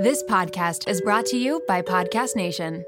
This 0.00 0.22
podcast 0.22 0.88
is 0.88 1.02
brought 1.02 1.26
to 1.26 1.36
you 1.36 1.62
by 1.68 1.82
Podcast 1.82 2.34
Nation. 2.34 2.86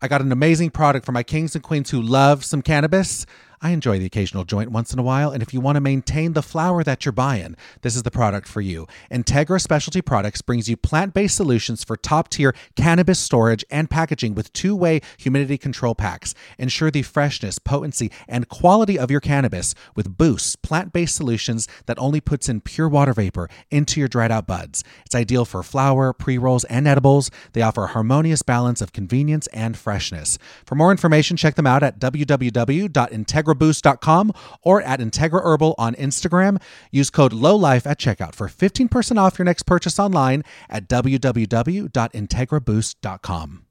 I 0.00 0.08
got 0.08 0.22
an 0.22 0.32
amazing 0.32 0.70
product 0.70 1.04
for 1.04 1.12
my 1.12 1.22
kings 1.22 1.54
and 1.54 1.62
queens 1.62 1.90
who 1.90 2.00
love 2.00 2.42
some 2.42 2.62
cannabis. 2.62 3.26
I 3.60 3.70
enjoy 3.70 3.98
the 3.98 4.06
occasional 4.06 4.44
joint 4.44 4.70
once 4.70 4.92
in 4.92 4.98
a 4.98 5.02
while, 5.02 5.30
and 5.30 5.42
if 5.42 5.54
you 5.54 5.60
want 5.60 5.76
to 5.76 5.80
maintain 5.80 6.34
the 6.34 6.42
flower 6.42 6.84
that 6.84 7.04
you're 7.04 7.12
buying, 7.12 7.56
this 7.82 7.96
is 7.96 8.02
the 8.02 8.10
product 8.10 8.46
for 8.46 8.60
you. 8.60 8.86
Integra 9.10 9.60
Specialty 9.60 10.02
Products 10.02 10.42
brings 10.42 10.68
you 10.68 10.76
plant 10.76 11.14
based 11.14 11.36
solutions 11.36 11.82
for 11.82 11.96
top 11.96 12.28
tier 12.28 12.54
cannabis 12.74 13.18
storage 13.18 13.64
and 13.70 13.88
packaging 13.88 14.34
with 14.34 14.52
two 14.52 14.76
way 14.76 15.00
humidity 15.16 15.56
control 15.56 15.94
packs. 15.94 16.34
Ensure 16.58 16.90
the 16.90 17.02
freshness, 17.02 17.58
potency, 17.58 18.10
and 18.28 18.48
quality 18.48 18.98
of 18.98 19.10
your 19.10 19.20
cannabis 19.20 19.74
with 19.94 20.18
Boost 20.18 20.60
plant 20.62 20.92
based 20.92 21.16
solutions 21.16 21.66
that 21.86 21.98
only 21.98 22.20
puts 22.20 22.48
in 22.48 22.60
pure 22.60 22.88
water 22.88 23.12
vapor 23.12 23.48
into 23.70 24.00
your 24.00 24.08
dried 24.08 24.30
out 24.30 24.46
buds. 24.46 24.84
It's 25.04 25.14
ideal 25.14 25.44
for 25.44 25.62
flower, 25.62 26.12
pre 26.12 26.36
rolls, 26.36 26.64
and 26.64 26.86
edibles. 26.86 27.30
They 27.52 27.62
offer 27.62 27.84
a 27.84 27.88
harmonious 27.88 28.42
balance 28.42 28.80
of 28.80 28.92
convenience 28.92 29.46
and 29.48 29.76
freshness. 29.76 30.38
For 30.66 30.74
more 30.74 30.90
information, 30.90 31.36
check 31.36 31.54
them 31.54 31.66
out 31.66 31.82
at 31.82 31.98
www.integra 31.98 33.45
integraboost.com 33.46 34.32
or 34.62 34.82
at 34.82 35.00
Integra 35.00 35.42
Herbal 35.42 35.74
on 35.78 35.94
Instagram. 35.94 36.60
Use 36.90 37.08
code 37.10 37.32
LOLIFE 37.32 37.86
at 37.86 37.98
checkout 37.98 38.34
for 38.34 38.48
15% 38.48 39.16
off 39.18 39.38
your 39.38 39.46
next 39.46 39.62
purchase 39.64 39.98
online 39.98 40.44
at 40.68 40.86
www.integraboost.com. 40.88 43.62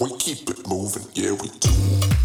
We 0.00 0.16
keep 0.18 0.48
it 0.48 0.68
moving, 0.68 1.02
yeah, 1.14 1.32
we 1.32 1.48
do. 1.58 2.17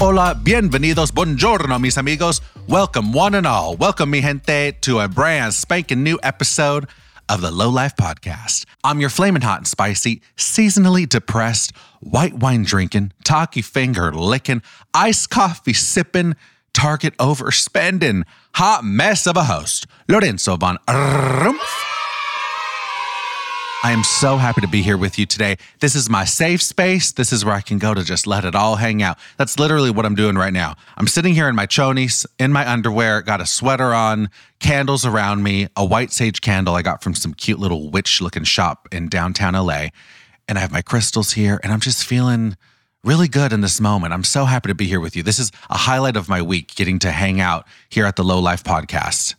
Hola, 0.00 0.34
bienvenidos, 0.34 1.12
buongiorno, 1.12 1.80
mis 1.80 1.96
amigos. 1.96 2.40
Welcome, 2.68 3.12
one 3.12 3.34
and 3.34 3.46
all. 3.46 3.76
Welcome, 3.76 4.10
mi 4.10 4.20
gente, 4.20 4.72
to 4.82 5.00
a 5.00 5.08
brand 5.08 5.54
spanking 5.54 6.02
new 6.02 6.18
episode 6.22 6.86
of 7.28 7.40
the 7.40 7.50
Lo 7.50 7.68
Life 7.70 7.94
Podcast. 7.96 8.66
I'm 8.82 9.00
your 9.00 9.08
flaming 9.08 9.42
hot 9.42 9.58
and 9.58 9.68
spicy, 9.68 10.20
seasonally 10.36 11.08
depressed, 11.08 11.72
white 12.00 12.34
wine 12.34 12.64
drinking, 12.64 13.12
Takis 13.24 13.64
finger 13.64 14.12
licking, 14.12 14.62
iced 14.92 15.30
coffee 15.30 15.72
sipping, 15.72 16.34
target 16.72 17.16
overspending, 17.18 18.24
hot 18.54 18.84
mess 18.84 19.26
of 19.26 19.36
a 19.36 19.44
host, 19.44 19.86
Lorenzo 20.08 20.56
von 20.56 20.76
Rumpf. 20.88 21.83
I 23.84 23.92
am 23.92 24.02
so 24.02 24.38
happy 24.38 24.62
to 24.62 24.66
be 24.66 24.80
here 24.80 24.96
with 24.96 25.18
you 25.18 25.26
today. 25.26 25.58
This 25.80 25.94
is 25.94 26.08
my 26.08 26.24
safe 26.24 26.62
space. 26.62 27.12
This 27.12 27.34
is 27.34 27.44
where 27.44 27.54
I 27.54 27.60
can 27.60 27.76
go 27.76 27.92
to 27.92 28.02
just 28.02 28.26
let 28.26 28.46
it 28.46 28.54
all 28.54 28.76
hang 28.76 29.02
out. 29.02 29.18
That's 29.36 29.58
literally 29.58 29.90
what 29.90 30.06
I'm 30.06 30.14
doing 30.14 30.36
right 30.36 30.54
now. 30.54 30.74
I'm 30.96 31.06
sitting 31.06 31.34
here 31.34 31.50
in 31.50 31.54
my 31.54 31.66
chonies, 31.66 32.24
in 32.38 32.50
my 32.50 32.66
underwear, 32.66 33.20
got 33.20 33.42
a 33.42 33.46
sweater 33.46 33.92
on, 33.92 34.30
candles 34.58 35.04
around 35.04 35.42
me, 35.42 35.68
a 35.76 35.84
white 35.84 36.12
sage 36.12 36.40
candle 36.40 36.74
I 36.74 36.80
got 36.80 37.02
from 37.02 37.14
some 37.14 37.34
cute 37.34 37.58
little 37.58 37.90
witch 37.90 38.22
looking 38.22 38.44
shop 38.44 38.88
in 38.90 39.10
downtown 39.10 39.52
LA. 39.52 39.88
And 40.48 40.56
I 40.56 40.62
have 40.62 40.72
my 40.72 40.80
crystals 40.80 41.32
here, 41.32 41.60
and 41.62 41.70
I'm 41.70 41.80
just 41.80 42.06
feeling 42.06 42.56
really 43.04 43.28
good 43.28 43.52
in 43.52 43.60
this 43.60 43.82
moment. 43.82 44.14
I'm 44.14 44.24
so 44.24 44.46
happy 44.46 44.68
to 44.68 44.74
be 44.74 44.86
here 44.86 45.00
with 45.00 45.14
you. 45.14 45.22
This 45.22 45.38
is 45.38 45.52
a 45.68 45.76
highlight 45.76 46.16
of 46.16 46.26
my 46.26 46.40
week, 46.40 46.74
getting 46.74 46.98
to 47.00 47.10
hang 47.10 47.38
out 47.38 47.66
here 47.90 48.06
at 48.06 48.16
the 48.16 48.24
Lo 48.24 48.40
Life 48.40 48.64
Podcast. 48.64 49.34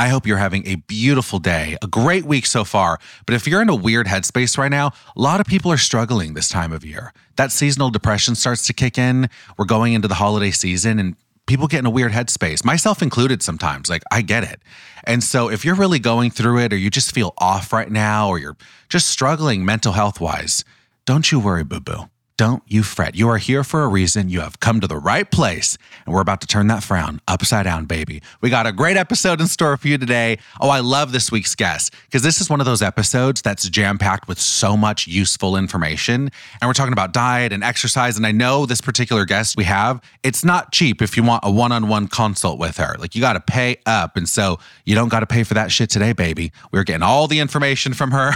I 0.00 0.08
hope 0.08 0.26
you're 0.26 0.38
having 0.38 0.66
a 0.66 0.76
beautiful 0.76 1.38
day, 1.38 1.76
a 1.82 1.86
great 1.86 2.24
week 2.24 2.46
so 2.46 2.64
far. 2.64 2.98
But 3.26 3.34
if 3.34 3.46
you're 3.46 3.60
in 3.60 3.68
a 3.68 3.74
weird 3.74 4.06
headspace 4.06 4.56
right 4.56 4.70
now, 4.70 4.92
a 5.14 5.20
lot 5.20 5.40
of 5.40 5.46
people 5.46 5.70
are 5.70 5.76
struggling 5.76 6.32
this 6.32 6.48
time 6.48 6.72
of 6.72 6.86
year. 6.86 7.12
That 7.36 7.52
seasonal 7.52 7.90
depression 7.90 8.34
starts 8.34 8.66
to 8.68 8.72
kick 8.72 8.96
in. 8.96 9.28
We're 9.58 9.66
going 9.66 9.92
into 9.92 10.08
the 10.08 10.14
holiday 10.14 10.52
season 10.52 10.98
and 10.98 11.16
people 11.46 11.66
get 11.66 11.80
in 11.80 11.84
a 11.84 11.90
weird 11.90 12.12
headspace, 12.12 12.64
myself 12.64 13.02
included 13.02 13.42
sometimes. 13.42 13.90
Like, 13.90 14.02
I 14.10 14.22
get 14.22 14.42
it. 14.42 14.62
And 15.04 15.22
so 15.22 15.50
if 15.50 15.66
you're 15.66 15.74
really 15.74 15.98
going 15.98 16.30
through 16.30 16.60
it 16.60 16.72
or 16.72 16.76
you 16.76 16.88
just 16.88 17.14
feel 17.14 17.34
off 17.36 17.70
right 17.70 17.90
now 17.90 18.30
or 18.30 18.38
you're 18.38 18.56
just 18.88 19.06
struggling 19.06 19.66
mental 19.66 19.92
health 19.92 20.18
wise, 20.18 20.64
don't 21.04 21.30
you 21.30 21.38
worry, 21.38 21.62
boo 21.62 21.78
boo. 21.78 22.08
Don't 22.40 22.62
you 22.66 22.82
fret. 22.82 23.16
You 23.16 23.28
are 23.28 23.36
here 23.36 23.62
for 23.62 23.84
a 23.84 23.88
reason. 23.88 24.30
You 24.30 24.40
have 24.40 24.60
come 24.60 24.80
to 24.80 24.86
the 24.86 24.96
right 24.96 25.30
place, 25.30 25.76
and 26.06 26.14
we're 26.14 26.22
about 26.22 26.40
to 26.40 26.46
turn 26.46 26.68
that 26.68 26.82
frown 26.82 27.20
upside 27.28 27.64
down, 27.64 27.84
baby. 27.84 28.22
We 28.40 28.48
got 28.48 28.66
a 28.66 28.72
great 28.72 28.96
episode 28.96 29.42
in 29.42 29.46
store 29.46 29.76
for 29.76 29.88
you 29.88 29.98
today. 29.98 30.38
Oh, 30.58 30.70
I 30.70 30.80
love 30.80 31.12
this 31.12 31.30
week's 31.30 31.54
guest 31.54 31.92
because 32.06 32.22
this 32.22 32.40
is 32.40 32.48
one 32.48 32.58
of 32.58 32.64
those 32.64 32.80
episodes 32.80 33.42
that's 33.42 33.68
jam 33.68 33.98
packed 33.98 34.26
with 34.26 34.40
so 34.40 34.74
much 34.74 35.06
useful 35.06 35.54
information. 35.54 36.30
And 36.62 36.66
we're 36.66 36.72
talking 36.72 36.94
about 36.94 37.12
diet 37.12 37.52
and 37.52 37.62
exercise. 37.62 38.16
And 38.16 38.26
I 38.26 38.32
know 38.32 38.64
this 38.64 38.80
particular 38.80 39.26
guest 39.26 39.58
we 39.58 39.64
have, 39.64 40.00
it's 40.22 40.42
not 40.42 40.72
cheap 40.72 41.02
if 41.02 41.18
you 41.18 41.22
want 41.22 41.44
a 41.44 41.50
one 41.50 41.72
on 41.72 41.88
one 41.88 42.08
consult 42.08 42.58
with 42.58 42.78
her. 42.78 42.96
Like, 42.98 43.14
you 43.14 43.20
got 43.20 43.34
to 43.34 43.40
pay 43.40 43.76
up. 43.84 44.16
And 44.16 44.26
so 44.26 44.58
you 44.86 44.94
don't 44.94 45.10
got 45.10 45.20
to 45.20 45.26
pay 45.26 45.42
for 45.42 45.52
that 45.52 45.70
shit 45.70 45.90
today, 45.90 46.14
baby. 46.14 46.52
We're 46.72 46.84
getting 46.84 47.02
all 47.02 47.26
the 47.26 47.38
information 47.38 47.92
from 47.92 48.12
her. 48.12 48.32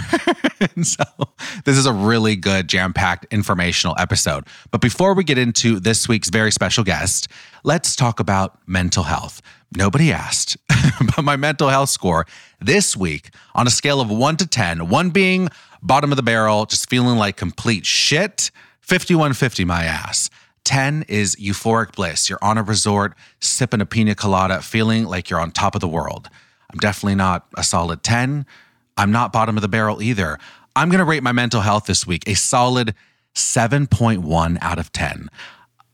and 0.75 0.85
so 0.85 1.03
this 1.63 1.75
is 1.75 1.87
a 1.87 1.93
really 1.93 2.35
good 2.35 2.67
jam 2.67 2.93
packed 2.93 3.25
informational 3.33 3.94
episode. 3.97 4.45
But 4.71 4.81
before 4.81 5.13
we 5.13 5.23
get 5.23 5.37
into 5.37 5.79
this 5.79 6.07
week's 6.07 6.29
very 6.29 6.51
special 6.51 6.83
guest, 6.83 7.27
let's 7.63 7.95
talk 7.95 8.19
about 8.19 8.59
mental 8.67 9.03
health. 9.03 9.41
Nobody 9.75 10.11
asked, 10.11 10.57
but 11.15 11.23
my 11.23 11.35
mental 11.35 11.69
health 11.69 11.89
score 11.89 12.25
this 12.59 12.95
week 12.95 13.29
on 13.53 13.67
a 13.67 13.69
scale 13.69 13.99
of 13.99 14.09
one 14.09 14.37
to 14.37 14.47
10, 14.47 14.89
one 14.89 15.09
being 15.09 15.49
bottom 15.81 16.11
of 16.11 16.15
the 16.15 16.23
barrel, 16.23 16.65
just 16.65 16.89
feeling 16.89 17.17
like 17.17 17.37
complete 17.37 17.85
shit, 17.85 18.51
5150 18.81 19.65
my 19.65 19.83
ass. 19.83 20.29
10 20.63 21.05
is 21.07 21.35
euphoric 21.35 21.95
bliss. 21.95 22.29
You're 22.29 22.39
on 22.41 22.57
a 22.57 22.63
resort, 22.63 23.13
sipping 23.39 23.81
a 23.81 23.85
pina 23.85 24.15
colada, 24.15 24.61
feeling 24.61 25.05
like 25.05 25.29
you're 25.29 25.39
on 25.39 25.51
top 25.51 25.75
of 25.75 25.81
the 25.81 25.87
world. 25.87 26.29
I'm 26.71 26.79
definitely 26.79 27.15
not 27.15 27.45
a 27.55 27.63
solid 27.63 28.03
10. 28.03 28.45
I'm 28.97 29.11
not 29.11 29.31
bottom 29.31 29.57
of 29.57 29.61
the 29.61 29.67
barrel 29.67 30.01
either. 30.01 30.39
I'm 30.75 30.89
going 30.89 30.99
to 30.99 31.05
rate 31.05 31.23
my 31.23 31.31
mental 31.31 31.61
health 31.61 31.85
this 31.85 32.05
week 32.05 32.27
a 32.27 32.33
solid 32.33 32.95
7.1 33.35 34.57
out 34.61 34.79
of 34.79 34.91
10. 34.91 35.29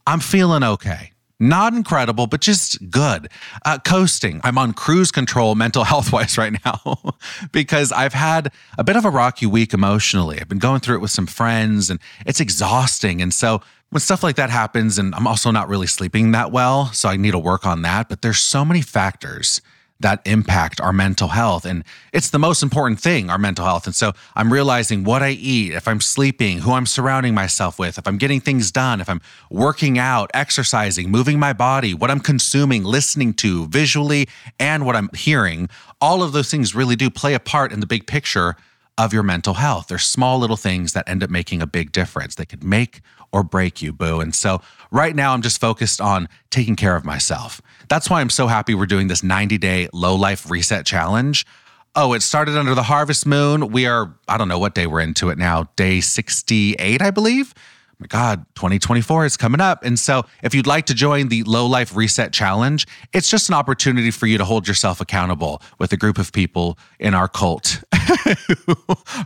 I'm 0.08 0.20
feeling 0.20 0.64
okay. 0.64 1.12
Not 1.40 1.74
incredible, 1.74 2.28
but 2.28 2.40
just 2.40 2.92
good. 2.92 3.28
Uh, 3.66 3.80
coasting. 3.80 4.42
I'm 4.44 4.60
on 4.60 4.74
cruise 4.74 5.12
control 5.12 5.56
mental 5.56 5.84
health 5.92 6.14
wise 6.14 6.38
right 6.38 6.54
now 6.64 7.16
because 7.52 7.92
I've 7.92 8.14
had 8.14 8.52
a 8.78 8.84
bit 8.84 8.96
of 8.96 9.06
a 9.06 9.10
rocky 9.10 9.48
week 9.48 9.74
emotionally. 9.74 10.40
I've 10.40 10.48
been 10.48 10.60
going 10.60 10.82
through 10.82 10.98
it 10.98 11.02
with 11.02 11.10
some 11.10 11.26
friends 11.26 11.90
and 11.90 12.00
it's 12.28 12.40
exhausting. 12.40 13.24
And 13.24 13.34
so 13.34 13.62
when 13.90 14.02
stuff 14.02 14.22
like 14.22 14.36
that 14.36 14.52
happens, 14.52 15.00
and 15.00 15.16
I'm 15.16 15.26
also 15.26 15.50
not 15.50 15.68
really 15.68 15.88
sleeping 15.88 16.32
that 16.32 16.52
well, 16.52 16.94
so 16.94 17.10
I 17.10 17.18
need 17.18 17.32
to 17.32 17.40
work 17.40 17.66
on 17.66 17.82
that. 17.82 18.08
But 18.08 18.22
there's 18.22 18.40
so 18.40 18.64
many 18.64 18.82
factors 18.82 19.62
that 20.02 20.22
impact 20.26 20.80
our 20.82 20.94
mental 20.94 21.30
health. 21.30 21.66
And 21.66 21.84
it's 22.14 22.30
the 22.30 22.40
most 22.40 22.64
important 22.64 23.00
thing, 23.00 23.30
our 23.30 23.38
mental 23.38 23.66
health. 23.66 23.86
And 23.86 23.96
so 23.96 24.14
I'm 24.36 24.52
realizing 24.52 25.04
what 25.04 25.22
I 25.22 25.30
eat, 25.30 25.74
if 25.74 25.88
I'm 25.88 26.02
sleeping, 26.02 26.60
who 26.60 26.74
I'm 26.74 26.86
surrounding 26.86 27.34
myself 27.34 27.80
with, 27.80 27.98
if 27.98 28.08
I'm 28.08 28.18
getting 28.18 28.40
things 28.40 28.72
done, 28.72 29.02
if 29.02 29.10
I'm 29.10 29.22
working 29.50 29.98
out, 29.98 30.30
exercising, 30.34 31.10
moving 31.10 31.40
my 31.40 31.54
body, 31.54 31.94
what 31.94 32.12
I'm 32.12 32.20
consuming, 32.20 32.84
listening 32.84 33.34
to 33.36 33.68
visually, 33.68 34.28
and 34.60 34.86
what 34.86 34.96
I'm 34.96 35.10
hearing. 35.14 35.70
All 36.00 36.24
of 36.24 36.32
those 36.32 36.50
things 36.50 36.74
really 36.74 36.96
do 36.96 37.10
play 37.10 37.34
a 37.34 37.40
part 37.40 37.72
in 37.72 37.80
the 37.80 37.88
big 37.88 38.08
picture 38.08 38.56
of 39.02 39.14
your 39.14 39.24
mental 39.24 39.56
health. 39.56 39.88
They're 39.88 39.98
small 39.98 40.38
little 40.38 40.58
things 40.58 40.94
that 40.94 41.10
end 41.10 41.24
up 41.24 41.30
making 41.30 41.62
a 41.62 41.68
big 41.68 41.92
difference. 41.92 42.36
They 42.36 42.46
could 42.46 42.64
make 42.64 43.02
or 43.32 43.44
break 43.44 43.82
you, 43.82 43.92
boo. 43.92 44.22
And 44.22 44.36
so 44.36 44.62
right 44.92 45.16
now 45.16 45.34
I'm 45.34 45.42
just 45.42 45.60
focused 45.60 46.00
on 46.00 46.30
taking 46.52 46.76
care 46.76 46.96
of 46.96 47.04
myself. 47.04 47.62
That's 47.90 48.10
why 48.10 48.22
I'm 48.22 48.30
so 48.30 48.46
happy 48.46 48.76
we're 48.76 48.86
doing 48.86 49.08
this 49.08 49.24
90 49.24 49.58
day 49.58 49.90
Lo 49.92 50.16
Life 50.16 50.50
reset 50.50 50.86
challenge. 50.86 51.48
Oh, 51.96 52.14
it 52.14 52.22
started 52.22 52.56
under 52.56 52.76
the 52.76 52.84
harvest 52.84 53.26
moon. 53.26 53.70
We 53.70 53.86
are, 53.88 54.14
I 54.28 54.38
don't 54.38 54.48
know 54.48 54.60
what 54.60 54.76
day 54.76 54.88
we're 54.88 55.02
into 55.02 55.30
it 55.30 55.38
now, 55.38 55.70
day 55.76 56.00
68, 56.00 57.02
I 57.02 57.12
believe 57.12 57.54
my 58.02 58.08
God, 58.08 58.44
2024 58.56 59.26
is 59.26 59.38
coming 59.38 59.62
up. 59.62 59.84
And 59.84 59.98
so, 59.98 60.26
if 60.42 60.56
you'd 60.56 60.66
like 60.66 60.88
to 60.88 60.96
join 60.96 61.28
the 61.28 61.44
Lo 61.44 61.68
Life 61.68 61.96
Reset 61.96 62.34
Challenge, 62.34 62.88
it's 63.14 63.30
just 63.30 63.48
an 63.48 63.54
opportunity 63.54 64.10
for 64.10 64.26
you 64.26 64.40
to 64.40 64.44
hold 64.44 64.68
yourself 64.68 65.02
accountable 65.02 65.62
with 65.78 65.94
a 65.94 65.98
group 65.98 66.18
of 66.18 66.34
people 66.34 66.80
in 67.00 67.14
our 67.14 67.28
cult 67.28 67.84
who 68.66 68.76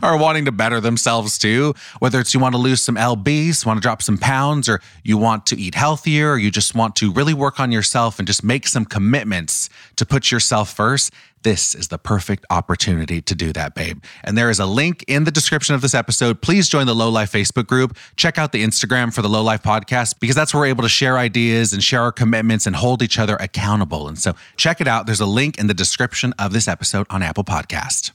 are 0.02 0.18
wanting 0.18 0.44
to 0.44 0.52
better 0.52 0.78
themselves 0.78 1.38
too. 1.38 1.72
Whether 2.00 2.20
it's 2.20 2.34
you 2.34 2.40
want 2.40 2.54
to 2.54 2.60
lose 2.60 2.82
some 2.82 2.96
LBs, 2.96 3.64
want 3.64 3.78
to 3.78 3.80
drop 3.80 4.02
some 4.02 4.18
pounds, 4.18 4.68
or 4.68 4.82
you 5.02 5.16
want 5.16 5.46
to 5.46 5.58
eat 5.58 5.74
healthier, 5.74 6.32
or 6.32 6.38
you 6.38 6.50
just 6.50 6.74
want 6.74 6.96
to 6.96 7.10
really 7.10 7.34
work 7.34 7.58
on 7.58 7.72
yourself 7.72 8.18
and 8.18 8.28
just 8.28 8.44
make 8.44 8.68
some 8.68 8.84
commitments 8.84 9.70
to 9.96 10.04
put 10.04 10.30
yourself 10.30 10.70
first 10.70 11.10
this 11.46 11.76
is 11.76 11.86
the 11.86 11.96
perfect 11.96 12.44
opportunity 12.50 13.22
to 13.22 13.32
do 13.32 13.52
that, 13.52 13.76
babe. 13.76 14.02
And 14.24 14.36
there 14.36 14.50
is 14.50 14.58
a 14.58 14.66
link 14.66 15.04
in 15.06 15.22
the 15.22 15.30
description 15.30 15.76
of 15.76 15.80
this 15.80 15.94
episode. 15.94 16.42
Please 16.42 16.68
join 16.68 16.86
the 16.86 16.94
Lo 16.94 17.08
Life 17.08 17.30
Facebook 17.30 17.68
group. 17.68 17.96
Check 18.16 18.36
out 18.36 18.50
the 18.50 18.64
Instagram 18.64 19.14
for 19.14 19.22
the 19.22 19.28
Lo 19.28 19.44
Life 19.44 19.62
podcast 19.62 20.18
because 20.18 20.34
that's 20.34 20.52
where 20.52 20.62
we're 20.62 20.66
able 20.66 20.82
to 20.82 20.88
share 20.88 21.18
ideas 21.18 21.72
and 21.72 21.84
share 21.84 22.02
our 22.02 22.10
commitments 22.10 22.66
and 22.66 22.74
hold 22.74 23.00
each 23.00 23.16
other 23.16 23.36
accountable. 23.36 24.08
And 24.08 24.18
so 24.18 24.34
check 24.56 24.80
it 24.80 24.88
out. 24.88 25.06
There's 25.06 25.20
a 25.20 25.26
link 25.26 25.56
in 25.56 25.68
the 25.68 25.74
description 25.74 26.34
of 26.36 26.52
this 26.52 26.66
episode 26.66 27.06
on 27.10 27.22
Apple 27.22 27.44
Podcast. 27.44 28.10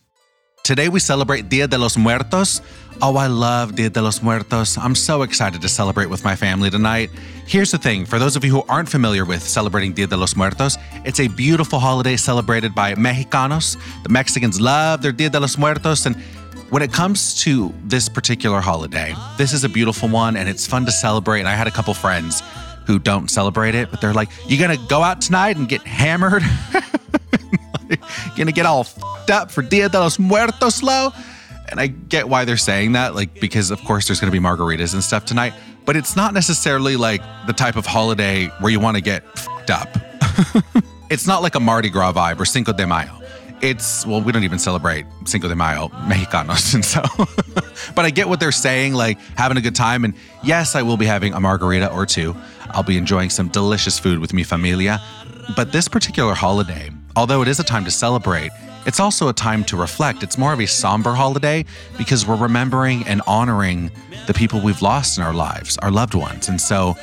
Today 0.64 0.90
we 0.90 1.00
celebrate 1.00 1.50
Dia 1.50 1.68
de 1.68 1.76
los 1.76 1.98
Muertos. 1.98 2.62
Oh, 3.02 3.18
I 3.18 3.26
love 3.26 3.76
Dia 3.76 3.90
de 3.90 4.00
los 4.00 4.22
Muertos. 4.22 4.78
I'm 4.78 4.94
so 4.94 5.24
excited 5.24 5.60
to 5.64 5.68
celebrate 5.68 6.06
with 6.06 6.24
my 6.24 6.36
family 6.36 6.70
tonight. 6.70 7.10
Here's 7.48 7.72
the 7.72 7.80
thing 7.80 8.06
for 8.06 8.20
those 8.20 8.36
of 8.36 8.46
you 8.46 8.52
who 8.52 8.64
aren't 8.70 8.88
familiar 8.88 9.26
with 9.26 9.42
celebrating 9.42 9.94
Dia 9.94 10.06
de 10.06 10.16
los 10.16 10.36
Muertos, 10.36 10.78
it's 11.04 11.20
a 11.20 11.28
beautiful 11.30 11.80
holiday 11.80 12.16
celebrated 12.16 12.76
by 12.76 12.94
Mexicanos. 12.94 13.76
The 14.04 14.10
Mexicans 14.10 14.62
love 14.62 15.02
their 15.02 15.12
Dia 15.12 15.32
de 15.32 15.40
los 15.40 15.58
Muertos. 15.58 16.06
And 16.06 16.16
when 16.70 16.84
it 16.84 16.94
comes 16.94 17.42
to 17.42 17.74
this 17.86 18.08
particular 18.08 18.62
holiday, 18.62 19.16
this 19.40 19.54
is 19.54 19.64
a 19.64 19.70
beautiful 19.70 20.10
one 20.10 20.38
and 20.38 20.48
it's 20.48 20.68
fun 20.68 20.86
to 20.86 20.92
celebrate. 20.92 21.40
And 21.40 21.50
I 21.50 21.56
had 21.56 21.66
a 21.66 21.72
couple 21.72 21.96
friends 21.96 22.44
who 22.86 23.00
don't 23.00 23.32
celebrate 23.32 23.74
it, 23.74 23.90
but 23.90 24.00
they're 24.00 24.14
like, 24.14 24.30
You 24.48 24.60
gonna 24.60 24.78
go 24.88 25.02
out 25.02 25.22
tonight 25.22 25.58
and 25.58 25.68
get 25.68 25.82
hammered? 25.82 26.44
gonna 28.38 28.52
get 28.52 28.66
all 28.66 28.84
fucked 28.84 29.30
up 29.30 29.52
for 29.52 29.62
Dia 29.62 29.90
de 29.90 30.00
los 30.00 30.20
Muertos, 30.20 30.84
Lo? 30.84 31.12
And 31.70 31.80
I 31.80 31.88
get 31.88 32.28
why 32.28 32.46
they're 32.46 32.58
saying 32.58 32.94
that, 32.94 33.16
like, 33.16 33.40
because 33.40 33.72
of 33.72 33.82
course 33.84 34.08
there's 34.08 34.20
gonna 34.20 34.32
be 34.32 34.40
margaritas 34.40 34.94
and 34.94 35.04
stuff 35.04 35.26
tonight, 35.26 35.54
but 35.86 35.96
it's 35.96 36.16
not 36.16 36.34
necessarily 36.34 36.96
like 36.96 37.22
the 37.48 37.54
type 37.54 37.76
of 37.76 37.86
holiday 37.86 38.48
where 38.60 38.72
you 38.72 38.80
wanna 38.80 39.02
get 39.02 39.24
fucked 39.38 39.70
up. 39.70 39.90
it's 41.10 41.28
not 41.28 41.42
like 41.42 41.56
a 41.56 41.60
Mardi 41.60 41.90
Gras 41.90 42.14
vibe 42.14 42.40
or 42.40 42.46
Cinco 42.46 42.74
de 42.74 42.86
Mayo. 42.86 43.18
It's, 43.62 44.08
well, 44.08 44.22
we 44.22 44.32
don't 44.32 44.44
even 44.44 44.58
celebrate 44.58 45.06
Cinco 45.26 45.48
de 45.48 45.56
Mayo, 45.56 45.90
Mexicanos. 45.90 46.74
And 46.74 46.84
so, 46.84 47.04
but 47.96 48.06
I 48.06 48.10
get 48.10 48.28
what 48.28 48.40
they're 48.40 48.52
saying, 48.52 48.94
like 48.94 49.20
having 49.38 49.58
a 49.58 49.62
good 49.62 49.76
time. 49.76 50.04
And 50.04 50.16
yes, 50.44 50.76
I 50.76 50.82
will 50.82 50.98
be 50.98 51.06
having 51.06 51.34
a 51.34 51.40
margarita 51.40 51.92
or 51.92 52.06
two. 52.08 52.36
I'll 52.72 52.84
be 52.84 52.98
enjoying 52.98 53.30
some 53.30 53.50
delicious 53.50 54.00
food 54.00 54.20
with 54.20 54.34
mi 54.34 54.44
familia. 54.44 55.00
But 55.56 55.72
this 55.72 55.88
particular 55.88 56.34
holiday, 56.34 56.90
although 57.16 57.42
it 57.42 57.48
is 57.48 57.60
a 57.60 57.64
time 57.64 57.86
to 57.86 57.92
celebrate, 57.92 58.52
it's 58.86 59.00
also 59.00 59.28
a 59.28 59.34
time 59.34 59.64
to 59.66 59.78
reflect. 59.78 60.24
It's 60.24 60.38
more 60.38 60.54
of 60.54 60.60
a 60.60 60.66
somber 60.66 61.14
holiday 61.14 61.66
because 61.98 62.26
we're 62.26 62.36
remembering 62.36 63.06
and 63.06 63.22
honoring 63.28 63.92
the 64.28 64.34
people 64.34 64.60
we've 64.62 64.82
lost 64.82 65.18
in 65.18 65.24
our 65.24 65.34
lives, 65.34 65.78
our 65.80 65.92
loved 65.92 66.16
ones. 66.16 66.50
And 66.50 66.60
so 66.60 66.96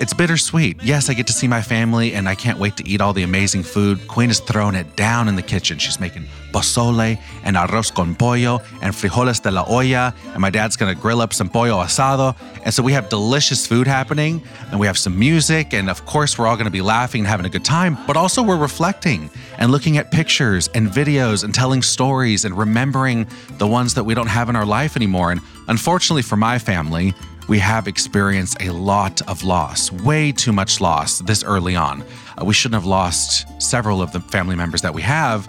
it's 0.00 0.12
bittersweet. 0.12 0.82
Yes, 0.82 1.08
I 1.08 1.14
get 1.14 1.26
to 1.28 1.32
see 1.32 1.46
my 1.46 1.62
family 1.62 2.14
and 2.14 2.28
I 2.28 2.34
can't 2.34 2.58
wait 2.58 2.76
to 2.78 2.88
eat 2.88 3.00
all 3.00 3.12
the 3.12 3.22
amazing 3.22 3.62
food. 3.62 4.06
Queen 4.08 4.28
is 4.28 4.40
throwing 4.40 4.74
it 4.74 4.96
down 4.96 5.28
in 5.28 5.36
the 5.36 5.42
kitchen. 5.42 5.78
She's 5.78 6.00
making 6.00 6.26
pozole 6.52 7.18
and 7.44 7.56
arroz 7.56 7.94
con 7.94 8.14
pollo 8.14 8.60
and 8.82 8.92
frijoles 8.92 9.40
de 9.40 9.50
la 9.50 9.64
olla. 9.68 10.14
And 10.32 10.40
my 10.40 10.50
dad's 10.50 10.76
gonna 10.76 10.94
grill 10.94 11.20
up 11.20 11.32
some 11.32 11.48
pollo 11.48 11.76
asado. 11.76 12.36
And 12.64 12.74
so 12.74 12.82
we 12.82 12.92
have 12.92 13.08
delicious 13.08 13.66
food 13.66 13.86
happening 13.86 14.42
and 14.70 14.80
we 14.80 14.86
have 14.86 14.98
some 14.98 15.16
music. 15.18 15.72
And 15.72 15.88
of 15.88 16.04
course, 16.06 16.38
we're 16.38 16.46
all 16.46 16.56
gonna 16.56 16.70
be 16.70 16.82
laughing 16.82 17.20
and 17.20 17.28
having 17.28 17.46
a 17.46 17.50
good 17.50 17.64
time. 17.64 17.96
But 18.06 18.16
also, 18.16 18.42
we're 18.42 18.58
reflecting 18.58 19.30
and 19.58 19.70
looking 19.70 19.96
at 19.96 20.10
pictures 20.10 20.68
and 20.74 20.88
videos 20.88 21.44
and 21.44 21.54
telling 21.54 21.82
stories 21.82 22.44
and 22.44 22.56
remembering 22.58 23.26
the 23.58 23.66
ones 23.66 23.94
that 23.94 24.04
we 24.04 24.14
don't 24.14 24.26
have 24.26 24.48
in 24.48 24.56
our 24.56 24.66
life 24.66 24.96
anymore. 24.96 25.30
And 25.30 25.40
unfortunately 25.68 26.22
for 26.22 26.36
my 26.36 26.58
family, 26.58 27.14
we 27.48 27.58
have 27.58 27.86
experienced 27.86 28.56
a 28.60 28.70
lot 28.70 29.20
of 29.28 29.44
loss, 29.44 29.92
way 29.92 30.32
too 30.32 30.52
much 30.52 30.80
loss 30.80 31.18
this 31.20 31.44
early 31.44 31.76
on. 31.76 32.02
Uh, 32.40 32.44
we 32.44 32.54
shouldn't 32.54 32.80
have 32.80 32.86
lost 32.86 33.46
several 33.62 34.00
of 34.00 34.12
the 34.12 34.20
family 34.20 34.56
members 34.56 34.82
that 34.82 34.94
we 34.94 35.02
have. 35.02 35.48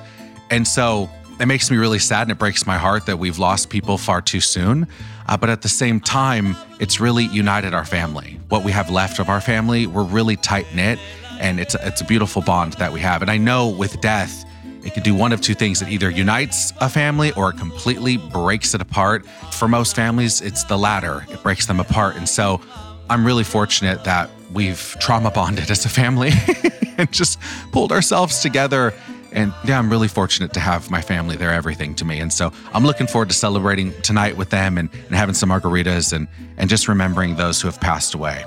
And 0.49 0.67
so 0.67 1.09
it 1.39 1.47
makes 1.47 1.71
me 1.71 1.77
really 1.77 1.99
sad 1.99 2.23
and 2.23 2.31
it 2.31 2.37
breaks 2.37 2.65
my 2.65 2.77
heart 2.77 3.05
that 3.05 3.17
we've 3.17 3.39
lost 3.39 3.69
people 3.69 3.97
far 3.97 4.21
too 4.21 4.41
soon. 4.41 4.87
Uh, 5.27 5.37
but 5.37 5.49
at 5.49 5.61
the 5.61 5.69
same 5.69 5.99
time, 5.99 6.55
it's 6.79 6.99
really 6.99 7.25
united 7.25 7.73
our 7.73 7.85
family. 7.85 8.39
What 8.49 8.63
we 8.63 8.71
have 8.71 8.89
left 8.89 9.19
of 9.19 9.29
our 9.29 9.41
family, 9.41 9.87
we're 9.87 10.03
really 10.03 10.35
tight 10.35 10.67
knit, 10.75 10.99
and 11.39 11.59
it's 11.59 11.75
a, 11.75 11.87
it's 11.87 12.01
a 12.01 12.05
beautiful 12.05 12.41
bond 12.41 12.73
that 12.73 12.93
we 12.93 12.99
have. 12.99 13.21
And 13.21 13.31
I 13.31 13.37
know 13.37 13.67
with 13.67 13.99
death, 14.01 14.45
it 14.85 14.93
could 14.93 15.03
do 15.03 15.15
one 15.15 15.33
of 15.33 15.41
two 15.41 15.55
things. 15.55 15.81
It 15.81 15.89
either 15.89 16.09
unites 16.09 16.71
a 16.79 16.87
family 16.87 17.31
or 17.33 17.49
it 17.49 17.57
completely 17.57 18.17
breaks 18.17 18.73
it 18.75 18.81
apart. 18.81 19.25
For 19.51 19.67
most 19.67 19.95
families, 19.95 20.41
it's 20.41 20.63
the 20.63 20.77
latter, 20.77 21.25
it 21.29 21.41
breaks 21.41 21.65
them 21.65 21.79
apart. 21.79 22.15
And 22.15 22.29
so 22.29 22.61
I'm 23.09 23.25
really 23.25 23.43
fortunate 23.43 24.03
that 24.03 24.29
we've 24.53 24.95
trauma 24.99 25.31
bonded 25.31 25.71
as 25.71 25.85
a 25.85 25.89
family 25.89 26.31
and 26.97 27.11
just 27.11 27.39
pulled 27.71 27.91
ourselves 27.91 28.41
together. 28.41 28.93
And 29.31 29.53
yeah, 29.65 29.77
I'm 29.79 29.89
really 29.89 30.07
fortunate 30.07 30.53
to 30.53 30.59
have 30.59 30.89
my 30.89 31.01
family. 31.01 31.35
They're 31.35 31.51
everything 31.51 31.95
to 31.95 32.05
me. 32.05 32.19
And 32.19 32.31
so 32.31 32.53
I'm 32.73 32.85
looking 32.85 33.07
forward 33.07 33.29
to 33.29 33.35
celebrating 33.35 33.91
tonight 34.01 34.37
with 34.37 34.49
them 34.49 34.77
and, 34.77 34.89
and 35.07 35.15
having 35.15 35.35
some 35.35 35.49
margaritas 35.49 36.13
and, 36.13 36.27
and 36.57 36.69
just 36.69 36.87
remembering 36.87 37.35
those 37.35 37.59
who 37.59 37.67
have 37.67 37.81
passed 37.81 38.13
away. 38.13 38.45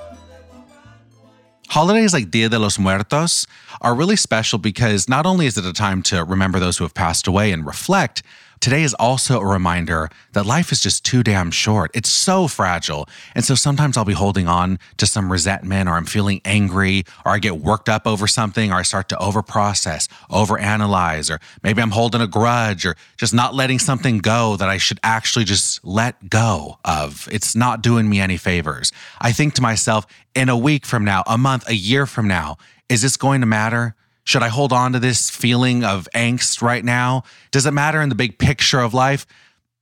Holidays 1.68 2.14
like 2.14 2.30
Dia 2.30 2.48
de 2.48 2.58
los 2.58 2.78
Muertos 2.78 3.46
are 3.82 3.94
really 3.94 4.16
special 4.16 4.58
because 4.58 5.06
not 5.06 5.26
only 5.26 5.44
is 5.44 5.58
it 5.58 5.66
a 5.66 5.72
time 5.74 6.02
to 6.04 6.24
remember 6.24 6.58
those 6.58 6.78
who 6.78 6.84
have 6.84 6.94
passed 6.94 7.26
away 7.26 7.52
and 7.52 7.66
reflect, 7.66 8.22
today 8.60 8.82
is 8.82 8.94
also 8.94 9.40
a 9.40 9.46
reminder 9.46 10.08
that 10.32 10.46
life 10.46 10.72
is 10.72 10.80
just 10.80 11.04
too 11.04 11.22
damn 11.22 11.50
short. 11.50 11.90
It's 11.94 12.10
so 12.10 12.48
fragile. 12.48 13.08
And 13.34 13.44
so 13.44 13.54
sometimes 13.54 13.96
I'll 13.96 14.04
be 14.04 14.12
holding 14.12 14.48
on 14.48 14.78
to 14.96 15.06
some 15.06 15.30
resentment 15.30 15.88
or 15.88 15.92
I'm 15.92 16.04
feeling 16.04 16.40
angry 16.44 17.04
or 17.24 17.32
I 17.32 17.38
get 17.38 17.58
worked 17.58 17.88
up 17.88 18.06
over 18.06 18.26
something 18.26 18.72
or 18.72 18.76
I 18.76 18.82
start 18.82 19.08
to 19.10 19.16
overprocess, 19.16 20.08
overanalyze, 20.30 21.34
or 21.34 21.40
maybe 21.62 21.82
I'm 21.82 21.90
holding 21.90 22.20
a 22.20 22.26
grudge 22.26 22.84
or 22.86 22.96
just 23.16 23.34
not 23.34 23.54
letting 23.54 23.78
something 23.78 24.18
go 24.18 24.56
that 24.56 24.68
I 24.68 24.78
should 24.78 25.00
actually 25.02 25.44
just 25.44 25.84
let 25.84 26.28
go 26.30 26.78
of. 26.84 27.28
It's 27.30 27.54
not 27.54 27.82
doing 27.82 28.08
me 28.08 28.20
any 28.20 28.36
favors. 28.36 28.92
I 29.20 29.32
think 29.32 29.54
to 29.54 29.62
myself, 29.62 30.06
in 30.34 30.48
a 30.48 30.56
week 30.56 30.86
from 30.86 31.04
now, 31.04 31.22
a 31.26 31.36
month, 31.36 31.68
a 31.68 31.74
year 31.74 32.06
from 32.06 32.28
now, 32.28 32.58
is 32.88 33.02
this 33.02 33.16
going 33.16 33.40
to 33.40 33.46
matter? 33.46 33.94
Should 34.28 34.42
I 34.42 34.48
hold 34.48 34.74
on 34.74 34.92
to 34.92 34.98
this 34.98 35.30
feeling 35.30 35.84
of 35.84 36.06
angst 36.14 36.60
right 36.60 36.84
now? 36.84 37.22
Does 37.50 37.64
it 37.64 37.70
matter 37.70 38.02
in 38.02 38.10
the 38.10 38.14
big 38.14 38.36
picture 38.38 38.78
of 38.78 38.92
life? 38.92 39.24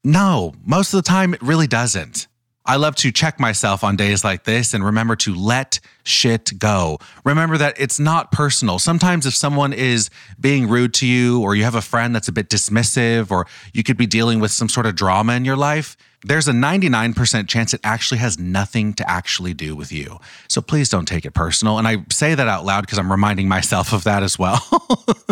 No, 0.04 0.54
most 0.64 0.94
of 0.94 0.98
the 0.98 1.08
time 1.08 1.34
it 1.34 1.42
really 1.42 1.66
doesn't. 1.66 2.28
I 2.64 2.76
love 2.76 2.94
to 2.96 3.10
check 3.10 3.40
myself 3.40 3.82
on 3.82 3.96
days 3.96 4.22
like 4.22 4.44
this 4.44 4.72
and 4.72 4.84
remember 4.84 5.16
to 5.16 5.34
let 5.34 5.80
shit 6.04 6.52
go. 6.60 6.98
Remember 7.24 7.58
that 7.58 7.74
it's 7.80 7.98
not 7.98 8.30
personal. 8.30 8.78
Sometimes, 8.78 9.26
if 9.26 9.34
someone 9.34 9.72
is 9.72 10.10
being 10.38 10.68
rude 10.68 10.94
to 10.94 11.08
you, 11.08 11.42
or 11.42 11.56
you 11.56 11.64
have 11.64 11.74
a 11.74 11.82
friend 11.82 12.14
that's 12.14 12.28
a 12.28 12.32
bit 12.32 12.48
dismissive, 12.48 13.32
or 13.32 13.48
you 13.72 13.82
could 13.82 13.96
be 13.96 14.06
dealing 14.06 14.38
with 14.38 14.52
some 14.52 14.68
sort 14.68 14.86
of 14.86 14.94
drama 14.94 15.32
in 15.32 15.44
your 15.44 15.56
life, 15.56 15.96
there's 16.26 16.48
a 16.48 16.52
99% 16.52 17.46
chance 17.48 17.72
it 17.72 17.80
actually 17.84 18.18
has 18.18 18.36
nothing 18.36 18.92
to 18.94 19.08
actually 19.08 19.54
do 19.54 19.76
with 19.76 19.92
you. 19.92 20.18
So 20.48 20.60
please 20.60 20.88
don't 20.88 21.06
take 21.06 21.24
it 21.24 21.32
personal. 21.32 21.78
And 21.78 21.86
I 21.86 21.98
say 22.10 22.34
that 22.34 22.48
out 22.48 22.64
loud 22.64 22.80
because 22.80 22.98
I'm 22.98 23.12
reminding 23.12 23.46
myself 23.48 23.92
of 23.92 24.02
that 24.04 24.24
as 24.24 24.36
well. 24.36 24.60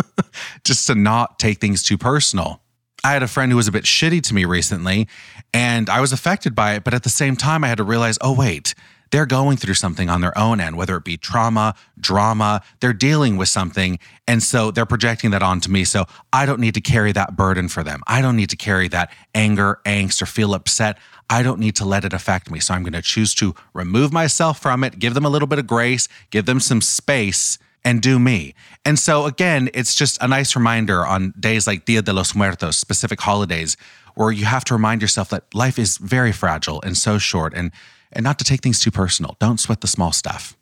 Just 0.63 0.87
to 0.87 0.95
not 0.95 1.37
take 1.37 1.59
things 1.59 1.83
too 1.83 1.97
personal. 1.97 2.61
I 3.03 3.11
had 3.11 3.23
a 3.23 3.27
friend 3.27 3.51
who 3.51 3.57
was 3.57 3.67
a 3.67 3.73
bit 3.73 3.83
shitty 3.83 4.23
to 4.23 4.33
me 4.33 4.45
recently, 4.45 5.07
and 5.53 5.89
I 5.89 5.99
was 5.99 6.13
affected 6.13 6.55
by 6.55 6.75
it. 6.75 6.83
But 6.83 6.93
at 6.93 7.03
the 7.03 7.09
same 7.09 7.35
time, 7.35 7.63
I 7.63 7.67
had 7.67 7.77
to 7.77 7.83
realize 7.83 8.17
oh, 8.21 8.33
wait, 8.33 8.73
they're 9.11 9.25
going 9.25 9.57
through 9.57 9.75
something 9.75 10.09
on 10.09 10.21
their 10.21 10.37
own 10.37 10.59
end, 10.59 10.77
whether 10.77 10.95
it 10.97 11.03
be 11.03 11.17
trauma, 11.17 11.75
drama, 11.99 12.61
they're 12.79 12.93
dealing 12.93 13.37
with 13.37 13.49
something. 13.49 13.99
And 14.27 14.41
so 14.41 14.71
they're 14.71 14.85
projecting 14.85 15.31
that 15.31 15.43
onto 15.43 15.71
me. 15.71 15.83
So 15.85 16.05
I 16.33 16.45
don't 16.45 16.59
need 16.59 16.73
to 16.73 16.81
carry 16.81 17.11
that 17.11 17.35
burden 17.35 17.67
for 17.69 17.83
them. 17.83 18.01
I 18.07 18.21
don't 18.21 18.35
need 18.35 18.49
to 18.49 18.57
carry 18.57 18.87
that 18.89 19.11
anger, 19.33 19.79
angst, 19.85 20.21
or 20.21 20.25
feel 20.25 20.53
upset. 20.53 20.97
I 21.29 21.43
don't 21.43 21.59
need 21.59 21.75
to 21.77 21.85
let 21.85 22.05
it 22.05 22.13
affect 22.13 22.51
me. 22.51 22.59
So 22.59 22.73
I'm 22.73 22.83
going 22.83 22.93
to 22.93 23.01
choose 23.01 23.33
to 23.35 23.55
remove 23.73 24.11
myself 24.13 24.59
from 24.59 24.83
it, 24.83 24.99
give 24.99 25.13
them 25.13 25.25
a 25.25 25.29
little 25.29 25.47
bit 25.47 25.59
of 25.59 25.67
grace, 25.67 26.07
give 26.29 26.45
them 26.45 26.59
some 26.59 26.81
space 26.81 27.57
and 27.83 28.01
do 28.01 28.17
me. 28.17 28.55
And 28.83 28.97
so, 28.97 29.25
again, 29.25 29.69
it's 29.73 29.93
just 29.93 30.21
a 30.21 30.27
nice 30.27 30.55
reminder 30.55 31.05
on 31.05 31.33
days 31.39 31.67
like 31.67 31.85
Dia 31.85 32.01
de 32.01 32.11
los 32.11 32.33
Muertos, 32.35 32.77
specific 32.77 33.21
holidays, 33.21 33.77
where 34.15 34.31
you 34.31 34.45
have 34.45 34.65
to 34.65 34.73
remind 34.73 35.01
yourself 35.01 35.29
that 35.29 35.53
life 35.53 35.77
is 35.77 35.97
very 35.97 36.31
fragile 36.31 36.81
and 36.81 36.97
so 36.97 37.17
short 37.17 37.53
and, 37.53 37.71
and 38.15 38.23
not 38.23 38.39
to 38.39 38.45
take 38.45 38.61
things 38.61 38.79
too 38.79 38.91
personal. 38.91 39.35
Don't 39.39 39.59
sweat 39.59 39.81
the 39.81 39.87
small 39.87 40.11
stuff. 40.11 40.57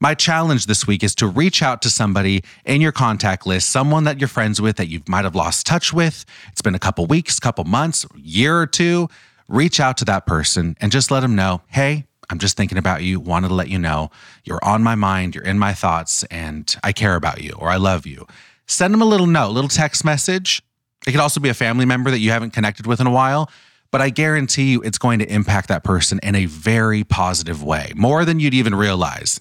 My 0.00 0.14
challenge 0.14 0.66
this 0.66 0.86
week 0.86 1.02
is 1.02 1.14
to 1.16 1.26
reach 1.26 1.60
out 1.60 1.82
to 1.82 1.90
somebody 1.90 2.44
in 2.64 2.80
your 2.80 2.92
contact 2.92 3.46
list, 3.46 3.70
someone 3.70 4.04
that 4.04 4.20
you're 4.20 4.28
friends 4.28 4.60
with 4.60 4.76
that 4.76 4.86
you 4.86 5.02
might 5.08 5.24
have 5.24 5.34
lost 5.34 5.66
touch 5.66 5.92
with. 5.92 6.24
It's 6.52 6.62
been 6.62 6.76
a 6.76 6.78
couple 6.78 7.06
weeks, 7.06 7.40
couple 7.40 7.64
months, 7.64 8.06
year 8.14 8.60
or 8.60 8.66
two. 8.66 9.08
Reach 9.48 9.80
out 9.80 9.96
to 9.96 10.04
that 10.04 10.24
person 10.24 10.76
and 10.80 10.92
just 10.92 11.10
let 11.10 11.20
them 11.20 11.34
know, 11.34 11.62
hey, 11.66 12.04
I'm 12.30 12.38
just 12.38 12.56
thinking 12.56 12.78
about 12.78 13.02
you, 13.02 13.18
wanted 13.18 13.48
to 13.48 13.54
let 13.54 13.70
you 13.70 13.78
know 13.78 14.10
you're 14.44 14.62
on 14.62 14.84
my 14.84 14.94
mind, 14.94 15.34
you're 15.34 15.44
in 15.44 15.58
my 15.58 15.72
thoughts, 15.72 16.22
and 16.24 16.76
I 16.84 16.92
care 16.92 17.16
about 17.16 17.42
you 17.42 17.54
or 17.58 17.68
I 17.68 17.76
love 17.76 18.06
you. 18.06 18.26
Send 18.66 18.94
them 18.94 19.02
a 19.02 19.06
little 19.06 19.26
note, 19.26 19.50
little 19.50 19.68
text 19.68 20.04
message. 20.04 20.62
It 21.06 21.12
could 21.12 21.20
also 21.20 21.40
be 21.40 21.48
a 21.48 21.54
family 21.54 21.86
member 21.86 22.10
that 22.10 22.18
you 22.18 22.30
haven't 22.30 22.52
connected 22.52 22.86
with 22.86 23.00
in 23.00 23.06
a 23.06 23.10
while, 23.10 23.50
but 23.90 24.00
I 24.00 24.10
guarantee 24.10 24.72
you 24.72 24.82
it's 24.82 24.98
going 24.98 25.18
to 25.20 25.32
impact 25.32 25.68
that 25.68 25.84
person 25.84 26.20
in 26.22 26.34
a 26.34 26.46
very 26.46 27.04
positive 27.04 27.62
way, 27.62 27.92
more 27.96 28.24
than 28.24 28.40
you'd 28.40 28.54
even 28.54 28.74
realize. 28.74 29.40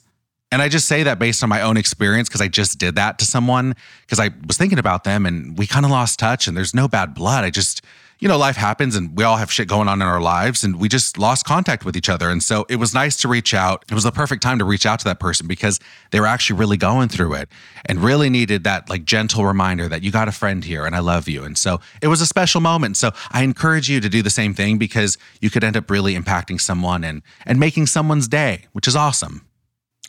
And 0.51 0.61
I 0.61 0.69
just 0.69 0.87
say 0.87 1.03
that 1.03 1.19
based 1.19 1.43
on 1.43 1.49
my 1.49 1.61
own 1.61 1.75
experience 1.75 2.29
because 2.29 2.41
I 2.41 2.47
just 2.47 2.79
did 2.79 2.95
that 2.95 3.19
to 3.19 3.25
someone 3.25 3.75
because 4.01 4.19
I 4.19 4.29
was 4.47 4.57
thinking 4.57 4.79
about 4.79 5.03
them 5.03 5.25
and 5.25 5.57
we 5.57 5.67
kind 5.67 5.83
of 5.83 5.91
lost 5.91 6.19
touch 6.19 6.47
and 6.47 6.55
there's 6.55 6.73
no 6.73 6.87
bad 6.87 7.13
blood. 7.13 7.43
I 7.43 7.49
just, 7.49 7.81
you 8.19 8.27
know, 8.27 8.37
life 8.37 8.55
happens 8.55 8.95
and 8.95 9.15
we 9.15 9.23
all 9.23 9.37
have 9.37 9.51
shit 9.51 9.67
going 9.67 9.87
on 9.87 10.01
in 10.01 10.07
our 10.07 10.21
lives 10.21 10.63
and 10.63 10.79
we 10.79 10.89
just 10.89 11.17
lost 11.17 11.45
contact 11.45 11.85
with 11.85 11.95
each 11.95 12.09
other. 12.09 12.29
And 12.29 12.41
so 12.41 12.65
it 12.67 12.77
was 12.77 12.93
nice 12.93 13.15
to 13.17 13.27
reach 13.27 13.53
out. 13.53 13.85
It 13.89 13.93
was 13.93 14.03
the 14.03 14.11
perfect 14.11 14.41
time 14.41 14.57
to 14.59 14.65
reach 14.65 14.85
out 14.85 14.99
to 14.99 15.05
that 15.05 15.19
person 15.19 15.47
because 15.47 15.79
they 16.11 16.19
were 16.19 16.25
actually 16.25 16.59
really 16.59 16.77
going 16.77 17.09
through 17.09 17.35
it 17.35 17.49
and 17.85 17.99
really 17.99 18.29
needed 18.29 18.63
that 18.63 18.89
like 18.89 19.05
gentle 19.05 19.45
reminder 19.45 19.87
that 19.87 20.01
you 20.01 20.11
got 20.11 20.27
a 20.27 20.31
friend 20.31 20.63
here 20.63 20.85
and 20.85 20.95
I 20.95 20.99
love 20.99 21.27
you. 21.27 21.43
And 21.43 21.57
so 21.57 21.79
it 22.01 22.07
was 22.07 22.21
a 22.21 22.25
special 22.25 22.59
moment. 22.59 22.97
So 22.97 23.11
I 23.31 23.43
encourage 23.43 23.89
you 23.89 23.99
to 23.99 24.09
do 24.09 24.23
the 24.23 24.31
same 24.31 24.53
thing 24.53 24.77
because 24.77 25.17
you 25.39 25.49
could 25.49 25.63
end 25.63 25.77
up 25.77 25.89
really 25.91 26.15
impacting 26.15 26.59
someone 26.59 27.03
and 27.03 27.21
and 27.45 27.59
making 27.59 27.85
someone's 27.85 28.27
day, 28.27 28.65
which 28.71 28.87
is 28.87 28.95
awesome. 28.95 29.47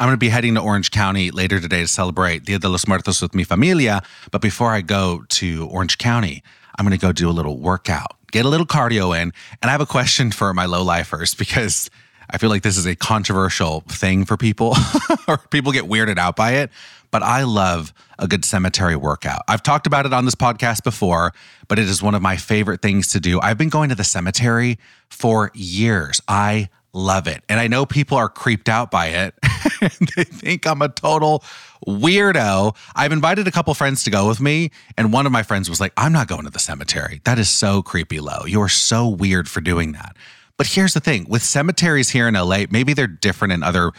I'm 0.00 0.06
going 0.06 0.14
to 0.14 0.18
be 0.18 0.28
heading 0.28 0.54
to 0.54 0.60
Orange 0.60 0.92
County 0.92 1.32
later 1.32 1.58
today 1.58 1.80
to 1.80 1.88
celebrate 1.88 2.44
Dia 2.44 2.60
de 2.60 2.68
los 2.68 2.86
Muertos 2.86 3.20
with 3.20 3.34
mi 3.34 3.42
familia. 3.42 4.00
But 4.30 4.40
before 4.40 4.72
I 4.72 4.80
go 4.80 5.24
to 5.28 5.66
Orange 5.66 5.98
County, 5.98 6.44
I'm 6.78 6.84
going 6.84 6.96
to 6.96 7.06
go 7.06 7.12
do 7.12 7.28
a 7.28 7.32
little 7.32 7.58
workout, 7.58 8.16
get 8.30 8.44
a 8.44 8.48
little 8.48 8.66
cardio 8.66 9.14
in. 9.14 9.32
And 9.60 9.68
I 9.68 9.70
have 9.70 9.80
a 9.80 9.86
question 9.86 10.30
for 10.30 10.54
my 10.54 10.66
Lo 10.66 10.82
Lifers 10.82 11.34
because 11.34 11.90
I 12.30 12.38
feel 12.38 12.50
like 12.50 12.62
this 12.62 12.76
is 12.76 12.86
a 12.86 12.94
controversial 12.94 13.80
thing 13.88 14.24
for 14.24 14.36
people, 14.36 14.76
or 15.28 15.38
people 15.50 15.72
get 15.72 15.84
weirded 15.84 16.18
out 16.18 16.36
by 16.36 16.52
it. 16.52 16.70
But 17.10 17.22
I 17.22 17.44
love 17.44 17.92
a 18.18 18.28
good 18.28 18.44
cemetery 18.44 18.94
workout. 18.94 19.42
I've 19.48 19.62
talked 19.62 19.86
about 19.86 20.04
it 20.06 20.12
on 20.12 20.24
this 20.26 20.34
podcast 20.34 20.84
before, 20.84 21.32
but 21.66 21.78
it 21.78 21.88
is 21.88 22.02
one 22.02 22.14
of 22.14 22.20
my 22.20 22.36
favorite 22.36 22.82
things 22.82 23.08
to 23.08 23.20
do. 23.20 23.40
I've 23.40 23.56
been 23.56 23.70
going 23.70 23.88
to 23.88 23.94
the 23.94 24.04
cemetery 24.04 24.78
for 25.08 25.50
years. 25.54 26.20
I 26.28 26.68
love 26.92 27.26
it. 27.26 27.42
And 27.48 27.60
I 27.60 27.66
know 27.66 27.86
people 27.86 28.18
are 28.18 28.28
creeped 28.28 28.68
out 28.68 28.90
by 28.90 29.06
it. 29.06 29.34
they 30.16 30.24
think 30.24 30.66
I'm 30.66 30.82
a 30.82 30.88
total 30.88 31.42
weirdo. 31.86 32.76
I've 32.94 33.12
invited 33.12 33.46
a 33.46 33.50
couple 33.50 33.72
friends 33.74 34.04
to 34.04 34.10
go 34.10 34.28
with 34.28 34.40
me, 34.40 34.70
and 34.96 35.12
one 35.12 35.26
of 35.26 35.32
my 35.32 35.42
friends 35.42 35.68
was 35.68 35.80
like, 35.80 35.92
I'm 35.96 36.12
not 36.12 36.28
going 36.28 36.44
to 36.44 36.50
the 36.50 36.58
cemetery. 36.58 37.20
That 37.24 37.38
is 37.38 37.48
so 37.48 37.82
creepy 37.82 38.20
Lo. 38.20 38.44
You're 38.46 38.68
so 38.68 39.08
weird 39.08 39.48
for 39.48 39.60
doing 39.60 39.92
that. 39.92 40.16
But 40.56 40.66
here's 40.66 40.94
the 40.94 41.00
thing 41.00 41.26
with 41.28 41.42
cemeteries 41.42 42.10
here 42.10 42.26
in 42.26 42.34
LA, 42.34 42.64
maybe 42.70 42.92
they're 42.92 43.06
different 43.06 43.52
in 43.52 43.62
other 43.62 43.92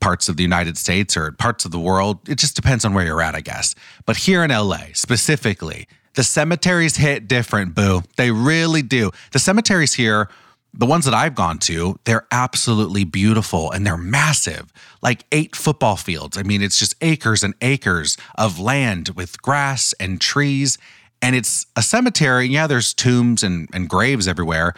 parts 0.00 0.28
of 0.28 0.36
the 0.36 0.42
United 0.42 0.76
States 0.76 1.16
or 1.16 1.32
parts 1.32 1.64
of 1.64 1.70
the 1.70 1.78
world. 1.78 2.28
It 2.28 2.36
just 2.36 2.54
depends 2.54 2.84
on 2.84 2.94
where 2.94 3.04
you're 3.04 3.22
at, 3.22 3.34
I 3.34 3.40
guess. 3.40 3.74
But 4.06 4.18
here 4.18 4.44
in 4.44 4.50
LA 4.50 4.92
specifically, 4.92 5.88
the 6.14 6.22
cemeteries 6.22 6.96
hit 6.96 7.26
different, 7.26 7.74
boo. 7.74 8.02
They 8.16 8.30
really 8.30 8.82
do. 8.82 9.10
The 9.32 9.38
cemeteries 9.38 9.94
here 9.94 10.28
the 10.76 10.86
ones 10.86 11.04
that 11.04 11.14
I've 11.14 11.36
gone 11.36 11.58
to, 11.60 11.98
they're 12.04 12.26
absolutely 12.32 13.04
beautiful 13.04 13.70
and 13.70 13.86
they're 13.86 13.96
massive, 13.96 14.72
like 15.02 15.24
eight 15.30 15.54
football 15.54 15.96
fields. 15.96 16.36
I 16.36 16.42
mean, 16.42 16.62
it's 16.62 16.78
just 16.78 16.96
acres 17.00 17.44
and 17.44 17.54
acres 17.60 18.16
of 18.34 18.58
land 18.58 19.10
with 19.10 19.40
grass 19.40 19.94
and 20.00 20.20
trees. 20.20 20.76
And 21.22 21.36
it's 21.36 21.66
a 21.76 21.82
cemetery. 21.82 22.48
Yeah, 22.48 22.66
there's 22.66 22.92
tombs 22.92 23.44
and, 23.44 23.68
and 23.72 23.88
graves 23.88 24.26
everywhere, 24.26 24.74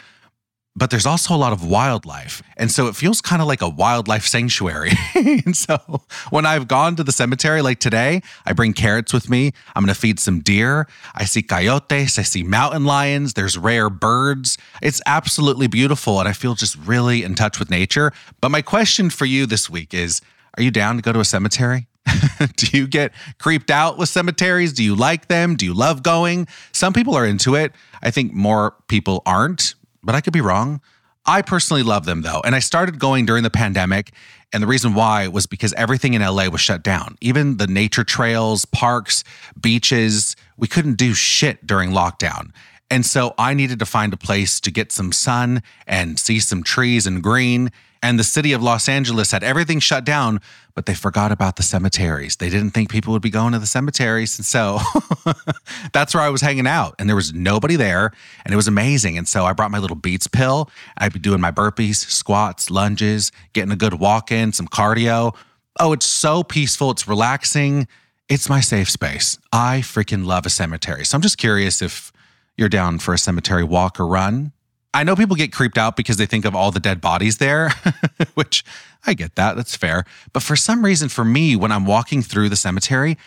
but 0.77 0.91
there's 0.91 1.07
also 1.07 1.35
a 1.35 1.39
lot 1.39 1.55
of 1.55 1.67
wildlife. 1.67 2.43
And 2.59 2.71
so 2.71 2.87
it 2.87 2.95
feels 2.95 3.23
kind 3.23 3.41
of 3.41 3.49
like 3.49 3.63
a 3.63 3.69
wildlife 3.69 4.27
sanctuary. 4.27 4.93
and 5.15 5.57
so 5.57 6.03
when 6.29 6.45
I've 6.45 6.69
gone 6.69 6.97
to 6.97 7.03
the 7.03 7.13
cemetery, 7.13 7.63
like 7.63 7.81
today, 7.81 8.21
I 8.45 8.53
bring 8.53 8.75
carrots 8.75 9.13
with 9.13 9.31
me. 9.31 9.53
I'm 9.75 9.83
going 9.83 9.95
to 9.95 9.99
feed 9.99 10.21
some 10.21 10.41
deer. 10.41 10.87
I 11.15 11.25
see 11.25 11.43
coyotes. 11.43 12.19
I 12.19 12.23
see 12.23 12.43
mountain 12.43 12.85
lions. 12.85 13.33
There's 13.33 13.57
rare 13.57 13.89
birds. 13.89 14.59
It's 14.83 15.01
absolutely 15.07 15.67
beautiful. 15.67 16.21
And 16.21 16.29
I 16.29 16.35
feel 16.35 16.55
just 16.55 16.77
really 16.77 17.23
in 17.23 17.35
touch 17.35 17.59
with 17.59 17.71
nature. 17.71 18.13
But 18.43 18.51
my 18.51 18.61
question 18.61 19.09
for 19.09 19.25
you 19.25 19.47
this 19.47 19.71
week 19.71 19.95
is 19.95 20.21
Are 20.59 20.63
you 20.63 20.71
down 20.71 20.97
to 20.97 21.03
go 21.03 21.13
to 21.13 21.21
a 21.21 21.25
cemetery? 21.25 21.87
do 22.57 22.77
you 22.77 22.87
get 22.87 23.13
creeped 23.39 23.71
out 23.71 23.97
with 23.99 24.09
cemeteries? 24.09 24.73
Do 24.75 24.85
you 24.85 24.95
like 24.95 25.29
them? 25.29 25.57
Do 25.57 25.65
you 25.65 25.75
love 25.75 26.03
going? 26.03 26.47
Some 26.73 26.93
people 26.93 27.15
are 27.15 27.27
into 27.27 27.55
it. 27.55 27.73
I 28.03 28.11
think 28.11 28.33
more 28.33 28.75
people 28.89 29.23
aren't 29.27 29.75
but 30.07 30.15
I 30.15 30.21
could 30.23 30.33
be 30.33 30.41
wrong. 30.41 30.81
I 31.27 31.43
personally 31.43 31.83
love 31.83 32.05
them 32.05 32.23
though. 32.23 32.41
And 32.45 32.55
I 32.55 32.61
started 32.61 32.99
going 32.99 33.27
during 33.27 33.43
the 33.43 33.51
pandemic. 33.51 34.13
And 34.53 34.63
the 34.63 34.67
reason 34.67 34.95
why 34.95 35.27
was 35.27 35.47
because 35.47 35.73
everything 35.75 36.15
in 36.15 36.23
LA 36.23 36.49
was 36.49 36.61
shut 36.61 36.85
down. 36.85 37.17
Even 37.21 37.57
the 37.57 37.67
nature 37.67 38.05
trails, 38.05 38.65
parks, 38.65 39.25
beaches, 39.61 40.37
we 40.57 40.69
couldn't 40.69 40.95
do 40.95 41.15
shit 41.15 41.67
during 41.67 41.91
lockdown. 41.91 42.53
And 42.89 43.05
so 43.05 43.35
I 43.37 43.55
needed 43.55 43.81
to 43.81 43.87
find 43.87 44.13
a 44.13 44.17
place 44.17 44.61
to 44.61 44.71
get 44.71 44.93
some 44.93 45.11
sun 45.11 45.63
and 45.87 46.19
see 46.19 46.39
some 46.39 46.63
trees 46.63 47.07
and 47.07 47.21
green. 47.21 47.73
And 48.03 48.19
the 48.19 48.25
city 48.25 48.53
of 48.53 48.63
Los 48.63 48.89
Angeles 48.89 49.33
had 49.33 49.43
everything 49.43 49.81
shut 49.81 50.05
down, 50.05 50.41
but 50.75 50.87
they 50.87 50.95
forgot 50.95 51.33
about 51.33 51.57
the 51.57 51.63
cemeteries. 51.63 52.37
They 52.37 52.51
didn't 52.51 52.71
think 52.71 52.91
people 52.91 53.13
would 53.13 53.23
be 53.23 53.31
going 53.31 53.53
to 53.53 53.59
the 53.59 53.67
cemeteries. 53.67 54.39
And 54.39 54.47
so 54.47 54.79
that's 55.93 56.15
where 56.15 56.23
I 56.23 56.29
was 56.29 56.41
hanging 56.41 56.67
out. 56.67 56.95
And 56.99 57.09
there 57.09 57.17
was 57.17 57.33
nobody 57.33 57.77
there. 57.77 58.13
And 58.45 58.53
it 58.53 58.57
was 58.57 58.69
amazing. 58.69 59.17
And 59.19 59.27
so 59.27 59.45
I 59.45 59.53
brought 59.53 59.71
my 59.71 59.79
little 59.79 59.97
Beats 59.97 60.27
pill. 60.27 60.71
I'd 60.99 61.13
be 61.13 61.19
doing 61.19 61.41
my 61.41 61.51
burpees, 61.51 61.97
squats, 61.97 62.71
lunges, 62.71 63.33
getting 63.53 63.73
a 63.73 63.77
good 63.77 63.95
walk 63.95 64.31
in, 64.31 64.53
some 64.53 64.69
cardio. 64.69 65.35
Oh, 65.81 65.93
it's 65.93 66.07
so 66.07 66.43
peaceful. 66.43 66.91
It's 66.91 67.09
relaxing. 67.09 67.89
It's 68.29 68.49
my 68.49 68.61
safe 68.61 68.91
space. 68.91 69.39
I 69.53 69.81
freaking 69.81 70.27
love 70.27 70.47
a 70.47 70.51
cemetery. 70.51 71.05
So 71.05 71.17
I'm 71.17 71.23
just 71.23 71.39
curious 71.39 71.81
if 71.81 72.13
you're 72.57 72.69
down 72.69 72.99
for 72.99 73.15
a 73.15 73.19
cemetery 73.19 73.65
walk 73.65 74.01
or 74.01 74.07
run. 74.07 74.53
I 74.97 75.03
know 75.03 75.15
people 75.15 75.37
get 75.37 75.53
creeped 75.53 75.77
out 75.77 75.95
because 75.95 76.17
they 76.17 76.25
think 76.25 76.47
of 76.47 76.57
all 76.57 76.71
the 76.71 76.81
dead 76.81 77.03
bodies 77.03 77.37
there, 77.37 77.71
which 78.35 78.65
I 79.07 79.13
get 79.13 79.35
that. 79.35 79.55
That's 79.55 79.77
fair. 79.77 80.05
But 80.33 80.43
for 80.43 80.57
some 80.57 80.83
reason, 80.83 81.11
for 81.11 81.23
me, 81.23 81.55
when 81.55 81.71
I'm 81.71 81.85
walking 81.85 82.23
through 82.23 82.49
the 82.49 82.57
cemetery, 82.57 83.19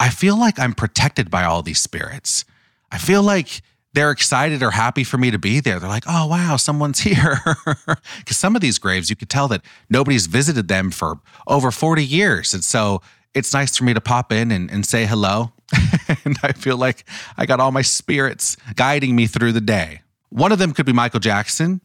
I 0.00 0.08
feel 0.08 0.38
like 0.38 0.58
I'm 0.58 0.72
protected 0.72 1.30
by 1.30 1.44
all 1.44 1.60
these 1.60 1.82
spirits. 1.82 2.46
I 2.90 2.96
feel 2.96 3.22
like 3.22 3.60
they're 3.92 4.10
excited 4.10 4.62
or 4.62 4.70
happy 4.70 5.04
for 5.04 5.18
me 5.18 5.30
to 5.30 5.38
be 5.38 5.60
there. 5.60 5.78
They're 5.78 5.90
like, 5.90 6.04
oh, 6.06 6.28
wow, 6.28 6.56
someone's 6.56 7.00
here. 7.10 7.40
Because 8.16 8.38
some 8.38 8.56
of 8.56 8.62
these 8.62 8.78
graves, 8.78 9.10
you 9.10 9.16
could 9.16 9.28
tell 9.28 9.48
that 9.48 9.60
nobody's 9.90 10.28
visited 10.28 10.68
them 10.68 10.90
for 10.90 11.20
over 11.46 11.70
40 11.70 12.02
years. 12.02 12.54
And 12.54 12.64
so 12.64 13.02
it's 13.34 13.52
nice 13.52 13.76
for 13.76 13.84
me 13.84 13.92
to 13.92 14.00
pop 14.00 14.32
in 14.32 14.50
and, 14.50 14.70
and 14.70 14.86
say 14.86 15.04
hello. 15.04 15.52
and 16.24 16.38
I 16.42 16.52
feel 16.52 16.78
like 16.78 17.04
I 17.36 17.44
got 17.44 17.60
all 17.60 17.70
my 17.70 17.82
spirits 17.82 18.56
guiding 18.76 19.14
me 19.14 19.26
through 19.26 19.52
the 19.52 19.60
day. 19.60 20.00
One 20.30 20.52
of 20.52 20.58
them 20.58 20.72
could 20.72 20.86
be 20.86 20.92
Michael 20.92 21.20
Jackson. 21.20 21.80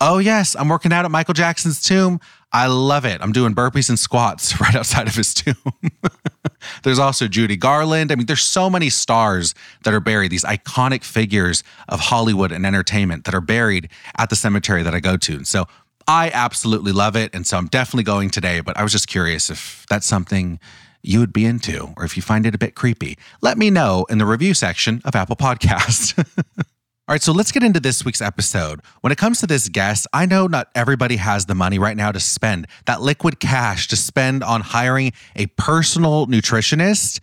Oh, 0.00 0.18
yes, 0.18 0.56
I'm 0.58 0.68
working 0.68 0.92
out 0.92 1.04
at 1.04 1.12
Michael 1.12 1.34
Jackson's 1.34 1.80
tomb. 1.80 2.18
I 2.52 2.66
love 2.66 3.04
it. 3.04 3.20
I'm 3.22 3.30
doing 3.30 3.54
burpees 3.54 3.88
and 3.88 3.98
squats 3.98 4.60
right 4.60 4.74
outside 4.74 5.06
of 5.06 5.14
his 5.14 5.32
tomb. 5.32 5.54
there's 6.82 6.98
also 6.98 7.28
Judy 7.28 7.56
Garland. 7.56 8.10
I 8.10 8.16
mean, 8.16 8.26
there's 8.26 8.42
so 8.42 8.68
many 8.68 8.90
stars 8.90 9.54
that 9.84 9.94
are 9.94 10.00
buried, 10.00 10.32
these 10.32 10.44
iconic 10.44 11.04
figures 11.04 11.62
of 11.88 12.00
Hollywood 12.00 12.50
and 12.50 12.66
entertainment 12.66 13.24
that 13.24 13.34
are 13.34 13.40
buried 13.40 13.88
at 14.18 14.28
the 14.28 14.36
cemetery 14.36 14.82
that 14.82 14.94
I 14.94 14.98
go 14.98 15.16
to. 15.16 15.34
And 15.34 15.46
so 15.46 15.66
I 16.08 16.30
absolutely 16.34 16.92
love 16.92 17.14
it. 17.14 17.32
And 17.32 17.46
so 17.46 17.56
I'm 17.56 17.68
definitely 17.68 18.04
going 18.04 18.30
today, 18.30 18.60
but 18.60 18.76
I 18.76 18.82
was 18.82 18.92
just 18.92 19.06
curious 19.06 19.50
if 19.50 19.86
that's 19.88 20.06
something 20.06 20.58
you 21.02 21.20
would 21.20 21.32
be 21.32 21.44
into 21.44 21.92
or 21.96 22.04
if 22.04 22.16
you 22.16 22.22
find 22.22 22.44
it 22.44 22.54
a 22.54 22.58
bit 22.58 22.74
creepy. 22.74 23.18
Let 23.40 23.56
me 23.56 23.70
know 23.70 24.04
in 24.08 24.18
the 24.18 24.26
review 24.26 24.54
section 24.54 25.00
of 25.04 25.14
Apple 25.14 25.36
Podcasts. 25.36 26.16
All 27.08 27.14
right, 27.14 27.22
so 27.22 27.32
let's 27.32 27.50
get 27.50 27.64
into 27.64 27.80
this 27.80 28.04
week's 28.04 28.22
episode. 28.22 28.80
When 29.00 29.12
it 29.12 29.18
comes 29.18 29.40
to 29.40 29.46
this 29.48 29.68
guest, 29.68 30.06
I 30.12 30.24
know 30.24 30.46
not 30.46 30.68
everybody 30.72 31.16
has 31.16 31.46
the 31.46 31.54
money 31.56 31.76
right 31.76 31.96
now 31.96 32.12
to 32.12 32.20
spend 32.20 32.68
that 32.86 33.02
liquid 33.02 33.40
cash 33.40 33.88
to 33.88 33.96
spend 33.96 34.44
on 34.44 34.60
hiring 34.60 35.10
a 35.34 35.46
personal 35.46 36.28
nutritionist. 36.28 37.18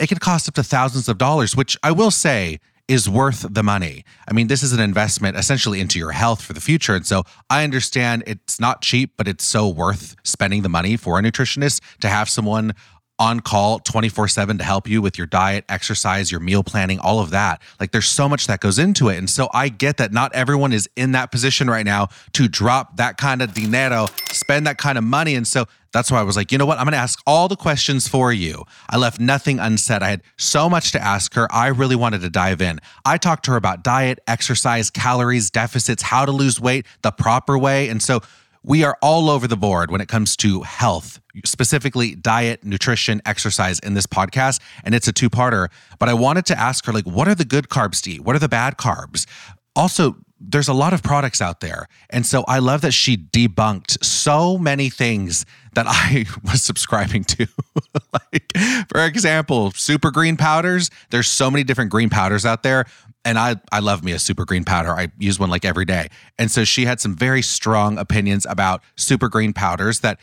It 0.00 0.06
could 0.06 0.20
cost 0.20 0.48
up 0.48 0.54
to 0.54 0.62
thousands 0.62 1.10
of 1.10 1.18
dollars, 1.18 1.54
which 1.54 1.76
I 1.82 1.92
will 1.92 2.10
say 2.10 2.58
is 2.88 3.06
worth 3.06 3.44
the 3.50 3.62
money. 3.62 4.02
I 4.26 4.32
mean, 4.32 4.46
this 4.46 4.62
is 4.62 4.72
an 4.72 4.80
investment 4.80 5.36
essentially 5.36 5.78
into 5.78 5.98
your 5.98 6.12
health 6.12 6.40
for 6.40 6.54
the 6.54 6.60
future. 6.62 6.94
And 6.94 7.06
so 7.06 7.24
I 7.50 7.64
understand 7.64 8.24
it's 8.26 8.58
not 8.58 8.80
cheap, 8.80 9.12
but 9.18 9.28
it's 9.28 9.44
so 9.44 9.68
worth 9.68 10.16
spending 10.24 10.62
the 10.62 10.70
money 10.70 10.96
for 10.96 11.18
a 11.18 11.22
nutritionist 11.22 11.82
to 12.00 12.08
have 12.08 12.30
someone 12.30 12.72
on 13.18 13.40
call 13.40 13.78
24 13.80 14.28
7 14.28 14.58
to 14.58 14.64
help 14.64 14.88
you 14.88 15.02
with 15.02 15.18
your 15.18 15.26
diet, 15.26 15.64
exercise, 15.68 16.30
your 16.30 16.40
meal 16.40 16.62
planning, 16.62 16.98
all 16.98 17.20
of 17.20 17.30
that. 17.30 17.60
Like 17.80 17.92
there's 17.92 18.06
so 18.06 18.28
much 18.28 18.46
that 18.46 18.60
goes 18.60 18.78
into 18.78 19.08
it. 19.08 19.18
And 19.18 19.28
so 19.28 19.48
I 19.52 19.68
get 19.68 19.96
that 19.96 20.12
not 20.12 20.32
everyone 20.34 20.72
is 20.72 20.88
in 20.96 21.12
that 21.12 21.32
position 21.32 21.68
right 21.68 21.84
now 21.84 22.08
to 22.34 22.48
drop 22.48 22.96
that 22.96 23.16
kind 23.16 23.42
of 23.42 23.54
dinero, 23.54 24.06
spend 24.30 24.66
that 24.66 24.78
kind 24.78 24.98
of 24.98 25.04
money. 25.04 25.34
And 25.34 25.46
so 25.46 25.66
that's 25.92 26.10
why 26.10 26.20
I 26.20 26.22
was 26.22 26.36
like, 26.36 26.52
you 26.52 26.58
know 26.58 26.66
what? 26.66 26.78
I'm 26.78 26.84
going 26.84 26.92
to 26.92 26.98
ask 26.98 27.18
all 27.26 27.48
the 27.48 27.56
questions 27.56 28.06
for 28.06 28.32
you. 28.32 28.64
I 28.90 28.98
left 28.98 29.18
nothing 29.18 29.58
unsaid. 29.58 30.02
I 30.02 30.10
had 30.10 30.22
so 30.36 30.68
much 30.68 30.92
to 30.92 31.02
ask 31.02 31.32
her. 31.34 31.48
I 31.50 31.68
really 31.68 31.96
wanted 31.96 32.20
to 32.20 32.30
dive 32.30 32.60
in. 32.60 32.78
I 33.04 33.16
talked 33.16 33.46
to 33.46 33.52
her 33.52 33.56
about 33.56 33.82
diet, 33.82 34.18
exercise, 34.26 34.90
calories, 34.90 35.50
deficits, 35.50 36.02
how 36.02 36.26
to 36.26 36.32
lose 36.32 36.60
weight 36.60 36.86
the 37.02 37.10
proper 37.10 37.58
way. 37.58 37.88
And 37.88 38.02
so 38.02 38.20
we 38.68 38.84
are 38.84 38.98
all 39.00 39.30
over 39.30 39.48
the 39.48 39.56
board 39.56 39.90
when 39.90 40.02
it 40.02 40.08
comes 40.08 40.36
to 40.36 40.60
health, 40.60 41.20
specifically 41.46 42.14
diet, 42.14 42.62
nutrition, 42.62 43.22
exercise 43.24 43.78
in 43.78 43.94
this 43.94 44.06
podcast. 44.06 44.60
And 44.84 44.94
it's 44.94 45.08
a 45.08 45.12
two 45.12 45.30
parter. 45.30 45.68
But 45.98 46.10
I 46.10 46.14
wanted 46.14 46.44
to 46.46 46.58
ask 46.58 46.84
her, 46.84 46.92
like, 46.92 47.06
what 47.06 47.28
are 47.28 47.34
the 47.34 47.46
good 47.46 47.70
carbs 47.70 48.02
to 48.02 48.10
eat? 48.10 48.20
What 48.20 48.36
are 48.36 48.38
the 48.38 48.48
bad 48.48 48.76
carbs? 48.76 49.26
Also, 49.74 50.16
there's 50.38 50.68
a 50.68 50.74
lot 50.74 50.92
of 50.92 51.02
products 51.02 51.40
out 51.40 51.60
there. 51.60 51.88
And 52.10 52.26
so 52.26 52.44
I 52.46 52.58
love 52.58 52.82
that 52.82 52.92
she 52.92 53.16
debunked 53.16 54.04
so 54.04 54.58
many 54.58 54.90
things 54.90 55.46
that 55.72 55.86
I 55.88 56.26
was 56.44 56.62
subscribing 56.62 57.24
to. 57.24 57.46
like, 58.12 58.52
for 58.90 59.00
example, 59.04 59.70
super 59.72 60.10
green 60.10 60.36
powders. 60.36 60.90
There's 61.08 61.28
so 61.28 61.50
many 61.50 61.64
different 61.64 61.90
green 61.90 62.10
powders 62.10 62.44
out 62.44 62.62
there. 62.62 62.84
And 63.28 63.38
I, 63.38 63.56
I 63.70 63.80
love 63.80 64.02
me 64.02 64.12
a 64.12 64.18
super 64.18 64.46
green 64.46 64.64
powder. 64.64 64.88
I 64.94 65.08
use 65.18 65.38
one 65.38 65.50
like 65.50 65.66
every 65.66 65.84
day. 65.84 66.08
And 66.38 66.50
so 66.50 66.64
she 66.64 66.86
had 66.86 66.98
some 66.98 67.14
very 67.14 67.42
strong 67.42 67.98
opinions 67.98 68.46
about 68.48 68.82
super 68.96 69.28
green 69.28 69.52
powders 69.52 70.00
that 70.00 70.18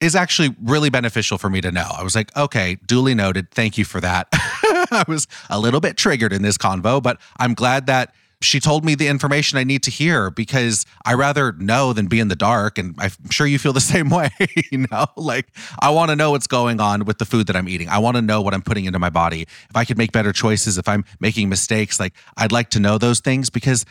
is 0.00 0.16
actually 0.16 0.56
really 0.60 0.90
beneficial 0.90 1.38
for 1.38 1.48
me 1.48 1.60
to 1.60 1.70
know. 1.70 1.86
I 1.96 2.02
was 2.02 2.16
like, 2.16 2.36
okay, 2.36 2.76
duly 2.86 3.14
noted. 3.14 3.52
Thank 3.52 3.78
you 3.78 3.84
for 3.84 4.00
that. 4.00 4.26
I 4.32 5.04
was 5.06 5.28
a 5.48 5.60
little 5.60 5.78
bit 5.78 5.96
triggered 5.96 6.32
in 6.32 6.42
this 6.42 6.58
convo, 6.58 7.00
but 7.00 7.20
I'm 7.38 7.54
glad 7.54 7.86
that 7.86 8.12
she 8.42 8.58
told 8.58 8.84
me 8.84 8.94
the 8.94 9.06
information 9.06 9.58
I 9.58 9.64
need 9.64 9.82
to 9.82 9.90
hear 9.90 10.30
because 10.30 10.86
I 11.04 11.14
rather 11.14 11.52
know 11.52 11.92
than 11.92 12.06
be 12.06 12.20
in 12.20 12.28
the 12.28 12.36
dark. 12.36 12.78
And 12.78 12.94
I'm 12.98 13.10
sure 13.30 13.46
you 13.46 13.58
feel 13.58 13.72
the 13.72 13.80
same 13.94 14.08
way. 14.08 14.30
you 14.70 14.86
know, 14.90 15.06
like 15.16 15.48
I 15.80 15.90
want 15.90 16.10
to 16.10 16.16
know 16.16 16.30
what's 16.30 16.46
going 16.46 16.80
on 16.80 17.04
with 17.04 17.18
the 17.18 17.24
food 17.26 17.46
that 17.48 17.56
I'm 17.56 17.68
eating. 17.68 17.88
I 17.88 17.98
want 17.98 18.16
to 18.16 18.22
know 18.22 18.40
what 18.40 18.54
I'm 18.54 18.62
putting 18.62 18.86
into 18.86 18.98
my 18.98 19.10
body. 19.10 19.42
If 19.42 19.76
I 19.76 19.84
could 19.84 19.98
make 19.98 20.12
better 20.12 20.32
choices, 20.32 20.78
if 20.78 20.88
I'm 20.88 21.04
making 21.20 21.48
mistakes, 21.48 22.00
like 22.00 22.14
I'd 22.36 22.52
like 22.52 22.70
to 22.70 22.80
know 22.80 22.98
those 22.98 23.20
things 23.20 23.50
because 23.50 23.84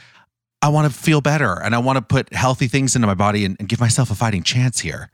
I 0.62 0.70
want 0.70 0.92
to 0.92 0.98
feel 0.98 1.22
better 1.22 1.62
and 1.62 1.76
I 1.76 1.78
want 1.78 1.98
to 1.98 2.02
put 2.02 2.34
healthy 2.34 2.68
things 2.68 2.96
into 2.96 3.08
my 3.08 3.14
body 3.14 3.46
and, 3.46 3.56
and 3.60 3.70
give 3.70 3.80
myself 3.80 4.12
a 4.12 4.16
fighting 4.16 4.44
chance 4.44 4.80
here 4.80 5.10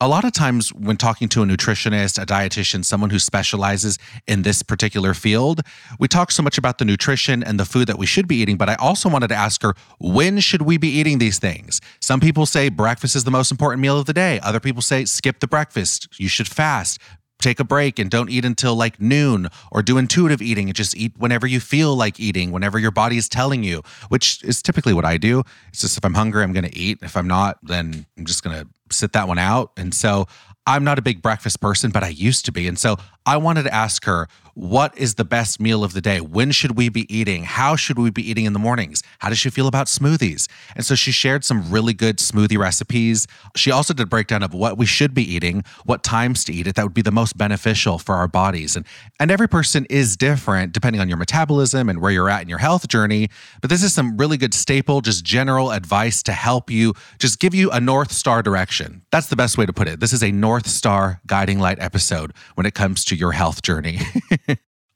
a 0.00 0.08
lot 0.08 0.24
of 0.24 0.32
times 0.32 0.70
when 0.70 0.96
talking 0.96 1.28
to 1.28 1.42
a 1.42 1.46
nutritionist, 1.46 2.20
a 2.20 2.26
dietitian, 2.26 2.84
someone 2.84 3.10
who 3.10 3.18
specializes 3.18 3.98
in 4.26 4.42
this 4.42 4.62
particular 4.62 5.14
field, 5.14 5.60
we 5.98 6.08
talk 6.08 6.30
so 6.30 6.42
much 6.42 6.58
about 6.58 6.78
the 6.78 6.84
nutrition 6.84 7.42
and 7.44 7.58
the 7.60 7.64
food 7.64 7.86
that 7.86 7.98
we 7.98 8.06
should 8.06 8.26
be 8.26 8.36
eating, 8.36 8.56
but 8.56 8.68
I 8.68 8.74
also 8.74 9.08
wanted 9.08 9.28
to 9.28 9.34
ask 9.34 9.62
her, 9.62 9.74
when 9.98 10.40
should 10.40 10.62
we 10.62 10.78
be 10.78 10.88
eating 10.88 11.18
these 11.18 11.38
things? 11.38 11.80
Some 12.00 12.20
people 12.20 12.44
say 12.44 12.68
breakfast 12.68 13.14
is 13.14 13.24
the 13.24 13.30
most 13.30 13.50
important 13.50 13.80
meal 13.80 13.98
of 13.98 14.06
the 14.06 14.12
day. 14.12 14.40
Other 14.40 14.60
people 14.60 14.82
say 14.82 15.04
skip 15.04 15.40
the 15.40 15.48
breakfast. 15.48 16.08
You 16.18 16.28
should 16.28 16.48
fast 16.48 16.98
take 17.44 17.60
a 17.60 17.64
break 17.64 17.98
and 17.98 18.10
don't 18.10 18.30
eat 18.30 18.44
until 18.44 18.74
like 18.74 19.00
noon 19.00 19.48
or 19.70 19.82
do 19.82 19.98
intuitive 19.98 20.40
eating 20.40 20.68
and 20.68 20.74
just 20.74 20.96
eat 20.96 21.12
whenever 21.16 21.46
you 21.46 21.60
feel 21.60 21.94
like 21.94 22.18
eating, 22.18 22.50
whenever 22.50 22.78
your 22.78 22.90
body 22.90 23.16
is 23.16 23.28
telling 23.28 23.62
you, 23.62 23.82
which 24.08 24.42
is 24.42 24.62
typically 24.62 24.94
what 24.94 25.04
I 25.04 25.18
do. 25.18 25.44
It's 25.68 25.80
just 25.80 25.98
if 25.98 26.04
I'm 26.04 26.14
hungry, 26.14 26.42
I'm 26.42 26.52
going 26.52 26.64
to 26.64 26.76
eat. 26.76 26.98
If 27.02 27.16
I'm 27.16 27.28
not, 27.28 27.58
then 27.62 28.06
I'm 28.16 28.24
just 28.24 28.42
going 28.42 28.58
to 28.58 28.66
sit 28.90 29.12
that 29.12 29.28
one 29.28 29.38
out. 29.38 29.72
And 29.76 29.94
so 29.94 30.26
I'm 30.66 30.84
not 30.84 30.98
a 30.98 31.02
big 31.02 31.20
breakfast 31.20 31.60
person, 31.60 31.90
but 31.90 32.02
I 32.02 32.08
used 32.08 32.46
to 32.46 32.52
be. 32.52 32.66
And 32.66 32.78
so 32.78 32.96
I 33.26 33.36
wanted 33.36 33.64
to 33.64 33.74
ask 33.74 34.04
her, 34.06 34.28
what 34.54 34.96
is 34.96 35.16
the 35.16 35.24
best 35.24 35.60
meal 35.60 35.82
of 35.82 35.92
the 35.92 36.00
day? 36.00 36.20
When 36.20 36.52
should 36.52 36.76
we 36.76 36.88
be 36.88 37.12
eating? 37.14 37.44
How 37.44 37.76
should 37.76 37.98
we 37.98 38.10
be 38.10 38.28
eating 38.28 38.44
in 38.44 38.52
the 38.52 38.58
mornings? 38.58 39.02
How 39.18 39.28
does 39.28 39.38
she 39.38 39.50
feel 39.50 39.66
about 39.66 39.86
smoothies? 39.86 40.48
And 40.76 40.86
so 40.86 40.94
she 40.94 41.10
shared 41.10 41.44
some 41.44 41.70
really 41.70 41.92
good 41.92 42.18
smoothie 42.18 42.58
recipes. 42.58 43.26
She 43.56 43.70
also 43.70 43.92
did 43.94 44.04
a 44.04 44.06
breakdown 44.06 44.42
of 44.42 44.54
what 44.54 44.78
we 44.78 44.86
should 44.86 45.12
be 45.12 45.22
eating, 45.22 45.64
what 45.84 46.02
times 46.02 46.44
to 46.44 46.52
eat 46.52 46.66
it 46.66 46.76
that 46.76 46.84
would 46.84 46.94
be 46.94 47.02
the 47.02 47.10
most 47.10 47.36
beneficial 47.36 47.98
for 47.98 48.14
our 48.14 48.28
bodies. 48.28 48.76
And 48.76 48.86
and 49.18 49.30
every 49.30 49.48
person 49.48 49.86
is 49.90 50.16
different 50.16 50.72
depending 50.72 51.00
on 51.00 51.08
your 51.08 51.18
metabolism 51.18 51.88
and 51.88 52.00
where 52.00 52.12
you're 52.12 52.30
at 52.30 52.42
in 52.42 52.48
your 52.48 52.58
health 52.58 52.88
journey. 52.88 53.28
But 53.60 53.70
this 53.70 53.82
is 53.82 53.92
some 53.92 54.16
really 54.16 54.36
good 54.36 54.54
staple, 54.54 55.00
just 55.00 55.24
general 55.24 55.72
advice 55.72 56.22
to 56.24 56.32
help 56.32 56.70
you, 56.70 56.94
just 57.18 57.40
give 57.40 57.54
you 57.54 57.70
a 57.70 57.80
North 57.80 58.12
Star 58.12 58.42
direction. 58.42 59.02
That's 59.10 59.26
the 59.26 59.36
best 59.36 59.58
way 59.58 59.66
to 59.66 59.72
put 59.72 59.88
it. 59.88 60.00
This 60.00 60.12
is 60.12 60.22
a 60.22 60.30
North 60.30 60.68
Star 60.68 61.20
guiding 61.26 61.58
light 61.58 61.78
episode 61.80 62.32
when 62.54 62.66
it 62.66 62.74
comes 62.74 63.04
to 63.06 63.16
your 63.16 63.32
health 63.32 63.62
journey. 63.62 63.98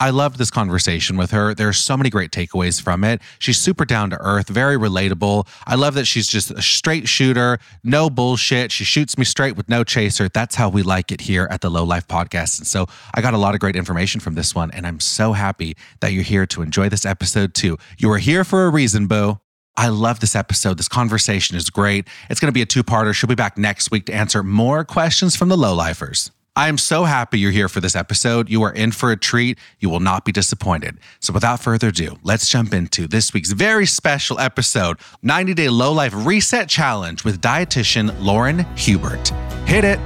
I 0.01 0.11
loved 0.11 0.39
this 0.39 0.51
conversation 0.51 1.17
with 1.17 1.33
her. 1.33 1.55
There 1.55 1.69
are 1.69 1.73
so 1.73 1.97
many 1.97 2.09
great 2.09 2.31
takeaways 2.31 2.81
from 2.81 3.03
it. 3.03 3.21
She's 3.41 3.59
super 3.59 3.85
down 3.85 4.11
to 4.11 4.19
earth, 4.21 4.49
very 4.49 4.77
relatable. 4.77 5.49
I 5.67 5.75
love 5.75 5.95
that 5.95 6.05
she's 6.05 6.29
just 6.29 6.53
a 6.53 6.63
straight 6.63 7.09
shooter, 7.09 7.59
no 7.83 8.09
bullshit. 8.09 8.71
She 8.71 8.85
shoots 8.85 9.19
me 9.19 9.25
straight 9.25 9.57
with 9.57 9.69
no 9.69 9.83
chaser. 9.83 10.29
That's 10.29 10.55
how 10.55 10.69
we 10.69 10.85
like 10.85 11.11
it 11.11 11.23
here 11.23 11.49
at 11.51 11.63
the 11.63 11.71
Lo 11.71 11.83
Life 11.83 12.07
Podcast. 12.07 12.59
And 12.59 12.67
so 12.67 12.87
I 13.13 13.21
got 13.21 13.35
a 13.35 13.39
lot 13.39 13.55
of 13.55 13.61
great 13.61 13.75
information 13.75 14.21
from 14.21 14.35
this 14.35 14.55
one. 14.55 14.71
And 14.71 14.87
I'm 14.87 15.01
so 15.01 15.33
happy 15.33 15.77
that 15.99 16.13
you're 16.13 16.23
here 16.23 16.47
to 16.47 16.63
enjoy 16.63 16.89
this 16.89 17.05
episode 17.05 17.55
too. 17.55 17.77
You 17.99 18.13
are 18.13 18.19
here 18.19 18.45
for 18.45 18.67
a 18.67 18.71
reason, 18.71 19.09
boo. 19.09 19.41
I 19.77 19.89
love 19.89 20.21
this 20.21 20.37
episode. 20.37 20.77
This 20.77 20.89
conversation 20.89 21.57
is 21.57 21.71
great. 21.71 22.07
It's 22.31 22.39
going 22.39 22.49
to 22.49 22.53
be 22.53 22.63
a 22.63 22.67
two 22.67 22.85
parter. 22.85 23.15
She'll 23.15 23.29
be 23.29 23.35
back 23.35 23.59
next 23.59 23.91
week 23.91 24.07
to 24.07 24.13
answer 24.13 24.45
more 24.45 24.85
questions 24.85 25.35
from 25.35 25.49
the 25.49 25.57
Lo 25.57 25.75
Lifers. 25.75 26.31
I 26.59 26.67
am 26.67 26.77
so 26.77 27.05
happy 27.05 27.39
you're 27.39 27.53
here 27.53 27.69
for 27.69 27.81
this 27.81 27.95
episode. 27.95 28.51
You 28.51 28.65
are 28.65 28.73
in 28.73 28.91
for 28.91 29.13
a 29.13 29.17
treat. 29.17 29.61
You 29.79 29.91
will 29.91 30.01
not 30.01 30.25
be 30.25 30.33
disappointed. 30.33 30.99
So, 31.21 31.33
without 31.33 31.61
further 31.61 31.87
ado, 31.87 32.19
let's 32.25 32.49
jump 32.49 32.75
into 32.75 33.07
this 33.07 33.33
week's 33.33 33.53
very 33.53 33.87
special 33.87 34.41
episode 34.41 34.99
90 35.23 35.55
Day 35.55 35.69
Lo 35.69 35.93
Life 35.93 36.13
Reset 36.13 36.69
Challenge 36.69 37.23
with 37.23 37.41
dietitian 37.41 38.13
Lauren 38.21 38.67
Hubert. 38.75 39.29
Hit 39.67 39.85
it. 39.85 40.01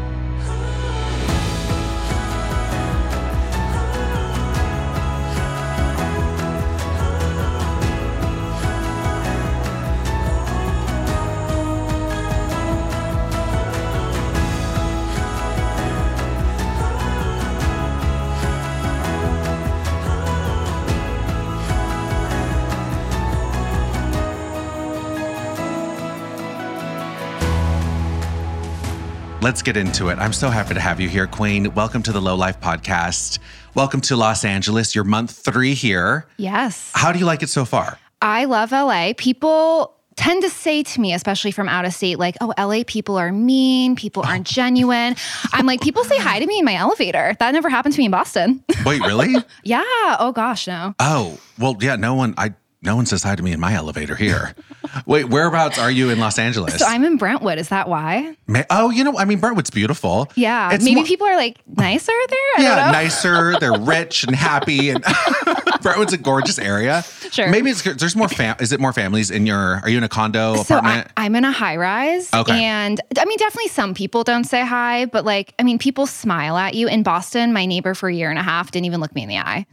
Let's 29.43 29.61
get 29.61 29.77
into 29.77 30.07
it. 30.07 30.21
I'm 30.21 30.33
so 30.33 30.51
happy 30.51 30.75
to 30.75 30.79
have 30.79 31.01
you 31.01 31.09
here, 31.09 31.27
Queen. 31.27 31.75
Welcome 31.75 32.05
to 32.05 32.13
the 32.13 32.23
Lo 32.23 32.37
Life 32.37 32.61
Podcast. 32.61 33.41
Welcome 33.75 34.01
to 34.03 34.15
Los 34.15 34.45
Angeles. 34.45 34.95
You're 34.95 35.03
month 35.03 35.33
three 35.33 35.75
here. 35.75 36.29
Yes. 36.37 36.93
How 36.95 37.11
do 37.11 37.19
you 37.19 37.25
like 37.25 37.43
it 37.43 37.49
so 37.49 37.65
far? 37.65 37.99
I 38.21 38.45
love 38.45 38.71
LA. 38.71 39.15
People 39.19 39.97
tend 40.15 40.45
to 40.45 40.49
say 40.49 40.85
to 40.85 41.01
me, 41.01 41.13
especially 41.13 41.51
from 41.51 41.69
out 41.69 41.85
of 41.85 41.93
state, 41.93 42.21
like, 42.21 42.37
oh, 42.41 42.55
LA 42.57 42.85
people 42.87 43.17
are 43.17 43.33
mean, 43.33 43.97
people 43.97 44.23
aren't 44.25 44.47
genuine. 44.47 45.17
I'm 45.53 45.67
like, 45.67 45.81
people 45.81 46.05
say 46.05 46.19
hi 46.19 46.39
to 46.39 46.47
me 46.47 46.61
in 46.61 46.65
my 46.65 46.77
elevator. 46.77 47.35
That 47.41 47.51
never 47.51 47.69
happened 47.69 47.95
to 47.95 47.99
me 47.99 48.05
in 48.05 48.13
Boston. 48.13 48.63
Wait, 48.87 49.01
really? 49.01 49.35
yeah. 49.65 49.83
Oh, 50.21 50.31
gosh, 50.33 50.69
no. 50.69 50.95
Oh, 51.01 51.37
well, 51.59 51.77
yeah, 51.81 51.97
no 51.97 52.15
one, 52.15 52.35
I, 52.39 52.55
no 52.83 52.97
one 52.97 53.07
says 53.07 53.23
hi 53.23 53.37
to 53.37 53.43
me 53.43 53.53
in 53.53 53.61
my 53.61 53.75
elevator 53.75 54.15
here. 54.17 54.55
Wait, 55.07 55.29
whereabouts 55.29 55.79
are 55.79 55.91
you 55.91 56.11
in 56.11 56.19
Los 56.19 56.39
Angeles? 56.39 56.79
So 56.79 56.85
I'm 56.87 57.05
in 57.05 57.17
Brentwood. 57.17 57.59
Is 57.59 57.69
that 57.69 57.89
why? 57.89 58.37
Ma- 58.47 58.65
oh, 58.71 58.91
you 58.91 59.05
know, 59.05 59.17
I 59.17 59.25
mean, 59.25 59.39
Brentwood's 59.39 59.71
beautiful. 59.71 60.29
Yeah. 60.35 60.73
It's 60.75 60.85
Maybe 60.85 60.97
more- 60.97 61.05
people 61.05 61.27
are 61.29 61.37
like 61.37 61.59
nicer 61.67 62.13
there. 62.29 62.39
I 62.59 62.63
yeah, 62.63 62.77
don't 62.77 62.87
know. 62.87 62.93
nicer. 62.93 63.55
They're 63.61 63.79
rich 63.81 64.25
and 64.25 64.35
happy, 64.35 64.91
and 64.91 65.03
Brentwood's 65.83 66.13
a 66.13 66.19
gorgeous 66.19 66.59
area. 66.59 67.03
Sure. 67.31 67.49
Maybe 67.49 67.71
it's 67.71 67.83
there's 67.83 68.17
more 68.17 68.29
fam. 68.29 68.57
Is 68.61 68.73
it 68.73 68.81
more 68.81 68.93
families 68.93 69.31
in 69.31 69.47
your? 69.47 69.77
Are 69.83 69.89
you 69.89 69.97
in 69.99 70.05
a 70.05 70.09
condo 70.09 70.57
So 70.63 70.75
I, 70.75 70.79
apartment? 70.79 71.09
I'm 71.17 71.35
in 71.37 71.45
a 71.45 71.53
high 71.53 71.77
rise. 71.77 72.33
Okay. 72.35 72.63
And 72.65 73.01
I 73.19 73.25
mean, 73.25 73.39
definitely 73.39 73.69
some 73.69 73.95
people 73.95 74.25
don't 74.25 74.45
say 74.45 74.67
hi, 74.67 75.07
but 75.07 75.25
like, 75.25 75.55
I 75.59 75.63
mean, 75.63 75.79
people 75.79 76.07
smile 76.07 76.57
at 76.59 76.75
you. 76.75 76.89
In 76.89 77.03
Boston, 77.03 77.53
my 77.53 77.65
neighbor 77.65 77.95
for 77.95 78.09
a 78.09 78.15
year 78.15 78.29
and 78.29 78.39
a 78.39 78.43
half 78.43 78.71
didn't 78.71 78.87
even 78.87 79.01
look 79.01 79.15
me 79.15 79.23
in 79.23 79.29
the 79.29 79.39
eye. 79.39 79.67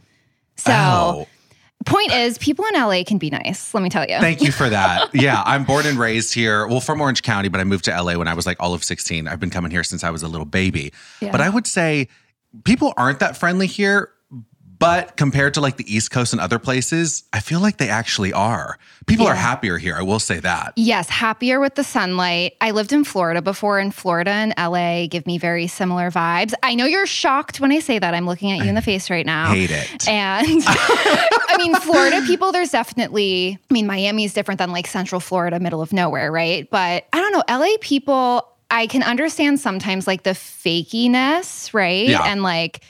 So, 0.56 0.72
oh, 0.74 1.26
point 1.86 2.12
is, 2.12 2.38
people 2.38 2.64
in 2.72 2.80
LA 2.80 3.02
can 3.06 3.18
be 3.18 3.30
nice, 3.30 3.72
let 3.72 3.82
me 3.82 3.88
tell 3.88 4.04
you. 4.08 4.18
thank 4.18 4.42
you 4.42 4.52
for 4.52 4.68
that. 4.68 5.10
Yeah, 5.20 5.42
I'm 5.44 5.64
born 5.64 5.86
and 5.86 5.98
raised 5.98 6.32
here. 6.34 6.66
Well, 6.66 6.80
from 6.80 7.00
Orange 7.00 7.22
County, 7.22 7.48
but 7.48 7.60
I 7.60 7.64
moved 7.64 7.84
to 7.86 7.90
LA 8.02 8.16
when 8.16 8.28
I 8.28 8.34
was 8.34 8.46
like 8.46 8.56
all 8.60 8.74
of 8.74 8.84
16. 8.84 9.28
I've 9.28 9.40
been 9.40 9.50
coming 9.50 9.70
here 9.70 9.84
since 9.84 10.04
I 10.04 10.10
was 10.10 10.22
a 10.22 10.28
little 10.28 10.46
baby. 10.46 10.92
Yeah. 11.20 11.30
But 11.32 11.40
I 11.40 11.48
would 11.48 11.66
say 11.66 12.08
people 12.64 12.94
aren't 12.96 13.18
that 13.20 13.36
friendly 13.36 13.66
here. 13.66 14.10
But 14.80 15.18
compared 15.18 15.52
to 15.54 15.60
like 15.60 15.76
the 15.76 15.94
East 15.94 16.10
Coast 16.10 16.32
and 16.32 16.40
other 16.40 16.58
places, 16.58 17.24
I 17.34 17.40
feel 17.40 17.60
like 17.60 17.76
they 17.76 17.90
actually 17.90 18.32
are. 18.32 18.78
People 19.06 19.26
are 19.26 19.34
happier 19.34 19.76
here. 19.76 19.94
I 19.94 20.00
will 20.00 20.18
say 20.18 20.40
that. 20.40 20.72
Yes, 20.74 21.10
happier 21.10 21.60
with 21.60 21.74
the 21.74 21.84
sunlight. 21.84 22.56
I 22.62 22.70
lived 22.70 22.94
in 22.94 23.04
Florida 23.04 23.42
before, 23.42 23.78
and 23.78 23.94
Florida 23.94 24.30
and 24.30 24.54
LA 24.56 25.06
give 25.06 25.26
me 25.26 25.36
very 25.36 25.66
similar 25.66 26.10
vibes. 26.10 26.54
I 26.62 26.74
know 26.74 26.86
you're 26.86 27.06
shocked 27.06 27.60
when 27.60 27.72
I 27.72 27.80
say 27.80 27.98
that. 27.98 28.14
I'm 28.14 28.24
looking 28.24 28.52
at 28.52 28.64
you 28.64 28.70
in 28.70 28.74
the 28.74 28.80
face 28.80 29.10
right 29.10 29.26
now. 29.26 29.52
Hate 29.52 29.70
it. 29.70 30.08
And 30.08 30.46
I 30.66 31.56
mean, 31.58 31.74
Florida 31.74 32.22
people, 32.26 32.50
there's 32.50 32.70
definitely, 32.70 33.58
I 33.70 33.74
mean, 33.74 33.86
Miami 33.86 34.24
is 34.24 34.32
different 34.32 34.56
than 34.56 34.72
like 34.72 34.86
Central 34.86 35.20
Florida, 35.20 35.60
middle 35.60 35.82
of 35.82 35.92
nowhere, 35.92 36.32
right? 36.32 36.68
But 36.70 37.06
I 37.12 37.18
don't 37.18 37.32
know, 37.32 37.42
LA 37.54 37.76
people, 37.82 38.48
I 38.70 38.86
can 38.86 39.02
understand 39.02 39.60
sometimes 39.60 40.06
like 40.06 40.22
the 40.22 40.30
fakiness, 40.30 41.74
right? 41.74 42.08
Yeah. 42.08 42.22
And 42.22 42.42
like 42.42 42.80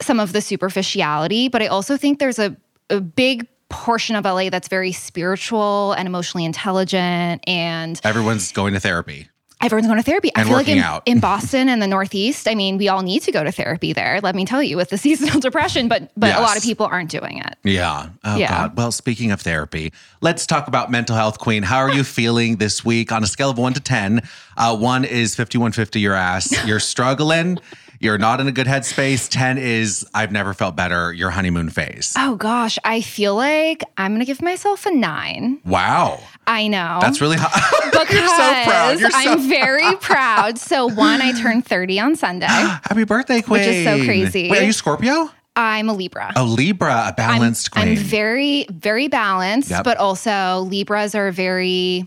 some 0.00 0.20
of 0.20 0.32
the 0.32 0.40
superficiality, 0.40 1.48
but 1.48 1.62
I 1.62 1.66
also 1.68 1.96
think 1.96 2.18
there's 2.18 2.38
a, 2.38 2.56
a 2.90 3.00
big 3.00 3.46
portion 3.70 4.14
of 4.16 4.24
LA 4.24 4.50
that's 4.50 4.68
very 4.68 4.92
spiritual 4.92 5.92
and 5.92 6.06
emotionally 6.06 6.44
intelligent 6.44 7.42
and 7.48 8.00
Everyone's 8.04 8.52
going 8.52 8.74
to 8.74 8.80
therapy. 8.80 9.28
Everyone's 9.60 9.86
going 9.86 9.96
to 9.98 10.02
therapy. 10.04 10.30
I 10.36 10.42
feel 10.42 10.52
like 10.52 10.66
working 10.66 10.76
in, 10.76 10.82
out. 10.82 11.02
in 11.06 11.20
Boston 11.20 11.70
and 11.70 11.80
the 11.80 11.86
Northeast, 11.86 12.46
I 12.48 12.54
mean, 12.54 12.76
we 12.76 12.88
all 12.88 13.00
need 13.02 13.22
to 13.22 13.32
go 13.32 13.42
to 13.42 13.50
therapy 13.50 13.94
there. 13.94 14.20
Let 14.22 14.34
me 14.34 14.44
tell 14.44 14.62
you, 14.62 14.76
with 14.76 14.90
the 14.90 14.98
seasonal 15.06 15.40
depression, 15.40 15.88
but 15.88 16.10
but 16.16 16.36
a 16.36 16.40
lot 16.42 16.58
of 16.58 16.62
people 16.62 16.84
aren't 16.84 17.08
doing 17.10 17.38
it. 17.38 17.56
Yeah. 17.62 18.10
Oh 18.24 18.36
Yeah. 18.36 18.50
God. 18.50 18.76
Well, 18.76 18.92
speaking 18.92 19.30
of 19.32 19.40
therapy, 19.40 19.92
let's 20.20 20.44
talk 20.44 20.68
about 20.68 20.90
mental 20.90 21.16
health, 21.16 21.38
Queen. 21.38 21.62
How 21.62 21.78
are 21.78 21.90
you 21.90 22.04
feeling 22.18 22.56
this 22.56 22.84
week 22.84 23.10
on 23.10 23.22
a 23.24 23.26
scale 23.26 23.48
of 23.50 23.56
one 23.56 23.72
to 23.72 23.80
ten? 23.80 24.22
Uh, 24.58 24.76
one 24.76 25.04
is 25.04 25.34
fifty-one 25.34 25.72
fifty 25.72 25.98
your 26.00 26.14
ass. 26.14 26.52
You're 26.66 26.80
struggling. 26.94 27.58
You're 28.04 28.18
not 28.18 28.38
in 28.38 28.46
a 28.46 28.52
good 28.52 28.66
headspace. 28.66 29.30
Ten 29.30 29.56
is 29.56 30.06
I've 30.12 30.30
never 30.30 30.52
felt 30.52 30.76
better. 30.76 31.10
Your 31.14 31.30
honeymoon 31.30 31.70
phase. 31.70 32.14
Oh 32.18 32.36
gosh, 32.36 32.78
I 32.84 33.00
feel 33.00 33.34
like 33.34 33.82
I'm 33.96 34.12
gonna 34.12 34.26
give 34.26 34.42
myself 34.42 34.84
a 34.84 34.90
nine. 34.90 35.58
Wow. 35.64 36.20
I 36.46 36.68
know. 36.68 36.98
That's 37.00 37.22
really 37.22 37.38
hot. 37.38 37.54
because 37.92 38.10
You're 38.12 38.28
so 38.28 38.70
proud. 38.70 39.00
You're 39.00 39.10
so 39.10 39.32
I'm 39.32 39.40
very 39.48 39.96
proud. 39.96 40.58
So 40.58 40.86
one, 40.86 41.22
I 41.22 41.32
turned 41.40 41.64
30 41.64 41.98
on 42.00 42.16
Sunday. 42.16 42.46
Happy 42.46 43.04
birthday, 43.04 43.40
Queen. 43.40 43.60
Which 43.60 43.68
is 43.68 43.84
so 43.86 44.04
crazy. 44.04 44.50
Wait, 44.50 44.60
are 44.62 44.66
you 44.66 44.72
Scorpio? 44.72 45.30
I'm 45.56 45.88
a 45.88 45.94
Libra. 45.94 46.30
A 46.36 46.44
Libra, 46.44 46.92
a 46.92 47.04
I'm, 47.08 47.14
balanced 47.14 47.70
I'm 47.74 47.94
queen. 47.94 47.96
very, 47.96 48.66
very 48.70 49.08
balanced, 49.08 49.70
Yep. 49.70 49.84
but 49.84 49.96
also 49.96 50.60
Libras 50.68 51.14
are 51.14 51.30
very. 51.32 52.06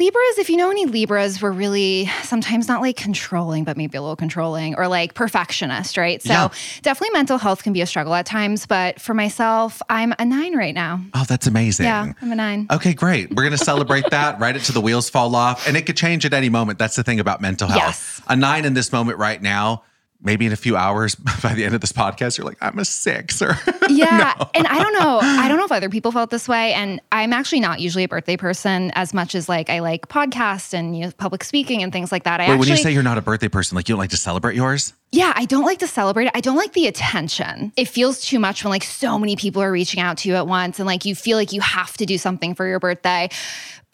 Libras, 0.00 0.38
if 0.38 0.50
you 0.50 0.56
know 0.56 0.70
any 0.72 0.86
Libras, 0.86 1.40
were 1.40 1.52
really 1.52 2.10
sometimes 2.24 2.66
not 2.66 2.80
like 2.80 2.96
controlling, 2.96 3.62
but 3.62 3.76
maybe 3.76 3.96
a 3.96 4.02
little 4.02 4.16
controlling 4.16 4.74
or 4.74 4.88
like 4.88 5.14
perfectionist, 5.14 5.96
right? 5.96 6.20
So 6.20 6.32
Yeah. 6.32 6.48
definitely 6.82 7.12
mental 7.12 7.38
health 7.38 7.62
can 7.62 7.72
be 7.72 7.80
a 7.80 7.86
struggle 7.86 8.12
at 8.14 8.26
times. 8.26 8.66
But 8.66 9.00
for 9.00 9.14
myself, 9.14 9.80
I'm 9.88 10.12
a 10.18 10.24
nine 10.24 10.56
right 10.56 10.74
now. 10.74 11.00
oh, 11.14 11.24
that's 11.28 11.46
amazing. 11.46 11.86
Yeah, 11.86 12.12
I'm 12.20 12.32
a 12.32 12.34
nine. 12.34 12.66
Okay, 12.72 12.92
great. 12.92 13.30
We're 13.32 13.44
going 13.44 13.56
to 13.56 13.64
celebrate 13.64 14.10
that 14.10 14.40
right 14.40 14.56
until 14.56 14.72
the 14.74 14.80
wheels 14.80 15.08
fall 15.08 15.36
off. 15.36 15.68
And 15.68 15.76
it 15.76 15.86
could 15.86 15.96
change 15.96 16.26
at 16.26 16.32
any 16.34 16.48
moment. 16.48 16.80
That's 16.80 16.96
the 16.96 17.04
thing 17.04 17.20
about 17.20 17.40
mental 17.40 17.68
health. 17.68 17.80
Yes. 17.80 18.20
A 18.26 18.34
nine 18.34 18.64
in 18.64 18.74
this 18.74 18.90
moment 18.90 19.18
right 19.20 19.40
now, 19.40 19.84
maybe 20.24 20.46
in 20.46 20.52
a 20.52 20.56
few 20.56 20.76
hours 20.76 21.14
by 21.42 21.54
the 21.54 21.64
end 21.64 21.74
of 21.74 21.80
this 21.80 21.92
podcast, 21.92 22.38
you're 22.38 22.46
like, 22.46 22.58
I'm 22.60 22.78
a 22.78 22.84
six 22.84 23.40
or 23.40 23.56
Yeah. 23.88 24.34
And 24.54 24.66
I 24.66 24.82
don't 24.82 24.94
know. 24.94 25.20
I 25.22 25.46
don't 25.48 25.58
know 25.58 25.64
if 25.64 25.72
other 25.72 25.90
people 25.90 26.10
felt 26.10 26.30
this 26.30 26.48
way. 26.48 26.72
And 26.72 27.00
I'm 27.12 27.32
actually 27.32 27.60
not 27.60 27.80
usually 27.80 28.04
a 28.04 28.08
birthday 28.08 28.36
person 28.36 28.90
as 28.94 29.12
much 29.12 29.34
as 29.34 29.48
like 29.48 29.70
I 29.70 29.80
like 29.80 30.08
podcasts 30.08 30.72
and 30.72 30.96
you 30.96 31.04
know, 31.04 31.12
public 31.12 31.44
speaking 31.44 31.82
and 31.82 31.92
things 31.92 32.10
like 32.10 32.24
that. 32.24 32.40
I 32.40 32.44
Wait, 32.44 32.54
actually 32.54 32.58
when 32.58 32.68
you 32.70 32.76
say 32.82 32.92
you're 32.92 33.02
not 33.02 33.18
a 33.18 33.22
birthday 33.22 33.48
person, 33.48 33.76
like 33.76 33.88
you 33.88 33.92
don't 33.92 34.00
like 34.00 34.10
to 34.10 34.16
celebrate 34.16 34.56
yours? 34.56 34.94
Yeah, 35.12 35.32
I 35.36 35.44
don't 35.44 35.64
like 35.64 35.78
to 35.78 35.86
celebrate 35.86 36.26
it. 36.26 36.32
I 36.34 36.40
don't 36.40 36.56
like 36.56 36.72
the 36.72 36.88
attention. 36.88 37.72
It 37.76 37.86
feels 37.86 38.20
too 38.20 38.40
much 38.40 38.64
when 38.64 38.70
like 38.70 38.82
so 38.82 39.16
many 39.16 39.36
people 39.36 39.62
are 39.62 39.70
reaching 39.70 40.00
out 40.00 40.18
to 40.18 40.28
you 40.28 40.34
at 40.34 40.48
once 40.48 40.80
and 40.80 40.86
like 40.86 41.04
you 41.04 41.14
feel 41.14 41.36
like 41.36 41.52
you 41.52 41.60
have 41.60 41.96
to 41.98 42.06
do 42.06 42.18
something 42.18 42.56
for 42.56 42.66
your 42.66 42.80
birthday. 42.80 43.28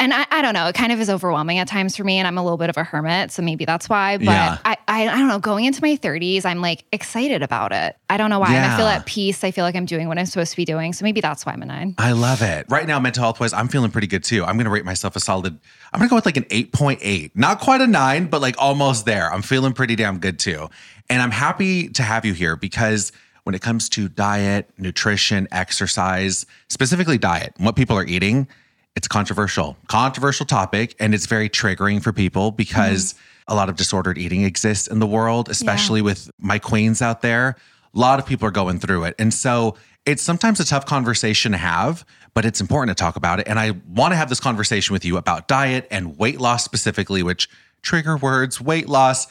And 0.01 0.15
I, 0.15 0.27
I 0.31 0.41
don't 0.43 0.55
know, 0.55 0.67
it 0.67 0.75
kind 0.75 0.93
of 0.93 1.01
is 1.01 1.11
overwhelming 1.11 1.59
at 1.59 1.69
times 1.69 1.95
for 1.95 2.05
me. 2.05 2.17
And 2.17 2.27
I'm 2.27 2.39
a 2.39 2.43
little 2.43 2.57
bit 2.57 2.71
of 2.71 2.77
a 2.79 2.83
hermit. 2.83 3.31
So 3.31 3.43
maybe 3.43 3.67
that's 3.67 3.87
why. 3.89 4.17
But 4.17 4.25
Yeah. 4.25 4.59
I, 4.65 4.77
I, 4.89 5.09
I 5.09 5.19
don't 5.19 5.29
know, 5.29 5.39
going 5.39 5.67
into 5.67 5.83
my 5.83 5.97
30s, 5.97 6.47
I'm 6.47 6.61
like 6.63 6.85
excited 6.91 7.43
about 7.43 7.73
it. 7.73 7.97
I 8.09 8.17
don't 8.17 8.31
know 8.31 8.39
why. 8.39 8.55
And 8.55 8.65
I 8.65 8.77
feel 8.79 8.87
at 8.87 9.05
peace. 9.05 9.45
I 9.45 9.51
feel 9.51 9.65
like 9.65 9.77
I'm 9.77 9.85
doing 9.85 10.09
what 10.09 10.19
I'm 10.19 10.25
supposed 10.27 10.53
to 10.53 10.57
be 10.57 10.65
doing. 10.65 10.95
So 10.95 11.05
maybe 11.05 11.21
that's 11.21 11.45
why 11.45 11.53
I'm 11.53 11.61
a 11.63 11.67
nine. 11.67 11.95
I 11.99 12.13
love 12.13 12.41
it. 12.41 12.65
Right 12.71 12.87
now, 12.87 12.99
mental 12.99 13.23
health 13.23 13.41
wise, 13.41 13.53
I'm 13.53 13.69
feeling 13.69 13.91
pretty 13.91 14.07
good 14.07 14.25
too. 14.25 14.43
I'm 14.45 14.57
going 14.57 14.65
to 14.65 14.71
rate 14.71 14.87
myself 14.87 15.17
a 15.17 15.21
solid, 15.21 15.59
I'm 15.93 15.99
going 15.99 16.09
to 16.09 16.11
go 16.11 16.17
with 16.17 16.25
like 16.27 16.39
an 16.39 16.45
8.8. 16.45 17.33
Not 17.35 17.61
quite 17.61 17.83
a 17.83 17.87
nine, 17.87 18.27
but 18.27 18.41
like 18.41 18.57
almost 18.59 19.05
there. 19.05 19.31
I'm 19.31 19.43
feeling 19.43 19.75
pretty 19.75 19.97
damn 19.97 20.19
good 20.19 20.39
too. 20.39 20.71
And 21.11 21.21
I'm 21.21 21.31
happy 21.31 21.89
to 21.91 22.03
have 22.03 22.25
you 22.25 22.33
here 22.33 22.57
because 22.57 23.13
when 23.45 23.55
it 23.55 23.61
comes 23.61 23.89
to 23.91 24.09
diet, 24.09 24.71
nutrition, 24.79 25.47
exercise, 25.53 26.47
specifically 26.69 27.19
diet, 27.19 27.53
what 27.59 27.77
people 27.77 27.97
are 27.99 28.05
eating, 28.05 28.49
it's 28.97 29.09
controversial, 29.09 29.77
controversial 29.89 30.47
topic. 30.47 30.95
And 30.99 31.15
it's 31.15 31.27
very 31.27 31.49
triggering 31.49 32.03
for 32.03 32.13
people 32.13 32.51
because 32.51 33.15
mm-hmm. 33.15 33.53
a 33.53 33.55
lot 33.55 33.69
of 33.69 33.77
disordered 33.77 34.19
eating 34.19 34.45
exists 34.45 34.87
in 34.89 34.99
the 34.99 35.07
world, 35.07 35.49
especially 35.49 36.03
with 36.03 36.31
my 36.39 36.59
queens 36.59 37.01
out 37.01 37.23
there. 37.23 37.57
A 37.95 37.99
lot 37.99 38.19
of 38.19 38.27
people 38.27 38.47
are 38.47 38.53
going 38.53 38.79
through 38.79 39.05
it. 39.05 39.15
And 39.19 39.33
so 39.33 39.77
it's 40.07 40.23
sometimes 40.23 40.61
a 40.61 40.65
tough 40.65 40.87
conversation 40.87 41.53
to 41.53 41.59
have, 41.59 42.05
but 42.35 42.45
it's 42.45 42.61
important 42.61 42.97
to 42.97 43.01
talk 43.01 43.17
about 43.17 43.41
it. 43.41 43.49
And 43.49 43.59
I 43.59 43.73
want 43.89 44.13
to 44.13 44.17
have 44.17 44.29
this 44.29 44.41
conversation 44.41 44.93
with 44.93 45.05
you 45.05 45.17
about 45.17 45.49
diet 45.49 45.87
and 45.91 46.17
weight 46.19 46.41
loss 46.41 46.65
specifically, 46.65 47.23
which 47.23 47.49
trigger 47.83 48.17
words, 48.17 48.61
weight 48.61 48.89
loss. 48.89 49.27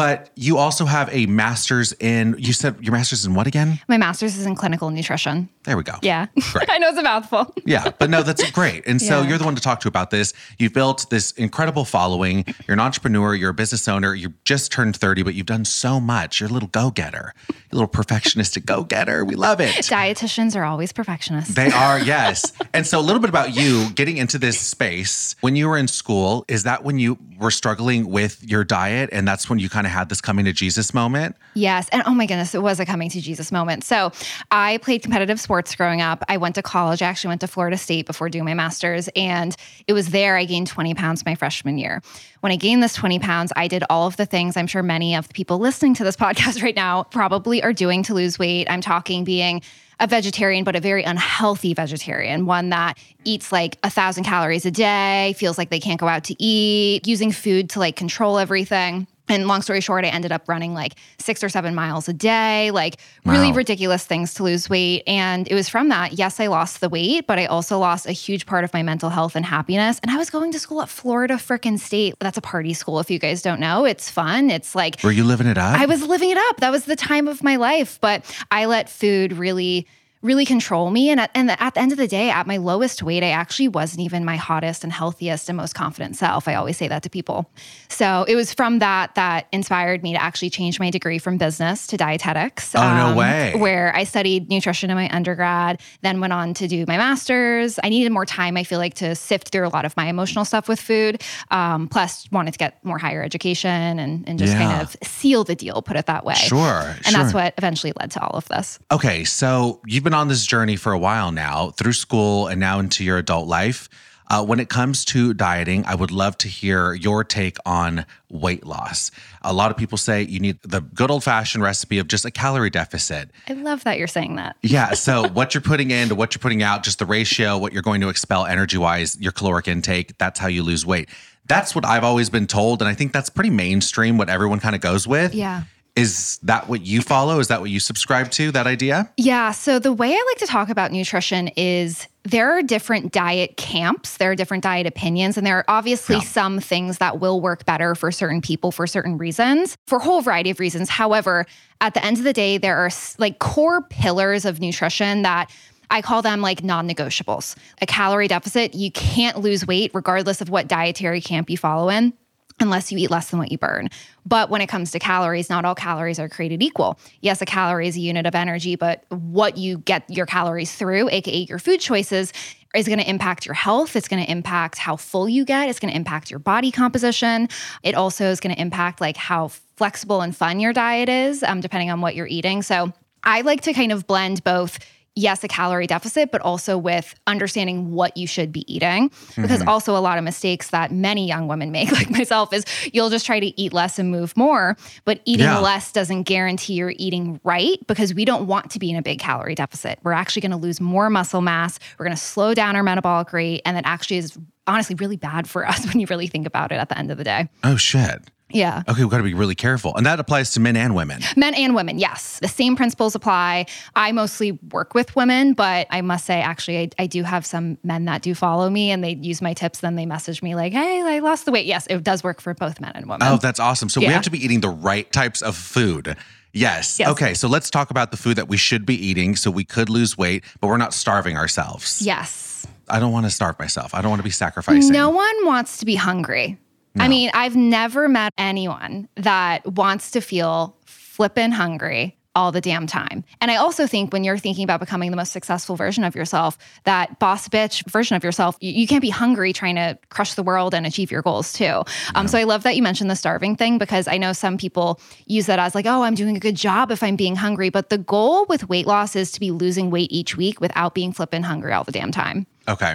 But 0.00 0.30
you 0.34 0.56
also 0.56 0.86
have 0.86 1.10
a 1.12 1.26
master's 1.26 1.92
in, 2.00 2.34
you 2.38 2.54
said 2.54 2.76
your 2.80 2.92
master's 2.92 3.26
in 3.26 3.34
what 3.34 3.46
again? 3.46 3.78
My 3.86 3.98
master's 3.98 4.34
is 4.38 4.46
in 4.46 4.54
clinical 4.54 4.88
nutrition. 4.88 5.50
There 5.64 5.76
we 5.76 5.82
go. 5.82 5.92
Yeah. 6.00 6.24
I 6.70 6.78
know 6.78 6.88
it's 6.88 6.96
a 6.96 7.02
mouthful. 7.02 7.52
Yeah, 7.66 7.90
but 7.98 8.08
no, 8.08 8.22
that's 8.22 8.50
great. 8.50 8.86
And 8.86 8.98
so 8.98 9.20
Yeah. 9.20 9.28
you're 9.28 9.36
the 9.36 9.44
one 9.44 9.56
to 9.56 9.60
talk 9.60 9.80
to 9.80 9.88
about 9.88 10.10
this. 10.10 10.32
You've 10.58 10.72
built 10.72 11.10
this 11.10 11.32
incredible 11.32 11.84
following. 11.84 12.46
You're 12.66 12.72
an 12.72 12.80
entrepreneur, 12.80 13.34
you're 13.34 13.50
a 13.50 13.54
business 13.54 13.86
owner. 13.88 14.14
You 14.14 14.32
just 14.46 14.72
turned 14.72 14.96
30, 14.96 15.22
but 15.22 15.34
you've 15.34 15.44
done 15.44 15.66
so 15.66 16.00
much. 16.00 16.40
You're 16.40 16.48
a 16.48 16.52
little 16.52 16.70
go 16.70 16.90
getter, 16.90 17.34
a 17.50 17.74
little 17.76 17.86
perfectionistic 17.86 18.64
go 18.64 18.84
getter. 18.84 19.22
We 19.26 19.34
love 19.34 19.60
it. 19.60 19.74
Dietitians 19.84 20.56
are 20.56 20.64
always 20.64 20.92
perfectionists. 20.92 21.54
They 21.54 21.70
are, 21.72 21.98
yes. 22.14 22.54
And 22.72 22.86
so 22.86 22.98
a 22.98 23.02
little 23.02 23.20
bit 23.20 23.28
about 23.28 23.54
you 23.54 23.90
getting 23.90 24.16
into 24.16 24.38
this 24.38 24.58
space. 24.58 25.36
When 25.42 25.56
you 25.56 25.68
were 25.68 25.76
in 25.76 25.88
school, 25.88 26.46
is 26.48 26.62
that 26.62 26.84
when 26.84 26.98
you 26.98 27.18
were 27.40 27.50
struggling 27.50 28.08
with 28.10 28.42
your 28.48 28.62
diet? 28.62 29.08
And 29.12 29.26
that's 29.26 29.48
when 29.48 29.58
you 29.58 29.68
kind 29.68 29.86
of 29.86 29.92
had 29.92 30.08
this 30.10 30.20
coming 30.20 30.44
to 30.44 30.52
Jesus 30.52 30.92
moment? 30.92 31.36
Yes. 31.54 31.88
And 31.90 32.02
oh 32.06 32.14
my 32.14 32.26
goodness, 32.26 32.54
it 32.54 32.62
was 32.62 32.78
a 32.78 32.86
coming 32.86 33.08
to 33.10 33.20
Jesus 33.20 33.50
moment. 33.50 33.82
So 33.82 34.12
I 34.50 34.78
played 34.78 35.02
competitive 35.02 35.40
sports 35.40 35.74
growing 35.74 36.02
up. 36.02 36.22
I 36.28 36.36
went 36.36 36.54
to 36.56 36.62
college. 36.62 37.02
I 37.02 37.06
actually 37.06 37.28
went 37.28 37.40
to 37.40 37.48
Florida 37.48 37.78
State 37.78 38.06
before 38.06 38.28
doing 38.28 38.44
my 38.44 38.54
master's. 38.54 39.08
And 39.16 39.56
it 39.86 39.94
was 39.94 40.10
there 40.10 40.36
I 40.36 40.44
gained 40.44 40.66
20 40.66 40.94
pounds 40.94 41.24
my 41.24 41.34
freshman 41.34 41.78
year. 41.78 42.02
When 42.40 42.52
I 42.52 42.56
gained 42.56 42.82
this 42.82 42.94
20 42.94 43.18
pounds, 43.18 43.52
I 43.56 43.68
did 43.68 43.84
all 43.88 44.06
of 44.06 44.16
the 44.16 44.26
things 44.26 44.56
I'm 44.56 44.66
sure 44.66 44.82
many 44.82 45.14
of 45.16 45.26
the 45.26 45.34
people 45.34 45.58
listening 45.58 45.94
to 45.94 46.04
this 46.04 46.16
podcast 46.20 46.62
right 46.62 46.76
now 46.76 47.04
probably 47.04 47.62
are 47.62 47.72
doing 47.72 48.02
to 48.04 48.14
lose 48.14 48.38
weight. 48.38 48.70
I'm 48.70 48.82
talking 48.82 49.24
being 49.24 49.62
a 50.00 50.06
vegetarian, 50.06 50.64
but 50.64 50.74
a 50.74 50.80
very 50.80 51.04
unhealthy 51.04 51.74
vegetarian, 51.74 52.46
one 52.46 52.70
that 52.70 52.98
eats 53.24 53.52
like 53.52 53.78
a 53.84 53.90
thousand 53.90 54.24
calories 54.24 54.64
a 54.64 54.70
day, 54.70 55.34
feels 55.36 55.58
like 55.58 55.68
they 55.68 55.78
can't 55.78 56.00
go 56.00 56.08
out 56.08 56.24
to 56.24 56.42
eat, 56.42 57.06
using 57.06 57.30
food 57.30 57.70
to 57.70 57.78
like 57.78 57.96
control 57.96 58.38
everything. 58.38 59.06
And 59.30 59.46
long 59.46 59.62
story 59.62 59.80
short, 59.80 60.04
I 60.04 60.08
ended 60.08 60.32
up 60.32 60.48
running 60.48 60.74
like 60.74 60.94
six 61.18 61.42
or 61.42 61.48
seven 61.48 61.74
miles 61.74 62.08
a 62.08 62.12
day, 62.12 62.70
like 62.70 62.96
really 63.24 63.52
ridiculous 63.52 64.04
things 64.04 64.34
to 64.34 64.42
lose 64.42 64.68
weight. 64.68 65.02
And 65.06 65.46
it 65.48 65.54
was 65.54 65.68
from 65.68 65.88
that. 65.88 66.14
Yes, 66.14 66.40
I 66.40 66.48
lost 66.48 66.80
the 66.80 66.88
weight, 66.88 67.26
but 67.26 67.38
I 67.38 67.46
also 67.46 67.78
lost 67.78 68.06
a 68.06 68.12
huge 68.12 68.46
part 68.46 68.64
of 68.64 68.72
my 68.72 68.82
mental 68.82 69.10
health 69.10 69.36
and 69.36 69.46
happiness. 69.46 70.00
And 70.02 70.10
I 70.10 70.16
was 70.16 70.30
going 70.30 70.52
to 70.52 70.58
school 70.58 70.82
at 70.82 70.88
Florida 70.88 71.34
frickin' 71.34 71.78
State. 71.78 72.14
That's 72.20 72.38
a 72.38 72.42
party 72.42 72.74
school, 72.74 73.00
if 73.00 73.10
you 73.10 73.18
guys 73.18 73.42
don't 73.42 73.60
know. 73.60 73.84
It's 73.84 74.10
fun. 74.10 74.50
It's 74.50 74.74
like 74.74 75.02
Were 75.02 75.12
you 75.12 75.24
living 75.24 75.46
it 75.46 75.58
up? 75.58 75.78
I 75.80 75.86
was 75.86 76.02
living 76.02 76.30
it 76.30 76.38
up. 76.48 76.58
That 76.58 76.70
was 76.70 76.84
the 76.84 76.96
time 76.96 77.28
of 77.28 77.42
my 77.42 77.56
life. 77.56 77.98
But 78.00 78.24
I 78.50 78.66
let 78.66 78.90
food 78.90 79.32
really, 79.32 79.86
really 80.22 80.44
control 80.44 80.90
me. 80.90 81.08
And 81.10 81.18
at, 81.20 81.30
and 81.34 81.50
at 81.50 81.74
the 81.74 81.80
end 81.80 81.92
of 81.92 81.98
the 81.98 82.06
day, 82.06 82.28
at 82.30 82.46
my 82.46 82.58
lowest 82.58 83.02
weight, 83.02 83.22
I 83.22 83.30
actually 83.30 83.68
wasn't 83.68 84.00
even 84.02 84.24
my 84.24 84.36
hottest 84.36 84.84
and 84.84 84.92
healthiest 84.92 85.48
and 85.48 85.56
most 85.56 85.74
confident 85.74 86.14
self. 86.16 86.46
I 86.46 86.54
always 86.56 86.76
say 86.76 86.88
that 86.88 87.02
to 87.04 87.10
people. 87.10 87.50
So 87.88 88.24
it 88.28 88.34
was 88.36 88.52
from 88.52 88.80
that 88.80 89.14
that 89.14 89.46
inspired 89.50 90.02
me 90.02 90.12
to 90.12 90.22
actually 90.22 90.50
change 90.50 90.78
my 90.78 90.90
degree 90.90 91.18
from 91.18 91.38
business 91.38 91.86
to 91.88 91.96
dietetics. 91.96 92.74
um, 92.74 92.84
Oh, 92.84 93.10
no 93.12 93.16
way. 93.16 93.54
Where 93.56 93.94
I 93.96 94.04
studied 94.04 94.50
nutrition 94.50 94.90
in 94.90 94.96
my 94.96 95.08
undergrad, 95.10 95.80
then 96.02 96.20
went 96.20 96.32
on 96.34 96.52
to 96.54 96.68
do 96.68 96.84
my 96.86 96.98
master's. 96.98 97.78
I 97.82 97.88
needed 97.88 98.12
more 98.12 98.26
time, 98.26 98.56
I 98.58 98.64
feel 98.64 98.78
like, 98.78 98.94
to 98.94 99.14
sift 99.14 99.48
through 99.48 99.66
a 99.66 99.70
lot 99.70 99.84
of 99.86 99.96
my 99.96 100.06
emotional 100.06 100.44
stuff 100.44 100.68
with 100.68 100.80
food. 100.80 101.22
Um, 101.50 101.88
plus, 101.88 102.30
wanted 102.30 102.52
to 102.52 102.58
get 102.58 102.84
more 102.84 102.98
higher 102.98 103.22
education 103.22 103.98
and, 103.98 104.28
and 104.28 104.38
just 104.38 104.52
Yeah. 104.52 104.68
kind 104.68 104.82
of 104.82 104.96
seal 105.02 105.44
the 105.44 105.54
deal, 105.54 105.80
put 105.80 105.96
it 105.96 106.06
that 106.06 106.24
way. 106.26 106.34
Sure, 106.34 106.94
And 107.06 107.14
that's 107.14 107.32
what 107.32 107.54
eventually 107.56 107.92
led 107.98 108.10
to 108.12 108.20
all 108.22 108.36
of 108.36 108.46
this. 108.48 108.78
Okay, 108.90 109.24
so 109.24 109.80
you've 109.86 110.04
been 110.04 110.09
on 110.14 110.28
this 110.28 110.46
journey 110.46 110.76
for 110.76 110.92
a 110.92 110.98
while 110.98 111.32
now, 111.32 111.70
through 111.70 111.92
school 111.92 112.46
and 112.46 112.60
now 112.60 112.78
into 112.78 113.04
your 113.04 113.18
adult 113.18 113.48
life. 113.48 113.88
Uh, 114.30 114.44
when 114.44 114.60
it 114.60 114.68
comes 114.68 115.04
to 115.04 115.34
dieting, 115.34 115.84
I 115.86 115.96
would 115.96 116.12
love 116.12 116.38
to 116.38 116.48
hear 116.48 116.94
your 116.94 117.24
take 117.24 117.56
on 117.66 118.06
weight 118.28 118.64
loss. 118.64 119.10
A 119.42 119.52
lot 119.52 119.72
of 119.72 119.76
people 119.76 119.98
say 119.98 120.22
you 120.22 120.38
need 120.38 120.62
the 120.62 120.82
good 120.82 121.10
old 121.10 121.24
fashioned 121.24 121.64
recipe 121.64 121.98
of 121.98 122.06
just 122.06 122.24
a 122.24 122.30
calorie 122.30 122.70
deficit. 122.70 123.30
I 123.48 123.54
love 123.54 123.82
that 123.82 123.98
you're 123.98 124.06
saying 124.06 124.36
that. 124.36 124.54
Yeah. 124.62 124.92
So 124.92 125.28
what 125.32 125.52
you're 125.52 125.60
putting 125.62 125.90
in 125.90 126.10
to 126.10 126.14
what 126.14 126.32
you're 126.32 126.40
putting 126.40 126.62
out, 126.62 126.84
just 126.84 127.00
the 127.00 127.06
ratio, 127.06 127.58
what 127.58 127.72
you're 127.72 127.82
going 127.82 128.00
to 128.02 128.08
expel 128.08 128.46
energy 128.46 128.78
wise, 128.78 129.20
your 129.20 129.32
caloric 129.32 129.66
intake, 129.66 130.16
that's 130.16 130.38
how 130.38 130.46
you 130.46 130.62
lose 130.62 130.86
weight. 130.86 131.08
That's 131.48 131.74
what 131.74 131.84
I've 131.84 132.04
always 132.04 132.30
been 132.30 132.46
told. 132.46 132.82
And 132.82 132.88
I 132.88 132.94
think 132.94 133.12
that's 133.12 133.30
pretty 133.30 133.50
mainstream, 133.50 134.16
what 134.16 134.30
everyone 134.30 134.60
kind 134.60 134.76
of 134.76 134.80
goes 134.80 135.08
with. 135.08 135.34
Yeah. 135.34 135.64
Is 135.96 136.38
that 136.42 136.68
what 136.68 136.86
you 136.86 137.02
follow? 137.02 137.40
Is 137.40 137.48
that 137.48 137.60
what 137.60 137.70
you 137.70 137.80
subscribe 137.80 138.30
to, 138.32 138.50
that 138.52 138.66
idea? 138.66 139.10
Yeah. 139.16 139.50
So 139.50 139.78
the 139.78 139.92
way 139.92 140.12
I 140.12 140.24
like 140.28 140.38
to 140.38 140.46
talk 140.46 140.68
about 140.68 140.92
nutrition 140.92 141.48
is 141.56 142.06
there 142.22 142.52
are 142.52 142.62
different 142.62 143.12
diet 143.12 143.56
camps, 143.56 144.16
there 144.18 144.30
are 144.30 144.34
different 144.36 144.62
diet 144.62 144.86
opinions, 144.86 145.36
and 145.36 145.46
there 145.46 145.56
are 145.58 145.64
obviously 145.68 146.16
Yeah. 146.16 146.22
some 146.22 146.60
things 146.60 146.98
that 146.98 147.18
will 147.18 147.40
work 147.40 147.64
better 147.64 147.94
for 147.94 148.12
certain 148.12 148.40
people 148.40 148.72
for 148.72 148.86
certain 148.86 149.18
reasons, 149.18 149.76
for 149.86 149.96
a 149.96 150.02
whole 150.02 150.20
variety 150.20 150.50
of 150.50 150.60
reasons. 150.60 150.88
However, 150.88 151.46
at 151.80 151.94
the 151.94 152.04
end 152.04 152.18
of 152.18 152.24
the 152.24 152.32
day, 152.32 152.58
there 152.58 152.76
are 152.76 152.90
like 153.18 153.38
core 153.38 153.82
pillars 153.82 154.44
of 154.44 154.60
nutrition 154.60 155.22
that 155.22 155.50
I 155.90 156.02
call 156.02 156.22
them 156.22 156.40
like 156.40 156.62
non 156.62 156.88
negotiables. 156.88 157.56
A 157.82 157.86
calorie 157.86 158.28
deficit, 158.28 158.74
you 158.74 158.92
can't 158.92 159.40
lose 159.40 159.66
weight 159.66 159.90
regardless 159.92 160.40
of 160.40 160.48
what 160.48 160.68
dietary 160.68 161.20
camp 161.20 161.50
you 161.50 161.56
follow 161.58 161.88
in. 161.88 162.12
Unless 162.60 162.92
you 162.92 162.98
eat 162.98 163.10
less 163.10 163.30
than 163.30 163.38
what 163.38 163.50
you 163.50 163.58
burn. 163.58 163.88
But 164.26 164.50
when 164.50 164.60
it 164.60 164.68
comes 164.68 164.90
to 164.92 164.98
calories, 164.98 165.50
not 165.50 165.64
all 165.64 165.74
calories 165.74 166.18
are 166.18 166.28
created 166.28 166.62
equal. 166.62 166.98
Yes, 167.20 167.40
a 167.40 167.46
calorie 167.46 167.88
is 167.88 167.96
a 167.96 168.00
unit 168.00 168.26
of 168.26 168.34
energy, 168.34 168.76
but 168.76 169.04
what 169.08 169.56
you 169.56 169.78
get 169.78 170.08
your 170.08 170.26
calories 170.26 170.74
through, 170.74 171.08
aka 171.10 171.46
your 171.48 171.58
food 171.58 171.80
choices, 171.80 172.32
is 172.74 172.86
going 172.86 173.00
to 173.00 173.08
impact 173.08 173.46
your 173.46 173.54
health. 173.54 173.96
It's 173.96 174.06
going 174.06 174.24
to 174.24 174.30
impact 174.30 174.78
how 174.78 174.96
full 174.96 175.28
you 175.28 175.44
get. 175.44 175.68
It's 175.68 175.80
going 175.80 175.90
to 175.90 175.96
impact 175.96 176.30
your 176.30 176.38
body 176.38 176.70
composition. 176.70 177.48
It 177.82 177.94
also 177.94 178.26
is 178.26 178.38
going 178.38 178.54
to 178.54 178.60
impact 178.60 179.00
like 179.00 179.16
how 179.16 179.48
flexible 179.76 180.20
and 180.20 180.36
fun 180.36 180.60
your 180.60 180.72
diet 180.72 181.08
is, 181.08 181.42
um, 181.42 181.60
depending 181.60 181.90
on 181.90 182.00
what 182.00 182.14
you're 182.14 182.28
eating. 182.28 182.62
So 182.62 182.92
I 183.24 183.40
like 183.40 183.62
to 183.62 183.72
kind 183.72 183.90
of 183.92 184.06
blend 184.06 184.44
both 184.44 184.78
yes, 185.20 185.44
a 185.44 185.48
calorie 185.48 185.86
deficit, 185.86 186.32
but 186.32 186.40
also 186.40 186.78
with 186.78 187.14
understanding 187.26 187.92
what 187.92 188.16
you 188.16 188.26
should 188.26 188.52
be 188.52 188.64
eating. 188.72 189.10
Because 189.36 189.60
mm-hmm. 189.60 189.68
also, 189.68 189.96
a 189.96 189.98
lot 189.98 190.18
of 190.18 190.24
mistakes 190.24 190.70
that 190.70 190.90
many 190.92 191.26
young 191.26 191.48
women 191.48 191.70
make, 191.70 191.92
like 192.00 192.10
myself, 192.10 192.52
is 192.52 192.64
you'll 192.92 193.10
just 193.10 193.26
try 193.26 193.40
to 193.40 193.60
eat 193.60 193.72
less 193.72 193.98
and 193.98 194.10
move 194.10 194.36
more. 194.36 194.76
But 195.04 195.20
eating 195.24 195.46
Yeah. 195.46 195.58
less 195.58 195.92
doesn't 195.92 196.24
guarantee 196.24 196.74
you're 196.74 196.94
eating 196.96 197.40
right 197.44 197.78
because 197.86 198.14
we 198.14 198.24
don't 198.24 198.46
want 198.46 198.70
to 198.72 198.78
be 198.78 198.90
in 198.90 198.96
a 198.96 199.02
big 199.02 199.18
calorie 199.18 199.54
deficit. 199.54 199.98
We're 200.02 200.12
actually 200.12 200.42
going 200.42 200.52
to 200.52 200.56
lose 200.56 200.80
more 200.80 201.10
muscle 201.10 201.40
mass. 201.42 201.78
We're 201.98 202.06
going 202.06 202.16
to 202.16 202.22
slow 202.22 202.54
down 202.54 202.76
our 202.76 202.82
metabolic 202.82 203.32
rate. 203.32 203.62
And 203.64 203.76
that 203.76 203.86
actually 203.86 204.18
is 204.18 204.38
honestly 204.66 204.94
really 204.96 205.16
bad 205.16 205.48
for 205.48 205.66
us 205.68 205.86
when 205.86 206.00
you 206.00 206.06
really 206.08 206.26
think 206.26 206.46
about 206.46 206.72
it 206.72 206.76
at 206.76 206.88
the 206.88 206.98
end 206.98 207.10
of 207.10 207.18
the 207.18 207.24
day. 207.24 207.48
Oh, 207.64 207.76
shit. 207.76 208.22
Yeah. 208.50 208.82
Okay, 208.88 209.02
we've 209.02 209.10
got 209.10 209.18
to 209.18 209.22
be 209.24 209.34
really 209.34 209.54
careful. 209.54 209.96
And 209.96 210.04
that 210.06 210.20
applies 210.20 210.50
to 210.52 210.60
men 210.60 210.76
and 210.76 210.94
women. 210.94 211.22
Men 211.36 211.54
and 211.54 211.74
women, 211.74 211.98
yes. 211.98 212.38
The 212.40 212.48
same 212.48 212.76
principles 212.76 213.14
apply. 213.14 213.66
I 213.94 214.12
mostly 214.12 214.52
work 214.72 214.94
with 214.94 215.14
women, 215.16 215.54
but 215.54 215.86
I 215.90 216.00
must 216.00 216.24
say, 216.26 216.40
actually, 216.40 216.78
I, 216.78 216.88
I 216.98 217.06
do 217.06 217.22
have 217.22 217.44
some 217.46 217.78
men 217.82 218.04
that 218.06 218.22
do 218.22 218.34
follow 218.34 218.68
me 218.70 218.90
and 218.90 219.02
they 219.04 219.14
use 219.14 219.40
my 219.40 219.54
tips. 219.54 219.80
Then 219.80 219.96
they 219.96 220.06
message 220.06 220.42
me 220.42 220.54
like, 220.54 220.72
hey, 220.72 221.02
I 221.02 221.18
lost 221.20 221.44
the 221.44 221.52
weight. 221.52 221.66
Yes, 221.66 221.86
it 221.88 222.02
does 222.02 222.22
work 222.24 222.40
for 222.40 222.54
both 222.54 222.80
men 222.80 222.92
and 222.94 223.06
women. 223.06 223.26
Oh, 223.28 223.36
that's 223.36 223.60
awesome. 223.60 223.88
So 223.88 224.00
we 224.00 224.06
have 224.06 224.22
to 224.22 224.30
be 224.30 224.42
eating 224.44 224.60
the 224.60 224.68
right 224.70 225.10
types 225.12 225.42
of 225.42 225.56
food. 225.56 226.16
Yes. 226.52 226.98
Yes. 226.98 227.08
Okay, 227.10 227.34
so 227.34 227.46
let's 227.48 227.70
talk 227.70 227.90
about 227.90 228.10
the 228.10 228.16
food 228.16 228.36
that 228.36 228.48
we 228.48 228.56
should 228.56 228.84
be 228.84 228.94
eating 228.94 229.36
so 229.36 229.50
we 229.50 229.62
could 229.64 229.88
lose 229.88 230.18
weight, 230.18 230.44
but 230.60 230.66
we're 230.66 230.76
not 230.78 230.92
starving 230.92 231.36
ourselves. 231.36 232.02
yes. 232.02 232.66
I 232.88 232.98
don't 232.98 233.12
want 233.12 233.24
to 233.26 233.30
starve 233.30 233.56
myself. 233.60 233.94
I 233.94 234.02
don't 234.02 234.10
want 234.10 234.18
to 234.18 234.24
be 234.24 234.30
sacrificing. 234.30 234.92
No 234.92 235.10
one 235.10 235.46
wants 235.46 235.78
to 235.78 235.86
be 235.86 235.94
hungry. 235.94 236.58
I 236.98 237.08
mean, 237.08 237.30
I've 237.34 237.56
never 237.56 238.08
met 238.08 238.32
anyone 238.36 239.08
that 239.16 239.66
wants 239.66 240.10
to 240.12 240.20
feel 240.20 240.76
flippin' 240.84 241.52
hungry 241.52 242.16
all 242.34 242.52
the 242.52 242.60
damn 242.60 242.86
time. 242.86 243.24
And 243.40 243.50
I 243.50 243.56
also 243.56 243.86
think 243.86 244.12
when 244.12 244.22
you're 244.22 244.38
thinking 244.38 244.64
about 244.64 244.78
becoming 244.80 245.10
the 245.10 245.16
most 245.16 245.32
successful 245.32 245.74
version 245.74 246.04
of 246.04 246.14
yourself, 246.14 246.56
that 246.84 247.18
boss 247.18 247.48
bitch 247.48 247.88
version 247.90 248.16
of 248.16 248.22
yourself, 248.22 248.56
you, 248.60 248.72
you 248.72 248.86
can't 248.86 249.02
be 249.02 249.10
hungry 249.10 249.52
trying 249.52 249.74
to 249.74 249.98
crush 250.10 250.34
the 250.34 250.42
world 250.42 250.72
and 250.72 250.86
achieve 250.86 251.10
your 251.10 251.22
goals 251.22 251.52
too. 251.52 251.82
Um, 252.14 252.28
so 252.28 252.38
I 252.38 252.44
love 252.44 252.62
that 252.62 252.76
you 252.76 252.82
mentioned 252.82 253.10
the 253.10 253.16
starving 253.16 253.56
thing 253.56 253.78
because 253.78 254.06
I 254.06 254.16
know 254.16 254.32
some 254.32 254.58
people 254.58 255.00
use 255.26 255.46
that 255.46 255.58
as 255.58 255.74
like, 255.74 255.86
oh, 255.86 256.02
I'm 256.02 256.14
doing 256.14 256.36
a 256.36 256.40
good 256.40 256.56
job 256.56 256.92
if 256.92 257.02
I'm 257.02 257.16
being 257.16 257.34
hungry. 257.34 257.68
But 257.68 257.90
the 257.90 257.98
goal 257.98 258.46
with 258.48 258.68
weight 258.68 258.86
loss 258.86 259.16
is 259.16 259.32
to 259.32 259.40
be 259.40 259.50
losing 259.50 259.90
weight 259.90 260.12
each 260.12 260.36
week 260.36 260.60
without 260.60 260.94
being 260.94 261.12
flippin' 261.12 261.42
hungry 261.42 261.72
all 261.72 261.84
the 261.84 261.92
damn 261.92 262.12
time. 262.12 262.46
Okay. 262.68 262.94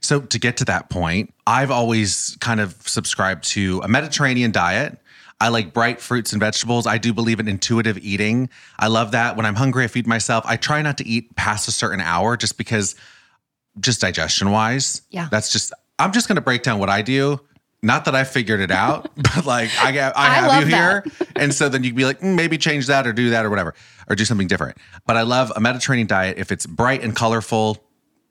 So 0.00 0.20
to 0.20 0.38
get 0.38 0.56
to 0.58 0.64
that 0.66 0.90
point, 0.90 1.32
I've 1.46 1.70
always 1.70 2.36
kind 2.40 2.60
of 2.60 2.74
subscribed 2.88 3.44
to 3.48 3.80
a 3.84 3.88
Mediterranean 3.88 4.50
diet. 4.52 4.98
I 5.40 5.48
like 5.48 5.72
bright 5.72 6.00
fruits 6.00 6.32
and 6.32 6.40
vegetables. 6.40 6.86
I 6.86 6.98
do 6.98 7.12
believe 7.12 7.38
in 7.38 7.46
intuitive 7.48 7.98
eating. 7.98 8.48
I 8.78 8.88
love 8.88 9.12
that. 9.12 9.36
When 9.36 9.46
I'm 9.46 9.54
hungry, 9.54 9.84
I 9.84 9.86
feed 9.86 10.06
myself. 10.06 10.44
I 10.46 10.56
try 10.56 10.82
not 10.82 10.98
to 10.98 11.06
eat 11.06 11.36
past 11.36 11.68
a 11.68 11.72
certain 11.72 12.00
hour 12.00 12.36
just 12.36 12.58
because, 12.58 12.96
just 13.80 14.00
digestion 14.00 14.50
wise. 14.50 15.02
Yeah. 15.10 15.28
That's 15.30 15.52
just, 15.52 15.72
I'm 15.98 16.12
just 16.12 16.26
going 16.26 16.36
to 16.36 16.42
break 16.42 16.64
down 16.64 16.80
what 16.80 16.88
I 16.90 17.02
do. 17.02 17.40
Not 17.80 18.06
that 18.06 18.16
I 18.16 18.24
figured 18.24 18.58
it 18.58 18.72
out, 18.72 19.08
but 19.16 19.46
like 19.46 19.70
I, 19.80 19.92
got- 19.92 20.16
I 20.16 20.26
I 20.26 20.34
have 20.34 20.68
you 20.68 20.74
here. 20.74 21.04
And 21.36 21.54
so 21.54 21.68
then 21.68 21.84
you'd 21.84 21.94
be 21.94 22.04
like, 22.04 22.18
"Mm, 22.18 22.34
maybe 22.34 22.58
change 22.58 22.88
that 22.88 23.06
or 23.06 23.12
do 23.12 23.30
that 23.30 23.46
or 23.46 23.50
whatever, 23.50 23.72
or 24.08 24.16
do 24.16 24.24
something 24.24 24.48
different. 24.48 24.76
But 25.06 25.16
I 25.16 25.22
love 25.22 25.52
a 25.54 25.60
Mediterranean 25.60 26.08
diet. 26.08 26.36
If 26.36 26.50
it's 26.50 26.66
bright 26.66 27.04
and 27.04 27.14
colorful, 27.14 27.78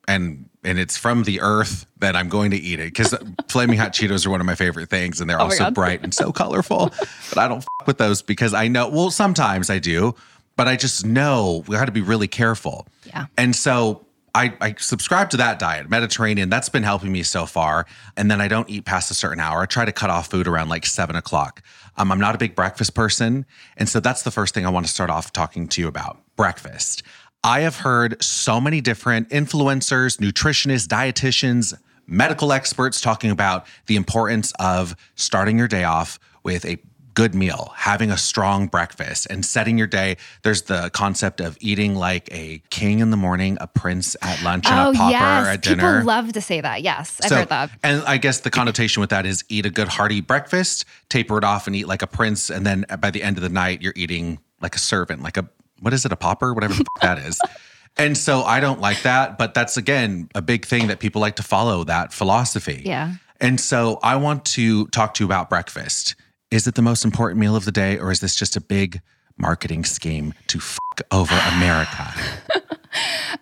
and 0.07 0.49
and 0.63 0.79
it's 0.79 0.97
from 0.97 1.23
the 1.23 1.39
earth, 1.41 1.85
that 1.99 2.15
I'm 2.15 2.29
going 2.29 2.51
to 2.51 2.57
eat 2.57 2.79
it 2.79 2.85
because 2.85 3.15
flaming 3.47 3.77
hot 3.77 3.93
Cheetos 3.93 4.25
are 4.25 4.29
one 4.29 4.41
of 4.41 4.45
my 4.45 4.55
favorite 4.55 4.89
things, 4.89 5.21
and 5.21 5.29
they're 5.29 5.39
Oh 5.39 5.45
also 5.45 5.71
bright 5.71 6.03
and 6.03 6.13
so 6.13 6.31
colorful. 6.31 6.91
But 7.29 7.37
I 7.37 7.47
don't 7.47 7.59
f- 7.59 7.87
with 7.87 7.97
those 7.97 8.21
because 8.21 8.53
I 8.53 8.67
know. 8.67 8.89
Well, 8.89 9.11
sometimes 9.11 9.69
I 9.69 9.79
do, 9.79 10.15
but 10.55 10.67
I 10.67 10.75
just 10.75 11.05
know 11.05 11.63
we 11.67 11.75
got 11.75 11.85
to 11.85 11.91
be 11.91 12.01
really 12.01 12.27
careful. 12.27 12.87
Yeah. 13.05 13.27
And 13.37 13.55
so 13.55 14.05
I, 14.35 14.53
I 14.61 14.75
subscribe 14.77 15.31
to 15.31 15.37
that 15.37 15.57
diet, 15.57 15.89
Mediterranean. 15.89 16.49
That's 16.49 16.69
been 16.69 16.83
helping 16.83 17.11
me 17.11 17.23
so 17.23 17.45
far. 17.45 17.87
And 18.15 18.29
then 18.29 18.39
I 18.39 18.47
don't 18.47 18.69
eat 18.69 18.85
past 18.85 19.09
a 19.09 19.15
certain 19.15 19.39
hour. 19.39 19.61
I 19.61 19.65
try 19.65 19.85
to 19.85 19.91
cut 19.91 20.09
off 20.09 20.29
food 20.29 20.47
around 20.47 20.69
like 20.69 20.85
seven 20.85 21.15
o'clock. 21.15 21.63
Um, 21.97 22.11
I'm 22.11 22.19
not 22.19 22.35
a 22.35 22.37
big 22.37 22.55
breakfast 22.55 22.93
person. 22.93 23.45
And 23.77 23.89
so 23.89 23.99
that's 23.99 24.21
the 24.21 24.31
first 24.31 24.53
thing 24.53 24.65
I 24.65 24.69
want 24.69 24.85
to 24.85 24.91
start 24.91 25.09
off 25.09 25.33
talking 25.33 25.67
to 25.69 25.81
you 25.81 25.87
about 25.87 26.21
breakfast. 26.35 27.01
I 27.47 27.61
have 27.61 27.77
heard 27.77 28.21
so 28.21 28.59
many 28.59 28.81
different 28.81 29.29
influencers, 29.29 30.17
nutritionists, 30.17 30.85
dietitians, 30.85 31.73
medical 32.05 32.51
experts 32.51 32.99
talking 32.99 33.31
about 33.31 33.65
the 33.85 33.95
importance 33.95 34.51
of 34.59 34.97
starting 35.15 35.57
your 35.57 35.69
day 35.69 35.85
off 35.85 36.19
with 36.43 36.65
a 36.65 36.77
good 37.13 37.33
meal, 37.33 37.71
having 37.77 38.11
a 38.11 38.17
strong 38.17 38.67
breakfast, 38.67 39.27
and 39.29 39.45
setting 39.45 39.77
your 39.77 39.87
day. 39.87 40.17
There's 40.43 40.63
the 40.63 40.89
concept 40.89 41.39
of 41.39 41.57
eating 41.61 41.95
like 41.95 42.27
a 42.33 42.61
king 42.69 42.99
in 42.99 43.11
the 43.11 43.17
morning, 43.17 43.57
a 43.61 43.67
prince 43.67 44.17
at 44.21 44.43
lunch, 44.43 44.67
and 44.67 44.77
oh, 44.77 44.89
a 44.89 44.93
pauper 44.93 45.11
yes. 45.11 45.47
at 45.47 45.61
dinner. 45.61 45.99
People 45.99 46.05
love 46.05 46.33
to 46.33 46.41
say 46.41 46.59
that. 46.59 46.81
Yes, 46.81 47.21
I've 47.23 47.29
So- 47.29 47.35
heard 47.37 47.49
that. 47.49 47.71
And 47.81 48.03
I 48.03 48.17
guess 48.17 48.41
the 48.41 48.49
connotation 48.49 48.99
with 48.99 49.11
that 49.11 49.25
is 49.25 49.45
eat 49.47 49.65
a 49.65 49.69
good 49.69 49.87
hearty 49.87 50.19
breakfast, 50.19 50.83
taper 51.07 51.37
it 51.37 51.45
off, 51.45 51.65
and 51.65 51.77
eat 51.77 51.87
like 51.87 52.01
a 52.01 52.07
prince. 52.07 52.49
And 52.49 52.65
then 52.65 52.85
by 52.99 53.09
the 53.09 53.23
end 53.23 53.37
of 53.37 53.43
the 53.43 53.47
night, 53.49 53.81
you're 53.81 53.93
eating 53.95 54.39
like 54.59 54.75
a 54.75 54.79
servant, 54.79 55.23
like 55.23 55.37
a 55.37 55.47
what 55.79 55.93
is 55.93 56.05
it, 56.05 56.11
a 56.11 56.15
popper, 56.15 56.53
whatever 56.53 56.73
the 56.73 56.85
f- 56.95 57.01
that 57.01 57.19
is. 57.19 57.39
And 57.99 58.15
so 58.15 58.43
I 58.43 58.59
don't 58.59 58.79
like 58.79 59.01
that, 59.01 59.39
but 59.39 59.55
that's 59.55 59.75
again 59.75 60.29
a 60.35 60.41
big 60.41 60.65
thing 60.65 60.87
that 60.87 60.99
people 60.99 61.19
like 61.19 61.35
to 61.37 61.43
follow 61.43 61.83
that 61.85 62.13
philosophy. 62.13 62.83
Yeah. 62.85 63.15
And 63.41 63.59
so 63.59 63.99
I 64.03 64.15
want 64.17 64.45
to 64.45 64.85
talk 64.87 65.15
to 65.15 65.23
you 65.23 65.27
about 65.27 65.49
breakfast. 65.49 66.15
Is 66.51 66.67
it 66.67 66.75
the 66.75 66.81
most 66.81 67.03
important 67.03 67.39
meal 67.39 67.55
of 67.55 67.65
the 67.65 67.71
day, 67.71 67.97
or 67.97 68.11
is 68.11 68.19
this 68.19 68.35
just 68.35 68.55
a 68.55 68.61
big 68.61 69.01
marketing 69.37 69.83
scheme 69.83 70.33
to 70.47 70.59
fuck 70.59 71.01
over 71.11 71.33
America? 71.53 72.13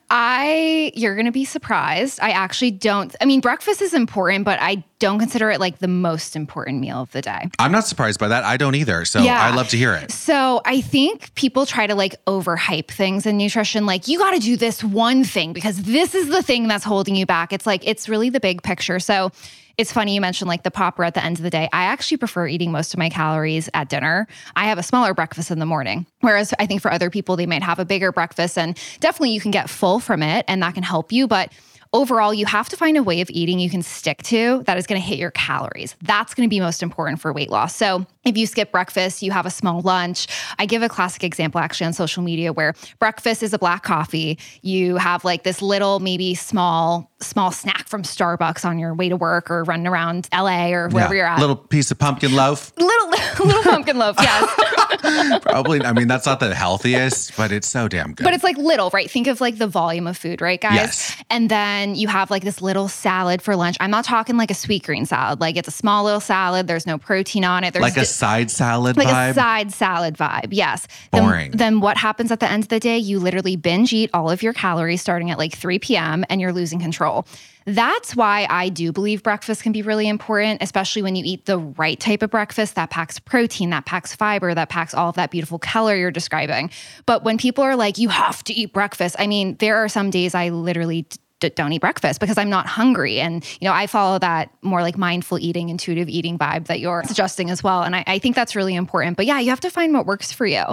I, 0.10 0.92
you're 0.96 1.16
going 1.16 1.26
to 1.26 1.32
be 1.32 1.46
surprised. 1.46 2.20
I 2.22 2.30
actually 2.32 2.72
don't, 2.72 3.16
I 3.20 3.26
mean, 3.26 3.42
breakfast 3.42 3.82
is 3.82 3.94
important, 3.94 4.46
but 4.46 4.60
I 4.62 4.84
don't 5.00 5.20
consider 5.20 5.50
it 5.50 5.60
like 5.60 5.80
the 5.80 5.88
most 5.88 6.36
important 6.36 6.80
meal 6.80 7.02
of 7.02 7.12
the 7.12 7.22
day. 7.22 7.50
I'm 7.60 7.72
not 7.72 7.86
surprised 7.86 8.20
by 8.20 8.28
that. 8.30 8.44
I 8.44 8.58
don't 8.58 8.76
either. 8.76 9.06
So 9.06 9.22
Yeah. 9.22 9.42
I 9.42 9.54
love 9.54 9.70
to 9.70 9.78
hear 9.78 9.94
it. 9.94 10.12
So 10.12 10.62
I 10.66 10.82
think 10.82 11.34
people 11.36 11.66
try 11.66 11.88
to 11.88 11.96
like 11.96 12.16
overhype 12.26 12.88
things 12.88 13.26
in 13.26 13.38
nutrition. 13.38 13.86
Like, 13.86 14.08
you 14.08 14.20
got 14.20 14.32
to 14.32 14.40
do 14.40 14.56
this 14.58 14.84
one 14.84 15.24
thing 15.24 15.54
because 15.54 15.84
this 15.84 16.16
is 16.16 16.28
the 16.30 16.44
thing 16.44 16.68
that's 16.68 16.86
holding 16.86 17.16
you 17.16 17.26
back. 17.26 17.52
It's 17.52 17.66
like, 17.66 17.86
it's 17.88 18.08
really 18.08 18.30
the 18.30 18.40
big 18.40 18.64
picture. 18.64 19.00
So 19.00 19.32
it's 19.78 19.92
funny 19.92 20.16
you 20.16 20.22
mentioned 20.22 20.48
like 20.48 20.64
the 20.64 20.72
popper 20.72 21.04
at 21.04 21.14
the 21.14 21.24
end 21.24 21.38
of 21.38 21.44
the 21.44 21.50
day. 21.50 21.70
I 21.74 21.86
actually 21.86 22.18
prefer 22.18 22.48
eating 22.48 22.72
most 22.72 22.94
of 22.94 22.98
my 22.98 23.10
calories 23.10 23.70
at 23.74 23.90
dinner. 23.90 24.28
I 24.56 24.66
have 24.66 24.78
a 24.78 24.84
smaller 24.84 25.14
breakfast 25.14 25.52
in 25.52 25.60
the 25.60 25.66
morning. 25.66 26.06
Whereas 26.22 26.54
I 26.60 26.66
think 26.66 26.82
for 26.82 26.92
other 26.92 27.10
people, 27.10 27.36
they 27.36 27.46
might 27.46 27.64
have 27.64 27.80
a 27.80 27.86
bigger 27.86 28.12
breakfast 28.12 28.58
and 28.58 28.78
definitely 29.00 29.32
you 29.32 29.42
can 29.42 29.52
get 29.52 29.70
full 29.70 30.00
from 30.00 30.24
it 30.24 30.46
and 30.48 30.62
that 30.64 30.74
can 30.74 30.84
help 30.84 31.12
you. 31.12 31.28
But 31.28 31.52
overall, 31.96 32.34
you 32.34 32.46
have 32.46 32.70
to 32.70 32.78
find 32.78 32.98
a 32.98 33.04
way 33.04 33.22
of 33.22 33.30
eating 33.30 33.60
you 33.60 33.70
can 33.70 33.82
stick 33.82 34.22
to 34.24 34.64
that 34.66 34.78
is 34.78 34.86
going 34.88 35.02
to 35.02 35.06
hit 35.08 35.18
your 35.18 35.32
calories. 35.32 35.96
That's 36.02 36.34
going 36.34 36.48
to 36.48 36.50
be 36.50 36.60
most 36.60 36.84
important 36.84 37.20
for 37.22 37.32
weight 37.34 37.50
loss. 37.50 37.76
So, 37.76 38.06
if 38.26 38.36
you 38.38 38.48
skip 38.48 38.72
breakfast, 38.72 39.22
you 39.22 39.32
have 39.32 39.46
a 39.46 39.52
small 39.52 39.82
lunch. 39.82 40.26
I 40.58 40.66
give 40.66 40.82
a 40.82 40.90
classic 40.90 41.24
example 41.24 41.62
actually 41.62 41.86
on 41.88 41.94
social 41.94 42.24
media 42.24 42.52
where 42.52 42.74
breakfast 43.00 43.44
is 43.44 43.54
a 43.54 43.60
black 43.60 43.84
coffee. 43.84 44.40
You 44.64 44.96
have 44.98 45.24
like 45.24 45.44
this 45.44 45.62
little, 45.62 46.00
maybe 46.00 46.34
small, 46.34 47.12
small 47.20 47.52
snack 47.52 47.88
from 47.88 48.02
Starbucks 48.02 48.66
on 48.66 48.80
your 48.80 48.96
way 48.96 49.10
to 49.10 49.16
work 49.16 49.52
or 49.52 49.64
running 49.64 49.86
around 49.86 50.28
LA 50.34 50.70
or 50.72 50.90
wherever 50.90 51.14
Yeah. 51.14 51.20
you're 51.20 51.28
at. 51.28 51.40
Little 51.40 51.56
piece 51.56 51.92
of 51.92 52.00
pumpkin 52.00 52.34
loaf. 52.36 52.74
little, 52.78 53.10
little 53.46 53.62
pumpkin 53.64 54.00
loaf, 54.00 54.16
yes. 54.20 55.40
Probably. 55.44 55.82
I 55.84 55.94
mean, 55.94 56.08
that's 56.08 56.26
not 56.26 56.40
the 56.40 56.56
healthiest, 56.56 57.38
but 57.38 57.52
it's 57.52 57.68
so 57.68 57.88
damn 57.88 58.14
good. 58.16 58.24
But 58.24 58.34
it's 58.34 58.44
like 58.44 58.58
little, 58.58 58.90
right? 58.90 59.10
Think 59.10 59.28
of 59.28 59.40
like 59.40 59.60
the 59.60 59.68
volume 59.68 60.08
of 60.08 60.18
food, 60.18 60.42
right, 60.42 60.60
guys? 60.60 60.74
Yes. 60.76 61.24
And 61.30 61.48
then 61.50 61.85
you 61.94 62.08
have 62.08 62.32
like 62.32 62.44
this 62.44 62.62
little 62.62 62.88
salad 62.88 63.42
for 63.42 63.56
lunch. 63.56 63.78
I'm 63.80 63.92
not 63.92 64.06
talking 64.06 64.38
like 64.38 64.50
a 64.50 64.56
Sweetgreen 64.56 65.06
salad. 65.06 65.40
Like 65.40 65.58
it's 65.58 65.68
a 65.68 65.72
small 65.72 66.04
little 66.04 66.20
salad. 66.20 66.66
There's 66.66 66.88
no 66.88 66.98
protein 66.98 67.44
on 67.44 67.64
it. 67.64 67.74
There's 67.74 67.84
like 67.84 67.98
a 67.98 68.06
side 68.06 68.50
salad 68.50 68.98
like 68.98 69.08
vibe. 69.08 69.32
a 69.32 69.34
side 69.36 69.72
salad 69.72 70.18
vibe. 70.18 70.48
Yes. 70.52 70.88
Then- 71.12 71.24
Boring. 71.24 71.52
Then, 71.52 71.82
what 71.82 71.98
happens 71.98 72.32
at 72.32 72.40
the 72.40 72.50
end 72.50 72.64
of 72.64 72.70
the 72.70 72.80
day? 72.80 72.98
You 72.98 73.20
literally 73.20 73.56
binge 73.56 73.94
eat 73.94 74.10
all 74.14 74.32
of 74.32 74.42
your 74.42 74.54
calories 74.54 75.02
starting 75.02 75.30
at 75.30 75.38
like 75.38 75.54
3 75.54 75.80
p.m. 75.80 76.26
and 76.30 76.42
you're 76.42 76.54
losing 76.54 76.80
control. 76.80 77.28
That's 77.68 78.16
why 78.16 78.46
I 78.48 78.70
do 78.70 78.92
believe 78.92 79.24
breakfast 79.24 79.64
can 79.64 79.72
be 79.72 79.82
really 79.82 80.08
important, 80.08 80.62
especially 80.62 81.02
when 81.02 81.16
you 81.16 81.24
eat 81.26 81.46
the 81.46 81.58
right 81.58 82.00
type 82.00 82.22
of 82.22 82.30
breakfast 82.30 82.76
that 82.76 82.92
packs 82.92 83.18
protein, 83.18 83.72
that 83.72 83.86
packs 83.86 84.16
fiber, 84.16 84.54
that 84.54 84.70
packs 84.70 84.94
all 84.94 85.10
of 85.10 85.16
that 85.16 85.32
beautiful 85.32 85.58
color 85.58 85.96
you're 85.96 86.12
describing. 86.12 86.70
But 87.08 87.24
when 87.24 87.40
people 87.40 87.64
are 87.64 87.76
like, 87.76 87.98
you 87.98 88.10
have 88.10 88.44
to 88.44 88.54
eat 88.54 88.72
breakfast, 88.72 89.16
I 89.18 89.26
mean, 89.26 89.56
there 89.58 89.78
are 89.78 89.90
some 89.90 90.12
days 90.12 90.36
I 90.36 90.50
literally 90.50 91.08
don't 91.40 91.74
eat 91.74 91.82
breakfast 91.82 92.20
because 92.20 92.38
I'm 92.38 92.50
not 92.50 92.66
hungry. 92.66 93.20
And, 93.20 93.46
you 93.60 93.68
know, 93.68 93.74
I 93.74 93.88
follow 93.88 94.20
that 94.20 94.50
more 94.62 94.82
like 94.82 94.98
mindful 94.98 95.38
eating, 95.40 95.70
intuitive 95.70 96.10
eating 96.10 96.38
vibe 96.38 96.68
that 96.68 96.80
you're 96.80 97.04
suggesting 97.04 97.50
as 97.50 97.64
well. 97.64 97.84
And 97.84 97.96
I, 97.96 98.04
I 98.08 98.20
think 98.20 98.36
that's 98.36 98.56
really 98.56 98.76
important. 98.76 99.18
But 99.18 99.26
yeah, 99.26 99.40
you 99.40 99.50
have 99.50 99.60
to 99.62 99.70
find 99.70 99.94
what 99.94 100.06
works 100.06 100.32
for 100.32 100.46
you. 100.46 100.64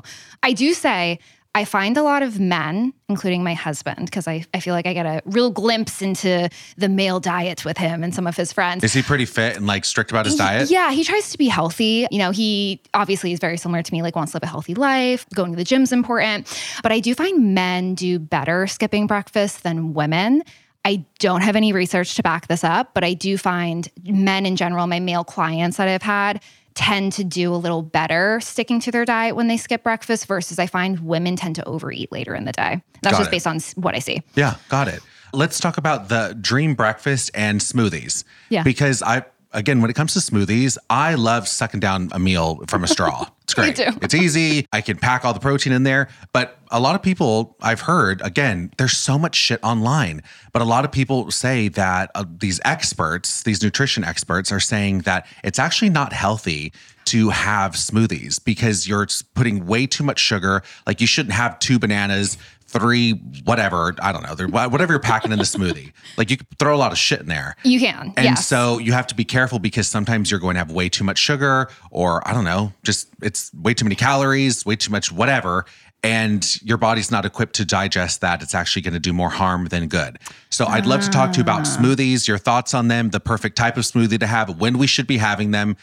I 0.43 0.53
do 0.53 0.73
say, 0.73 1.19
I 1.55 1.67
find 1.67 1.99
a 1.99 2.03
lot 2.03 2.23
of 2.23 2.41
men, 2.41 2.95
including 3.11 3.45
my 3.45 3.53
husband, 3.53 4.07
because 4.07 4.27
I, 4.27 4.47
I 4.55 4.61
feel 4.61 4.73
like 4.73 4.87
I 4.87 4.95
get 4.95 5.05
a 5.05 5.21
real 5.27 5.51
glimpse 5.51 6.01
into 6.01 6.49
the 6.79 6.89
male 6.89 7.21
diet 7.21 7.63
with 7.65 7.77
him 7.77 8.03
and 8.03 8.15
some 8.15 8.27
of 8.27 8.37
his 8.37 8.55
friends. 8.55 8.83
Is 8.83 8.95
he 8.95 9.03
pretty 9.03 9.27
fit 9.27 9.57
and 9.57 9.67
like 9.67 9.85
strict 9.85 10.11
about 10.11 10.25
his 10.25 10.37
diet? 10.37 10.71
Yeah, 10.71 10.93
he 10.93 11.05
tries 11.05 11.31
to 11.31 11.37
be 11.37 11.49
healthy. 11.49 12.07
You 12.11 12.19
know, 12.19 12.31
he 12.31 12.81
obviously 12.95 13.33
is 13.33 13.39
very 13.39 13.59
similar 13.59 13.83
to 13.83 13.93
me, 13.93 14.01
like 14.01 14.17
wants 14.17 14.33
to 14.33 14.37
live 14.37 14.45
a 14.45 14.47
healthy 14.47 14.75
life. 14.75 15.27
Going 15.35 15.53
to 15.53 15.57
the 15.57 15.65
gym's 15.65 15.93
important. 15.93 16.49
But 16.83 16.91
I 16.91 17.01
do 17.01 17.15
find 17.15 17.55
men 17.55 17.95
do 17.95 18.19
better 18.19 18.67
skipping 18.67 19.07
breakfast 19.07 19.63
than 19.63 19.93
women. 19.93 20.45
I 20.85 21.05
don't 21.19 21.43
have 21.43 21.55
any 21.55 21.73
research 21.73 22.15
to 22.17 22.23
back 22.23 22.49
this 22.49 22.65
up, 22.65 22.93
but 22.95 23.05
I 23.05 23.15
do 23.15 23.39
find 23.39 23.89
men 24.05 24.47
in 24.47 24.57
general, 24.57 24.87
my 24.87 25.01
male 25.01 25.23
clients 25.23 25.77
that 25.77 25.87
I've 25.87 26.03
had, 26.03 26.43
tend 26.75 27.13
to 27.15 27.25
do 27.25 27.55
a 27.55 27.57
little 27.57 27.83
better 27.83 28.41
sticking 28.41 28.81
to 28.81 28.91
their 28.91 29.05
diet 29.05 29.37
when 29.37 29.49
they 29.49 29.57
skip 29.57 29.83
breakfast 29.83 30.27
versus 30.27 30.59
I 30.59 30.67
find 30.67 31.01
women 31.01 31.37
tend 31.37 31.57
to 31.57 31.65
overeat 31.69 32.11
later 32.13 32.35
in 32.35 32.45
the 32.45 32.53
day. 32.53 32.83
That's 33.03 33.15
Got 33.15 33.19
just 33.19 33.29
it. 33.29 33.33
based 33.33 33.47
on 33.47 33.61
what 33.83 33.95
I 33.95 33.99
see. 33.99 34.23
Yeah, 34.35 34.57
got 34.69 34.89
it. 34.89 35.01
Let's 35.33 35.61
talk 35.61 35.79
about 35.79 36.09
the 36.09 36.37
dream 36.41 36.75
breakfast 36.75 37.31
and 37.35 37.61
smoothies. 37.61 38.25
Yeah. 38.49 38.63
Because 38.63 39.03
I, 39.03 39.25
again, 39.53 39.81
when 39.81 39.91
it 39.91 39.95
comes 39.95 40.13
to 40.15 40.19
smoothies, 40.19 40.77
I 40.91 41.15
love 41.15 41.49
sucking 41.49 41.81
down 41.81 42.11
a 42.13 42.19
meal 42.19 42.63
from 42.69 42.85
a 42.85 42.89
straw. 42.89 43.27
It's 43.59 43.77
great. 43.77 43.77
too. 43.93 43.99
It's 44.03 44.15
easy. 44.15 44.67
I 44.73 44.81
can 44.81 44.97
pack 44.97 45.25
all 45.25 45.35
the 45.35 45.41
protein 45.41 45.73
in 45.73 45.83
there. 45.83 46.09
But 46.33 46.59
a 46.71 46.81
lot 46.81 46.95
of 46.95 47.03
people 47.03 47.57
I've 47.61 47.81
heard, 47.81 48.21
again, 48.23 48.73
there's 48.79 48.97
so 48.97 49.19
much 49.19 49.35
shit 49.35 49.61
online. 49.63 50.23
But 50.53 50.63
a 50.63 50.65
lot 50.65 50.85
of 50.85 50.93
people 50.93 51.31
say 51.31 51.69
that 51.69 52.11
uh, 52.15 52.25
these 52.39 52.61
experts, 52.65 53.43
these 53.43 53.63
nutrition 53.63 54.05
experts, 54.05 54.51
are 54.53 54.61
saying 54.61 55.01
that 55.01 55.27
it's 55.45 55.59
actually 55.59 55.91
not 55.91 56.13
healthy 56.13 56.73
to 57.07 57.31
have 57.31 57.73
smoothies 57.73 58.43
because 58.43 58.89
you're 58.89 59.07
putting 59.35 59.67
way 59.67 59.87
too 59.87 60.05
much 60.05 60.19
sugar. 60.19 60.63
Like 60.87 61.01
you 61.01 61.07
shouldn't 61.07 61.35
have 61.35 61.59
two 61.59 61.79
bananas, 61.79 62.39
three, 62.73 63.13
whatever. 63.45 63.95
I 64.03 64.13
don't 64.13 64.23
know. 64.23 64.35
They're- 64.35 64.49
Whatever 64.49 64.93
you're 64.95 65.01
packing 65.01 65.31
in 65.33 65.39
the 65.39 65.45
smoothie. 65.45 65.93
Like 66.19 66.31
you 66.31 66.37
throw 66.59 66.75
a 66.75 66.77
lot 66.77 66.93
of 66.93 66.99
shit 66.99 67.21
in 67.21 67.27
there. 67.27 67.57
You 67.65 67.81
can. 67.81 68.13
And 68.19 68.25
yes. 68.25 68.47
so 68.47 68.79
you 68.79 68.93
have 68.93 69.07
to 69.07 69.15
be 69.15 69.25
careful 69.25 69.59
because 69.59 69.89
sometimes 69.89 70.31
you're 70.31 70.41
going 70.41 70.55
to 70.55 70.59
have 70.59 70.71
way 70.71 70.91
too 70.91 71.05
much 71.05 71.17
sugar, 71.19 71.69
or 71.91 72.27
I 72.29 72.35
don't 72.35 72.45
know, 72.45 72.73
just 72.83 73.09
it's 73.23 73.51
way 73.55 73.73
too 73.73 73.87
many 73.87 73.95
calories, 73.95 74.67
way 74.67 74.77
too 74.77 74.91
much 74.91 75.11
whatever. 75.11 75.65
And 76.05 76.61
your 76.63 76.77
body's 76.77 77.11
not 77.11 77.25
equipped 77.25 77.55
to 77.57 77.65
digest 77.65 78.21
that. 78.21 78.43
It's 78.43 78.55
actually 78.55 78.83
going 78.83 78.95
to 78.95 79.01
do 79.01 79.13
more 79.13 79.31
harm 79.31 79.67
than 79.67 79.87
good. 79.89 80.19
So 80.51 80.67
I'd 80.67 80.85
love 80.85 81.01
to 81.03 81.09
talk 81.11 81.31
to 81.33 81.39
you 81.39 81.43
about 81.43 81.61
Ah. 81.61 81.77
smoothies, 81.79 82.27
your 82.29 82.39
thoughts 82.39 82.75
on 82.75 82.89
them, 82.89 83.11
the 83.11 83.21
perfect 83.21 83.57
type 83.57 83.77
of 83.79 83.85
smoothie 83.85 84.19
to 84.21 84.27
have, 84.27 84.59
when 84.61 84.77
we 84.79 84.87
should 84.87 85.07
be 85.07 85.17
having 85.19 85.53
them. 85.53 85.77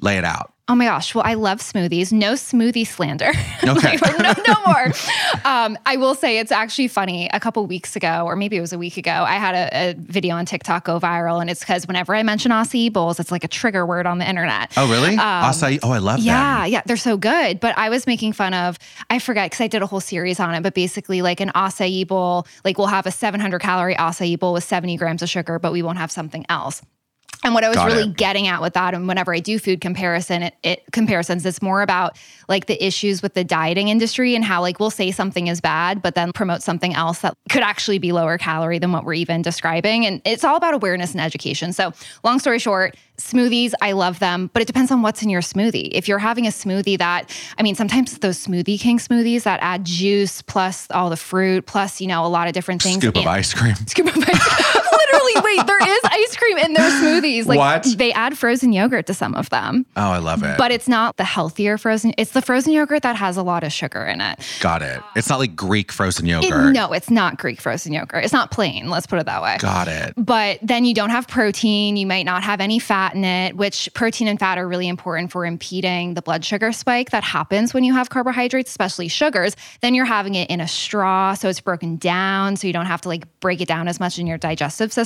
Lay 0.00 0.18
it 0.18 0.24
out. 0.24 0.52
Oh 0.68 0.74
my 0.74 0.86
gosh. 0.86 1.14
Well, 1.14 1.22
I 1.24 1.34
love 1.34 1.60
smoothies. 1.60 2.12
No 2.12 2.32
smoothie 2.32 2.86
slander. 2.86 3.30
Okay. 3.66 3.96
Like, 3.98 4.18
no, 4.18 4.32
no 4.46 4.54
more. 4.66 4.92
Um, 5.44 5.76
I 5.86 5.96
will 5.96 6.14
say 6.14 6.38
it's 6.38 6.52
actually 6.52 6.86
funny. 6.88 7.28
A 7.32 7.40
couple 7.40 7.66
weeks 7.66 7.96
ago, 7.96 8.22
or 8.26 8.36
maybe 8.36 8.56
it 8.56 8.60
was 8.60 8.72
a 8.72 8.78
week 8.78 8.96
ago, 8.96 9.10
I 9.10 9.34
had 9.34 9.54
a, 9.56 9.90
a 9.90 9.94
video 9.98 10.36
on 10.36 10.46
TikTok 10.46 10.84
go 10.84 11.00
viral, 11.00 11.40
and 11.40 11.50
it's 11.50 11.60
because 11.60 11.86
whenever 11.88 12.14
I 12.14 12.22
mention 12.22 12.52
acai 12.52 12.92
bowls, 12.92 13.18
it's 13.18 13.32
like 13.32 13.42
a 13.42 13.48
trigger 13.48 13.84
word 13.84 14.06
on 14.06 14.18
the 14.18 14.28
internet. 14.28 14.72
Oh, 14.76 14.88
really? 14.88 15.16
Acai. 15.16 15.80
Oh, 15.82 15.90
I 15.90 15.98
love 15.98 16.20
Um, 16.20 16.24
Yeah, 16.24 16.62
them. 16.62 16.70
yeah, 16.72 16.82
they're 16.86 16.96
so 16.96 17.16
good. 17.16 17.58
But 17.58 17.76
I 17.76 17.88
was 17.88 18.06
making 18.06 18.34
fun 18.34 18.54
of, 18.54 18.78
I 19.10 19.18
forget 19.18 19.50
because 19.50 19.62
I 19.64 19.66
did 19.68 19.82
a 19.82 19.86
whole 19.86 20.00
series 20.00 20.38
on 20.38 20.54
it, 20.54 20.62
but 20.62 20.74
basically, 20.74 21.22
like 21.22 21.40
an 21.40 21.50
acai 21.56 22.06
bowl, 22.06 22.46
like 22.64 22.78
we'll 22.78 22.86
have 22.88 23.06
a 23.06 23.10
700 23.10 23.58
calorie 23.60 23.96
acai 23.96 24.38
bowl 24.38 24.52
with 24.52 24.64
70 24.64 24.96
grams 24.96 25.22
of 25.22 25.28
sugar, 25.28 25.58
but 25.58 25.72
we 25.72 25.82
won't 25.82 25.98
have 25.98 26.12
something 26.12 26.44
else. 26.48 26.82
And 27.44 27.54
what 27.54 27.64
I 27.64 27.68
was 27.68 27.76
Got 27.76 27.86
really 27.88 28.08
it. 28.08 28.16
getting 28.16 28.46
at 28.48 28.60
with 28.62 28.74
that, 28.74 28.94
and 28.94 29.06
whenever 29.06 29.34
I 29.34 29.40
do 29.40 29.58
food 29.58 29.80
comparison, 29.80 30.42
it, 30.42 30.54
it 30.62 30.82
comparisons, 30.92 31.44
it's 31.44 31.62
more 31.62 31.82
about 31.82 32.16
like 32.48 32.66
the 32.66 32.82
issues 32.84 33.22
with 33.22 33.34
the 33.34 33.44
dieting 33.44 33.88
industry 33.88 34.34
and 34.34 34.44
how 34.44 34.60
like 34.60 34.80
we'll 34.80 34.90
say 34.90 35.10
something 35.10 35.46
is 35.46 35.60
bad, 35.60 36.02
but 36.02 36.14
then 36.14 36.32
promote 36.32 36.62
something 36.62 36.94
else 36.94 37.20
that 37.20 37.36
could 37.50 37.62
actually 37.62 37.98
be 37.98 38.12
lower 38.12 38.38
calorie 38.38 38.78
than 38.78 38.90
what 38.92 39.04
we're 39.04 39.14
even 39.14 39.42
describing. 39.42 40.06
And 40.06 40.22
it's 40.24 40.44
all 40.44 40.56
about 40.56 40.74
awareness 40.74 41.12
and 41.12 41.20
education. 41.20 41.72
So, 41.72 41.92
long 42.24 42.38
story 42.38 42.58
short, 42.58 42.96
smoothies, 43.18 43.72
I 43.80 43.92
love 43.92 44.18
them, 44.18 44.50
but 44.52 44.62
it 44.62 44.66
depends 44.66 44.90
on 44.90 45.02
what's 45.02 45.22
in 45.22 45.28
your 45.30 45.40
smoothie. 45.42 45.90
If 45.92 46.08
you're 46.08 46.18
having 46.18 46.46
a 46.46 46.50
smoothie 46.50 46.98
that, 46.98 47.30
I 47.58 47.62
mean, 47.62 47.74
sometimes 47.74 48.18
those 48.18 48.44
Smoothie 48.46 48.78
King 48.78 48.98
smoothies 48.98 49.42
that 49.44 49.60
add 49.62 49.84
juice 49.84 50.42
plus 50.42 50.86
all 50.90 51.10
the 51.10 51.16
fruit 51.16 51.66
plus 51.66 52.00
you 52.00 52.06
know 52.06 52.24
a 52.24 52.28
lot 52.28 52.46
of 52.48 52.54
different 52.54 52.82
things. 52.82 52.98
Scoop 53.02 53.16
of 53.16 53.26
ice 53.26 53.52
cream. 53.54 53.74
scoop 53.86 54.06
of 54.06 54.16
ice. 54.16 54.65
Literally, 55.12 55.32
wait, 55.56 55.66
there 55.66 55.82
is 55.88 56.00
ice 56.04 56.36
cream 56.36 56.58
in 56.58 56.72
their 56.72 56.90
smoothies. 56.90 57.46
Like 57.46 57.58
What? 57.58 57.86
they 57.98 58.12
add 58.12 58.36
frozen 58.38 58.72
yogurt 58.72 59.06
to 59.06 59.14
some 59.14 59.34
of 59.34 59.50
them. 59.50 59.86
Oh, 59.96 60.10
I 60.10 60.18
love 60.18 60.42
it. 60.42 60.56
But 60.58 60.70
it's 60.72 60.88
not 60.88 61.16
the 61.16 61.24
healthier 61.24 61.78
frozen. 61.78 62.12
It's 62.18 62.32
the 62.32 62.42
frozen 62.42 62.72
yogurt 62.72 63.02
that 63.02 63.16
has 63.16 63.36
a 63.36 63.42
lot 63.42 63.64
of 63.64 63.72
sugar 63.72 64.04
in 64.04 64.20
it. 64.20 64.38
Got 64.60 64.82
it. 64.82 65.00
It's 65.14 65.28
not 65.28 65.38
like 65.38 65.54
Greek 65.56 65.92
frozen 65.92 66.26
It- 66.26 66.30
yogurt. 66.44 66.72
no, 66.74 66.92
it's 66.92 67.10
not 67.10 67.38
Greek 67.38 67.60
frozen 67.60 67.92
yogurt. 67.92 68.24
It's 68.24 68.32
not 68.32 68.50
plain. 68.50 68.88
Let's 68.90 69.06
put 69.06 69.18
it 69.18 69.26
that 69.26 69.42
way. 69.42 69.56
Got 69.58 69.88
it. 69.88 70.14
But 70.16 70.58
then 70.62 70.84
you 70.84 70.94
don't 70.94 71.10
have 71.10 71.26
protein. 71.28 71.96
You 71.96 72.06
might 72.06 72.24
not 72.24 72.42
have 72.42 72.60
any 72.60 72.78
fat 72.78 73.14
in 73.14 73.24
it, 73.24 73.56
which 73.56 73.88
protein 73.94 74.28
and 74.28 74.38
fat 74.38 74.58
are 74.58 74.66
really 74.68 74.88
important 74.88 75.30
for 75.32 75.46
impeding 75.46 76.14
the 76.14 76.22
blood 76.22 76.44
sugar 76.44 76.72
spike 76.72 77.10
that 77.10 77.24
happens 77.24 77.72
when 77.74 77.84
you 77.84 77.94
have 77.94 78.10
carbohydrates, 78.10 78.70
especially 78.70 79.08
sugars. 79.08 79.56
Then 79.80 79.94
you're 79.94 80.04
having 80.04 80.34
it 80.34 80.50
in 80.50 80.60
a 80.60 80.68
straw, 80.68 81.34
so 81.34 81.48
it's 81.48 81.60
broken 81.60 81.96
down, 81.96 82.56
so 82.56 82.66
you 82.66 82.72
don't 82.72 82.86
have 82.86 83.00
to 83.02 83.08
like 83.08 83.24
break 83.40 83.60
it 83.60 83.68
down 83.68 83.88
as 83.88 84.00
much 84.00 84.18
in 84.18 84.26
your 84.26 84.38
digestive 84.38 84.92
system. 84.92 85.05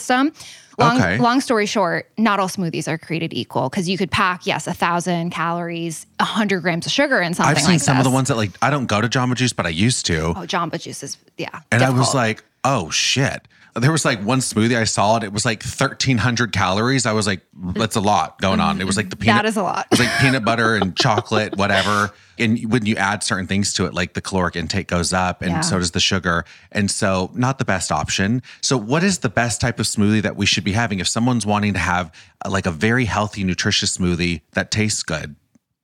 Long, 0.79 0.97
Okay. 0.97 1.19
long 1.19 1.41
story 1.43 1.67
short, 1.67 2.09
not 2.17 2.41
all 2.41 2.49
smoothies 2.49 2.89
are 2.89 2.97
created 2.97 3.35
equal 3.35 3.69
because 3.69 3.87
you 3.87 3.99
could 3.99 4.11
pack, 4.11 4.47
yes, 4.47 4.67
a 4.67 4.73
thousand 4.73 5.29
calories, 5.31 6.07
a 6.19 6.25
hundred 6.25 6.61
grams 6.63 6.87
of 6.87 6.93
sugar 6.93 7.21
in 7.21 7.35
something 7.35 7.51
I've 7.55 7.61
seen 7.61 7.73
like 7.73 7.81
some 7.81 7.99
of 7.99 8.05
the 8.05 8.11
ones 8.11 8.29
that 8.29 8.37
like 8.37 8.53
I 8.63 8.71
don't 8.71 8.87
go 8.87 9.01
to 9.03 9.09
Jamba 9.09 9.35
Juice, 9.35 9.53
but 9.53 9.67
I 9.67 9.71
used 9.71 10.07
to. 10.07 10.29
Oh, 10.29 10.47
Jamba 10.47 10.81
Juice 10.81 11.03
is, 11.03 11.19
yeah. 11.37 11.61
And 11.71 11.83
I 11.83 11.91
was 11.91 12.15
like, 12.15 12.43
oh 12.65 12.89
shit. 12.91 13.47
There 13.75 13.93
was 13.93 14.05
like 14.05 14.21
one 14.23 14.41
smoothie 14.41 14.77
I 14.77 14.85
saw 14.85 15.17
it. 15.17 15.23
It 15.25 15.33
was 15.33 15.45
like 15.45 15.63
1,300 15.63 16.53
calories. 16.53 17.07
I 17.07 17.13
was 17.13 17.27
like, 17.27 17.43
that's 17.55 17.97
a 17.97 18.01
lot 18.01 18.41
going 18.41 18.61
on. 18.61 18.81
It 18.81 18.85
was 18.85 18.97
like 18.97 19.11
the 19.11 19.17
peanut. 19.17 19.37
That 19.43 19.45
is 19.49 19.57
a 19.57 19.63
lot. 19.63 19.87
It 19.87 19.99
was 19.99 20.01
like 20.01 20.19
peanut 20.21 20.45
butter 20.45 20.75
and 20.75 20.97
chocolate, 20.97 21.57
whatever. 21.57 22.11
And 22.39 22.71
when 22.73 22.87
you 22.87 22.97
add 22.97 23.23
certain 23.23 23.47
things 23.47 23.73
to 23.75 23.85
it, 23.87 23.95
like 23.95 24.15
the 24.15 24.21
caloric 24.21 24.57
intake 24.57 24.89
goes 24.89 25.13
up 25.13 25.43
and 25.43 25.51
Yeah. 25.53 25.61
so 25.61 25.79
does 25.79 25.91
the 25.91 26.01
sugar. 26.01 26.45
And 26.73 26.91
so, 26.91 27.31
not 27.35 27.59
the 27.59 27.65
best 27.65 27.93
option. 27.93 28.43
So, 28.63 28.77
what 28.79 29.05
is 29.05 29.19
the 29.19 29.29
best 29.29 29.61
type 29.61 29.79
of 29.79 29.87
smoothie 29.87 30.23
that 30.23 30.37
we 30.37 30.47
should 30.47 30.65
be 30.65 30.73
having 30.73 31.01
if 31.01 31.09
someone's 31.09 31.45
wanting 31.47 31.75
to 31.75 31.79
have 31.81 32.11
like 32.49 32.65
a 32.67 32.71
very 32.71 33.05
healthy, 33.05 33.45
nutritious 33.45 33.97
smoothie 33.97 34.41
that 34.53 34.71
tastes 34.71 35.03
good? 35.03 35.37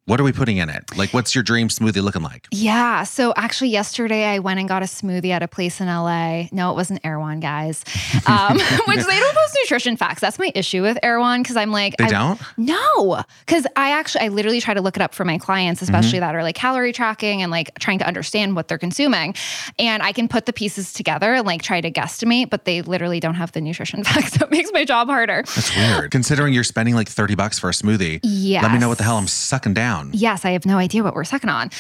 What 0.07 0.21
are 0.21 0.23
we 0.23 0.31
putting 0.31 0.59
in 0.59 0.69
it? 0.69 0.97
Like, 0.97 1.13
what's 1.13 1.35
your 1.35 1.43
dream 1.43 1.67
smoothie 1.67 2.01
looking 2.01 2.23
like? 2.23 2.47
Yeah. 2.53 3.03
So 3.03 3.35
actually, 3.37 3.71
yesterday 3.71 4.25
I 4.27 4.39
went 4.39 4.61
and 4.61 4.69
got 4.69 4.83
a 4.85 4.87
smoothie 4.87 5.31
at 5.31 5.43
a 5.43 5.49
place 5.49 5.81
in 5.81 5.89
LA. 5.89 6.45
No, 6.53 6.71
it 6.71 6.75
wasn't 6.75 7.01
Erewhon, 7.05 7.41
guys. 7.41 7.85
Um, 8.29 8.57
which 8.87 9.05
they 9.07 9.21
don't 9.21 9.37
post 9.37 9.57
nutrition 9.63 9.97
facts. 9.97 10.21
That's 10.21 10.39
my 10.39 10.51
issue 10.55 10.83
with 10.83 10.99
Erewhon 11.03 11.43
because 11.43 11.57
I'm 11.57 11.71
like, 11.71 11.97
They 11.97 12.05
I- 12.07 12.09
don't? 12.09 12.41
No, 12.57 13.23
because 13.45 13.67
I 13.77 13.91
actually, 13.93 14.23
I 14.25 14.29
literally 14.29 14.61
try 14.61 14.75
to 14.75 14.81
look 14.81 14.97
it 14.97 15.03
up 15.03 15.15
for 15.15 15.25
my 15.25 15.39
clients, 15.39 15.81
Mm-hmm. 15.81 15.95
especially 15.95 16.19
that 16.21 16.35
are 16.35 16.43
like 16.43 16.57
calorie 16.57 16.93
tracking 16.93 17.43
and 17.43 17.53
like 17.53 17.77
trying 17.79 17.99
to 18.01 18.07
understand 18.07 18.57
what 18.57 18.67
they're 18.67 18.79
consuming. 18.79 19.35
And 19.79 20.03
I 20.03 20.11
can 20.13 20.27
put 20.27 20.47
the 20.47 20.53
pieces 20.53 20.93
together 20.93 21.35
and 21.35 21.47
like 21.47 21.63
try 21.63 21.81
to 21.81 21.91
guesstimate, 21.91 22.51
but 22.51 22.65
they 22.65 22.83
literally 22.83 23.21
don't 23.21 23.35
have 23.35 23.53
the 23.53 23.61
nutrition 23.61 24.03
facts. 24.05 24.33
So 24.33 24.45
it 24.47 24.51
makes 24.51 24.71
my 24.73 24.85
job 24.85 25.07
harder. 25.09 25.43
That's 25.55 25.77
weird. 25.77 26.11
Considering 26.11 26.53
you're 26.53 26.65
spending 26.65 26.95
like 26.97 27.09
30 27.09 27.37
bucks 27.37 27.59
for 27.61 27.69
a 27.69 27.73
smoothie. 27.73 28.19
Yeah. 28.25 28.63
Let 28.63 28.73
me 28.73 28.79
know 28.79 28.89
what 28.89 28.99
the 28.99 29.05
hell 29.05 29.19
I'm 29.19 29.29
sucking 29.29 29.75
down. 29.75 29.96
Yes, 30.13 30.45
I 30.45 30.51
have 30.51 30.67
no 30.67 30.79
idea 30.79 31.03
what 31.03 31.15
we're 31.15 31.25
sucking 31.25 31.51
on. 31.51 31.71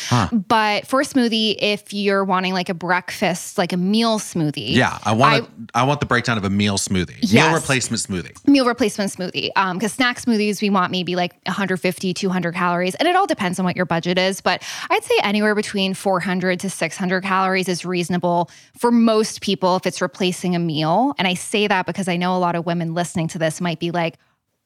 But 0.48 0.87
for 0.87 1.00
a 1.00 1.05
smoothie, 1.05 1.57
if 1.59 1.92
you're 1.92 2.24
wanting 2.24 2.52
like 2.55 2.68
a 2.68 2.74
breakfast, 2.74 3.59
like 3.59 3.72
a 3.72 3.76
meal 3.76 4.18
smoothie. 4.18 4.74
Yeah, 4.74 4.98
I 5.05 5.12
want 5.12 5.48
I, 5.74 5.83
I 5.83 5.85
want 5.85 6.00
the 6.00 6.07
breakdown 6.07 6.38
of 6.38 6.44
a 6.44 6.50
meal 6.50 6.79
smoothie. 6.79 7.33
Meal 7.33 7.52
replacement 7.55 8.02
smoothie. 8.02 8.46
meal 8.48 8.66
replacement 8.66 9.11
smoothie 9.12 9.50
um, 9.57 9.76
because 9.76 9.92
snack 9.92 10.20
smoothies 10.20 10.61
we 10.62 10.70
want 10.70 10.90
maybe 10.90 11.16
like 11.16 11.35
150 11.46 12.14
200 12.14 12.55
calories 12.55 12.94
and 12.96 13.09
it 13.09 13.16
all 13.16 13.26
depends 13.26 13.59
on 13.59 13.64
what 13.64 13.76
your 13.76 13.85
budget 13.85 14.18
is 14.18 14.40
but 14.40 14.62
i'd 14.90 15.05
say 15.05 15.14
anywhere 15.22 15.55
between 15.55 15.94
400 15.94 16.61
to 16.61 16.70
600 16.70 17.22
calories 17.22 17.68
is 17.68 17.85
reasonable 17.85 18.50
for 18.79 18.90
most 18.90 19.40
people 19.40 19.76
if 19.76 19.87
it's 19.87 20.00
replacing 20.00 20.55
a 20.55 20.59
meal 20.59 21.14
and 21.18 21.26
i 21.29 21.35
say 21.35 21.66
that 21.66 21.87
because 21.87 22.09
i 22.09 22.16
know 22.16 22.37
a 22.37 22.38
lot 22.38 22.55
of 22.55 22.66
women 22.66 22.94
listening 22.94 23.29
to 23.29 23.38
this 23.38 23.61
might 23.61 23.81
be 23.81 23.90
like 23.90 24.16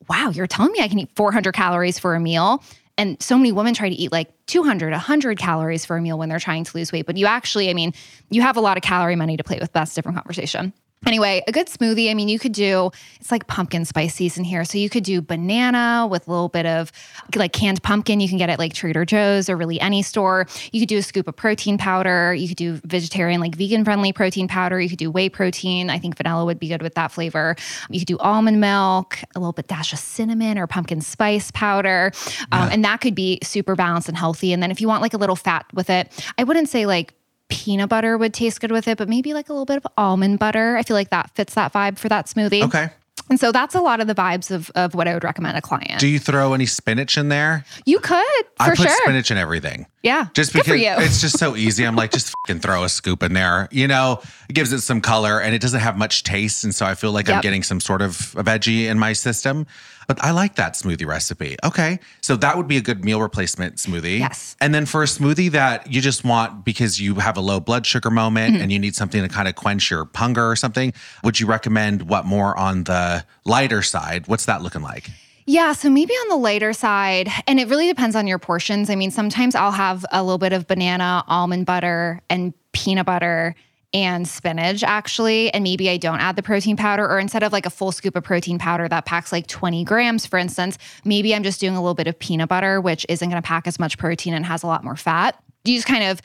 wow 0.08 0.30
you're 0.30 0.46
telling 0.46 0.72
me 0.72 0.80
i 0.80 0.88
can 0.88 0.98
eat 0.98 1.10
400 1.14 1.52
calories 1.52 1.98
for 1.98 2.14
a 2.14 2.20
meal 2.20 2.62
and 3.00 3.20
so 3.22 3.38
many 3.38 3.50
women 3.50 3.72
try 3.72 3.88
to 3.88 3.94
eat 3.94 4.12
like 4.12 4.28
200 4.46 4.90
100 4.90 5.38
calories 5.38 5.86
for 5.86 5.96
a 5.96 6.02
meal 6.02 6.18
when 6.18 6.28
they're 6.28 6.38
trying 6.38 6.64
to 6.64 6.76
lose 6.76 6.92
weight. 6.92 7.06
But 7.06 7.16
you 7.16 7.24
actually 7.24 7.70
i 7.70 7.74
mean 7.74 7.94
you 8.28 8.42
have 8.42 8.58
a 8.58 8.60
lot 8.60 8.76
of 8.76 8.82
calorie 8.82 9.16
money 9.16 9.38
to 9.38 9.44
play 9.44 9.58
with. 9.58 9.72
That's 9.72 9.92
a 9.92 9.94
different 9.94 10.18
conversation 10.18 10.74
Anyway, 11.06 11.42
a 11.48 11.52
good 11.52 11.66
smoothie. 11.66 12.10
I 12.10 12.14
mean, 12.14 12.28
you 12.28 12.38
could 12.38 12.52
do 12.52 12.90
it's 13.20 13.30
like 13.30 13.46
pumpkin 13.46 13.84
spice 13.84 14.14
season 14.14 14.44
here. 14.44 14.64
So 14.64 14.76
you 14.76 14.90
could 14.90 15.02
do 15.02 15.22
banana 15.22 16.06
with 16.08 16.28
a 16.28 16.30
little 16.30 16.48
bit 16.48 16.66
of 16.66 16.92
like 17.34 17.52
canned 17.52 17.82
pumpkin. 17.82 18.20
You 18.20 18.28
can 18.28 18.36
get 18.36 18.50
it 18.50 18.58
like 18.58 18.74
Trader 18.74 19.06
Joe's 19.06 19.48
or 19.48 19.56
really 19.56 19.80
any 19.80 20.02
store. 20.02 20.46
You 20.72 20.80
could 20.80 20.88
do 20.88 20.98
a 20.98 21.02
scoop 21.02 21.26
of 21.26 21.36
protein 21.36 21.78
powder. 21.78 22.34
You 22.34 22.48
could 22.48 22.58
do 22.58 22.80
vegetarian, 22.84 23.40
like 23.40 23.54
vegan 23.54 23.84
friendly 23.84 24.12
protein 24.12 24.46
powder. 24.46 24.78
You 24.78 24.90
could 24.90 24.98
do 24.98 25.10
whey 25.10 25.30
protein. 25.30 25.88
I 25.88 25.98
think 25.98 26.16
vanilla 26.16 26.44
would 26.44 26.58
be 26.58 26.68
good 26.68 26.82
with 26.82 26.94
that 26.94 27.12
flavor. 27.12 27.56
You 27.88 28.00
could 28.00 28.08
do 28.08 28.18
almond 28.18 28.60
milk, 28.60 29.18
a 29.34 29.38
little 29.38 29.52
bit 29.52 29.68
dash 29.68 29.94
of 29.94 29.98
cinnamon 29.98 30.58
or 30.58 30.66
pumpkin 30.66 31.00
spice 31.00 31.50
powder. 31.50 32.12
Um, 32.52 32.68
and 32.70 32.84
that 32.84 33.00
could 33.00 33.14
be 33.14 33.38
super 33.42 33.74
balanced 33.74 34.08
and 34.08 34.18
healthy. 34.18 34.52
And 34.52 34.62
then 34.62 34.70
if 34.70 34.80
you 34.80 34.88
want 34.88 35.00
like 35.00 35.14
a 35.14 35.18
little 35.18 35.36
fat 35.36 35.64
with 35.72 35.88
it, 35.88 36.12
I 36.36 36.44
wouldn't 36.44 36.68
say 36.68 36.84
like 36.84 37.14
peanut 37.50 37.88
butter 37.88 38.16
would 38.16 38.32
taste 38.32 38.60
good 38.60 38.72
with 38.72 38.88
it, 38.88 38.98
but 38.98 39.08
maybe 39.08 39.34
like 39.34 39.48
a 39.48 39.52
little 39.52 39.66
bit 39.66 39.76
of 39.76 39.86
almond 39.96 40.38
butter. 40.38 40.76
I 40.76 40.82
feel 40.82 40.96
like 40.96 41.10
that 41.10 41.30
fits 41.34 41.54
that 41.54 41.72
vibe 41.72 41.98
for 41.98 42.08
that 42.08 42.26
smoothie. 42.26 42.62
Okay. 42.64 42.90
And 43.30 43.38
so 43.38 43.52
that's 43.52 43.76
a 43.76 43.80
lot 43.80 44.00
of 44.00 44.08
the 44.08 44.14
vibes 44.14 44.50
of, 44.50 44.70
of 44.74 44.96
what 44.96 45.06
I 45.06 45.14
would 45.14 45.22
recommend 45.22 45.56
a 45.56 45.60
client. 45.60 46.00
Do 46.00 46.08
you 46.08 46.18
throw 46.18 46.52
any 46.52 46.66
spinach 46.66 47.16
in 47.16 47.28
there? 47.28 47.64
you 47.86 48.00
could, 48.00 48.24
for 48.56 48.62
I 48.64 48.68
put 48.70 48.88
sure. 48.88 48.96
spinach 49.02 49.30
in 49.30 49.36
everything. 49.36 49.86
Yeah. 50.02 50.26
Just 50.34 50.52
because 50.52 50.74
it's 50.74 51.20
just 51.20 51.38
so 51.38 51.54
easy. 51.56 51.84
I'm 51.84 51.94
like, 51.94 52.10
just 52.10 52.34
fucking 52.46 52.60
throw 52.60 52.82
a 52.82 52.88
scoop 52.88 53.22
in 53.22 53.32
there. 53.32 53.68
You 53.70 53.86
know, 53.86 54.20
it 54.48 54.54
gives 54.54 54.72
it 54.72 54.80
some 54.80 55.00
color 55.00 55.40
and 55.40 55.54
it 55.54 55.60
doesn't 55.60 55.78
have 55.78 55.96
much 55.96 56.24
taste. 56.24 56.64
And 56.64 56.74
so 56.74 56.84
I 56.84 56.96
feel 56.96 57.12
like 57.12 57.30
I'm 57.30 57.40
getting 57.40 57.62
some 57.62 57.78
sort 57.78 58.02
of 58.02 58.34
a 58.36 58.42
veggie 58.42 58.86
in 58.86 58.98
my 58.98 59.12
system. 59.12 59.66
But 60.10 60.24
I 60.24 60.32
like 60.32 60.56
that 60.56 60.72
smoothie 60.72 61.06
recipe. 61.06 61.56
Okay. 61.62 62.00
So 62.20 62.34
that 62.34 62.56
would 62.56 62.66
be 62.66 62.76
a 62.76 62.80
good 62.80 63.04
meal 63.04 63.22
replacement 63.22 63.76
smoothie. 63.76 64.18
Yes. 64.18 64.56
And 64.60 64.74
then 64.74 64.84
for 64.84 65.04
a 65.04 65.06
smoothie 65.06 65.52
that 65.52 65.92
you 65.92 66.00
just 66.00 66.24
want 66.24 66.64
because 66.64 67.00
you 67.00 67.14
have 67.14 67.36
a 67.36 67.40
low 67.40 67.60
blood 67.60 67.86
sugar 67.86 68.10
moment 68.10 68.54
Mm-hmm. 68.54 68.62
and 68.62 68.72
you 68.72 68.80
need 68.80 68.96
something 68.96 69.22
to 69.22 69.28
kind 69.28 69.46
of 69.46 69.54
quench 69.54 69.88
your 69.88 70.08
hunger 70.16 70.50
or 70.50 70.56
something, 70.56 70.92
would 71.22 71.38
you 71.38 71.46
recommend 71.46 72.08
what 72.08 72.24
more 72.26 72.58
on 72.58 72.82
the 72.84 73.24
lighter 73.44 73.82
side? 73.82 74.26
What's 74.26 74.46
that 74.46 74.62
looking 74.62 74.82
like? 74.82 75.08
Yeah, 75.46 75.74
so 75.74 75.88
maybe 75.88 76.12
on 76.14 76.28
the 76.28 76.36
lighter 76.36 76.72
side, 76.72 77.28
and 77.46 77.60
it 77.60 77.68
really 77.68 77.86
depends 77.86 78.16
on 78.16 78.26
your 78.26 78.40
portions. 78.40 78.90
I 78.90 78.96
mean, 78.96 79.12
sometimes 79.12 79.54
I'll 79.54 79.70
have 79.70 80.04
a 80.10 80.24
little 80.24 80.38
bit 80.38 80.52
of 80.52 80.66
banana, 80.66 81.22
almond 81.28 81.66
butter, 81.66 82.20
and 82.28 82.52
peanut 82.72 83.06
butter 83.06 83.54
and 83.92 84.26
spinach 84.28 84.82
actually. 84.82 85.52
And 85.52 85.64
maybe 85.64 85.90
I 85.90 85.96
don't 85.96 86.20
add 86.20 86.36
the 86.36 86.42
protein 86.42 86.76
powder, 86.76 87.08
or 87.08 87.18
instead 87.18 87.42
of 87.42 87.52
like 87.52 87.66
a 87.66 87.70
full 87.70 87.92
scoop 87.92 88.16
of 88.16 88.22
protein 88.24 88.58
powder 88.58 88.88
that 88.88 89.04
packs 89.04 89.32
like 89.32 89.46
20 89.46 89.84
grams, 89.84 90.26
for 90.26 90.38
instance, 90.38 90.78
maybe 91.04 91.34
I'm 91.34 91.42
just 91.42 91.60
doing 91.60 91.74
a 91.74 91.80
little 91.80 91.94
bit 91.94 92.06
of 92.06 92.18
peanut 92.18 92.48
butter, 92.48 92.80
which 92.80 93.04
isn't 93.08 93.28
gonna 93.28 93.42
pack 93.42 93.66
as 93.66 93.78
much 93.78 93.98
protein 93.98 94.34
and 94.34 94.46
has 94.46 94.62
a 94.62 94.66
lot 94.66 94.84
more 94.84 94.96
fat. 94.96 95.42
You 95.64 95.74
just 95.76 95.86
kind 95.86 96.04
of 96.04 96.20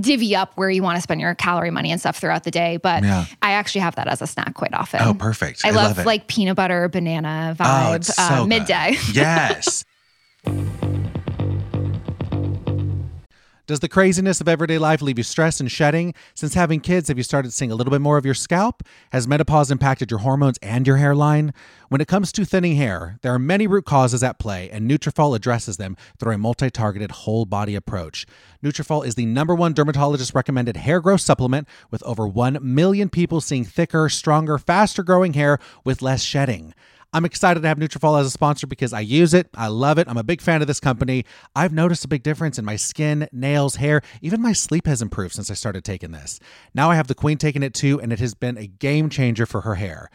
divvy 0.00 0.34
up 0.34 0.50
where 0.56 0.68
you 0.68 0.82
want 0.82 0.96
to 0.96 1.00
spend 1.02 1.20
your 1.20 1.34
calorie 1.36 1.70
money 1.70 1.92
and 1.92 2.00
stuff 2.00 2.16
throughout 2.18 2.42
the 2.44 2.50
day. 2.50 2.76
But 2.76 3.04
Yeah. 3.04 3.24
I 3.40 3.52
actually 3.52 3.82
have 3.82 3.94
that 3.94 4.08
as 4.08 4.20
a 4.20 4.26
snack 4.26 4.54
quite 4.54 4.74
often. 4.74 5.00
Oh, 5.00 5.14
perfect. 5.14 5.64
I, 5.64 5.68
I 5.68 5.70
love, 5.70 5.96
love 5.98 6.06
like 6.06 6.26
peanut 6.26 6.56
butter 6.56 6.88
banana 6.88 7.54
Oh, 7.58 7.62
vibe 7.62 7.96
it's 7.96 8.14
so 8.14 8.22
uh, 8.22 8.46
midday. 8.46 8.96
Yes. 9.12 9.84
Does 13.66 13.80
the 13.80 13.88
craziness 13.88 14.40
of 14.40 14.46
everyday 14.46 14.78
life 14.78 15.02
leave 15.02 15.18
you 15.18 15.24
stressed 15.24 15.58
and 15.58 15.68
shedding? 15.68 16.14
Since 16.34 16.54
having 16.54 16.78
kids, 16.78 17.08
have 17.08 17.16
you 17.16 17.24
started 17.24 17.52
seeing 17.52 17.72
a 17.72 17.74
little 17.74 17.90
bit 17.90 18.00
more 18.00 18.16
of 18.16 18.24
your 18.24 18.32
scalp? 18.32 18.84
Has 19.10 19.26
menopause 19.26 19.72
impacted 19.72 20.08
your 20.08 20.20
hormones 20.20 20.56
and 20.62 20.86
your 20.86 20.98
hairline? 20.98 21.52
When 21.88 22.00
it 22.00 22.06
comes 22.06 22.30
to 22.30 22.44
thinning 22.44 22.76
hair, 22.76 23.18
there 23.22 23.34
are 23.34 23.40
many 23.40 23.66
root 23.66 23.84
causes 23.84 24.22
at 24.22 24.38
play, 24.38 24.70
and 24.70 24.88
Nutrafol 24.88 25.34
addresses 25.34 25.78
them 25.78 25.96
through 26.16 26.34
a 26.34 26.38
multi-targeted 26.38 27.10
whole 27.10 27.44
body 27.44 27.74
approach. 27.74 28.24
Nutrafol 28.62 29.04
is 29.04 29.16
the 29.16 29.26
number 29.26 29.54
one 29.54 29.72
dermatologist 29.72 30.32
recommended 30.32 30.76
hair 30.76 31.00
growth 31.00 31.22
supplement 31.22 31.66
with 31.90 32.04
over 32.04 32.24
1 32.24 32.58
million 32.62 33.08
people 33.08 33.40
seeing 33.40 33.64
thicker, 33.64 34.08
stronger, 34.08 34.58
faster 34.58 35.02
growing 35.02 35.32
hair 35.32 35.58
with 35.82 36.02
less 36.02 36.22
shedding. 36.22 36.72
I'm 37.12 37.24
excited 37.24 37.60
to 37.62 37.68
have 37.68 37.78
Nutrafol 37.78 38.20
as 38.20 38.26
a 38.26 38.30
sponsor 38.30 38.66
because 38.66 38.92
I 38.92 39.00
use 39.00 39.32
it. 39.32 39.48
I 39.54 39.68
love 39.68 39.98
it. 39.98 40.08
I'm 40.08 40.16
a 40.16 40.24
big 40.24 40.40
fan 40.40 40.60
of 40.60 40.66
this 40.66 40.80
company. 40.80 41.24
I've 41.54 41.72
noticed 41.72 42.04
a 42.04 42.08
big 42.08 42.22
difference 42.22 42.58
in 42.58 42.64
my 42.64 42.76
skin, 42.76 43.28
nails, 43.32 43.76
hair, 43.76 44.02
even 44.20 44.42
my 44.42 44.52
sleep 44.52 44.86
has 44.86 45.00
improved 45.00 45.34
since 45.34 45.50
I 45.50 45.54
started 45.54 45.84
taking 45.84 46.10
this. 46.10 46.40
Now 46.74 46.90
I 46.90 46.96
have 46.96 47.06
the 47.06 47.14
queen 47.14 47.38
taking 47.38 47.62
it 47.62 47.74
too, 47.74 48.00
and 48.00 48.12
it 48.12 48.18
has 48.18 48.34
been 48.34 48.58
a 48.58 48.66
game 48.66 49.08
changer 49.08 49.46
for 49.46 49.62
her 49.62 49.76
hair. 49.76 50.10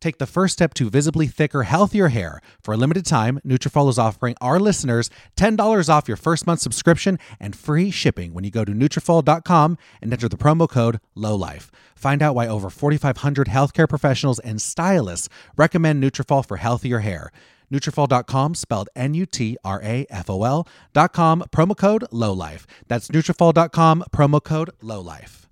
Take 0.00 0.18
the 0.18 0.26
first 0.26 0.52
step 0.52 0.74
to 0.74 0.90
visibly 0.90 1.26
thicker, 1.26 1.62
healthier 1.62 2.08
hair. 2.08 2.40
For 2.62 2.74
a 2.74 2.76
limited 2.76 3.06
time, 3.06 3.40
Nutrafol 3.46 3.88
is 3.88 3.98
offering 3.98 4.34
our 4.40 4.60
listeners 4.60 5.10
$10 5.36 5.88
off 5.88 6.08
your 6.08 6.16
first 6.16 6.46
month 6.46 6.60
subscription 6.60 7.18
and 7.40 7.56
free 7.56 7.90
shipping 7.90 8.34
when 8.34 8.44
you 8.44 8.50
go 8.50 8.64
to 8.64 8.72
Nutrafol.com 8.72 9.78
and 10.02 10.12
enter 10.12 10.28
the 10.28 10.36
promo 10.36 10.68
code 10.68 11.00
LOLIFE. 11.14 11.70
Find 11.94 12.22
out 12.22 12.34
why 12.34 12.46
over 12.46 12.68
4,500 12.68 13.48
healthcare 13.48 13.88
professionals 13.88 14.38
and 14.38 14.60
stylists 14.60 15.28
recommend 15.56 16.02
Nutrafol 16.02 16.46
for 16.46 16.58
healthier 16.58 16.98
hair. 17.00 17.32
Nutrafol.com, 17.72 18.54
spelled 18.54 18.88
N-U-T-R-A-F-O-L 18.94 20.68
dot 20.92 21.12
com, 21.12 21.44
promo 21.50 21.76
code 21.76 22.04
LOLIFE. 22.12 22.66
That's 22.86 23.08
Nutrafol.com, 23.08 24.04
promo 24.12 24.42
code 24.44 24.70
LOLIFE. 24.82 25.45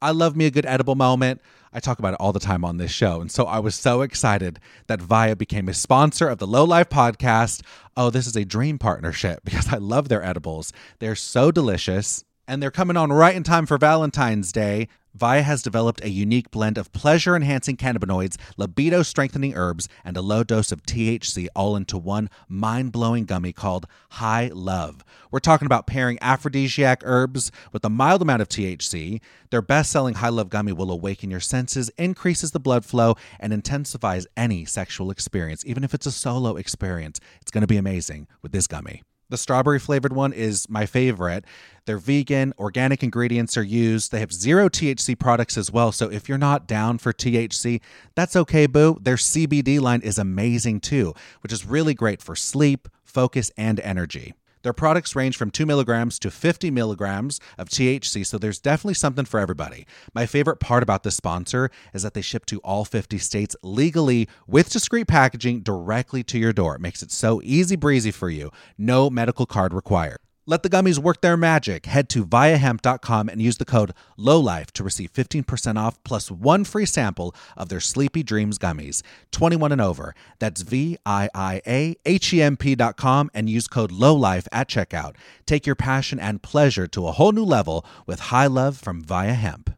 I 0.00 0.12
love 0.12 0.36
me 0.36 0.46
a 0.46 0.50
good 0.50 0.66
edible 0.66 0.94
moment. 0.94 1.40
I 1.72 1.80
talk 1.80 1.98
about 1.98 2.14
it 2.14 2.20
all 2.20 2.32
the 2.32 2.40
time 2.40 2.64
on 2.64 2.78
this 2.78 2.90
show. 2.90 3.20
And 3.20 3.30
so 3.30 3.44
I 3.44 3.58
was 3.58 3.74
so 3.74 4.02
excited 4.02 4.58
that 4.86 5.00
Viia 5.00 5.36
became 5.36 5.68
a 5.68 5.74
sponsor 5.74 6.28
of 6.28 6.38
the 6.38 6.46
Lo 6.46 6.64
Life 6.64 6.88
podcast. 6.88 7.62
Oh, 7.96 8.10
this 8.10 8.26
is 8.26 8.36
a 8.36 8.44
dream 8.44 8.78
partnership 8.78 9.40
because 9.44 9.72
I 9.72 9.76
love 9.76 10.08
their 10.08 10.24
edibles. 10.24 10.72
They're 10.98 11.14
so 11.14 11.50
delicious 11.50 12.24
and 12.46 12.62
they're 12.62 12.70
coming 12.70 12.96
on 12.96 13.12
right 13.12 13.36
in 13.36 13.42
time 13.42 13.66
for 13.66 13.76
Valentine's 13.76 14.52
Day. 14.52 14.88
Viia 15.18 15.42
has 15.42 15.62
developed 15.62 16.04
a 16.04 16.10
unique 16.10 16.50
blend 16.50 16.78
of 16.78 16.92
pleasure 16.92 17.34
enhancing 17.34 17.76
cannabinoids, 17.76 18.36
libido 18.56 19.02
strengthening 19.02 19.54
herbs, 19.56 19.88
and 20.04 20.16
a 20.16 20.22
low 20.22 20.44
dose 20.44 20.70
of 20.70 20.82
THC 20.84 21.48
all 21.56 21.74
into 21.74 21.98
one 21.98 22.30
mind 22.48 22.92
blowing 22.92 23.24
gummy 23.24 23.52
called 23.52 23.86
High 24.10 24.50
Love. 24.54 25.04
We're 25.30 25.40
talking 25.40 25.66
about 25.66 25.88
pairing 25.88 26.18
aphrodisiac 26.22 27.02
herbs 27.04 27.50
with 27.72 27.84
a 27.84 27.90
mild 27.90 28.22
amount 28.22 28.42
of 28.42 28.48
THC. 28.48 29.20
Their 29.50 29.62
best 29.62 29.90
selling 29.90 30.14
High 30.14 30.28
Love 30.28 30.50
gummy 30.50 30.72
will 30.72 30.90
awaken 30.90 31.30
your 31.30 31.40
senses, 31.40 31.90
increases 31.98 32.52
the 32.52 32.60
blood 32.60 32.84
flow, 32.84 33.16
and 33.40 33.52
intensifies 33.52 34.26
any 34.36 34.64
sexual 34.64 35.10
experience. 35.10 35.64
Even 35.66 35.82
if 35.82 35.94
it's 35.94 36.06
a 36.06 36.12
solo 36.12 36.56
experience, 36.56 37.18
it's 37.40 37.50
going 37.50 37.62
to 37.62 37.66
be 37.66 37.76
amazing 37.76 38.28
with 38.40 38.52
this 38.52 38.68
gummy. 38.68 39.02
The 39.30 39.36
strawberry 39.36 39.78
flavored 39.78 40.14
one 40.14 40.32
is 40.32 40.68
my 40.70 40.86
favorite. 40.86 41.44
They're 41.84 41.98
vegan, 41.98 42.54
organic 42.58 43.02
ingredients 43.02 43.58
are 43.58 43.62
used. 43.62 44.10
They 44.10 44.20
have 44.20 44.32
zero 44.32 44.70
THC 44.70 45.18
products 45.18 45.58
as 45.58 45.70
well. 45.70 45.92
So 45.92 46.10
if 46.10 46.28
you're 46.28 46.38
not 46.38 46.66
down 46.66 46.96
for 46.96 47.12
THC, 47.12 47.82
that's 48.14 48.36
okay, 48.36 48.66
boo. 48.66 48.98
Their 49.00 49.16
CBD 49.16 49.80
line 49.80 50.00
is 50.00 50.18
amazing 50.18 50.80
too, 50.80 51.14
which 51.42 51.52
is 51.52 51.66
really 51.66 51.92
great 51.92 52.22
for 52.22 52.34
sleep, 52.34 52.88
focus, 53.04 53.50
and 53.58 53.80
energy. 53.80 54.32
Their 54.68 54.74
products 54.74 55.16
range 55.16 55.38
from 55.38 55.50
2 55.50 55.64
milligrams 55.64 56.18
to 56.18 56.30
50 56.30 56.70
milligrams 56.70 57.40
of 57.56 57.70
THC, 57.70 58.26
so 58.26 58.36
there's 58.36 58.60
definitely 58.60 58.92
something 58.92 59.24
for 59.24 59.40
everybody. 59.40 59.86
My 60.12 60.26
favorite 60.26 60.60
part 60.60 60.82
about 60.82 61.04
this 61.04 61.16
sponsor 61.16 61.70
is 61.94 62.02
that 62.02 62.12
they 62.12 62.20
ship 62.20 62.44
to 62.44 62.58
all 62.58 62.84
50 62.84 63.16
states 63.16 63.56
legally 63.62 64.28
with 64.46 64.68
discreet 64.68 65.08
packaging 65.08 65.60
directly 65.60 66.22
to 66.24 66.38
your 66.38 66.52
door. 66.52 66.74
It 66.74 66.82
makes 66.82 67.02
it 67.02 67.10
so 67.10 67.40
easy 67.42 67.76
breezy 67.76 68.10
for 68.10 68.28
you. 68.28 68.50
No 68.76 69.08
medical 69.08 69.46
card 69.46 69.72
required. 69.72 70.18
Let 70.48 70.62
the 70.62 70.70
gummies 70.70 70.98
work 70.98 71.20
their 71.20 71.36
magic. 71.36 71.84
Head 71.84 72.08
to 72.08 72.24
viiahemp.com 72.24 73.28
and 73.28 73.42
use 73.42 73.58
the 73.58 73.66
code 73.66 73.92
LOLIFE 74.16 74.70
to 74.72 74.82
receive 74.82 75.12
15% 75.12 75.76
off 75.76 76.02
plus 76.04 76.30
one 76.30 76.64
free 76.64 76.86
sample 76.86 77.34
of 77.54 77.68
their 77.68 77.80
Sleepy 77.80 78.22
Dreams 78.22 78.58
gummies. 78.58 79.02
21 79.30 79.72
and 79.72 79.80
over. 79.82 80.14
That's 80.38 80.62
V 80.62 80.96
I 81.04 81.28
I 81.34 81.60
A 81.66 81.96
H 82.06 82.32
E 82.32 82.40
M 82.40 82.56
P.com 82.56 83.30
and 83.34 83.50
use 83.50 83.68
code 83.68 83.92
LOLIFE 83.92 84.48
at 84.50 84.70
checkout. 84.70 85.16
Take 85.44 85.66
your 85.66 85.76
passion 85.76 86.18
and 86.18 86.42
pleasure 86.42 86.86
to 86.86 87.06
a 87.06 87.12
whole 87.12 87.32
new 87.32 87.44
level 87.44 87.84
with 88.06 88.18
High 88.18 88.46
Love 88.46 88.78
from 88.78 89.04
Viia 89.04 89.34
Hemp. 89.34 89.76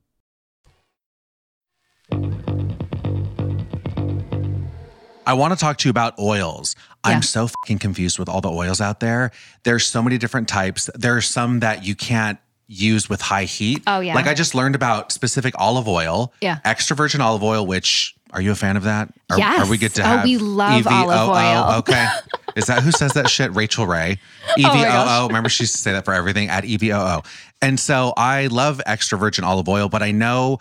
I 5.27 5.35
want 5.35 5.53
to 5.53 5.59
talk 5.59 5.77
to 5.79 5.89
you 5.89 5.91
about 5.91 6.19
oils. 6.19 6.75
Yeah. 7.05 7.13
I'm 7.13 7.23
so 7.23 7.47
fucking 7.49 7.79
confused 7.79 8.19
with 8.19 8.29
all 8.29 8.41
the 8.41 8.51
oils 8.51 8.81
out 8.81 9.01
there. 9.01 9.31
There's 9.65 9.87
so 9.87 10.03
many 10.03 10.19
different 10.19 10.49
types. 10.49 10.91
There 10.95 11.17
are 11.17 11.23
some 11.23 11.61
that 11.61 11.85
you 11.85 11.95
can't 11.95 12.39
use 12.67 13.09
with 13.09 13.21
high 13.21 13.45
heat. 13.45 13.83
Oh, 13.87 14.01
yeah. 14.01 14.15
Like 14.15 14.27
I 14.27 14.35
just 14.35 14.55
learned 14.55 14.75
about 14.75 15.11
specific 15.11 15.55
olive 15.59 15.89
oil. 15.89 16.33
Yeah. 16.41 16.61
Extra 16.65 16.95
virgin 16.95 17.21
olive 17.21 17.43
oil, 17.43 17.67
which 17.67 18.15
are 18.33 18.41
you 18.41 18.53
a 18.53 18.55
fan 18.55 18.77
of 18.77 18.85
that? 18.85 19.13
Are, 19.31 19.39
Yes. 19.39 19.67
Are 19.67 19.71
we 19.71 19.77
good 19.77 19.95
to 19.95 20.03
oh, 20.03 20.05
have? 20.05 20.21
Oh, 20.21 20.25
we 20.25 20.39
love 20.39 20.85
EVOO? 20.85 20.91
olive 20.91 21.29
oil. 21.31 21.65
Oh, 21.67 21.79
okay. 21.79 22.07
Is 22.57 22.67
that 22.67 22.83
who 22.83 22.93
says 22.93 23.13
that 23.15 23.29
shit? 23.29 23.55
Rachael 23.55 23.87
Ray. 23.87 24.19
Oh, 24.49 24.55
e 24.57 24.65
Oh 24.65 24.69
EVOO. 24.69 25.27
Remember 25.29 25.49
she 25.49 25.65
used 25.65 25.75
to 25.75 25.81
say 25.81 25.93
that 25.93 26.05
for 26.05 26.15
everything 26.15 26.49
at 26.49 26.65
EVOO. 26.65 27.25
And 27.63 27.79
so 27.79 28.13
I 28.17 28.47
love 28.47 28.81
extra 28.87 29.19
virgin 29.19 29.45
olive 29.45 29.69
oil, 29.69 29.89
but 29.89 30.03
I 30.03 30.13
know 30.13 30.59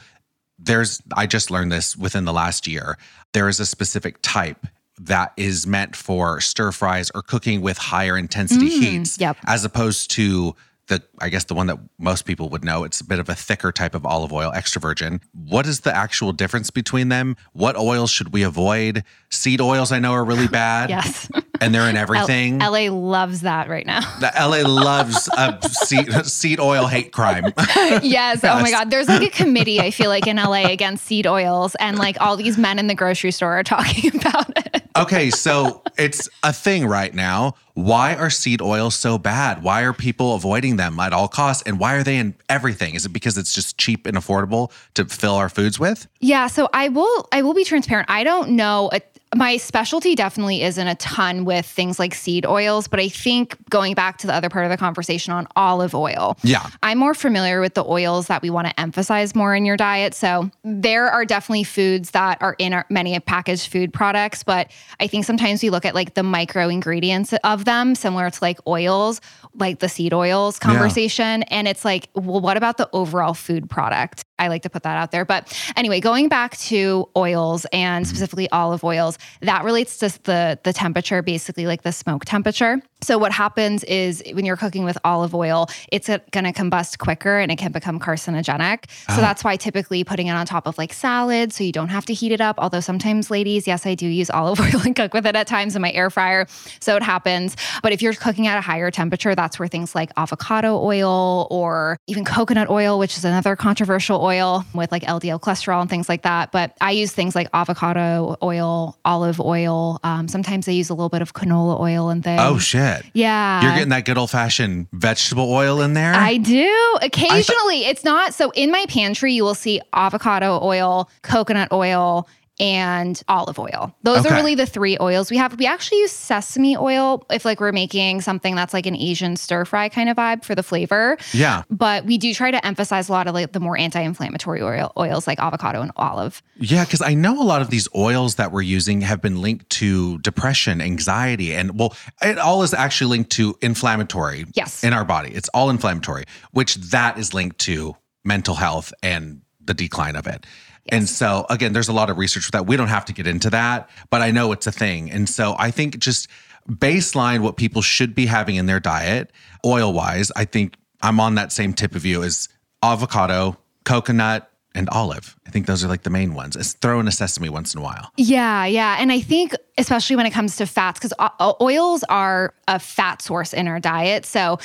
there's 0.57 1.01
I 1.15 1.27
just 1.27 1.51
learned 1.51 1.71
this 1.71 1.95
within 1.95 2.25
the 2.25 2.33
last 2.33 2.67
year. 2.67 2.97
There 3.33 3.47
is 3.47 3.59
a 3.59 3.65
specific 3.65 4.17
type 4.21 4.65
that 5.01 5.31
is 5.37 5.65
meant 5.65 5.95
for 5.95 6.41
stir 6.41 6.71
fries 6.71 7.09
or 7.15 7.21
cooking 7.21 7.61
with 7.61 7.77
higher 7.77 8.17
intensity 8.17 8.69
heats 8.69 9.17
Mm, 9.17 9.21
yep. 9.21 9.37
as 9.45 9.63
opposed 9.63 10.11
to 10.11 10.55
the 10.89 11.01
I 11.19 11.29
guess 11.29 11.45
the 11.45 11.53
one 11.55 11.67
that 11.67 11.79
most 11.97 12.25
people 12.25 12.49
would 12.49 12.63
know. 12.63 12.83
It's 12.83 12.99
a 12.99 13.05
bit 13.05 13.19
of 13.19 13.29
a 13.29 13.35
thicker 13.35 13.71
type 13.71 13.95
of 13.95 14.05
olive 14.05 14.33
oil, 14.33 14.51
extra 14.53 14.81
virgin. 14.81 15.21
What 15.33 15.65
is 15.65 15.79
the 15.81 15.95
actual 15.95 16.33
difference 16.33 16.69
between 16.69 17.07
them? 17.09 17.37
What 17.53 17.77
oils 17.77 18.11
should 18.11 18.33
we 18.33 18.43
avoid? 18.43 19.03
Seed 19.29 19.61
oils 19.61 19.91
I 19.91 19.99
know 19.99 20.11
are 20.11 20.25
really 20.25 20.47
bad. 20.47 20.89
Yes. 20.99 21.29
And 21.61 21.75
they're 21.75 21.89
in 21.89 21.97
everything. 21.97 22.61
L- 22.61 22.71
LA 22.71 22.91
loves 22.91 23.41
that 23.41 23.67
right 23.69 23.85
now. 23.85 23.99
The 24.19 24.31
LA 24.37 24.67
loves 24.67 25.27
a 25.37 25.59
seed, 25.69 26.25
seed 26.25 26.59
oil 26.59 26.87
hate 26.87 27.11
crime. 27.11 27.53
yes. 28.01 28.43
Oh 28.43 28.59
my 28.61 28.71
God. 28.71 28.89
There's 28.89 29.07
like 29.07 29.21
a 29.21 29.29
committee, 29.29 29.79
I 29.79 29.91
feel 29.91 30.09
like, 30.09 30.25
in 30.25 30.37
LA 30.37 30.65
against 30.67 31.05
seed 31.05 31.27
oils. 31.27 31.75
And 31.75 31.97
like 31.99 32.19
all 32.21 32.37
these 32.37 32.57
men 32.57 32.79
in 32.79 32.87
the 32.87 32.95
grocery 32.95 33.31
store 33.31 33.59
are 33.59 33.63
talking 33.63 34.15
about 34.21 34.49
it. 34.57 34.83
okay, 34.97 35.29
so 35.29 35.83
it's 35.97 36.27
a 36.43 36.53
thing 36.53 36.85
right 36.87 37.13
now. 37.13 37.55
Why 37.79 38.13
are 38.15 38.29
seed 38.29 38.61
oils 38.61 38.95
so 38.95 39.17
bad? 39.17 39.63
Why 39.63 39.83
are 39.83 39.93
people 39.93 40.35
avoiding 40.35 40.75
them 40.75 40.99
at 40.99 41.13
all 41.13 41.29
costs? 41.29 41.63
And 41.65 41.79
why 41.79 41.95
are 41.95 42.03
they 42.03 42.17
in 42.17 42.35
everything? 42.49 42.93
Is 42.93 43.05
it 43.05 43.13
because 43.13 43.37
it's 43.37 43.53
just 43.53 43.77
cheap 43.77 44.05
and 44.05 44.17
affordable 44.17 44.71
to 44.95 45.05
fill 45.05 45.35
our 45.35 45.47
foods 45.47 45.79
with? 45.79 46.05
Yeah, 46.19 46.47
so 46.47 46.67
I 46.73 46.89
will 46.89 47.29
I 47.31 47.41
will 47.41 47.53
be 47.53 47.63
transparent. 47.63 48.09
I 48.09 48.25
don't 48.25 48.51
know 48.51 48.89
a, 48.91 49.01
my 49.35 49.57
specialty 49.57 50.15
definitely 50.15 50.63
isn't 50.63 50.87
a 50.87 50.95
ton 50.95 51.45
with 51.45 51.65
things 51.65 51.99
like 51.99 52.15
seed 52.15 52.45
oils, 52.45 52.87
but 52.87 52.99
I 52.99 53.09
think 53.09 53.57
going 53.69 53.93
back 53.93 54.17
to 54.19 54.27
the 54.27 54.33
other 54.33 54.49
part 54.49 54.65
of 54.65 54.71
the 54.71 54.77
conversation 54.77 55.33
on 55.33 55.47
olive 55.55 55.93
oil. 55.93 56.35
Yeah. 56.41 56.67
I'm 56.81 56.97
more 56.97 57.13
familiar 57.13 57.61
with 57.61 57.75
the 57.75 57.85
oils 57.85 58.27
that 58.27 58.41
we 58.41 58.49
want 58.49 58.67
to 58.67 58.79
emphasize 58.79 59.35
more 59.35 59.53
in 59.53 59.65
your 59.65 59.77
diet. 59.77 60.15
So 60.15 60.49
there 60.63 61.09
are 61.09 61.25
definitely 61.25 61.63
foods 61.63 62.11
that 62.11 62.41
are 62.41 62.55
in 62.57 62.73
our, 62.73 62.85
many 62.89 63.19
packaged 63.19 63.71
food 63.71 63.93
products, 63.93 64.43
but 64.43 64.71
I 64.99 65.05
think 65.05 65.25
sometimes 65.25 65.61
we 65.61 65.69
look 65.69 65.85
at 65.85 65.93
like 65.93 66.15
the 66.15 66.23
micro 66.23 66.67
ingredients 66.67 67.33
of 67.43 67.65
them, 67.65 67.93
similar 67.93 68.31
to 68.31 68.39
like 68.41 68.59
oils, 68.65 69.21
like 69.53 69.79
the 69.79 69.89
seed 69.89 70.13
oils 70.13 70.57
conversation. 70.57 71.43
And 71.43 71.67
it's 71.67 71.85
like, 71.85 72.09
well, 72.15 72.41
what 72.41 72.57
about 72.57 72.77
the 72.77 72.89
overall 72.93 73.35
food 73.35 73.69
product? 73.69 74.23
I 74.39 74.47
like 74.47 74.63
to 74.63 74.69
put 74.69 74.83
that 74.83 74.97
out 74.97 75.11
there. 75.11 75.25
But 75.25 75.55
anyway, 75.75 75.99
going 75.99 76.29
back 76.29 76.57
to 76.57 77.09
oils 77.15 77.65
and 77.71 78.05
mm-hmm. 78.05 78.09
specifically 78.09 78.49
olive 78.51 78.83
oils, 78.83 79.18
that 79.41 79.63
relates 79.63 79.97
to 79.99 80.09
the 80.23 80.59
the 80.63 80.73
temperature, 80.73 81.21
basically 81.21 81.65
like 81.65 81.83
the 81.83 81.91
smoke 81.91 82.25
temperature. 82.25 82.81
So 83.01 83.17
what 83.17 83.31
happens 83.31 83.83
is 83.85 84.21
when 84.33 84.45
you're 84.45 84.57
cooking 84.57 84.83
with 84.83 84.97
olive 85.05 85.33
oil, 85.33 85.69
it's 85.91 86.07
going 86.07 86.43
to 86.45 86.51
combust 86.51 86.97
quicker 86.97 87.39
and 87.39 87.51
it 87.51 87.57
can 87.57 87.71
become 87.71 87.99
carcinogenic. 87.99 88.89
So 89.09 89.21
that's 89.21 89.43
why 89.43 89.55
typically 89.55 90.03
putting 90.03 90.27
it 90.27 90.31
on 90.31 90.45
top 90.45 90.67
of 90.67 90.77
like 90.77 90.91
salad 90.93 91.53
so 91.53 91.63
you 91.63 91.71
don't 91.71 91.89
have 91.89 92.05
to 92.07 92.13
heat 92.13 92.31
it 92.31 92.41
up. 92.41 92.57
Although 92.59 92.81
sometimes 92.81 93.31
ladies, 93.31 93.67
yes, 93.67 93.85
I 93.85 93.95
do 93.95 94.05
use 94.07 94.29
olive 94.39 94.59
oil 94.59 94.81
and 94.85 94.95
cook 94.95 95.13
with 95.13 95.25
it 95.25 95.35
at 95.35 95.47
times 95.47 95.75
in 95.75 95.81
my 95.81 95.91
air 95.91 96.09
fryer. 96.09 96.45
So 96.81 96.95
it 96.97 97.03
happens. 97.03 97.55
But 97.81 97.93
if 97.93 98.01
you're 98.01 98.13
cooking 98.13 98.47
at 98.47 98.57
a 98.57 98.61
higher 98.61 98.91
temperature, 98.91 99.33
that's 99.33 99.57
where 99.59 99.67
things 99.67 99.95
like 99.95 100.11
avocado 100.17 100.77
oil 100.83 101.47
or 101.49 101.97
even 102.07 102.25
coconut 102.25 102.69
oil, 102.69 102.99
which 102.99 103.17
is 103.17 103.23
another 103.23 103.55
controversial 103.55 104.21
oil 104.21 104.65
with 104.73 104.91
like 104.91 105.03
LDL 105.03 105.39
cholesterol 105.39 105.79
and 105.81 105.89
things 105.89 106.09
like 106.09 106.23
that. 106.23 106.51
But 106.51 106.75
I 106.81 106.91
use 106.91 107.13
things 107.13 107.33
like 107.33 107.47
avocado 107.53 108.35
oil, 108.43 108.97
olive 109.05 109.39
oil. 109.39 109.99
Um, 110.03 110.27
sometimes 110.27 110.67
I 110.67 110.71
use 110.71 110.89
a 110.89 110.93
little 110.93 111.09
bit 111.09 111.21
of 111.21 111.33
canola 111.33 111.79
oil 111.79 112.09
and 112.09 112.23
things. 112.23 112.41
Oh 112.43 112.57
shit. 112.57 112.88
Yeah. 113.13 113.61
You're 113.61 113.73
getting 113.73 113.89
that 113.89 114.05
good 114.05 114.17
old 114.17 114.29
fashioned 114.29 114.87
vegetable 114.91 115.51
oil 115.51 115.81
in 115.81 115.93
there? 115.93 116.13
I 116.13 116.37
do 116.37 116.97
occasionally. 117.01 117.85
it's 117.85 118.03
not 118.03 118.33
so 118.33 118.51
in 118.51 118.71
my 118.71 118.85
pantry. 118.87 119.33
You 119.33 119.43
will 119.43 119.55
see 119.55 119.81
avocado 119.93 120.59
oil, 120.61 121.09
coconut 121.21 121.71
oil, 121.71 122.27
and 122.59 123.21
olive 123.27 123.57
oil. 123.57 123.95
Those 124.03 124.25
Okay. 124.25 124.29
are 124.29 124.37
really 124.37 124.55
the 124.55 124.65
three 124.65 124.97
oils 124.99 125.31
we 125.31 125.37
have. 125.37 125.57
We 125.57 125.65
actually 125.65 125.99
use 125.99 126.11
sesame 126.11 126.75
oil 126.75 127.25
if 127.29 127.45
like 127.45 127.59
we're 127.59 127.71
making 127.71 128.21
something 128.21 128.55
that's 128.55 128.73
like 128.73 128.85
an 128.85 128.95
Asian 128.95 129.35
stir 129.37 129.65
fry 129.65 129.87
kind 129.89 130.09
of 130.09 130.17
vibe 130.17 130.43
for 130.43 130.55
the 130.55 130.63
flavor. 130.63 131.17
yeah. 131.33 131.63
But 131.69 132.05
we 132.05 132.17
do 132.17 132.33
try 132.33 132.51
to 132.51 132.65
emphasize 132.65 133.07
a 133.09 133.11
lot 133.11 133.27
of 133.27 133.33
like 133.33 133.53
the 133.53 133.59
more 133.59 133.77
anti-inflammatory 133.77 134.61
oil, 134.61 134.91
oils 134.97 135.25
like 135.27 135.39
avocado 135.39 135.81
and 135.81 135.91
olive. 135.95 136.41
Yeah, 136.59 136.83
because 136.83 137.01
I 137.01 137.13
know 137.13 137.41
a 137.41 137.43
lot 137.45 137.61
of 137.61 137.69
these 137.69 137.87
oils 137.95 138.35
that 138.35 138.51
we're 138.51 138.61
using 138.61 139.01
have 139.01 139.21
been 139.21 139.41
linked 139.41 139.69
to 139.71 140.17
depression, 140.19 140.81
anxiety, 140.81 141.53
and 141.55 141.79
well, 141.79 141.95
it 142.21 142.37
all 142.37 142.63
is 142.63 142.73
actually 142.73 143.09
linked 143.11 143.29
to 143.31 143.55
inflammatory 143.61 144.45
Yes. 144.53 144.83
in 144.83 144.91
our 144.93 145.05
body. 145.05 145.31
It's 145.33 145.49
all 145.49 145.69
inflammatory, 145.69 146.25
which 146.51 146.75
that 146.75 147.17
is 147.17 147.33
linked 147.33 147.59
to 147.59 147.95
mental 148.25 148.55
health 148.55 148.91
and 149.01 149.41
the 149.63 149.73
decline 149.73 150.15
of 150.15 150.27
it. 150.27 150.45
And 150.91 151.07
so, 151.07 151.45
again, 151.49 151.73
there's 151.73 151.89
a 151.89 151.93
lot 151.93 152.09
of 152.09 152.17
research 152.17 152.45
for 152.45 152.51
that. 152.51 152.67
We 152.67 152.77
don't 152.77 152.87
have 152.87 153.05
to 153.05 153.13
get 153.13 153.27
into 153.27 153.49
that, 153.51 153.89
but 154.09 154.21
I 154.21 154.31
know 154.31 154.51
it's 154.51 154.67
a 154.67 154.71
thing. 154.71 155.11
And 155.11 155.27
so, 155.29 155.55
I 155.57 155.71
think 155.71 155.99
just 155.99 156.27
baseline 156.69 157.39
what 157.41 157.57
people 157.57 157.81
should 157.81 158.13
be 158.13 158.25
having 158.25 158.55
in 158.55 158.65
their 158.65 158.79
diet, 158.79 159.31
oil 159.65 159.93
wise, 159.93 160.31
I 160.35 160.45
think 160.45 160.75
I'm 161.01 161.19
on 161.19 161.35
that 161.35 161.51
same 161.51 161.73
tip 161.73 161.95
of 161.95 162.05
you 162.05 162.23
as 162.23 162.49
avocado, 162.83 163.57
coconut, 163.85 164.49
and 164.75 164.87
olive. 164.89 165.35
I 165.47 165.49
think 165.49 165.65
those 165.65 165.83
are 165.83 165.87
like 165.87 166.03
the 166.03 166.09
main 166.09 166.35
ones. 166.35 166.55
It's 166.55 166.73
throw 166.73 166.99
in 166.99 167.07
a 167.07 167.11
sesame 167.11 167.49
once 167.49 167.73
in 167.73 167.81
a 167.81 167.83
while. 167.83 168.11
Yeah, 168.17 168.65
yeah. 168.65 168.97
And 168.99 169.11
I 169.11 169.19
think, 169.19 169.53
especially 169.77 170.15
when 170.15 170.25
it 170.25 170.31
comes 170.31 170.57
to 170.57 170.67
fats, 170.67 170.99
because 170.99 171.13
oils 171.59 172.03
are 172.07 172.53
a 172.67 172.79
fat 172.79 173.21
source 173.21 173.53
in 173.53 173.67
our 173.67 173.79
diet. 173.79 174.25
So, 174.25 174.59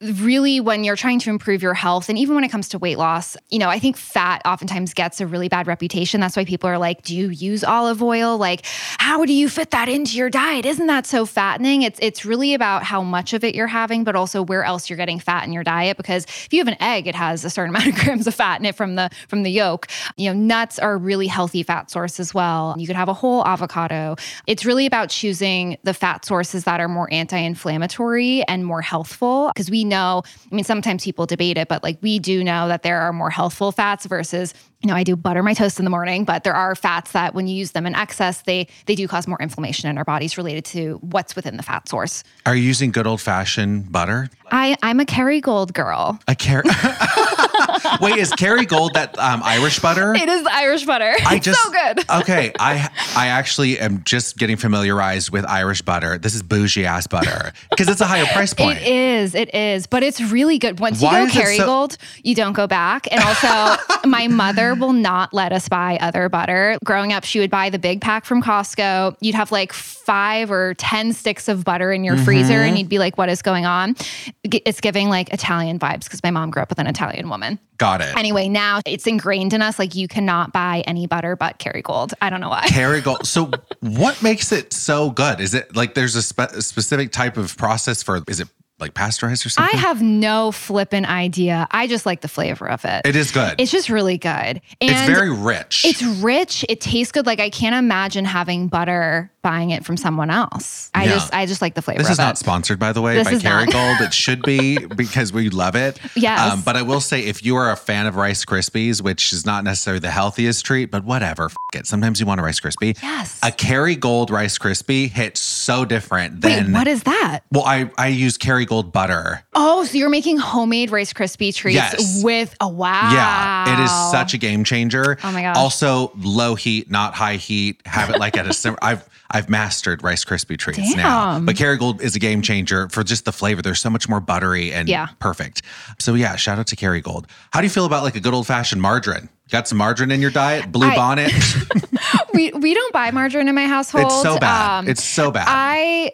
really, 0.00 0.60
when 0.60 0.82
you're 0.82 0.96
trying 0.96 1.18
to 1.20 1.30
improve 1.30 1.62
your 1.62 1.74
health, 1.74 2.08
and 2.08 2.18
even 2.18 2.34
when 2.34 2.42
it 2.42 2.48
comes 2.48 2.70
to 2.70 2.78
weight 2.78 2.96
loss, 2.96 3.36
you 3.50 3.58
know, 3.58 3.68
I 3.68 3.78
think 3.78 3.98
fat 3.98 4.40
oftentimes 4.46 4.94
gets 4.94 5.20
a 5.20 5.26
really 5.26 5.48
bad 5.48 5.66
reputation. 5.66 6.20
That's 6.20 6.36
why 6.36 6.46
people 6.46 6.70
are 6.70 6.78
like, 6.78 7.02
do 7.02 7.14
you 7.14 7.28
use 7.28 7.62
olive 7.62 8.02
oil? 8.02 8.38
Like, 8.38 8.64
how 8.98 9.26
do 9.26 9.34
you 9.34 9.48
fit 9.48 9.72
that 9.72 9.90
into 9.90 10.16
your 10.16 10.30
diet? 10.30 10.64
Isn't 10.64 10.86
that 10.86 11.06
so 11.06 11.26
fattening? 11.26 11.82
It's 11.82 11.98
it's 12.00 12.24
really 12.24 12.54
about 12.54 12.82
how 12.82 13.02
much 13.02 13.34
of 13.34 13.44
it 13.44 13.54
you're 13.54 13.66
having, 13.66 14.02
but 14.02 14.16
also 14.16 14.42
where 14.42 14.64
else 14.64 14.88
you're 14.88 14.96
getting 14.96 15.18
fat 15.18 15.44
in 15.46 15.52
your 15.52 15.64
diet. 15.64 15.98
Because 15.98 16.24
if 16.24 16.48
you 16.52 16.60
have 16.60 16.68
an 16.68 16.80
egg, 16.80 17.06
it 17.06 17.14
has 17.14 17.44
a 17.44 17.50
certain 17.50 17.70
amount 17.74 17.88
of 17.88 17.94
grams 17.96 18.26
of 18.26 18.34
fat 18.34 18.58
in 18.58 18.66
it 18.66 18.74
from 18.74 18.94
the 18.94 19.10
from 19.28 19.42
the 19.42 19.50
yolk. 19.50 19.86
You 20.16 20.32
know, 20.32 20.38
nuts 20.38 20.78
are 20.78 20.94
a 20.94 20.96
really 20.96 21.26
healthy 21.26 21.62
fat 21.62 21.90
source 21.90 22.18
as 22.18 22.32
well. 22.32 22.74
You 22.78 22.86
could 22.86 22.96
have 22.96 23.08
a 23.08 23.14
whole 23.14 23.46
avocado. 23.46 24.16
It's 24.46 24.64
really 24.64 24.86
about 24.86 25.10
choosing 25.10 25.76
the 25.82 25.92
fat 25.92 26.24
sources 26.24 26.64
that 26.64 26.80
are 26.80 26.88
more 26.88 27.12
anti-inflammatory 27.12 28.44
and 28.44 28.64
more 28.64 28.80
healthful. 28.80 29.48
Because 29.48 29.70
we 29.70 29.89
know, 29.90 30.22
I 30.50 30.54
mean, 30.54 30.64
sometimes 30.64 31.04
people 31.04 31.26
debate 31.26 31.58
it, 31.58 31.68
but 31.68 31.82
like 31.82 31.98
we 32.00 32.18
do 32.18 32.42
know 32.42 32.68
that 32.68 32.82
there 32.82 33.00
are 33.02 33.12
more 33.12 33.28
healthful 33.28 33.72
fats 33.72 34.06
versus 34.06 34.54
you 34.82 34.88
know, 34.88 34.94
I 34.94 35.04
do 35.04 35.14
butter 35.14 35.42
my 35.42 35.52
toast 35.52 35.78
in 35.78 35.84
the 35.84 35.90
morning, 35.90 36.24
but 36.24 36.42
there 36.42 36.54
are 36.54 36.74
fats 36.74 37.12
that 37.12 37.34
when 37.34 37.46
you 37.46 37.54
use 37.54 37.72
them 37.72 37.86
in 37.86 37.94
excess, 37.94 38.42
they 38.42 38.66
they 38.86 38.94
do 38.94 39.06
cause 39.06 39.26
more 39.26 39.36
inflammation 39.40 39.90
in 39.90 39.98
our 39.98 40.04
bodies 40.04 40.38
related 40.38 40.64
to 40.66 40.94
what's 41.02 41.36
within 41.36 41.58
the 41.58 41.62
fat 41.62 41.88
source. 41.88 42.24
Are 42.46 42.56
you 42.56 42.62
using 42.62 42.90
good 42.90 43.06
old 43.06 43.20
fashioned 43.20 43.92
butter? 43.92 44.30
I 44.50 44.76
I'm 44.82 44.98
a 44.98 45.04
Kerrygold 45.04 45.74
girl. 45.74 46.18
A 46.26 46.34
car- 46.34 46.64
Wait, 48.00 48.16
is 48.16 48.32
Kerrygold 48.32 48.94
that 48.94 49.18
um, 49.18 49.42
Irish 49.44 49.80
butter? 49.80 50.14
It 50.14 50.28
is 50.28 50.46
Irish 50.46 50.86
butter. 50.86 51.14
I 51.26 51.36
it's 51.36 51.44
just 51.44 51.62
so 51.62 51.70
good. 51.70 52.10
okay. 52.20 52.52
I 52.58 52.88
I 53.14 53.28
actually 53.28 53.78
am 53.78 54.02
just 54.04 54.38
getting 54.38 54.56
familiarized 54.56 55.30
with 55.30 55.44
Irish 55.44 55.82
butter. 55.82 56.16
This 56.16 56.34
is 56.34 56.42
bougie 56.42 56.86
ass 56.86 57.06
butter 57.06 57.52
because 57.70 57.88
it's 57.88 58.00
a 58.00 58.06
higher 58.06 58.26
price 58.26 58.54
point. 58.54 58.78
It 58.78 58.86
is, 58.86 59.34
it 59.34 59.54
is, 59.54 59.86
but 59.86 60.02
it's 60.02 60.20
really 60.20 60.58
good. 60.58 60.80
Once 60.80 61.02
Why 61.02 61.20
you 61.22 61.32
go 61.32 61.38
it 61.40 61.56
so- 61.56 61.64
Kerrygold, 61.66 61.96
you 62.22 62.34
don't 62.34 62.54
go 62.54 62.66
back. 62.66 63.06
And 63.10 63.22
also, 63.22 63.82
my 64.08 64.26
mother 64.28 64.69
will 64.74 64.92
not 64.92 65.32
let 65.34 65.52
us 65.52 65.68
buy 65.68 65.98
other 66.00 66.28
butter. 66.28 66.78
Growing 66.84 67.12
up, 67.12 67.24
she 67.24 67.38
would 67.40 67.50
buy 67.50 67.70
the 67.70 67.78
big 67.78 68.00
pack 68.00 68.24
from 68.24 68.42
Costco. 68.42 69.16
You'd 69.20 69.34
have 69.34 69.52
like 69.52 69.72
five 69.72 70.50
or 70.50 70.74
10 70.74 71.12
sticks 71.12 71.48
of 71.48 71.64
butter 71.64 71.92
in 71.92 72.04
your 72.04 72.16
freezer, 72.16 72.54
Mm-hmm. 72.54 72.68
and 72.68 72.78
you'd 72.78 72.88
be 72.88 72.98
like, 72.98 73.16
what 73.18 73.28
is 73.28 73.42
going 73.42 73.66
on? 73.66 73.96
It's 74.44 74.80
giving 74.80 75.08
like 75.08 75.32
Italian 75.32 75.78
vibes 75.78 76.04
because 76.04 76.22
my 76.22 76.30
mom 76.30 76.50
grew 76.50 76.62
up 76.62 76.68
with 76.68 76.78
an 76.78 76.86
Italian 76.86 77.28
woman. 77.28 77.58
Got 77.78 78.00
it. 78.02 78.14
Anyway, 78.16 78.48
now 78.48 78.80
it's 78.86 79.06
ingrained 79.06 79.52
in 79.54 79.62
us 79.62 79.78
like 79.78 79.94
you 79.94 80.06
cannot 80.08 80.52
buy 80.52 80.82
any 80.86 81.06
butter 81.06 81.34
but 81.36 81.58
Kerrygold. 81.58 82.12
I 82.20 82.28
don't 82.28 82.40
know 82.40 82.50
why. 82.50 82.66
Kerrygold. 82.66 83.24
So, 83.26 83.50
what 83.80 84.22
makes 84.22 84.52
it 84.52 84.72
so 84.72 85.10
good? 85.10 85.40
Is 85.40 85.54
it 85.54 85.74
like 85.74 85.94
there's 85.94 86.14
a, 86.16 86.22
spe- 86.22 86.40
a 86.52 86.60
specific 86.62 87.10
type 87.12 87.36
of 87.38 87.56
process 87.56 88.02
for? 88.02 88.22
Is 88.28 88.40
it 88.40 88.48
like 88.80 88.94
pasteurized 88.94 89.46
or 89.46 89.48
something? 89.48 89.74
I 89.74 89.80
have 89.80 90.02
no 90.02 90.52
flippin' 90.52 91.04
idea. 91.04 91.68
I 91.70 91.86
just 91.86 92.06
like 92.06 92.20
the 92.20 92.28
flavor 92.28 92.68
of 92.68 92.84
it. 92.84 93.02
it 93.04 93.16
is 93.16 93.30
good. 93.30 93.60
It's 93.60 93.70
just 93.70 93.88
really 93.90 94.18
good. 94.18 94.30
And 94.30 94.62
it's 94.80 95.06
very 95.06 95.30
rich. 95.30 95.84
It's 95.84 96.02
rich. 96.02 96.64
It 96.68 96.80
tastes 96.80 97.12
good. 97.12 97.26
Like 97.26 97.40
I 97.40 97.50
can't 97.50 97.74
imagine 97.74 98.24
having 98.24 98.68
butter 98.68 99.30
buying 99.42 99.70
it 99.70 99.84
from 99.84 99.96
someone 99.96 100.30
else. 100.30 100.90
I 100.94 101.04
Yeah. 101.04 101.12
just 101.12 101.34
I 101.34 101.46
just 101.46 101.62
like 101.62 101.74
the 101.74 101.82
flavor 101.82 102.02
This 102.02 102.10
is 102.10 102.18
not 102.18 102.36
sponsored, 102.38 102.78
by 102.78 102.92
the 102.92 103.00
way, 103.00 103.14
This 103.22 103.42
by. 103.42 103.48
Kerrygold. 103.48 104.00
it 104.06 104.12
should 104.12 104.42
be 104.42 104.78
because 104.86 105.32
we 105.32 105.48
love 105.50 105.74
it. 105.76 105.98
Um, 106.04 106.10
Yes. 106.14 106.62
but 106.62 106.76
I 106.76 106.82
will 106.82 107.00
say, 107.00 107.20
if 107.24 107.44
you 107.44 107.56
are 107.56 107.70
a 107.70 107.76
fan 107.76 108.06
of 108.06 108.16
Rice 108.16 108.44
Krispies, 108.44 109.00
which 109.02 109.32
is 109.32 109.46
not 109.46 109.64
necessarily 109.64 110.00
the 110.00 110.10
healthiest 110.10 110.64
treat, 110.64 110.90
but 110.90 111.04
whatever, 111.04 111.46
f- 111.46 111.56
it. 111.74 111.86
Sometimes 111.86 112.20
you 112.20 112.26
want 112.26 112.40
a 112.40 112.42
Rice 112.44 112.60
Krispie. 112.60 113.00
Yes. 113.02 113.38
A 113.42 113.50
Kerrygold 113.50 114.30
Rice 114.30 114.58
Krispie 114.58 115.08
hits 115.10 115.40
so 115.40 115.84
different 115.84 116.40
than 116.40 116.66
Wait, 116.66 116.72
what 116.72 116.88
is 116.88 117.04
that? 117.04 117.40
well, 117.50 117.64
I 117.64 117.90
I 117.96 118.08
use 118.08 118.36
Kerrygold 118.36 118.92
butter. 118.92 119.42
Oh, 119.54 119.84
so 119.84 119.96
you're 119.96 120.10
making 120.10 120.36
homemade 120.38 120.90
Rice 120.90 121.12
Krispie 121.12 121.54
treats 121.54 121.76
Yes. 121.76 122.22
with 122.22 122.54
a 122.60 122.68
wow. 122.68 123.10
Yeah, 123.12 123.72
it 123.80 123.84
is 123.84 123.90
such 124.10 124.34
a 124.34 124.38
game 124.38 124.64
changer. 124.64 125.16
Oh 125.24 125.32
my 125.32 125.42
god. 125.42 125.56
Also, 125.56 126.12
low 126.18 126.54
heat, 126.56 126.90
not 126.90 127.14
high 127.14 127.36
heat. 127.36 127.80
Have 127.86 128.10
it 128.10 128.18
like 128.18 128.36
at 128.36 128.46
a 128.46 128.52
sim- 128.52 128.76
I've 128.82 129.08
I've 129.30 129.48
mastered 129.48 130.02
Rice 130.02 130.24
Krispie 130.24 130.58
treats 130.58 130.94
now. 130.96 131.34
Damn. 131.34 131.46
But 131.46 131.56
Kerrygold 131.56 132.00
is 132.00 132.16
a 132.16 132.18
game 132.18 132.42
changer 132.42 132.88
for 132.88 133.04
just 133.04 133.24
the 133.24 133.32
flavor. 133.32 133.62
They're 133.62 133.74
so 133.74 133.90
much 133.90 134.08
more 134.08 134.20
buttery 134.20 134.72
and 134.72 134.88
Yeah. 134.88 135.08
perfect. 135.20 135.62
So 135.98 136.14
yeah, 136.14 136.36
shout 136.36 136.58
out 136.58 136.66
to 136.68 136.76
Kerrygold. 136.76 137.26
How 137.52 137.60
do 137.60 137.66
you 137.66 137.70
feel 137.70 137.84
about 137.84 138.02
like 138.02 138.16
a 138.16 138.20
good 138.20 138.34
old 138.34 138.46
fashioned 138.46 138.82
margarine? 138.82 139.28
Got 139.50 139.68
some 139.68 139.78
margarine 139.78 140.10
in 140.10 140.20
your 140.20 140.30
diet? 140.30 140.70
Blue 140.70 140.88
I- 140.88 140.96
bonnet? 140.96 141.32
we 142.34 142.50
we 142.52 142.74
don't 142.74 142.92
buy 142.92 143.10
margarine 143.10 143.48
in 143.48 143.54
my 143.54 143.66
household. 143.66 144.06
it's 144.06 144.22
so 144.22 144.38
bad. 144.38 144.78
Um, 144.78 144.88
it's 144.88 145.02
so 145.04 145.30
bad. 145.30 145.46
I 145.48 146.12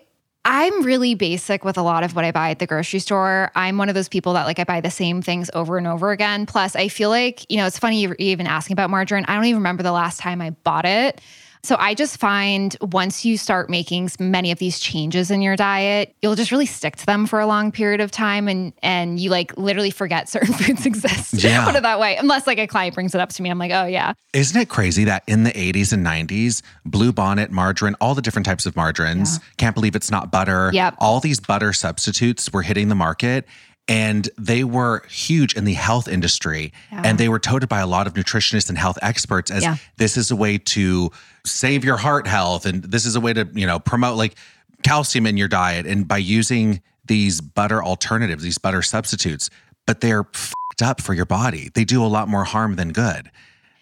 I'm 0.48 0.84
really 0.84 1.14
basic 1.16 1.64
with 1.64 1.76
a 1.76 1.82
lot 1.82 2.04
of 2.04 2.14
what 2.14 2.24
I 2.24 2.30
buy 2.30 2.50
at 2.50 2.60
the 2.60 2.68
grocery 2.68 3.00
store. 3.00 3.50
I'm 3.56 3.78
one 3.78 3.88
of 3.88 3.96
those 3.96 4.08
people 4.08 4.34
that 4.34 4.44
like 4.46 4.60
I 4.60 4.64
buy 4.64 4.80
the 4.80 4.92
same 4.92 5.20
things 5.20 5.50
over 5.54 5.76
and 5.76 5.88
over 5.88 6.12
again. 6.12 6.46
Plus, 6.46 6.76
I 6.76 6.86
feel 6.86 7.10
like, 7.10 7.44
you 7.50 7.56
know, 7.56 7.66
it's 7.66 7.80
funny 7.80 8.00
you're 8.00 8.14
even 8.20 8.46
asking 8.46 8.74
about 8.74 8.88
margarine. 8.88 9.24
I 9.26 9.34
don't 9.34 9.46
even 9.46 9.58
remember 9.58 9.82
the 9.82 9.90
last 9.90 10.20
time 10.20 10.40
I 10.40 10.50
bought 10.50 10.84
it. 10.84 11.20
So 11.66 11.74
I 11.80 11.94
just 11.94 12.18
find 12.18 12.76
once 12.80 13.24
you 13.24 13.36
start 13.36 13.68
making 13.68 14.08
many 14.20 14.52
of 14.52 14.60
these 14.60 14.78
changes 14.78 15.32
in 15.32 15.42
your 15.42 15.56
diet, 15.56 16.14
you'll 16.22 16.36
just 16.36 16.52
really 16.52 16.64
stick 16.64 16.94
to 16.94 17.06
them 17.06 17.26
for 17.26 17.40
a 17.40 17.46
long 17.46 17.72
period 17.72 18.00
of 18.00 18.12
time 18.12 18.46
and 18.46 18.72
and 18.84 19.18
you 19.18 19.30
like 19.30 19.56
literally 19.56 19.90
forget 19.90 20.28
certain 20.36 20.54
foods 20.54 20.86
exist. 20.86 21.34
Yeah. 21.46 21.64
Put 21.64 21.76
it 21.76 21.82
that 21.82 22.00
way. 22.00 22.16
Unless 22.16 22.46
like 22.46 22.58
a 22.58 22.66
client 22.66 22.94
brings 22.94 23.14
it 23.14 23.20
up 23.20 23.28
to 23.30 23.42
me. 23.42 23.50
I'm 23.50 23.58
like, 23.58 23.70
oh 23.70 23.86
yeah. 23.86 24.14
Isn't 24.32 24.60
it 24.60 24.68
crazy 24.68 25.04
that 25.04 25.22
in 25.26 25.44
the 25.44 25.50
80s 25.50 25.92
and 25.92 26.04
90s, 26.04 26.62
blue 26.84 27.12
bonnet, 27.12 27.50
margarine, 27.50 27.94
all 28.00 28.14
the 28.14 28.22
different 28.22 28.46
types 28.46 28.66
of 28.66 28.74
margarines, 28.74 29.38
can't 29.56 29.74
believe 29.74 29.94
it's 29.94 30.10
not 30.10 30.32
butter. 30.32 30.70
Yep. 30.72 30.96
All 30.98 31.20
these 31.20 31.40
butter 31.40 31.72
substitutes 31.72 32.52
were 32.52 32.62
hitting 32.62 32.88
the 32.88 32.94
market 32.94 33.46
and 33.88 34.28
they 34.36 34.64
were 34.64 35.04
huge 35.08 35.54
in 35.54 35.64
the 35.64 35.74
health 35.74 36.08
industry 36.08 36.72
and 36.90 37.18
they 37.18 37.28
were 37.28 37.38
touted 37.38 37.68
by 37.68 37.80
a 37.80 37.86
lot 37.86 38.06
of 38.06 38.14
nutritionists 38.14 38.68
and 38.68 38.76
health 38.78 38.98
experts 39.02 39.50
as 39.50 39.62
Yeah. 39.62 39.76
this 39.96 40.16
is 40.16 40.30
a 40.30 40.36
way 40.36 40.58
to 40.58 41.10
save 41.44 41.84
your 41.84 41.96
heart 41.96 42.26
health 42.26 42.66
and 42.66 42.82
this 42.82 43.06
is 43.06 43.14
a 43.14 43.20
way 43.20 43.32
to, 43.32 43.48
you 43.54 43.66
know, 43.66 43.78
promote 43.78 44.16
like 44.16 44.34
calcium 44.82 45.26
in 45.26 45.36
your 45.36 45.48
diet 45.48 45.86
and 45.86 46.08
by 46.08 46.18
using 46.18 46.80
these 47.06 47.40
butter 47.40 47.82
alternatives, 47.82 48.42
these 48.42 48.58
butter 48.58 48.82
substitutes, 48.82 49.50
but 49.86 50.00
they're 50.00 50.24
fed 50.34 50.52
up 50.82 51.00
for 51.00 51.14
your 51.14 51.24
body. 51.26 51.70
They 51.74 51.84
do 51.84 52.04
a 52.04 52.08
lot 52.08 52.28
more 52.28 52.44
harm 52.44 52.74
than 52.76 52.92
good. 52.92 53.30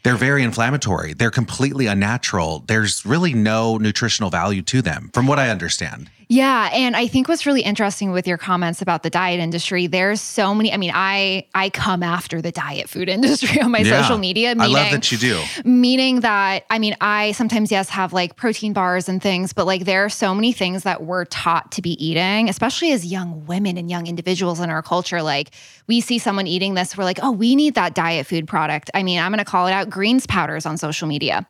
They're 0.02 0.16
very 0.16 0.42
inflammatory. 0.42 1.14
They're 1.14 1.30
completely 1.30 1.86
unnatural. 1.86 2.62
There's 2.66 3.06
really 3.06 3.32
no 3.32 3.78
nutritional 3.78 4.28
value 4.28 4.60
to 4.60 4.82
them, 4.82 5.10
from 5.14 5.26
what 5.26 5.38
I 5.38 5.48
understand. 5.48 6.10
Yeah, 6.34 6.68
and 6.72 6.96
I 6.96 7.06
think 7.06 7.28
what's 7.28 7.46
really 7.46 7.60
interesting 7.62 8.10
with 8.10 8.26
your 8.26 8.38
comments 8.38 8.82
about 8.82 9.04
the 9.04 9.10
diet 9.10 9.38
industry, 9.38 9.86
there's 9.86 10.20
so 10.20 10.52
many. 10.52 10.72
I 10.72 10.76
mean, 10.78 10.90
I 10.92 11.46
I 11.54 11.70
come 11.70 12.02
after 12.02 12.42
the 12.42 12.50
diet 12.50 12.88
food 12.88 13.08
industry 13.16 13.60
on 13.60 13.70
my 13.70 13.78
Yeah. 13.78 14.02
social 14.02 14.18
media. 14.18 14.50
I 14.58 14.66
love 14.66 14.90
that 14.90 15.12
you 15.12 15.18
do. 15.18 15.40
meaning 15.64 16.20
that 16.20 16.64
I 16.70 16.80
mean, 16.80 16.96
I 17.00 17.30
sometimes 17.32 17.70
yes 17.70 17.88
have 17.90 18.12
like 18.12 18.34
protein 18.34 18.72
bars 18.72 19.08
and 19.08 19.22
things, 19.22 19.52
but 19.52 19.64
like 19.64 19.84
there 19.84 20.04
are 20.04 20.08
so 20.08 20.34
many 20.34 20.52
things 20.52 20.82
that 20.82 21.04
we're 21.04 21.24
taught 21.26 21.70
to 21.72 21.82
be 21.82 21.92
eating, 22.04 22.48
especially 22.48 22.90
as 22.90 23.06
young 23.06 23.46
women 23.46 23.76
and 23.76 23.88
young 23.88 24.08
individuals 24.08 24.58
in 24.58 24.70
our 24.70 24.82
culture. 24.82 25.22
Like 25.22 25.52
we 25.86 26.00
see 26.00 26.18
someone 26.18 26.48
eating 26.48 26.74
this, 26.74 26.96
we're 26.98 27.04
like, 27.04 27.20
oh, 27.22 27.30
we 27.30 27.54
need 27.54 27.76
that 27.76 27.94
diet 27.94 28.26
food 28.26 28.48
product. 28.48 28.90
I 28.92 29.04
mean, 29.04 29.20
I'm 29.20 29.30
going 29.30 29.38
to 29.38 29.44
call 29.44 29.68
it 29.68 29.72
out: 29.72 29.88
greens 29.88 30.26
powders 30.26 30.66
on 30.66 30.78
social 30.78 31.06
media. 31.06 31.46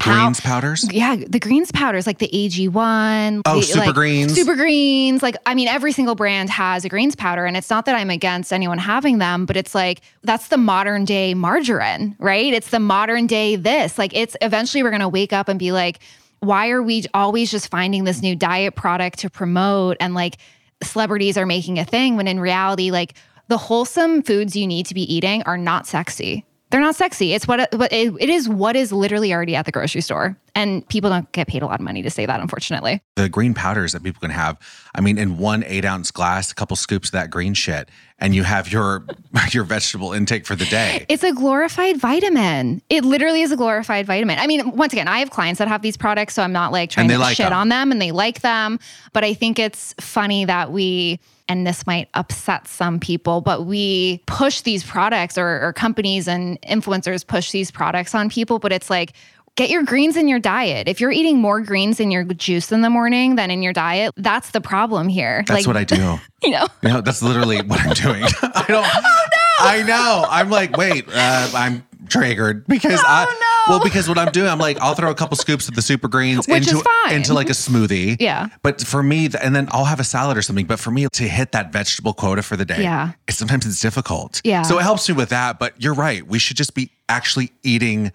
How- 0.00 0.24
Greens 0.24 0.40
powders? 0.40 0.86
Yeah, 0.92 1.16
the 1.16 1.38
greens 1.40 1.72
powders, 1.72 2.06
like 2.06 2.18
the 2.18 2.28
AG1. 2.28 3.42
Oh, 3.44 3.56
the, 3.56 3.62
Super 3.62 3.86
like, 3.86 3.94
Greens. 3.94 4.34
Super 4.34 4.54
greens. 4.54 5.22
Like, 5.22 5.36
I 5.46 5.54
mean, 5.54 5.68
every 5.68 5.92
single 5.92 6.14
brand 6.14 6.50
has 6.50 6.84
a 6.84 6.88
greens 6.88 7.16
powder. 7.16 7.44
And 7.44 7.56
it's 7.56 7.70
not 7.70 7.86
that 7.86 7.94
I'm 7.94 8.10
against 8.10 8.52
anyone 8.52 8.78
having 8.78 9.18
them, 9.18 9.46
but 9.46 9.56
it's 9.56 9.74
like, 9.74 10.00
that's 10.22 10.48
the 10.48 10.56
modern 10.56 11.04
day 11.04 11.34
margarine, 11.34 12.16
right? 12.18 12.52
It's 12.52 12.70
the 12.70 12.80
modern 12.80 13.26
day 13.26 13.56
this. 13.56 13.98
Like, 13.98 14.14
it's 14.14 14.36
eventually 14.40 14.82
we're 14.82 14.90
going 14.90 15.00
to 15.00 15.08
wake 15.08 15.32
up 15.32 15.48
and 15.48 15.58
be 15.58 15.72
like, 15.72 16.00
why 16.40 16.70
are 16.70 16.82
we 16.82 17.04
always 17.14 17.50
just 17.50 17.70
finding 17.70 18.04
this 18.04 18.22
new 18.22 18.36
diet 18.36 18.76
product 18.76 19.20
to 19.20 19.30
promote? 19.30 19.96
And 20.00 20.14
like, 20.14 20.36
celebrities 20.82 21.38
are 21.38 21.46
making 21.46 21.78
a 21.78 21.84
thing 21.84 22.16
when 22.16 22.28
in 22.28 22.38
reality, 22.40 22.90
like, 22.90 23.14
the 23.48 23.58
wholesome 23.58 24.22
foods 24.22 24.56
you 24.56 24.66
need 24.66 24.86
to 24.86 24.94
be 24.94 25.02
eating 25.12 25.42
are 25.44 25.56
not 25.56 25.86
sexy. 25.86 26.44
They're 26.70 26.80
not 26.80 26.96
sexy. 26.96 27.32
It's 27.32 27.46
what 27.46 27.70
but 27.70 27.92
it, 27.92 28.12
it 28.18 28.28
is 28.28 28.48
what 28.48 28.74
is 28.74 28.90
literally 28.92 29.32
already 29.32 29.54
at 29.54 29.66
the 29.66 29.72
grocery 29.72 30.00
store. 30.00 30.36
And 30.54 30.88
people 30.88 31.10
don't 31.10 31.30
get 31.32 31.46
paid 31.46 31.62
a 31.62 31.66
lot 31.66 31.78
of 31.78 31.84
money 31.84 32.02
to 32.02 32.10
say 32.10 32.26
that, 32.26 32.40
unfortunately. 32.40 33.02
The 33.14 33.28
green 33.28 33.54
powders 33.54 33.92
that 33.92 34.02
people 34.02 34.20
can 34.20 34.30
have. 34.30 34.58
I 34.94 35.00
mean, 35.00 35.18
in 35.18 35.38
one 35.38 35.62
eight 35.64 35.84
ounce 35.84 36.10
glass, 36.10 36.50
a 36.50 36.54
couple 36.54 36.76
scoops 36.76 37.08
of 37.08 37.12
that 37.12 37.30
green 37.30 37.54
shit, 37.54 37.88
and 38.18 38.34
you 38.34 38.42
have 38.42 38.72
your 38.72 39.04
your 39.50 39.64
vegetable 39.64 40.12
intake 40.12 40.44
for 40.44 40.56
the 40.56 40.64
day. 40.64 41.06
It's 41.08 41.22
a 41.22 41.32
glorified 41.32 41.98
vitamin. 41.98 42.82
It 42.90 43.04
literally 43.04 43.42
is 43.42 43.52
a 43.52 43.56
glorified 43.56 44.06
vitamin. 44.06 44.38
I 44.38 44.46
mean, 44.46 44.76
once 44.76 44.92
again, 44.92 45.08
I 45.08 45.20
have 45.20 45.30
clients 45.30 45.58
that 45.58 45.68
have 45.68 45.82
these 45.82 45.96
products, 45.96 46.34
so 46.34 46.42
I'm 46.42 46.52
not 46.52 46.72
like 46.72 46.90
trying 46.90 47.08
to 47.08 47.18
like 47.18 47.36
shit 47.36 47.46
them. 47.46 47.52
on 47.52 47.68
them 47.68 47.92
and 47.92 48.02
they 48.02 48.10
like 48.10 48.40
them. 48.40 48.80
But 49.12 49.22
I 49.22 49.34
think 49.34 49.58
it's 49.58 49.94
funny 50.00 50.44
that 50.46 50.72
we, 50.72 51.20
and 51.48 51.66
this 51.66 51.86
might 51.86 52.08
upset 52.14 52.66
some 52.66 52.98
people, 52.98 53.40
but 53.40 53.66
we 53.66 54.22
push 54.26 54.62
these 54.62 54.82
products 54.84 55.38
or, 55.38 55.60
or 55.64 55.72
companies 55.72 56.26
and 56.28 56.60
influencers 56.62 57.26
push 57.26 57.50
these 57.52 57.70
products 57.70 58.14
on 58.14 58.28
people. 58.28 58.58
But 58.58 58.72
it's 58.72 58.90
like, 58.90 59.12
get 59.56 59.70
your 59.70 59.82
greens 59.84 60.16
in 60.16 60.28
your 60.28 60.38
diet. 60.38 60.88
If 60.88 61.00
you're 61.00 61.10
eating 61.10 61.38
more 61.38 61.60
greens 61.60 61.98
in 62.00 62.10
your 62.10 62.24
juice 62.24 62.72
in 62.72 62.82
the 62.82 62.90
morning 62.90 63.36
than 63.36 63.50
in 63.50 63.62
your 63.62 63.72
diet, 63.72 64.12
that's 64.16 64.50
the 64.50 64.60
problem 64.60 65.08
here. 65.08 65.44
That's 65.46 65.66
what 65.66 65.76
I 65.76 65.84
do. 65.84 66.18
You 66.42 66.50
know, 66.52 66.68
You 66.82 66.90
know, 66.90 67.00
that's 67.00 67.22
literally 67.22 67.60
what 67.62 67.80
I'm 67.80 67.94
doing. 67.94 68.22
I 68.42 68.64
don't. 68.68 68.86
Oh, 68.86 69.26
no. 69.32 69.66
I 69.66 69.82
know. 69.82 70.26
I'm 70.28 70.50
like, 70.50 70.76
wait, 70.76 71.06
uh, 71.08 71.50
I'm 71.54 71.82
triggered 72.06 72.66
because 72.66 73.00
I. 73.06 73.24
Oh, 73.28 73.38
no. 73.68 73.74
Well, 73.74 73.84
because 73.84 74.08
what 74.08 74.16
I'm 74.18 74.30
doing, 74.32 74.48
I'm 74.48 74.58
like, 74.58 74.78
I'll 74.80 74.94
throw 74.94 75.10
a 75.10 75.14
couple 75.14 75.36
scoops 75.36 75.68
of 75.68 75.74
the 75.74 75.82
super 75.82 76.06
greens 76.08 76.46
Which 76.46 76.68
into 76.68 76.84
into 77.10 77.34
like 77.34 77.48
a 77.48 77.52
smoothie. 77.52 78.16
Yeah. 78.20 78.48
But 78.62 78.80
for 78.80 79.02
me, 79.02 79.28
and 79.42 79.54
then 79.56 79.68
I'll 79.72 79.84
have 79.86 79.98
a 80.00 80.04
salad 80.04 80.36
or 80.36 80.42
something. 80.42 80.66
But 80.66 80.78
for 80.78 80.90
me 80.90 81.06
to 81.12 81.22
hit 81.24 81.52
that 81.52 81.72
vegetable 81.72 82.14
quota 82.14 82.42
for 82.42 82.56
the 82.56 82.64
day, 82.64 82.82
Yeah. 82.82 83.12
it, 83.26 83.32
sometimes 83.34 83.66
it's 83.66 83.80
difficult. 83.80 84.40
Yeah. 84.44 84.62
So 84.62 84.78
it 84.78 84.82
helps 84.82 85.08
me 85.08 85.14
with 85.16 85.30
that. 85.30 85.58
But 85.58 85.74
you're 85.82 85.94
right. 85.94 86.26
We 86.26 86.38
should 86.38 86.56
just 86.56 86.74
be 86.74 86.90
actually 87.08 87.50
eating 87.62 88.12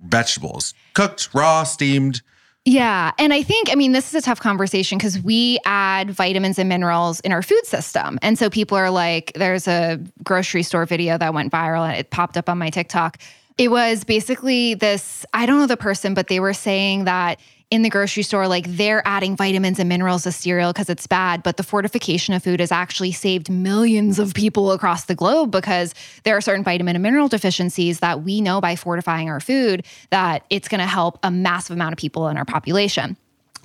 vegetables, 0.00 0.74
cooked, 0.94 1.30
raw, 1.34 1.64
steamed. 1.64 2.22
Yeah. 2.64 3.12
And 3.18 3.34
I 3.34 3.42
think, 3.42 3.70
I 3.70 3.74
mean, 3.74 3.92
this 3.92 4.08
is 4.08 4.14
a 4.14 4.22
tough 4.22 4.40
conversation 4.40 4.96
because 4.96 5.18
we 5.18 5.58
add 5.66 6.10
vitamins 6.10 6.58
and 6.58 6.68
minerals 6.68 7.20
in 7.20 7.30
our 7.30 7.42
food 7.42 7.66
system. 7.66 8.18
And 8.22 8.38
so 8.38 8.48
people 8.48 8.78
are 8.78 8.90
like, 8.90 9.32
there's 9.34 9.68
a 9.68 10.00
grocery 10.22 10.62
store 10.62 10.86
video 10.86 11.18
that 11.18 11.34
went 11.34 11.52
viral 11.52 11.86
and 11.86 11.96
it 11.96 12.08
popped 12.08 12.38
up 12.38 12.48
on 12.48 12.56
my 12.56 12.70
TikTok. 12.70 13.18
It 13.58 13.70
was 13.70 14.04
basically 14.04 14.74
this 14.74 15.26
I 15.34 15.44
don't 15.44 15.60
know 15.60 15.66
the 15.66 15.76
person, 15.76 16.14
but 16.14 16.28
they 16.28 16.40
were 16.40 16.54
saying 16.54 17.04
that 17.04 17.38
in 17.70 17.82
the 17.82 17.90
grocery 17.90 18.22
store, 18.22 18.46
like 18.46 18.66
they're 18.68 19.02
adding 19.06 19.36
vitamins 19.36 19.78
and 19.78 19.88
minerals 19.88 20.24
to 20.24 20.32
cereal 20.32 20.72
because 20.72 20.88
it's 20.88 21.06
bad, 21.06 21.42
but 21.42 21.56
the 21.56 21.62
fortification 21.62 22.34
of 22.34 22.42
food 22.42 22.60
has 22.60 22.70
actually 22.70 23.12
saved 23.12 23.50
millions 23.50 24.18
of 24.18 24.34
people 24.34 24.72
across 24.72 25.06
the 25.06 25.14
globe 25.14 25.50
because 25.50 25.94
there 26.24 26.36
are 26.36 26.40
certain 26.40 26.62
vitamin 26.62 26.94
and 26.94 27.02
mineral 27.02 27.28
deficiencies 27.28 28.00
that 28.00 28.22
we 28.22 28.40
know 28.40 28.60
by 28.60 28.76
fortifying 28.76 29.28
our 29.28 29.40
food 29.40 29.84
that 30.10 30.44
it's 30.50 30.68
going 30.68 30.80
to 30.80 30.86
help 30.86 31.18
a 31.22 31.30
massive 31.30 31.74
amount 31.74 31.92
of 31.92 31.98
people 31.98 32.28
in 32.28 32.36
our 32.36 32.44
population. 32.44 33.16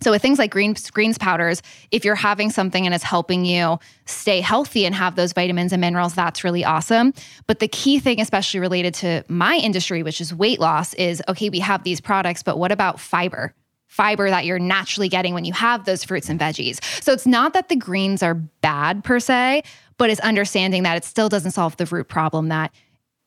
So 0.01 0.11
with 0.11 0.21
things 0.21 0.39
like 0.39 0.51
greens, 0.51 0.89
greens 0.91 1.17
powders, 1.17 1.61
if 1.91 2.05
you're 2.05 2.15
having 2.15 2.51
something 2.51 2.85
and 2.85 2.95
it's 2.95 3.03
helping 3.03 3.43
you 3.43 3.79
stay 4.05 4.39
healthy 4.39 4.85
and 4.85 4.95
have 4.95 5.15
those 5.15 5.33
vitamins 5.33 5.73
and 5.73 5.81
minerals, 5.81 6.15
that's 6.15 6.43
really 6.43 6.63
awesome. 6.63 7.13
But 7.47 7.59
the 7.59 7.67
key 7.67 7.99
thing, 7.99 8.21
especially 8.21 8.61
related 8.61 8.93
to 8.95 9.25
my 9.27 9.55
industry, 9.55 10.01
which 10.03 10.21
is 10.21 10.33
weight 10.33 10.59
loss, 10.59 10.93
is 10.93 11.21
okay, 11.27 11.49
we 11.49 11.59
have 11.59 11.83
these 11.83 11.99
products, 11.99 12.43
but 12.43 12.57
what 12.57 12.71
about 12.71 12.99
fiber? 12.99 13.53
Fiber 13.89 14.29
that 14.29 14.45
you're 14.45 14.59
naturally 14.59 15.09
getting 15.09 15.33
when 15.33 15.43
you 15.45 15.53
have 15.53 15.83
those 15.85 16.03
fruits 16.03 16.29
and 16.29 16.39
veggies. 16.39 16.81
So 17.03 17.11
it's 17.11 17.25
not 17.27 17.53
that 17.53 17.69
the 17.69 17.75
greens 17.75 18.23
are 18.23 18.35
bad 18.35 19.03
per 19.03 19.19
se, 19.19 19.63
but 19.97 20.09
it's 20.09 20.21
understanding 20.21 20.83
that 20.83 20.95
it 20.95 21.03
still 21.03 21.27
doesn't 21.27 21.51
solve 21.51 21.75
the 21.77 21.85
root 21.87 22.07
problem 22.07 22.47
that 22.49 22.71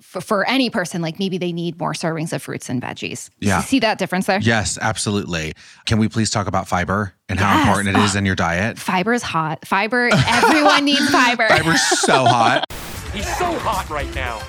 for, 0.00 0.20
for 0.20 0.48
any 0.48 0.70
person, 0.70 1.02
like 1.02 1.18
maybe 1.18 1.36
they 1.36 1.52
need 1.52 1.78
more 1.78 1.92
servings 1.92 2.32
of 2.32 2.42
fruits 2.42 2.68
and 2.68 2.80
veggies. 2.80 3.28
Yeah. 3.40 3.60
See 3.60 3.80
that 3.80 3.98
difference 3.98 4.26
there? 4.26 4.40
Yes, 4.40 4.78
absolutely. 4.80 5.52
Can 5.86 5.98
we 5.98 6.08
please 6.08 6.30
talk 6.30 6.46
about 6.46 6.66
fiber 6.68 7.12
and 7.28 7.38
how 7.38 7.52
Yes. 7.54 7.66
important 7.68 7.96
it 7.96 8.00
is 8.02 8.14
uh, 8.14 8.18
in 8.18 8.26
your 8.26 8.34
diet? 8.34 8.78
Fiber 8.78 9.12
is 9.12 9.22
hot. 9.22 9.66
Fiber, 9.66 10.10
everyone 10.26 10.84
needs 10.84 11.08
fiber. 11.10 11.46
Fiber's 11.50 11.82
so 12.00 12.24
hot. 12.24 12.64
He's 13.12 13.26
so 13.36 13.52
hot 13.58 13.88
right 13.90 14.12
now. 14.14 14.40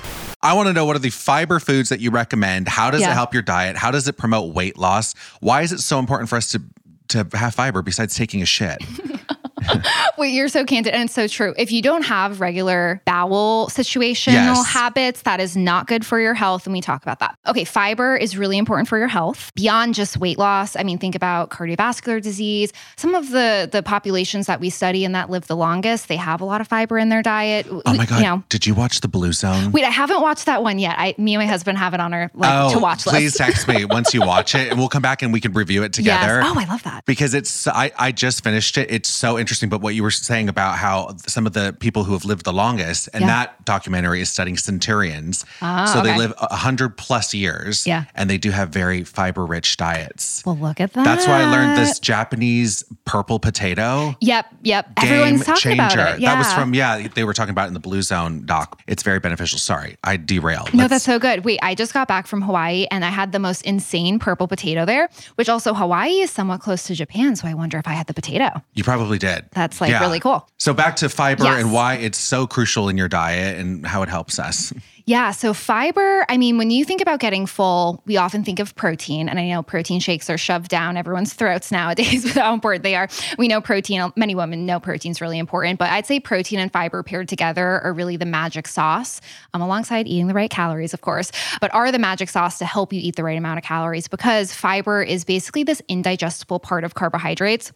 I 0.44 0.52
want 0.52 0.68
to 0.68 0.72
know 0.74 0.84
what 0.84 0.94
are 0.94 1.00
the 1.00 1.10
fiber 1.10 1.58
foods 1.58 1.88
that 1.88 2.00
you 2.00 2.10
recommend? 2.10 2.68
How 2.68 2.90
does 2.90 3.00
it 3.10 3.14
help 3.14 3.32
your 3.32 3.42
diet? 3.42 3.76
How 3.76 3.90
does 3.90 4.06
it 4.06 4.18
promote 4.18 4.54
weight 4.54 4.76
loss? 4.78 5.14
Why 5.40 5.62
is 5.62 5.72
it 5.72 5.80
so 5.80 5.98
important 5.98 6.28
for 6.28 6.36
us 6.36 6.52
to 6.52 6.62
to 7.08 7.26
have 7.32 7.54
fiber 7.54 7.82
besides 7.82 8.14
taking 8.14 8.42
a 8.42 8.46
shit? 8.46 8.78
Wait, 10.18 10.32
you're 10.32 10.48
so 10.48 10.64
candid, 10.64 10.94
and 10.94 11.04
it's 11.04 11.14
so 11.14 11.26
true. 11.28 11.54
If 11.56 11.72
you 11.72 11.82
don't 11.82 12.02
have 12.02 12.40
regular 12.40 13.00
bowel 13.04 13.68
situational 13.68 14.32
Yes. 14.34 14.66
habits, 14.66 15.22
that 15.22 15.40
is 15.40 15.56
not 15.56 15.86
good 15.86 16.04
for 16.04 16.20
your 16.20 16.34
health, 16.34 16.66
and 16.66 16.72
we 16.72 16.80
talk 16.80 17.02
about 17.02 17.18
that. 17.20 17.36
Okay, 17.46 17.64
fiber 17.64 18.16
is 18.16 18.36
really 18.36 18.58
important 18.58 18.88
for 18.88 18.98
your 18.98 19.08
health 19.08 19.52
beyond 19.54 19.94
just 19.94 20.16
weight 20.16 20.38
loss. 20.38 20.76
I 20.76 20.82
mean, 20.82 20.98
think 20.98 21.14
about 21.14 21.50
cardiovascular 21.50 22.20
disease. 22.22 22.72
Some 22.96 23.14
of 23.14 23.30
the 23.30 23.68
the 23.70 23.82
populations 23.82 24.46
that 24.46 24.60
we 24.60 24.70
study 24.70 25.04
and 25.04 25.14
that 25.14 25.30
live 25.30 25.46
the 25.46 25.56
longest, 25.56 26.08
they 26.08 26.16
have 26.16 26.40
a 26.40 26.44
lot 26.44 26.60
of 26.60 26.68
fiber 26.68 26.98
in 26.98 27.08
their 27.08 27.22
diet. 27.22 27.66
Oh 27.70 27.94
my 27.94 28.06
god! 28.06 28.18
You 28.18 28.24
know, 28.24 28.42
Did 28.48 28.66
you 28.66 28.74
watch 28.74 29.00
the 29.00 29.08
Blue 29.08 29.32
Zone? 29.32 29.72
wait, 29.72 29.84
I 29.84 29.90
haven't 29.90 30.20
watched 30.20 30.46
that 30.46 30.62
one 30.62 30.78
yet. 30.78 30.96
I, 30.98 31.14
me 31.18 31.34
and 31.34 31.42
my 31.42 31.46
husband 31.46 31.78
have 31.78 31.94
it 31.94 32.00
on 32.00 32.12
our 32.14 32.30
like 32.34 32.50
oh, 32.52 32.72
to 32.74 32.78
watch 32.78 33.06
list. 33.06 33.16
please 33.16 33.36
text 33.36 33.68
me 33.68 33.84
once 33.98 34.12
you 34.14 34.20
watch 34.20 34.54
it, 34.54 34.68
and 34.70 34.78
we'll 34.78 34.88
come 34.88 35.02
back 35.02 35.22
and 35.22 35.32
we 35.32 35.40
can 35.40 35.52
review 35.52 35.82
it 35.82 35.92
together. 35.92 36.40
Yes. 36.40 36.52
Oh, 36.54 36.58
I 36.60 36.64
love 36.64 36.82
that. 36.84 37.04
because 37.06 37.34
it's 37.34 37.66
I, 37.66 37.92
I 37.98 38.12
just 38.12 38.42
finished 38.44 38.76
it 38.78 38.90
it's 38.90 39.08
so 39.08 39.38
interesting 39.38 39.53
but 39.62 39.80
what 39.80 39.94
you 39.94 40.02
were 40.02 40.10
saying 40.10 40.48
about 40.48 40.76
how 40.76 41.14
some 41.26 41.46
of 41.46 41.52
the 41.52 41.74
people 41.80 42.04
who 42.04 42.12
have 42.12 42.24
lived 42.24 42.44
the 42.44 42.52
longest 42.52 43.08
and 43.14 43.22
Yeah. 43.22 43.28
that 43.28 43.64
documentary 43.64 44.20
is 44.20 44.28
studying 44.30 44.56
centurions 44.56 45.44
Ah, 45.62 45.86
so 45.86 46.02
they 46.02 46.10
okay. 46.10 46.18
live 46.18 46.34
100 46.50 46.96
plus 46.96 47.32
years 47.34 47.86
Yeah. 47.86 48.04
and 48.14 48.28
they 48.28 48.38
do 48.38 48.50
have 48.50 48.68
very 48.70 49.04
fiber 49.04 49.46
rich 49.46 49.76
diets 49.76 50.42
Well, 50.44 50.56
look 50.56 50.80
at 50.80 50.92
that. 50.94 51.04
that's 51.04 51.26
why 51.26 51.40
i 51.42 51.50
learned 51.50 51.76
this 51.78 51.98
japanese 51.98 52.84
purple 53.04 53.38
potato 53.38 54.14
Yep, 54.20 54.46
yep. 54.62 54.94
game 54.96 55.10
Everyone's 55.12 55.44
talking 55.46 55.60
changer 55.76 56.00
about 56.00 56.14
it. 56.16 56.20
Yeah. 56.20 56.32
that 56.34 56.38
was 56.38 56.52
from 56.52 56.74
yeah 56.74 57.06
they 57.14 57.24
were 57.24 57.34
talking 57.34 57.50
about 57.52 57.68
in 57.68 57.74
the 57.74 57.80
blue 57.80 58.02
zone 58.02 58.44
doc 58.46 58.80
it's 58.86 59.02
very 59.02 59.20
beneficial 59.20 59.58
sorry 59.58 59.96
i 60.04 60.16
derailed 60.16 60.72
No, 60.74 60.84
Let's- 60.84 60.90
that's 60.90 61.04
so 61.04 61.18
good. 61.18 61.44
Wait, 61.44 61.58
I 61.62 61.74
just 61.74 61.92
got 61.94 62.08
back 62.08 62.26
from 62.26 62.42
Hawaii 62.42 62.86
and 62.90 63.04
I 63.04 63.08
had 63.10 63.32
the 63.32 63.38
most 63.38 63.62
insane 63.62 64.18
purple 64.18 64.48
potato 64.48 64.84
there, 64.84 65.08
which 65.36 65.48
also 65.48 65.74
Hawaii 65.74 66.20
is 66.20 66.30
somewhat 66.30 66.60
close 66.60 66.84
to 66.84 66.94
Japan. 66.94 67.36
So 67.36 67.46
I 67.46 67.54
wonder 67.54 67.78
if 67.78 67.86
I 67.86 67.92
had 67.92 68.06
the 68.06 68.14
potato. 68.14 68.48
you 68.74 68.82
probably 68.84 69.18
did 69.18 69.43
That's 69.52 69.80
like 69.80 69.98
really 70.00 70.20
cool. 70.20 70.48
so 70.58 70.72
back 70.74 70.96
to 70.96 71.08
fiber 71.08 71.44
Yes. 71.44 71.62
and 71.62 71.72
why 71.72 71.94
it's 71.94 72.18
so 72.18 72.46
crucial 72.46 72.88
in 72.88 72.96
your 72.96 73.08
diet 73.08 73.58
and 73.58 73.86
how 73.86 74.02
it 74.02 74.08
helps 74.08 74.38
us 74.38 74.72
Yeah. 75.06 75.32
So 75.32 75.52
fiber, 75.52 76.24
I 76.30 76.38
mean, 76.38 76.56
when 76.56 76.70
you 76.70 76.82
think 76.82 77.02
about 77.02 77.20
getting 77.20 77.44
full, 77.44 78.02
we 78.06 78.16
often 78.16 78.42
think 78.42 78.58
of 78.58 78.74
protein. 78.74 79.28
And 79.28 79.38
I 79.38 79.48
know 79.50 79.62
protein 79.62 80.00
shakes 80.00 80.30
are 80.30 80.38
shoved 80.38 80.68
down 80.68 80.96
everyone's 80.96 81.34
throats 81.34 81.70
nowadays 81.80 82.24
with 82.24 82.32
how 82.36 82.54
important 82.54 82.84
they 82.84 82.94
are. 82.94 83.08
We 83.36 83.46
know 83.46 83.60
protein, 83.60 84.10
many 84.16 84.34
women 84.34 84.64
know 84.64 84.80
protein 84.80 85.10
is 85.12 85.20
really 85.20 85.38
important, 85.38 85.78
but 85.78 85.90
I'd 85.90 86.06
say 86.06 86.20
protein 86.20 86.58
and 86.58 86.72
fiber 86.72 87.02
paired 87.02 87.28
together 87.28 87.80
are 87.82 87.92
really 87.92 88.16
the 88.16 88.24
magic 88.24 88.66
sauce, 88.66 89.20
um, 89.52 89.60
alongside 89.60 90.06
eating 90.08 90.26
the 90.26 90.32
right 90.32 90.50
calories, 90.50 90.94
of 90.94 91.02
course, 91.02 91.30
but 91.60 91.70
are 91.74 91.92
the 91.92 91.98
magic 91.98 92.30
sauce 92.30 92.56
to 92.60 92.64
help 92.64 92.90
you 92.90 93.00
eat 93.02 93.16
the 93.16 93.24
right 93.24 93.36
amount 93.36 93.58
of 93.58 93.64
calories 93.64 94.08
because 94.08 94.54
fiber 94.54 95.02
is 95.02 95.22
basically 95.26 95.64
this 95.64 95.82
indigestible 95.86 96.58
part 96.58 96.82
of 96.82 96.94
carbohydrates 96.94 97.72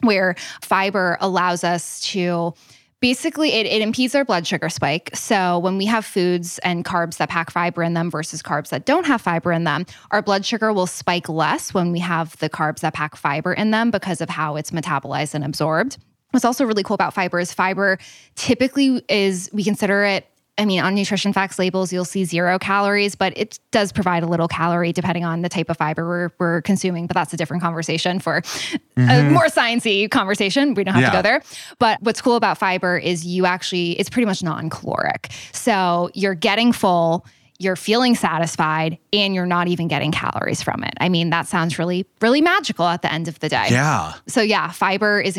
where 0.00 0.34
fiber 0.62 1.16
allows 1.20 1.64
us 1.64 2.00
to 2.00 2.54
basically 3.00 3.52
it, 3.52 3.66
it 3.66 3.80
impedes 3.80 4.14
our 4.14 4.24
blood 4.24 4.46
sugar 4.46 4.68
spike. 4.68 5.10
So 5.14 5.58
when 5.58 5.78
we 5.78 5.86
have 5.86 6.04
foods 6.04 6.58
and 6.60 6.84
carbs 6.84 7.18
that 7.18 7.28
pack 7.28 7.50
fiber 7.50 7.82
in 7.82 7.94
them 7.94 8.10
versus 8.10 8.42
carbs 8.42 8.70
that 8.70 8.86
don't 8.86 9.06
have 9.06 9.20
fiber 9.20 9.52
in 9.52 9.64
them 9.64 9.86
our 10.10 10.22
blood 10.22 10.44
sugar 10.44 10.72
will 10.72 10.86
spike 10.86 11.28
less 11.28 11.72
when 11.72 11.92
we 11.92 12.00
have 12.00 12.36
the 12.38 12.50
carbs 12.50 12.80
that 12.80 12.94
pack 12.94 13.16
fiber 13.16 13.52
in 13.52 13.70
them 13.70 13.90
because 13.90 14.20
of 14.20 14.28
how 14.28 14.56
it's 14.56 14.70
metabolized 14.70 15.34
and 15.34 15.44
absorbed. 15.44 15.98
What's 16.30 16.44
also 16.44 16.64
really 16.64 16.82
cool 16.82 16.94
about 16.94 17.14
fiber 17.14 17.40
is 17.40 17.54
fiber 17.54 17.98
typically 18.34 19.02
is 19.08 19.48
we 19.52 19.64
consider 19.64 20.04
it 20.04 20.26
I 20.58 20.64
mean, 20.64 20.80
on 20.80 20.94
nutrition 20.94 21.32
facts 21.32 21.58
labels, 21.58 21.92
you'll 21.92 22.04
see 22.04 22.24
zero 22.24 22.58
calories, 22.58 23.14
but 23.14 23.32
it 23.36 23.60
does 23.70 23.92
provide 23.92 24.24
a 24.24 24.26
little 24.26 24.48
calorie 24.48 24.92
depending 24.92 25.24
on 25.24 25.42
the 25.42 25.48
type 25.48 25.70
of 25.70 25.76
fiber 25.76 26.06
we're, 26.06 26.30
we're 26.38 26.62
consuming. 26.62 27.06
But 27.06 27.14
that's 27.14 27.32
a 27.32 27.36
different 27.36 27.62
conversation 27.62 28.18
for 28.18 28.38
a 28.38 28.42
mm-hmm. 28.42 29.32
more 29.32 29.46
sciencey 29.46 30.10
conversation. 30.10 30.74
We 30.74 30.82
don't 30.82 30.94
have 30.94 31.12
to 31.12 31.16
go 31.16 31.22
there. 31.22 31.42
But 31.78 32.02
what's 32.02 32.20
cool 32.20 32.34
about 32.34 32.58
fiber 32.58 32.98
is 32.98 33.24
you 33.24 33.46
actually, 33.46 33.92
it's 33.92 34.10
pretty 34.10 34.26
much 34.26 34.42
non 34.42 34.68
caloric. 34.68 35.30
So 35.52 36.10
you're 36.14 36.34
getting 36.34 36.72
full, 36.72 37.24
you're 37.60 37.76
feeling 37.76 38.16
satisfied, 38.16 38.98
and 39.12 39.34
you're 39.34 39.46
not 39.46 39.68
even 39.68 39.86
getting 39.86 40.10
calories 40.10 40.62
from 40.62 40.82
it. 40.82 40.94
I 41.00 41.08
mean, 41.08 41.30
that 41.30 41.46
sounds 41.46 41.78
really, 41.78 42.04
really 42.20 42.40
magical 42.40 42.86
at 42.86 43.02
the 43.02 43.12
end 43.12 43.28
of 43.28 43.38
the 43.38 43.48
day. 43.48 43.68
yeah 43.70 44.14
So 44.26 44.40
yeah, 44.40 44.70
fiber 44.70 45.20
is 45.20 45.36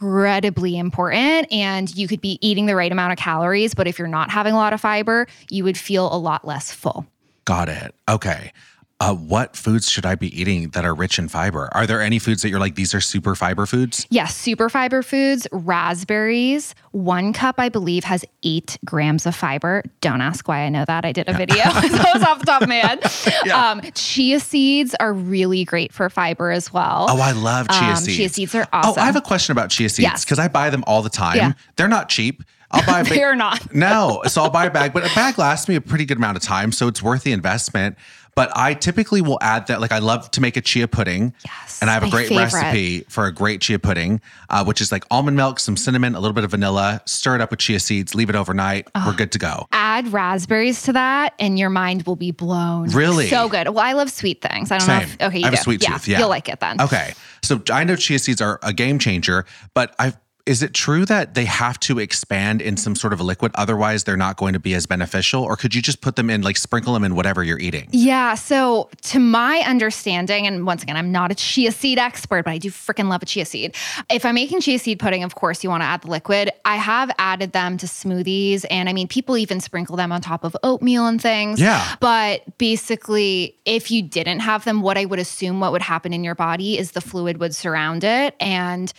incredibly 0.00 0.78
important 0.78 1.46
and 1.52 1.94
you 1.94 2.08
could 2.08 2.20
be 2.20 2.38
eating 2.40 2.66
the 2.66 2.74
right 2.74 2.90
amount 2.90 3.12
of 3.12 3.18
calories, 3.18 3.74
but 3.74 3.86
if 3.86 3.98
you're 3.98 4.08
not 4.08 4.30
having 4.30 4.54
a 4.54 4.56
lot 4.56 4.72
of 4.72 4.80
fiber, 4.80 5.26
you 5.50 5.64
would 5.64 5.76
feel 5.76 6.12
a 6.12 6.16
lot 6.16 6.46
less 6.46 6.72
full. 6.72 7.06
Got 7.44 7.68
it. 7.68 7.94
Okay. 8.08 8.52
Uh, 9.00 9.14
what 9.14 9.56
foods 9.56 9.88
should 9.90 10.04
I 10.04 10.14
be 10.14 10.28
eating 10.38 10.68
that 10.70 10.84
are 10.84 10.94
rich 10.94 11.18
in 11.18 11.28
fiber? 11.28 11.70
Are 11.72 11.86
there 11.86 12.02
any 12.02 12.18
foods 12.18 12.42
that 12.42 12.50
you're 12.50 12.60
like, 12.60 12.74
these 12.74 12.94
are 12.94 13.00
super 13.00 13.34
fiber 13.34 13.64
foods? 13.64 14.06
Yes, 14.10 14.36
super 14.36 14.68
fiber 14.68 15.02
foods, 15.02 15.46
raspberries. 15.52 16.74
One 16.92 17.32
cup, 17.32 17.54
I 17.58 17.70
believe, 17.70 18.04
has 18.04 18.24
eight 18.42 18.76
grams 18.84 19.24
of 19.26 19.34
fiber. 19.34 19.82
Don't 20.00 20.20
ask 20.20 20.46
why 20.46 20.60
I 20.60 20.68
know 20.68 20.84
that. 20.84 21.04
I 21.06 21.12
did 21.12 21.28
a 21.28 21.32
video. 21.32 21.62
so 21.64 21.78
it 21.80 22.14
was 22.14 22.22
off 22.22 22.40
the 22.40 22.46
top 22.46 22.62
of 22.62 22.68
my 22.68 22.74
head. 22.76 23.50
Um, 23.50 23.80
chia 23.94 24.38
seeds 24.38 24.94
are 25.00 25.12
really 25.14 25.64
great 25.64 25.92
for 25.92 26.08
fiber 26.10 26.50
as 26.50 26.70
well. 26.72 27.06
Oh, 27.08 27.20
I 27.20 27.32
love 27.32 27.68
chia 27.70 27.88
Um, 27.90 27.96
seeds. 27.96 28.16
chia 28.16 28.28
seeds 28.28 28.54
are 28.54 28.66
awesome. 28.72 28.94
Oh, 28.98 29.02
I 29.02 29.06
have 29.06 29.16
a 29.16 29.20
question 29.22 29.52
about 29.52 29.70
chia 29.70 29.88
seeds 29.88 30.00
Yes. 30.04 30.24
because 30.24 30.38
I 30.38 30.48
buy 30.48 30.68
them 30.70 30.84
all 30.86 31.00
the 31.02 31.08
time. 31.10 31.36
Yeah. 31.36 31.52
They're 31.76 31.88
not 31.88 32.08
cheap. 32.10 32.42
I'll 32.72 32.86
buy 32.86 33.00
a 33.00 33.04
big, 33.04 33.14
They're 33.14 33.34
not. 33.34 33.74
No, 33.74 34.22
so 34.28 34.42
I'll 34.42 34.50
buy 34.50 34.66
a 34.66 34.70
bag, 34.70 34.92
but 34.92 35.02
a 35.04 35.12
bag 35.14 35.38
lasts 35.38 35.68
me 35.68 35.74
a 35.74 35.80
pretty 35.80 36.04
good 36.04 36.18
amount 36.18 36.36
of 36.36 36.42
time, 36.44 36.70
so 36.70 36.86
it's 36.86 37.02
worth 37.02 37.24
the 37.24 37.32
investment. 37.32 37.96
But 38.34 38.50
I 38.56 38.74
typically 38.74 39.20
will 39.20 39.38
add 39.40 39.66
that. 39.66 39.80
Like 39.80 39.92
I 39.92 39.98
love 39.98 40.30
to 40.32 40.40
make 40.40 40.56
a 40.56 40.60
chia 40.60 40.86
pudding, 40.88 41.34
Yes, 41.44 41.80
and 41.80 41.90
I 41.90 41.94
have 41.94 42.02
a 42.04 42.10
great 42.10 42.28
favorite. 42.28 42.52
recipe 42.52 43.00
for 43.08 43.26
a 43.26 43.32
great 43.32 43.60
chia 43.60 43.78
pudding, 43.78 44.20
uh, 44.48 44.64
which 44.64 44.80
is 44.80 44.92
like 44.92 45.04
almond 45.10 45.36
milk, 45.36 45.58
some 45.60 45.76
cinnamon, 45.76 46.14
a 46.14 46.20
little 46.20 46.32
bit 46.34 46.44
of 46.44 46.50
vanilla. 46.52 47.00
Stir 47.06 47.34
it 47.36 47.40
up 47.40 47.50
with 47.50 47.60
chia 47.60 47.80
seeds, 47.80 48.14
leave 48.14 48.30
it 48.30 48.36
overnight. 48.36 48.88
We're 49.06 49.14
good 49.14 49.32
to 49.32 49.38
go. 49.38 49.66
Add 49.72 50.12
raspberries 50.12 50.82
to 50.84 50.92
that, 50.92 51.34
and 51.38 51.58
your 51.58 51.70
mind 51.70 52.04
will 52.04 52.16
be 52.16 52.30
blown. 52.30 52.88
Really? 52.90 53.28
So 53.28 53.48
good. 53.48 53.68
Well, 53.68 53.80
I 53.84 53.92
love 53.92 54.10
sweet 54.10 54.40
things. 54.42 54.70
I 54.70 54.78
don't 54.78 54.88
know. 54.88 54.98
Same. 55.00 55.08
If, 55.08 55.20
okay, 55.22 55.38
you 55.38 55.44
I 55.44 55.46
have 55.46 55.54
a 55.54 55.56
do. 55.56 55.62
sweet 55.62 55.80
tooth. 55.80 56.06
Yeah, 56.08 56.20
You'll 56.20 56.28
like 56.28 56.48
it 56.48 56.60
then. 56.60 56.80
Okay, 56.80 57.12
so 57.42 57.60
I 57.72 57.84
know 57.84 57.96
chia 57.96 58.18
seeds 58.18 58.40
are 58.40 58.58
a 58.62 58.72
game 58.72 58.98
changer, 58.98 59.44
but 59.74 59.94
I 59.98 60.12
is 60.50 60.64
it 60.64 60.74
true 60.74 61.04
that 61.04 61.34
they 61.34 61.44
have 61.44 61.78
to 61.78 62.00
expand 62.00 62.60
in 62.60 62.76
some 62.76 62.96
sort 62.96 63.12
of 63.12 63.20
a 63.20 63.22
liquid, 63.22 63.52
otherwise 63.54 64.02
they're 64.02 64.16
not 64.16 64.36
going 64.36 64.52
to 64.52 64.58
be 64.58 64.74
as 64.74 64.84
beneficial? 64.84 65.44
Or 65.44 65.54
could 65.54 65.76
you 65.76 65.80
just 65.80 66.00
put 66.00 66.16
them 66.16 66.28
in, 66.28 66.42
like 66.42 66.56
sprinkle 66.56 66.92
them 66.92 67.04
in 67.04 67.14
whatever 67.14 67.44
you're 67.44 67.60
eating? 67.60 67.86
Yeah. 67.92 68.34
So, 68.34 68.90
to 69.02 69.20
my 69.20 69.58
understanding, 69.58 70.48
and 70.48 70.66
once 70.66 70.82
again, 70.82 70.96
I'm 70.96 71.12
not 71.12 71.30
a 71.30 71.36
chia 71.36 71.70
seed 71.70 72.00
expert, 72.00 72.44
but 72.44 72.50
I 72.50 72.58
do 72.58 72.68
freaking 72.68 73.08
love 73.08 73.22
a 73.22 73.26
chia 73.26 73.44
seed. 73.44 73.76
If 74.10 74.24
I'm 74.24 74.34
making 74.34 74.60
chia 74.60 74.80
seed 74.80 74.98
pudding, 74.98 75.22
of 75.22 75.36
course, 75.36 75.62
you 75.62 75.70
want 75.70 75.82
to 75.82 75.86
add 75.86 76.02
the 76.02 76.10
liquid. 76.10 76.50
I 76.64 76.74
have 76.74 77.12
added 77.18 77.52
them 77.52 77.76
to 77.76 77.86
smoothies, 77.86 78.66
and 78.72 78.88
I 78.88 78.92
mean, 78.92 79.06
people 79.06 79.36
even 79.36 79.60
sprinkle 79.60 79.94
them 79.94 80.10
on 80.10 80.20
top 80.20 80.42
of 80.42 80.56
oatmeal 80.64 81.06
and 81.06 81.22
things. 81.22 81.60
Yeah. 81.60 81.94
But 82.00 82.58
basically, 82.58 83.54
if 83.66 83.92
you 83.92 84.02
didn't 84.02 84.40
have 84.40 84.64
them, 84.64 84.82
what 84.82 84.98
I 84.98 85.04
would 85.04 85.20
assume 85.20 85.60
what 85.60 85.70
would 85.70 85.82
happen 85.82 86.12
in 86.12 86.24
your 86.24 86.34
body 86.34 86.76
is 86.76 86.90
the 86.90 87.00
fluid 87.00 87.38
would 87.38 87.54
surround 87.54 88.02
it 88.02 88.34
and 88.40 88.92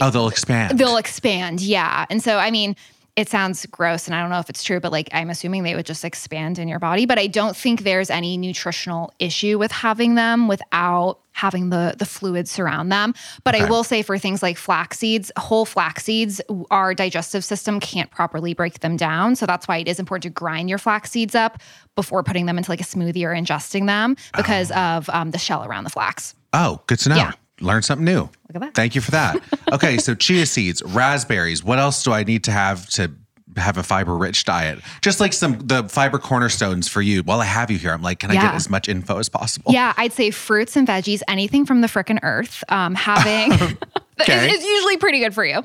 Oh, 0.00 0.10
they'll 0.10 0.28
expand. 0.28 0.78
they'll 0.78 0.96
expand. 0.96 1.60
Yeah. 1.60 2.06
And 2.10 2.22
so, 2.22 2.38
I 2.38 2.50
mean, 2.50 2.76
it 3.18 3.28
sounds 3.28 3.66
gross 3.66 4.06
and 4.06 4.14
I 4.14 4.20
don't 4.20 4.30
know 4.30 4.38
if 4.38 4.48
it's 4.48 4.62
true, 4.62 4.78
but 4.78 4.92
like 4.92 5.08
I'm 5.12 5.28
assuming 5.28 5.64
they 5.64 5.74
would 5.74 5.86
just 5.86 6.04
expand 6.04 6.56
in 6.56 6.68
your 6.68 6.78
body. 6.78 7.04
But 7.04 7.18
I 7.18 7.26
don't 7.26 7.56
think 7.56 7.82
there's 7.82 8.10
any 8.10 8.36
nutritional 8.36 9.12
issue 9.18 9.58
with 9.58 9.72
having 9.72 10.14
them 10.14 10.46
without 10.46 11.18
having 11.32 11.70
the 11.70 11.96
the 11.98 12.04
fluids 12.04 12.48
surround 12.48 12.92
them. 12.92 13.14
But 13.42 13.56
I 13.56 13.68
will 13.68 13.82
say 13.82 14.02
for 14.02 14.18
things 14.18 14.40
like 14.40 14.56
flax 14.56 15.00
seeds, 15.00 15.32
whole 15.36 15.64
flax 15.64 16.04
seeds, 16.04 16.40
our 16.70 16.94
digestive 16.94 17.44
system 17.44 17.80
can't 17.80 18.08
properly 18.12 18.54
break 18.54 18.80
them 18.80 18.96
down. 18.96 19.34
So 19.34 19.46
that's 19.46 19.66
why 19.66 19.78
it 19.78 19.88
is 19.88 19.98
important 19.98 20.22
to 20.22 20.30
grind 20.30 20.68
your 20.68 20.78
flax 20.78 21.10
seeds 21.10 21.34
up 21.34 21.60
before 21.96 22.22
putting 22.22 22.46
them 22.46 22.56
into 22.56 22.70
like 22.70 22.80
a 22.80 22.84
smoothie 22.84 23.24
or 23.24 23.34
ingesting 23.34 23.86
them 23.88 24.16
because 24.36 24.70
of 24.70 25.10
um, 25.10 25.32
the 25.32 25.38
shell 25.38 25.64
around 25.64 25.82
the 25.82 25.90
flax. 25.90 26.36
oh, 26.52 26.80
good 26.86 27.00
to 27.00 27.08
know. 27.08 27.16
Yeah. 27.16 27.32
Learn 27.60 27.82
something 27.82 28.04
new. 28.04 28.20
Look 28.20 28.30
at 28.54 28.60
that. 28.60 28.74
Thank 28.74 28.94
you 28.94 29.00
for 29.00 29.10
that. 29.12 29.40
okay, 29.72 29.98
so 29.98 30.14
chia 30.14 30.46
seeds, 30.46 30.82
raspberries. 30.82 31.62
What 31.64 31.78
else 31.78 32.02
do 32.02 32.12
I 32.12 32.24
need 32.24 32.44
to 32.44 32.52
have 32.52 32.88
to 32.90 33.10
have 33.56 33.78
a 33.78 33.82
fiber 33.82 34.16
rich 34.16 34.44
diet? 34.44 34.80
Just 35.00 35.20
like 35.20 35.32
some 35.32 35.58
the 35.58 35.88
fiber 35.88 36.18
cornerstones 36.18 36.88
for 36.88 37.02
you. 37.02 37.22
While 37.22 37.40
I 37.40 37.46
have 37.46 37.70
you 37.70 37.78
here, 37.78 37.92
I'm 37.92 38.02
like, 38.02 38.20
can 38.20 38.30
I 38.30 38.34
get 38.34 38.54
as 38.54 38.70
much 38.70 38.88
info 38.88 39.18
as 39.18 39.28
possible? 39.28 39.72
Yeah, 39.72 39.92
I'd 39.96 40.12
say 40.12 40.30
fruits 40.30 40.76
and 40.76 40.86
veggies, 40.86 41.20
anything 41.28 41.66
from 41.66 41.80
the 41.80 41.88
frickin' 41.88 42.20
earth, 42.22 42.62
um, 42.68 42.94
having 42.94 43.52
Okay. 44.20 44.48
is, 44.50 44.58
is 44.58 44.64
usually 44.64 44.96
pretty 44.96 45.20
good 45.20 45.34
for 45.34 45.44
you. 45.44 45.62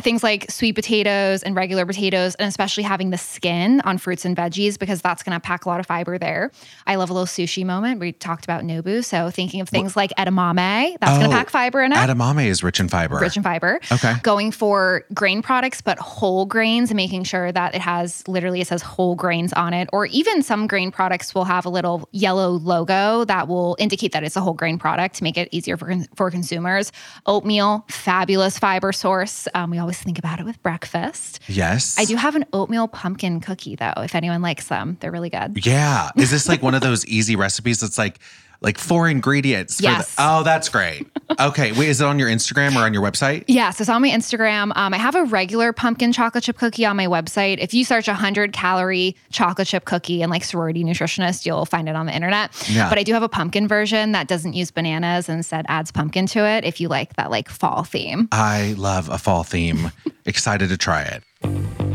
Things 0.00 0.22
like 0.22 0.50
sweet 0.50 0.74
potatoes 0.74 1.42
and 1.42 1.54
regular 1.56 1.84
potatoes, 1.86 2.34
and 2.36 2.48
especially 2.48 2.82
having 2.82 3.10
the 3.10 3.18
skin 3.18 3.80
on 3.82 3.98
fruits 3.98 4.24
and 4.24 4.36
veggies 4.36 4.78
because 4.78 5.00
that's 5.02 5.22
going 5.22 5.34
to 5.34 5.40
pack 5.40 5.64
a 5.64 5.68
lot 5.68 5.80
of 5.80 5.86
fiber 5.86 6.18
there. 6.18 6.50
I 6.86 6.96
love 6.96 7.10
a 7.10 7.12
little 7.12 7.26
sushi 7.26 7.64
moment. 7.64 8.00
We 8.00 8.12
talked 8.12 8.44
about 8.44 8.62
Nobu, 8.62 9.04
so 9.04 9.30
thinking 9.30 9.60
of 9.60 9.68
things 9.68 9.96
like 9.96 10.10
edamame, 10.18 10.96
that's 11.00 11.12
going 11.18 11.26
Oh, 11.26 11.30
to 11.30 11.36
pack 11.36 11.50
fiber 11.50 11.82
in 11.82 11.92
it. 11.92 11.96
Edamame 11.96 12.46
is 12.46 12.62
rich 12.62 12.80
in 12.80 12.88
fiber. 12.88 13.18
Rich 13.18 13.36
in 13.36 13.42
fiber. 13.42 13.80
Okay. 13.92 14.14
Going 14.22 14.50
for 14.52 15.04
grain 15.14 15.42
products, 15.42 15.80
but 15.80 15.98
whole 15.98 16.46
grains 16.46 16.90
and 16.90 16.96
making 16.96 17.24
sure 17.24 17.52
that 17.52 17.74
it 17.74 17.80
has 17.80 18.26
literally 18.28 18.60
it 18.60 18.66
says 18.66 18.82
whole 18.82 19.14
grains 19.14 19.52
on 19.52 19.74
it. 19.74 19.88
Or 19.92 20.06
even 20.06 20.42
some 20.42 20.66
grain 20.66 20.90
products 20.90 21.34
will 21.34 21.44
have 21.44 21.66
a 21.66 21.68
little 21.68 22.08
yellow 22.12 22.50
logo 22.50 23.24
that 23.24 23.48
will 23.48 23.76
indicate 23.78 24.12
that 24.12 24.22
it's 24.24 24.36
a 24.36 24.40
whole 24.40 24.54
grain 24.54 24.78
product 24.78 25.16
to 25.16 25.22
make 25.24 25.36
it 25.36 25.48
easier 25.52 25.76
for, 25.76 25.92
for 26.14 26.30
consumers. 26.30 26.92
Oatmeal, 27.26 27.86
fabulous 27.90 28.58
fiber 28.58 28.92
source. 28.92 29.46
Um, 29.54 29.70
we 29.70 29.78
always 29.78 30.00
think 30.00 30.18
about 30.18 30.40
it 30.40 30.44
with 30.44 30.62
breakfast. 30.62 31.40
Yes. 31.46 31.96
I 31.98 32.04
do 32.04 32.16
have 32.16 32.36
an 32.36 32.44
oatmeal 32.52 32.88
pumpkin 32.88 33.40
cookie 33.40 33.76
though, 33.76 33.92
if 33.98 34.14
anyone 34.14 34.42
likes 34.42 34.68
them. 34.68 34.96
They're 35.00 35.12
really 35.12 35.30
good. 35.30 35.64
Yeah. 35.64 36.10
Is 36.16 36.30
this 36.30 36.48
like 36.48 36.62
one 36.62 36.74
of 36.74 36.80
those 36.80 37.06
easy 37.06 37.36
recipes 37.36 37.80
that's 37.80 37.98
like 37.98 38.18
like 38.60 38.78
four 38.78 39.08
ingredients? 39.08 39.76
For 39.76 39.84
Yes. 39.84 40.14
The, 40.14 40.22
oh, 40.26 40.42
that's 40.42 40.68
great. 40.68 41.06
Okay. 41.38 41.72
Wait, 41.72 41.88
is 41.88 42.00
it 42.00 42.04
on 42.04 42.18
your 42.18 42.28
Instagram 42.28 42.76
or 42.76 42.80
on 42.84 42.92
your 42.92 43.02
website? 43.02 43.44
Yeah, 43.46 43.70
so 43.70 43.82
it's 43.82 43.88
on 43.88 44.02
my 44.02 44.08
Instagram. 44.08 44.76
Um, 44.76 44.92
I 44.92 44.98
have 44.98 45.14
a 45.14 45.24
regular 45.24 45.72
pumpkin 45.72 46.12
chocolate 46.12 46.44
chip 46.44 46.58
cookie 46.58 46.84
on 46.84 46.96
my 46.96 47.06
website. 47.06 47.58
If 47.58 47.72
you 47.72 47.84
search 47.84 48.08
a 48.08 48.12
100 48.12 48.52
calorie 48.52 49.16
chocolate 49.30 49.68
chip 49.68 49.84
cookie 49.84 50.22
and 50.22 50.30
like 50.30 50.44
sorority 50.44 50.84
nutritionist, 50.84 51.46
you'll 51.46 51.66
find 51.66 51.88
it 51.88 51.96
on 51.96 52.06
the 52.06 52.14
internet. 52.14 52.50
Yeah. 52.70 52.88
But 52.88 52.98
I 52.98 53.02
do 53.02 53.12
have 53.14 53.22
a 53.22 53.28
pumpkin 53.28 53.68
version 53.68 54.12
that 54.12 54.28
doesn't 54.28 54.52
use 54.52 54.70
bananas 54.70 55.28
and 55.28 55.38
instead 55.38 55.66
adds 55.68 55.90
pumpkin 55.90 56.26
to 56.26 56.46
it 56.46 56.64
if 56.64 56.80
you 56.80 56.88
like 56.88 57.14
that 57.16 57.30
like 57.30 57.48
fall 57.48 57.84
theme. 57.84 58.28
I 58.32 58.74
love 58.76 59.08
a 59.08 59.18
fall 59.18 59.44
theme. 59.44 59.92
Excited 60.26 60.68
to 60.68 60.76
try 60.76 61.02
it. 61.02 61.89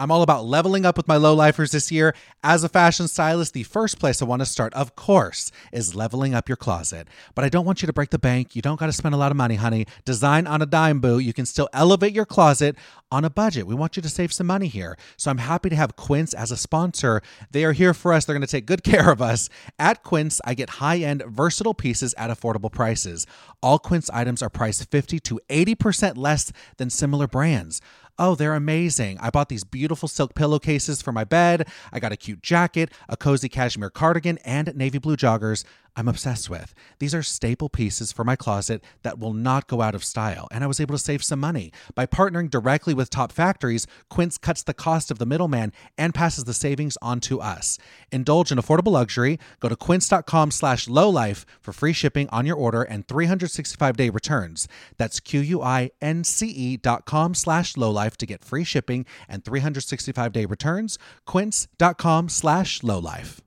I'm 0.00 0.12
all 0.12 0.22
about 0.22 0.44
leveling 0.44 0.86
up 0.86 0.96
with 0.96 1.08
my 1.08 1.16
Lo 1.16 1.34
Lifers 1.34 1.72
this 1.72 1.90
year. 1.90 2.14
As 2.44 2.62
a 2.62 2.68
fashion 2.68 3.08
stylist, 3.08 3.52
the 3.52 3.64
first 3.64 3.98
place 3.98 4.22
I 4.22 4.26
want 4.26 4.40
to 4.42 4.46
start, 4.46 4.72
of 4.74 4.94
course, 4.94 5.50
is 5.72 5.96
leveling 5.96 6.34
up 6.36 6.48
your 6.48 6.54
closet. 6.54 7.08
But 7.34 7.44
I 7.44 7.48
don't 7.48 7.64
want 7.64 7.82
you 7.82 7.86
to 7.86 7.92
break 7.92 8.10
the 8.10 8.18
bank. 8.18 8.54
You 8.54 8.62
don't 8.62 8.78
got 8.78 8.86
to 8.86 8.92
spend 8.92 9.16
a 9.16 9.18
lot 9.18 9.32
of 9.32 9.36
money, 9.36 9.56
honey. 9.56 9.86
Design 10.04 10.46
on 10.46 10.62
a 10.62 10.66
dime, 10.66 11.00
boo. 11.00 11.18
You 11.18 11.32
can 11.32 11.46
still 11.46 11.68
elevate 11.72 12.12
your 12.12 12.26
closet 12.26 12.76
on 13.10 13.24
a 13.24 13.30
budget. 13.30 13.66
We 13.66 13.74
want 13.74 13.96
you 13.96 14.02
to 14.02 14.08
save 14.08 14.32
some 14.32 14.46
money 14.46 14.68
here. 14.68 14.96
So 15.16 15.32
I'm 15.32 15.38
happy 15.38 15.68
to 15.68 15.74
have 15.74 15.96
Quince 15.96 16.32
as 16.32 16.52
a 16.52 16.56
sponsor. 16.56 17.20
They 17.50 17.64
are 17.64 17.72
here 17.72 17.92
for 17.92 18.12
us. 18.12 18.24
They're 18.24 18.36
going 18.36 18.46
to 18.46 18.50
take 18.50 18.66
good 18.66 18.84
care 18.84 19.10
of 19.10 19.20
us. 19.20 19.48
At 19.80 20.04
Quince, 20.04 20.40
I 20.44 20.54
get 20.54 20.70
high-end, 20.70 21.24
versatile 21.26 21.74
pieces 21.74 22.14
at 22.16 22.30
affordable 22.30 22.70
prices. 22.70 23.26
All 23.60 23.80
Quince 23.80 24.10
items 24.10 24.44
are 24.44 24.50
priced 24.50 24.88
50 24.88 25.18
to 25.18 25.40
80% 25.48 26.16
less 26.16 26.52
than 26.76 26.88
similar 26.88 27.26
brands. 27.26 27.80
Oh, 28.18 28.34
they're 28.34 28.54
amazing. 28.54 29.16
I 29.20 29.30
bought 29.30 29.48
these 29.48 29.62
beautiful 29.62 30.08
silk 30.08 30.34
pillowcases 30.34 31.00
for 31.00 31.12
my 31.12 31.22
bed. 31.22 31.68
I 31.92 32.00
got 32.00 32.10
a 32.10 32.16
cute 32.16 32.42
jacket, 32.42 32.90
a 33.08 33.16
cozy 33.16 33.48
cashmere 33.48 33.90
cardigan, 33.90 34.38
and 34.44 34.74
navy 34.74 34.98
blue 34.98 35.16
joggers 35.16 35.64
I'm 35.98 36.06
obsessed 36.06 36.48
with. 36.48 36.74
These 37.00 37.12
are 37.12 37.24
staple 37.24 37.68
pieces 37.68 38.12
for 38.12 38.22
my 38.22 38.36
closet 38.36 38.84
that 39.02 39.18
will 39.18 39.32
not 39.32 39.66
go 39.66 39.82
out 39.82 39.96
of 39.96 40.04
style, 40.04 40.46
and 40.52 40.62
I 40.62 40.68
was 40.68 40.78
able 40.78 40.94
to 40.94 41.02
save 41.02 41.24
some 41.24 41.40
money. 41.40 41.72
By 41.96 42.06
partnering 42.06 42.48
directly 42.48 42.94
with 42.94 43.10
top 43.10 43.32
factories, 43.32 43.84
Quince 44.08 44.38
cuts 44.38 44.62
the 44.62 44.74
cost 44.74 45.10
of 45.10 45.18
the 45.18 45.26
middleman 45.26 45.72
and 45.98 46.14
passes 46.14 46.44
the 46.44 46.54
savings 46.54 46.96
on 47.02 47.18
to 47.22 47.40
us. 47.40 47.78
Indulge 48.12 48.52
in 48.52 48.58
affordable 48.58 48.92
luxury. 48.92 49.40
Go 49.58 49.68
to 49.68 49.74
quince.com 49.74 50.52
slash 50.52 50.86
lolife 50.86 51.44
for 51.60 51.72
free 51.72 51.92
shipping 51.92 52.28
on 52.28 52.46
your 52.46 52.56
order 52.56 52.82
and 52.84 53.08
365-day 53.08 54.10
returns. 54.10 54.68
That's 54.98 55.18
Q-U-I-N-C-E 55.18 56.76
dot 56.76 57.06
com 57.06 57.34
slash 57.34 57.72
lolife 57.72 58.16
to 58.18 58.26
get 58.26 58.44
free 58.44 58.62
shipping 58.62 59.04
and 59.28 59.42
365-day 59.42 60.44
returns. 60.44 60.96
Quince.com 61.26 62.28
slash 62.28 62.82
lolife. 62.82 63.40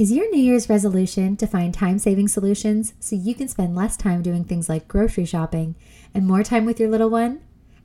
Is 0.00 0.10
your 0.10 0.30
New 0.30 0.40
Year's 0.40 0.70
resolution 0.70 1.36
to 1.36 1.46
find 1.46 1.74
time 1.74 1.98
saving 1.98 2.28
solutions 2.28 2.94
so 3.00 3.14
you 3.16 3.34
can 3.34 3.48
spend 3.48 3.76
less 3.76 3.98
time 3.98 4.22
doing 4.22 4.44
things 4.44 4.66
like 4.66 4.88
grocery 4.88 5.26
shopping 5.26 5.74
and 6.14 6.26
more 6.26 6.42
time 6.42 6.64
with 6.64 6.80
your 6.80 6.88
little 6.88 7.10
one? 7.10 7.42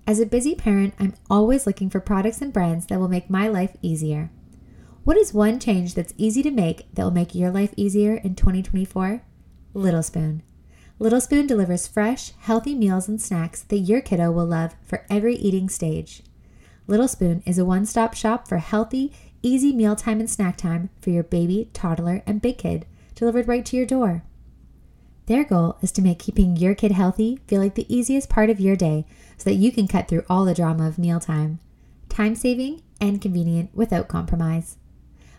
As 0.08 0.22
a 0.22 0.26
busy 0.26 0.56
parent, 0.56 0.94
I'm 0.98 1.16
always 1.30 1.68
looking 1.68 1.90
for 1.90 2.00
products 2.00 2.42
and 2.42 2.54
brands 2.54 2.86
that 2.86 3.02
will 3.02 3.10
make 3.10 3.30
my 3.30 3.50
life 3.50 3.76
easier. 3.82 4.32
What 5.04 5.18
is 5.18 5.34
one 5.34 5.60
change 5.60 5.94
that's 5.94 6.14
easy 6.16 6.42
to 6.44 6.52
make 6.52 6.88
that 6.94 7.04
will 7.04 7.12
make 7.12 7.36
your 7.36 7.52
life 7.52 7.74
easier 7.76 8.16
in 8.16 8.36
2024? 8.36 9.22
Little 9.74 10.02
Spoon. 10.02 10.42
Little 11.00 11.20
Spoon 11.20 11.48
delivers 11.48 11.86
fresh, 11.86 12.32
healthy 12.40 12.76
meals 12.76 13.10
and 13.10 13.22
snacks 13.22 13.64
that 13.64 13.80
your 13.80 14.00
kiddo 14.00 14.32
will 14.32 14.46
love 14.46 14.74
for 14.86 15.06
every 15.10 15.36
eating 15.36 15.68
stage. 15.68 16.24
Little 16.88 17.10
Spoon 17.10 17.44
is 17.46 17.58
a 17.58 17.66
one 17.66 17.86
stop 17.86 18.14
shop 18.14 18.48
for 18.48 18.60
healthy, 18.60 19.12
easy 19.46 19.72
mealtime 19.72 20.20
and 20.20 20.30
snack 20.30 20.58
time 20.58 20.90
for 21.00 21.12
your 21.12 21.24
baby, 21.24 21.70
toddler, 21.72 22.24
and 22.26 22.42
big 22.42 22.58
kid, 22.58 22.86
delivered 23.14 23.48
right 23.48 23.66
to 23.66 23.78
your 23.78 23.86
door. 23.86 24.24
Their 25.28 25.44
goal 25.44 25.78
is 25.82 25.92
to 25.94 26.02
make 26.02 26.20
keeping 26.20 26.56
your 26.56 26.76
kid 26.76 26.92
healthy 26.92 27.40
feel 27.48 27.62
like 27.62 27.76
the 27.76 27.96
easiest 27.96 28.28
part 28.28 28.50
of 28.50 28.60
your 28.60 28.76
day 28.76 29.06
so 29.38 29.50
that 29.50 29.56
you 29.56 29.72
can 29.72 29.88
cut 29.88 30.08
through 30.08 30.26
all 30.30 30.46
the 30.46 30.54
drama 30.54 30.88
of 30.88 30.98
mealtime. 30.98 31.60
Time 32.10 32.36
saving 32.36 32.82
and 33.00 33.22
convenient 33.22 33.70
without 33.74 34.08
compromise. 34.08 34.78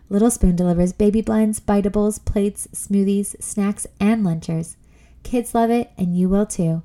Little 0.09 0.31
Spoon 0.31 0.55
delivers 0.55 0.93
baby 0.93 1.21
blends, 1.21 1.59
biteables, 1.59 2.25
plates, 2.25 2.69
smoothies, 2.73 3.41
snacks, 3.43 3.89
and 3.99 4.25
lunchers. 4.25 4.77
Kids 5.25 5.53
love 5.53 5.71
it, 5.71 5.91
and 5.99 6.17
you 6.17 6.29
will 6.29 6.47
too. 6.47 6.83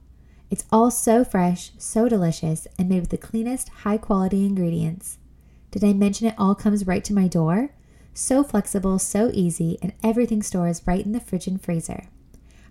It's 0.49 0.65
all 0.71 0.89
so 0.89 1.23
fresh, 1.23 1.71
so 1.77 2.09
delicious, 2.09 2.67
and 2.79 2.89
made 2.89 3.01
with 3.01 3.09
the 3.09 3.17
cleanest, 3.17 3.69
high 3.69 3.97
quality 3.97 4.45
ingredients. 4.45 5.19
Did 5.71 5.83
I 5.83 5.93
mention 5.93 6.27
it 6.27 6.35
all 6.37 6.53
comes 6.53 6.85
right 6.85 7.03
to 7.05 7.13
my 7.13 7.27
door? 7.27 7.71
So 8.13 8.43
flexible, 8.43 8.99
so 8.99 9.31
easy, 9.33 9.77
and 9.81 9.93
everything 10.03 10.43
stores 10.43 10.81
right 10.85 11.03
in 11.03 11.13
the 11.13 11.21
fridge 11.21 11.47
and 11.47 11.61
freezer. 11.61 12.07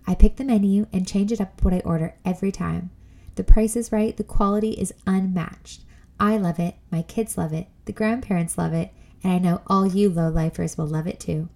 I 0.06 0.14
pick 0.14 0.36
the 0.36 0.44
menu 0.44 0.86
and 0.92 1.08
change 1.08 1.32
it 1.32 1.40
up 1.40 1.62
what 1.62 1.72
I 1.72 1.80
order 1.80 2.14
every 2.24 2.52
time. 2.52 2.90
The 3.36 3.44
price 3.44 3.74
is 3.74 3.90
right, 3.90 4.16
the 4.16 4.24
quality 4.24 4.72
is 4.72 4.92
unmatched. 5.06 5.80
I 6.18 6.36
love 6.36 6.58
it, 6.58 6.74
my 6.90 7.00
kids 7.00 7.38
love 7.38 7.54
it, 7.54 7.68
the 7.86 7.92
grandparents 7.92 8.58
love 8.58 8.74
it, 8.74 8.92
and 9.24 9.32
I 9.32 9.38
know 9.38 9.62
all 9.66 9.86
you 9.86 10.10
Lo 10.10 10.28
Lifers 10.28 10.76
will 10.76 10.86
love 10.86 11.06
it 11.06 11.18
too. 11.18 11.48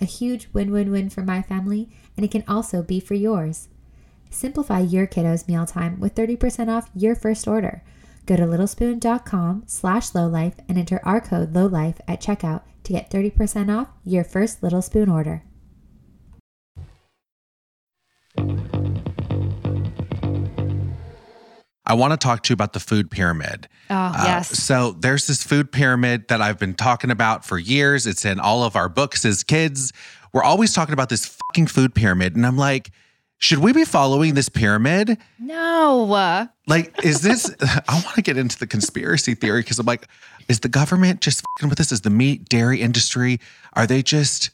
A 0.00 0.06
huge 0.06 0.48
win 0.52 0.72
win 0.72 0.90
win 0.90 1.10
for 1.10 1.22
my 1.22 1.42
family, 1.42 1.88
and 2.16 2.24
it 2.24 2.32
can 2.32 2.42
also 2.48 2.82
be 2.82 2.98
for 2.98 3.14
yours. 3.14 3.68
Simplify 4.30 4.80
your 4.80 5.06
kiddo's 5.06 5.46
mealtime 5.46 6.00
with 6.00 6.14
30% 6.14 6.68
off 6.68 6.90
your 6.94 7.14
first 7.14 7.46
order. 7.46 7.82
Go 8.30 8.36
to 8.36 8.44
littlespoon.com 8.44 9.64
slash 9.66 10.10
lolife 10.10 10.54
and 10.68 10.78
enter 10.78 11.00
our 11.02 11.20
code 11.20 11.52
lolife 11.52 11.98
at 12.06 12.20
checkout 12.20 12.62
to 12.84 12.92
get 12.92 13.10
30% 13.10 13.76
off 13.76 13.88
your 14.04 14.22
first 14.22 14.62
Little 14.62 14.82
Spoon 14.82 15.08
order. 15.08 15.42
I 21.84 21.94
want 21.94 22.12
to 22.12 22.16
talk 22.16 22.44
to 22.44 22.50
you 22.50 22.54
about 22.54 22.72
the 22.72 22.78
food 22.78 23.10
pyramid. 23.10 23.66
Oh, 23.90 23.96
Uh, 23.96 24.22
yes. 24.24 24.56
So 24.62 24.92
there's 24.92 25.26
this 25.26 25.42
food 25.42 25.72
pyramid 25.72 26.28
that 26.28 26.40
I've 26.40 26.60
been 26.60 26.74
talking 26.74 27.10
about 27.10 27.44
for 27.44 27.58
years. 27.58 28.06
It's 28.06 28.24
in 28.24 28.38
all 28.38 28.62
of 28.62 28.76
our 28.76 28.88
books 28.88 29.24
as 29.24 29.42
kids. 29.42 29.92
We're 30.32 30.44
always 30.44 30.72
talking 30.72 30.92
about 30.92 31.08
this 31.08 31.26
fucking 31.26 31.66
food 31.66 31.96
pyramid. 31.96 32.36
And 32.36 32.46
I'm 32.46 32.56
like, 32.56 32.92
should 33.40 33.58
we 33.58 33.72
be 33.72 33.84
following 33.84 34.34
this 34.34 34.48
pyramid? 34.48 35.16
No. 35.38 36.46
Like, 36.66 37.04
is 37.04 37.22
this, 37.22 37.52
I 37.88 37.94
want 38.04 38.14
to 38.14 38.22
get 38.22 38.36
into 38.36 38.58
the 38.58 38.66
conspiracy 38.66 39.34
theory 39.34 39.62
because 39.62 39.78
I'm 39.78 39.86
like, 39.86 40.06
is 40.48 40.60
the 40.60 40.68
government 40.68 41.20
just 41.22 41.42
with 41.62 41.78
this? 41.78 41.90
Is 41.90 42.02
the 42.02 42.10
meat, 42.10 42.48
dairy 42.48 42.80
industry, 42.80 43.40
are 43.72 43.86
they 43.86 44.02
just 44.02 44.50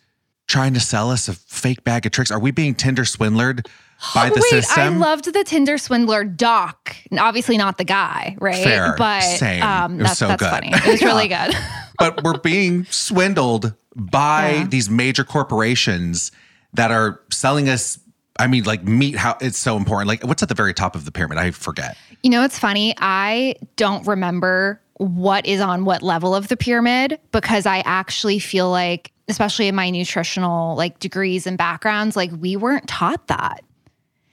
trying 0.46 0.72
to 0.74 0.80
sell 0.80 1.10
us 1.10 1.26
a 1.28 1.32
fake 1.34 1.82
bag 1.84 2.06
of 2.06 2.12
tricks? 2.12 2.30
Are 2.30 2.38
we 2.38 2.52
being 2.52 2.74
Tinder 2.76 3.02
swindlered 3.02 3.66
by 4.14 4.28
the 4.28 4.36
Wait, 4.36 4.62
system? 4.62 4.94
I 4.94 4.96
loved 4.96 5.32
the 5.32 5.42
Tinder 5.42 5.78
swindler 5.78 6.22
doc. 6.22 6.94
Obviously 7.18 7.56
not 7.56 7.78
the 7.78 7.84
guy, 7.84 8.36
right? 8.40 8.62
Fair. 8.62 8.94
But 8.96 9.22
Same. 9.22 9.62
um 9.64 9.94
It 9.94 10.02
was 10.02 10.06
that's 10.10 10.18
so 10.20 10.28
that's 10.28 10.42
good. 10.42 10.50
funny. 10.50 10.68
It 10.72 10.86
was 10.86 11.02
really 11.02 11.26
good. 11.36 11.56
but 11.98 12.22
we're 12.22 12.38
being 12.38 12.84
swindled 12.84 13.74
by 13.96 14.50
Yeah. 14.52 14.66
these 14.68 14.88
major 14.88 15.24
corporations 15.24 16.30
that 16.74 16.92
are 16.92 17.20
selling 17.32 17.68
us 17.68 17.98
I 18.38 18.46
mean 18.46 18.64
like 18.64 18.84
meat 18.84 19.16
how 19.16 19.36
it's 19.40 19.58
so 19.58 19.76
important. 19.76 20.08
Like 20.08 20.24
what's 20.24 20.42
at 20.42 20.48
the 20.48 20.54
very 20.54 20.74
top 20.74 20.94
of 20.94 21.04
the 21.04 21.12
pyramid? 21.12 21.38
I 21.38 21.50
forget. 21.50 21.96
You 22.22 22.30
know, 22.30 22.42
it's 22.42 22.58
funny. 22.58 22.94
I 22.98 23.56
don't 23.76 24.06
remember 24.06 24.80
what 24.98 25.46
is 25.46 25.60
on 25.60 25.84
what 25.84 26.02
level 26.02 26.34
of 26.34 26.48
the 26.48 26.56
pyramid 26.56 27.18
because 27.32 27.66
I 27.66 27.80
actually 27.80 28.38
feel 28.38 28.70
like, 28.70 29.12
especially 29.28 29.68
in 29.68 29.74
my 29.74 29.90
nutritional 29.90 30.76
like 30.76 30.98
degrees 30.98 31.46
and 31.46 31.58
backgrounds, 31.58 32.16
like 32.16 32.30
we 32.38 32.56
weren't 32.56 32.88
taught 32.88 33.26
that. 33.28 33.62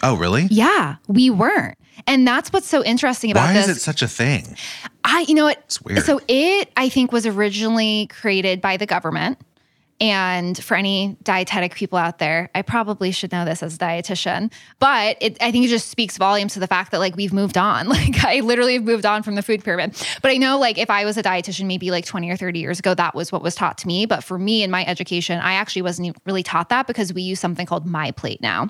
Oh, 0.02 0.16
really? 0.16 0.48
Yeah, 0.50 0.98
we 1.08 1.30
weren't. 1.30 1.78
And 2.08 2.28
that's 2.28 2.52
what's 2.52 2.68
so 2.68 2.84
interesting 2.84 3.32
about 3.32 3.48
Why 3.48 3.54
this. 3.54 3.70
is 3.70 3.78
it 3.78 3.80
such 3.80 4.02
a 4.02 4.08
thing? 4.08 4.58
I, 5.06 5.22
you 5.22 5.36
know 5.36 5.46
what? 5.46 5.60
It's 5.66 5.82
weird. 5.82 6.04
So 6.04 6.20
it, 6.28 6.72
I 6.76 6.90
think, 6.90 7.12
was 7.12 7.26
originally 7.26 8.08
created 8.08 8.60
by 8.60 8.76
the 8.78 8.86
government. 8.86 9.38
And 10.00 10.62
for 10.62 10.76
any 10.76 11.18
dietetic 11.24 11.76
people 11.76 11.98
out 11.98 12.18
there, 12.18 12.50
I 12.54 12.62
probably 12.62 13.12
should 13.12 13.32
know 13.32 13.46
this 13.46 13.64
as 13.64 13.76
a 13.76 13.78
dietitian, 13.78 14.52
but 14.80 15.18
it, 15.22 15.38
I 15.42 15.52
think 15.52 15.66
it 15.66 15.70
just 15.70 15.90
speaks 15.90 16.18
volumes 16.18 16.54
to 16.54 16.60
the 16.60 16.68
fact 16.68 16.92
that 16.92 17.00
like 17.00 17.16
we've 17.16 17.34
moved 17.34 17.58
on. 17.58 17.88
Like 17.94 18.24
I 18.26 18.40
literally 18.40 18.74
have 18.74 18.84
moved 18.84 19.06
on 19.06 19.22
from 19.22 19.36
the 19.36 19.44
food 19.44 19.64
pyramid. 19.64 19.96
But 20.24 20.32
I 20.32 20.38
know 20.38 20.58
like 20.58 20.80
if 20.80 20.90
I 20.90 21.06
was 21.06 21.16
a 21.16 21.24
dietitian 21.24 21.68
maybe 21.68 21.92
like 21.92 22.06
20 22.06 22.30
or 22.30 22.36
30 22.36 22.60
years 22.60 22.80
ago, 22.80 22.96
that 22.96 23.14
was 23.14 23.32
what 23.32 23.44
was 23.44 23.54
taught 23.54 23.78
to 23.80 23.88
me. 23.88 24.08
But 24.08 24.24
for 24.24 24.40
me 24.40 24.64
in 24.64 24.72
my 24.72 24.84
education, 24.86 25.40
I 25.40 25.54
actually 25.54 25.84
wasn't 25.84 26.18
really 26.26 26.42
taught 26.42 26.70
that 26.70 26.88
because 26.88 27.14
we 27.14 27.22
use 27.22 27.40
something 27.40 27.68
called 27.68 27.86
My 27.86 28.12
Plate 28.12 28.42
now. 28.42 28.70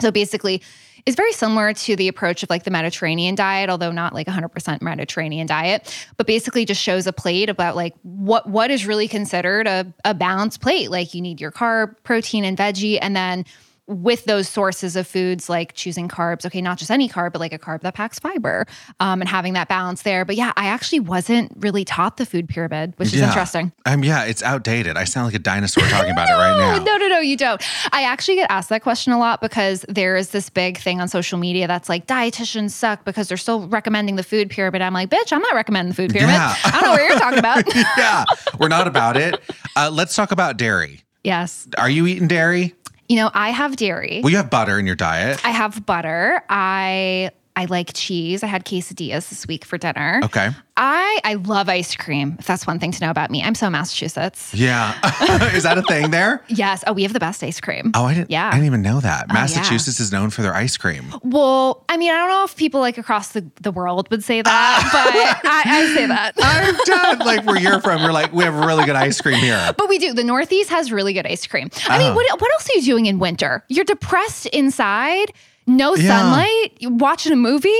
So 0.00 0.10
basically, 0.10 0.62
it's 1.08 1.16
very 1.16 1.32
similar 1.32 1.72
to 1.72 1.96
the 1.96 2.06
approach 2.06 2.42
of 2.42 2.50
like 2.50 2.64
the 2.64 2.70
Mediterranean 2.70 3.34
diet, 3.34 3.70
although 3.70 3.90
not 3.90 4.12
like 4.12 4.26
100% 4.26 4.82
Mediterranean 4.82 5.46
diet, 5.46 6.06
but 6.18 6.26
basically 6.26 6.66
just 6.66 6.82
shows 6.82 7.06
a 7.06 7.14
plate 7.14 7.48
about 7.48 7.76
like 7.76 7.94
what 8.02 8.46
what 8.46 8.70
is 8.70 8.84
really 8.84 9.08
considered 9.08 9.66
a, 9.66 9.90
a 10.04 10.12
balanced 10.12 10.60
plate. 10.60 10.90
Like 10.90 11.14
you 11.14 11.22
need 11.22 11.40
your 11.40 11.50
carb, 11.50 11.94
protein, 12.02 12.44
and 12.44 12.58
veggie, 12.58 12.98
and 13.00 13.16
then 13.16 13.46
with 13.88 14.24
those 14.26 14.48
sources 14.48 14.94
of 14.96 15.06
foods, 15.06 15.48
like 15.48 15.72
choosing 15.74 16.08
carbs, 16.08 16.44
okay, 16.46 16.60
not 16.60 16.76
just 16.78 16.90
any 16.90 17.08
carb, 17.08 17.32
but 17.32 17.38
like 17.40 17.52
a 17.54 17.58
carb 17.58 17.80
that 17.80 17.94
packs 17.94 18.18
fiber 18.18 18.66
um, 19.00 19.20
and 19.22 19.28
having 19.28 19.54
that 19.54 19.66
balance 19.68 20.02
there. 20.02 20.24
But 20.26 20.36
yeah, 20.36 20.52
I 20.56 20.66
actually 20.66 21.00
wasn't 21.00 21.50
really 21.56 21.84
taught 21.84 22.18
the 22.18 22.26
food 22.26 22.48
pyramid, 22.48 22.92
which 22.98 23.08
is 23.08 23.14
Yeah. 23.20 23.28
interesting. 23.28 23.72
Um, 23.86 24.04
yeah, 24.04 24.24
it's 24.24 24.42
outdated. 24.42 24.96
I 24.98 25.04
sound 25.04 25.26
like 25.26 25.34
a 25.34 25.38
dinosaur 25.38 25.84
talking 25.88 26.10
about 26.12 26.28
it 26.28 26.32
right 26.34 26.58
now. 26.58 26.84
No, 26.84 26.96
no, 26.98 27.08
no, 27.08 27.18
you 27.20 27.36
don't. 27.36 27.62
I 27.92 28.02
actually 28.04 28.36
get 28.36 28.50
asked 28.50 28.68
that 28.68 28.82
question 28.82 29.12
a 29.12 29.18
lot 29.18 29.40
because 29.40 29.86
there 29.88 30.16
is 30.16 30.30
this 30.30 30.50
big 30.50 30.78
thing 30.78 31.00
on 31.00 31.08
social 31.08 31.38
media 31.38 31.66
that's 31.66 31.88
like 31.88 32.06
dietitians 32.06 32.72
suck 32.72 33.04
because 33.06 33.26
they're 33.28 33.36
still 33.38 33.66
recommending 33.68 34.16
the 34.16 34.22
food 34.22 34.50
pyramid. 34.50 34.82
I'm 34.82 34.92
like, 34.92 35.08
bitch, 35.08 35.32
I'm 35.32 35.40
not 35.40 35.54
recommending 35.54 35.90
the 35.90 35.94
food 35.96 36.10
pyramid. 36.12 36.34
Yeah. 36.34 36.54
I 36.64 36.70
don't 36.72 36.82
know 36.82 36.90
what 36.92 37.08
you're 37.08 37.18
talking 37.18 37.38
about. 37.38 37.74
yeah, 37.96 38.24
we're 38.58 38.68
not 38.68 38.86
about 38.86 39.16
it. 39.16 39.40
Uh, 39.76 39.90
let's 39.90 40.14
talk 40.14 40.30
about 40.30 40.58
dairy. 40.58 41.00
yes. 41.24 41.66
Are 41.78 41.88
you 41.88 42.06
eating 42.06 42.28
dairy? 42.28 42.74
You 43.08 43.16
know, 43.16 43.30
I 43.32 43.50
have 43.50 43.76
dairy. 43.76 44.20
Well, 44.22 44.30
you 44.30 44.36
have 44.36 44.50
butter 44.50 44.78
in 44.78 44.86
your 44.86 44.94
diet. 44.94 45.44
I 45.44 45.50
have 45.50 45.84
butter. 45.86 46.42
I 46.48 47.30
I 47.58 47.64
like 47.64 47.90
cheese. 47.92 48.44
I 48.44 48.46
had 48.46 48.64
quesadillas 48.64 49.30
this 49.30 49.44
week 49.48 49.64
for 49.64 49.78
dinner. 49.78 50.20
Okay. 50.22 50.50
I 50.76 51.18
I 51.24 51.34
love 51.34 51.68
ice 51.68 51.96
cream. 51.96 52.36
If 52.38 52.46
that's 52.46 52.68
one 52.68 52.78
thing 52.78 52.92
to 52.92 53.00
know 53.04 53.10
about 53.10 53.32
me, 53.32 53.42
I'm 53.42 53.56
so 53.56 53.68
Massachusetts. 53.68 54.54
Yeah. 54.54 54.94
Is 55.56 55.64
that 55.64 55.76
a 55.76 55.82
thing 55.82 56.12
there? 56.12 56.40
Yes. 56.48 56.84
Oh, 56.86 56.92
we 56.92 57.02
have 57.02 57.12
the 57.12 57.18
best 57.18 57.42
ice 57.42 57.60
cream. 57.60 57.90
Oh, 57.96 58.04
I 58.04 58.14
didn't. 58.14 58.30
Yeah. 58.30 58.46
Oh, 58.46 58.50
I 58.50 58.52
didn't 58.52 58.66
even 58.66 58.82
know 58.82 59.00
that. 59.00 59.24
Oh, 59.28 59.34
yeah. 59.34 59.40
Massachusetts 59.40 59.98
is 59.98 60.12
known 60.12 60.30
for 60.30 60.42
their 60.42 60.54
ice 60.54 60.76
cream. 60.76 61.12
Well, 61.24 61.84
I 61.88 61.96
mean, 61.96 62.12
I 62.12 62.14
don't 62.18 62.28
know 62.30 62.44
if 62.44 62.54
people 62.54 62.78
like 62.80 62.96
across 62.96 63.32
the, 63.32 63.44
the 63.60 63.72
world 63.72 64.08
would 64.12 64.22
say 64.22 64.40
that, 64.40 64.48
ah. 64.48 65.40
but 65.42 65.50
I, 65.50 65.62
I 65.80 65.94
say 65.94 66.06
that. 66.14 66.34
I'm 66.38 66.76
done. 66.84 67.26
Like 67.26 67.44
where 67.44 67.58
you're 67.58 67.80
from, 67.80 68.02
you're 68.02 68.12
like, 68.12 68.32
we 68.32 68.44
have 68.44 68.54
really 68.54 68.84
good 68.84 68.94
ice 68.94 69.20
cream 69.20 69.40
here. 69.40 69.74
But 69.76 69.88
we 69.88 69.98
do. 69.98 70.14
The 70.14 70.22
Northeast 70.24 70.70
has 70.70 70.92
really 70.92 71.12
good 71.12 71.26
ice 71.26 71.44
cream. 71.46 71.70
I 71.88 71.98
mean, 71.98 72.12
Oh. 72.12 72.14
what, 72.14 72.40
what 72.40 72.52
else 72.52 72.68
are 72.70 72.74
you 72.78 72.82
doing 72.82 73.06
in 73.06 73.18
winter? 73.18 73.64
You're 73.68 73.84
depressed 73.84 74.46
inside, 74.46 75.32
no 75.68 75.94
Yeah. 75.94 76.18
sunlight, 76.20 76.72
you 76.80 76.90
watching 76.90 77.32
a 77.32 77.36
movie. 77.36 77.70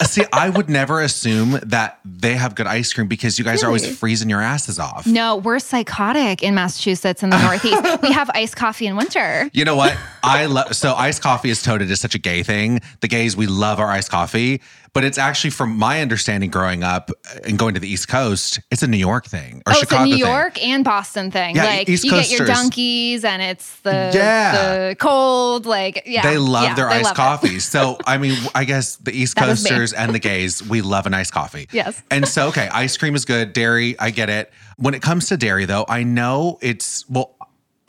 Uh, 0.00 0.04
see, 0.04 0.24
I 0.32 0.48
would 0.48 0.70
never 0.80 1.00
assume 1.02 1.58
that 1.62 2.00
they 2.06 2.34
have 2.34 2.54
good 2.54 2.66
ice 2.66 2.90
cream 2.92 3.06
because 3.06 3.38
you 3.38 3.44
guys 3.44 3.62
are 3.62 3.66
always 3.66 3.98
freezing 3.98 4.30
your 4.30 4.40
asses 4.40 4.78
off. 4.78 5.06
No, 5.06 5.36
we're 5.36 5.58
psychotic 5.58 6.42
in 6.42 6.54
Massachusetts 6.54 7.22
in 7.22 7.28
the 7.30 7.40
Northeast. 7.42 8.00
we 8.02 8.10
have 8.12 8.30
iced 8.34 8.56
coffee 8.56 8.86
in 8.86 8.96
winter. 8.96 9.50
You 9.52 9.64
know 9.66 9.76
what? 9.76 9.96
I 10.22 10.46
love 10.46 10.74
so 10.74 10.94
iced 10.94 11.22
coffee 11.22 11.50
is 11.50 11.62
touted 11.62 11.90
as 11.90 12.00
such 12.00 12.14
a 12.14 12.18
gay 12.18 12.42
thing. 12.42 12.80
The 13.00 13.08
gays, 13.08 13.36
we 13.36 13.46
love 13.46 13.78
our 13.78 13.88
iced 13.88 14.10
coffee, 14.10 14.60
but 14.92 15.04
it's 15.04 15.18
actually, 15.18 15.50
from 15.50 15.76
my 15.76 16.00
understanding, 16.00 16.50
growing 16.50 16.82
up 16.82 17.10
and 17.44 17.58
going 17.58 17.74
to 17.74 17.80
the 17.80 17.88
East 17.88 18.08
Coast, 18.08 18.60
it's 18.70 18.82
a 18.82 18.86
New 18.86 18.96
York 18.96 19.26
thing 19.26 19.62
or 19.66 19.72
Oh, 19.72 19.78
Chicago 19.78 20.02
it's 20.04 20.12
a 20.12 20.16
New 20.16 20.24
thing. 20.24 20.32
York 20.34 20.64
and 20.64 20.84
Boston 20.84 21.30
thing. 21.30 21.56
Yeah, 21.56 21.64
like 21.64 21.88
East 21.88 22.04
you 22.04 22.10
get 22.10 22.30
your 22.30 22.46
Dunkies 22.46 23.24
and 23.24 23.40
it's 23.42 23.76
the 23.80 24.10
Yeah. 24.14 24.52
the 24.88 24.96
cold. 24.98 25.66
Like 25.66 26.02
yeah, 26.06 26.22
They 26.22 26.38
love 26.38 26.64
yeah, 26.64 26.74
their 26.74 26.88
they 26.88 26.96
iced 26.96 27.16
love. 27.18 27.40
So, 27.60 27.98
I 28.06 28.18
mean, 28.18 28.36
I 28.54 28.64
guess 28.64 28.96
the 28.96 29.12
East. 29.12 29.36
Coasters 29.36 29.92
and 29.92 30.14
the 30.14 30.18
gays, 30.18 30.62
we 30.66 30.82
love 30.82 31.06
an 31.06 31.14
iced 31.14 31.32
coffee. 31.32 31.68
Yes. 31.72 32.02
And 32.10 32.26
so, 32.26 32.48
okay, 32.48 32.68
ice 32.72 32.96
cream 32.96 33.14
is 33.14 33.24
good. 33.24 33.52
Dairy, 33.52 33.98
I 33.98 34.10
get 34.10 34.28
it. 34.28 34.52
When 34.76 34.94
it 34.94 35.02
comes 35.02 35.28
to 35.28 35.36
dairy, 35.36 35.64
though, 35.66 35.84
I 35.88 36.02
know 36.02 36.58
it's, 36.60 37.08
well, 37.08 37.36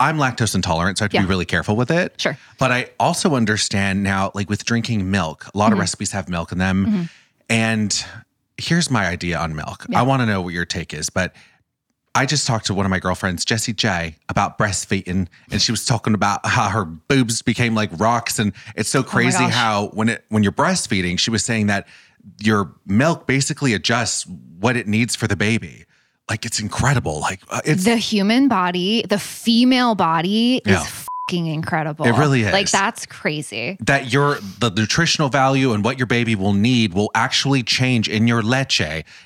I'm 0.02 0.18
lactose 0.18 0.54
intolerant, 0.54 0.98
so 0.98 1.02
I 1.02 1.06
have 1.06 1.10
to 1.12 1.16
Yeah. 1.18 1.22
be 1.22 1.28
really 1.28 1.44
careful 1.44 1.76
with 1.76 1.90
it. 1.90 2.14
Sure. 2.20 2.36
But 2.58 2.72
I 2.72 2.90
also 2.98 3.34
understand 3.34 4.02
now, 4.02 4.30
like 4.34 4.50
with 4.50 4.64
drinking 4.64 5.10
milk, 5.10 5.46
a 5.54 5.56
lot 5.58 5.66
Mm-hmm. 5.66 5.72
of 5.74 5.78
recipes 5.78 6.12
have 6.12 6.28
milk 6.28 6.52
in 6.52 6.58
them. 6.58 7.08
And 7.48 8.04
here's 8.56 8.90
my 8.90 9.06
idea 9.06 9.38
on 9.38 9.54
milk. 9.54 9.86
I 9.94 10.02
want 10.02 10.20
to 10.20 10.26
know 10.26 10.40
what 10.42 10.54
your 10.54 10.64
take 10.64 10.92
is, 10.94 11.10
but 11.10 11.34
I 12.14 12.26
just 12.26 12.46
talked 12.46 12.66
to 12.66 12.74
one 12.74 12.84
of 12.84 12.90
my 12.90 12.98
girlfriends, 12.98 13.44
Jessie 13.44 13.72
J, 13.72 14.16
about 14.28 14.58
breastfeeding, 14.58 15.28
and 15.50 15.62
she 15.62 15.72
was 15.72 15.86
talking 15.86 16.12
about 16.14 16.44
how 16.44 16.68
her 16.68 16.84
boobs 16.84 17.40
became 17.40 17.74
like 17.74 17.90
rocks, 17.98 18.38
and 18.38 18.52
it's 18.76 18.90
so 18.90 19.02
crazy 19.02 19.38
gosh. 19.38 19.52
how 19.54 19.86
when 19.94 20.08
it 20.10 20.24
when 20.28 20.42
you're 20.42 20.52
breastfeeding, 20.52 21.18
she 21.18 21.30
was 21.30 21.42
saying 21.44 21.68
that 21.68 21.86
your 22.40 22.74
milk 22.86 23.26
basically 23.26 23.72
adjusts 23.72 24.26
what 24.26 24.76
it 24.76 24.86
needs 24.86 25.16
for 25.16 25.26
the 25.26 25.36
baby. 25.36 25.86
Like 26.30 26.44
it's 26.46 26.60
incredible. 26.60 27.20
Like 27.20 27.40
uh, 27.50 27.60
it's 27.64 27.84
The 27.84 27.96
human 27.96 28.48
body, 28.48 29.04
the 29.08 29.18
female 29.18 29.94
body 29.94 30.62
Yeah. 30.64 30.80
is 30.82 30.86
fucking 30.88 31.46
incredible. 31.46 32.06
It 32.06 32.12
really 32.12 32.42
is. 32.42 32.52
Like 32.52 32.70
that's 32.70 33.06
crazy. 33.06 33.76
that 33.80 34.12
your 34.12 34.36
the 34.58 34.70
nutritional 34.70 35.28
value 35.28 35.72
and 35.72 35.84
what 35.84 35.98
your 35.98 36.06
baby 36.06 36.34
will 36.34 36.52
need 36.52 36.94
will 36.94 37.10
actually 37.14 37.62
change 37.62 38.08
in 38.08 38.26
your 38.28 38.42
leche 38.42 38.80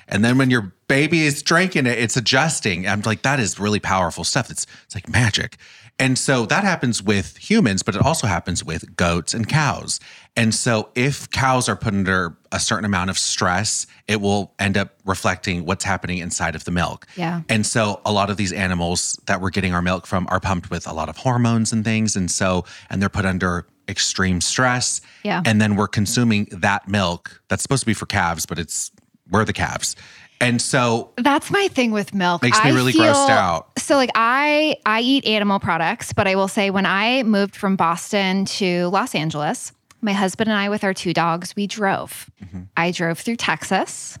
and 0.07 0.23
then 0.25 0.37
when 0.37 0.49
your 0.49 0.73
baby 0.87 1.23
is 1.25 1.41
drinking 1.43 1.85
it 1.85 1.97
it's 1.99 2.15
adjusting 2.15 2.87
i'm 2.87 3.01
like 3.01 3.21
that 3.23 3.39
is 3.41 3.59
really 3.59 3.79
powerful 3.79 4.23
stuff 4.23 4.49
it's 4.49 4.65
it's 4.85 4.95
like 4.95 5.09
magic 5.09 5.57
and 5.99 6.17
so 6.17 6.45
that 6.45 6.63
happens 6.63 7.03
with 7.03 7.35
humans 7.37 7.83
but 7.83 7.93
it 7.93 8.01
also 8.01 8.25
happens 8.25 8.63
with 8.63 8.95
goats 8.95 9.33
and 9.33 9.49
cows 9.49 9.99
and 10.37 10.55
so 10.55 10.89
if 10.95 11.29
cows 11.31 11.67
are 11.67 11.75
put 11.75 11.93
under 11.93 12.37
a 12.53 12.59
certain 12.59 12.85
amount 12.85 13.09
of 13.09 13.17
stress 13.17 13.85
it 14.07 14.21
will 14.21 14.53
end 14.59 14.77
up 14.77 14.89
reflecting 15.05 15.65
what's 15.65 15.83
happening 15.83 16.19
inside 16.19 16.55
of 16.55 16.63
the 16.63 16.71
milk 16.71 17.05
Yeah. 17.17 17.41
and 17.49 17.65
so 17.65 17.99
a 18.05 18.11
lot 18.13 18.29
of 18.29 18.37
these 18.37 18.53
animals 18.53 19.19
that 19.25 19.41
we're 19.41 19.49
getting 19.49 19.73
our 19.73 19.81
milk 19.81 20.07
from 20.07 20.27
are 20.29 20.39
pumped 20.39 20.69
with 20.69 20.87
a 20.87 20.93
lot 20.93 21.09
of 21.09 21.17
hormones 21.17 21.73
and 21.73 21.83
things. 21.83 22.15
And 22.15 22.29
so, 22.31 22.63
and 22.89 23.01
they're 23.01 23.09
put 23.09 23.25
under 23.25 23.67
extreme 23.89 24.39
stress. 24.41 25.01
Yeah. 25.23 25.41
And 25.45 25.59
then 25.61 25.75
we're 25.75 25.87
consuming 25.87 26.47
that 26.51 26.87
milk 26.87 27.41
that's 27.49 27.63
supposed 27.63 27.81
to 27.81 27.85
be 27.85 27.93
for 27.93 28.05
calves, 28.05 28.45
but 28.45 28.59
it's, 28.59 28.91
we're 29.29 29.43
the 29.45 29.53
calves. 29.53 29.95
And 30.39 30.61
so 30.61 31.11
That's 31.17 31.49
my 31.49 31.67
thing 31.69 31.91
with 31.91 32.13
milk. 32.13 32.43
Makes 32.43 32.63
me 32.63 32.69
I 32.69 32.73
really 32.73 32.91
feel- 32.91 33.03
grossed 33.13 33.29
out. 33.29 33.67
So 33.79 33.95
like 33.95 34.11
I 34.15 34.77
I 34.85 35.01
eat 35.01 35.25
animal 35.25 35.59
products, 35.59 36.13
but 36.13 36.27
I 36.27 36.35
will 36.35 36.47
say 36.47 36.69
when 36.69 36.85
I 36.85 37.23
moved 37.23 37.55
from 37.55 37.75
Boston 37.75 38.45
to 38.45 38.87
Los 38.89 39.15
Angeles, 39.15 39.71
my 40.01 40.13
husband 40.13 40.49
and 40.49 40.57
I 40.57 40.69
with 40.69 40.83
our 40.83 40.93
two 40.93 41.13
dogs, 41.13 41.55
we 41.55 41.67
drove. 41.67 42.29
Mm-hmm. 42.43 42.61
I 42.75 42.91
drove 42.91 43.19
through 43.19 43.37
Texas. 43.37 44.17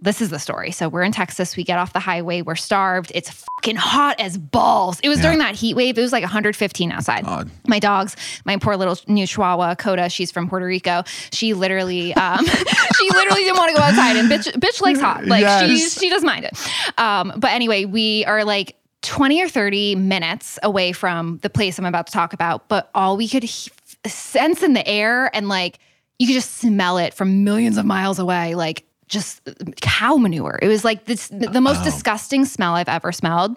This 0.00 0.20
is 0.20 0.30
the 0.30 0.40
story. 0.40 0.72
So 0.72 0.88
we're 0.88 1.04
in 1.04 1.12
Texas. 1.12 1.56
We 1.56 1.62
get 1.62 1.78
off 1.78 1.92
the 1.92 2.00
highway. 2.00 2.42
We're 2.42 2.56
starved. 2.56 3.12
It's 3.14 3.30
fucking 3.30 3.76
hot 3.76 4.18
as 4.20 4.36
balls. 4.36 4.98
It 5.04 5.08
was 5.08 5.20
during 5.20 5.38
that 5.38 5.54
heat 5.54 5.74
wave. 5.76 5.96
It 5.96 6.00
was 6.00 6.10
like 6.10 6.24
115 6.24 6.90
outside. 6.90 7.24
My 7.68 7.78
dogs, 7.78 8.16
my 8.44 8.56
poor 8.56 8.76
little 8.76 8.96
new 9.06 9.28
Chihuahua, 9.28 9.76
Coda, 9.76 10.08
she's 10.08 10.32
from 10.32 10.48
Puerto 10.48 10.66
Rico. 10.66 11.04
She 11.30 11.54
literally, 11.54 12.12
um, 12.14 12.44
she 12.46 13.10
literally 13.10 13.42
didn't 13.44 13.58
want 13.58 13.70
to 13.70 13.76
go 13.76 13.82
outside. 13.84 14.16
And 14.16 14.28
bitch, 14.28 14.52
bitch 14.56 14.80
likes 14.80 14.98
hot. 14.98 15.24
Like 15.24 15.40
she, 15.66 15.72
Yes. 15.74 15.96
she 16.00 16.10
doesn't 16.10 16.26
mind 16.26 16.46
it. 16.46 16.98
Um, 16.98 17.34
but 17.36 17.52
anyway, 17.52 17.84
we 17.84 18.24
are 18.24 18.44
like 18.44 18.74
20 19.02 19.40
or 19.40 19.48
30 19.48 19.94
minutes 19.94 20.58
away 20.64 20.90
from 20.90 21.38
the 21.42 21.50
place 21.50 21.78
I'm 21.78 21.84
about 21.86 22.08
to 22.08 22.12
talk 22.12 22.32
about. 22.32 22.66
But 22.68 22.90
all 22.92 23.16
we 23.16 23.28
could 23.28 23.44
he- 23.44 23.70
sense 24.08 24.62
in 24.62 24.72
the 24.72 24.86
air 24.86 25.34
and 25.34 25.48
like 25.48 25.78
you 26.18 26.26
could 26.26 26.34
just 26.34 26.58
smell 26.58 26.98
it 26.98 27.14
from 27.14 27.44
millions 27.44 27.76
of 27.76 27.84
miles 27.84 28.18
away, 28.18 28.54
like 28.54 28.84
just 29.08 29.46
uh, 29.48 29.52
cow 29.80 30.16
manure. 30.16 30.58
It 30.62 30.68
was 30.68 30.84
like 30.84 31.04
this, 31.06 31.28
the 31.28 31.60
most 31.60 31.80
oh. 31.80 31.84
disgusting 31.84 32.44
smell 32.44 32.74
I've 32.74 32.88
ever 32.88 33.12
smelled. 33.12 33.56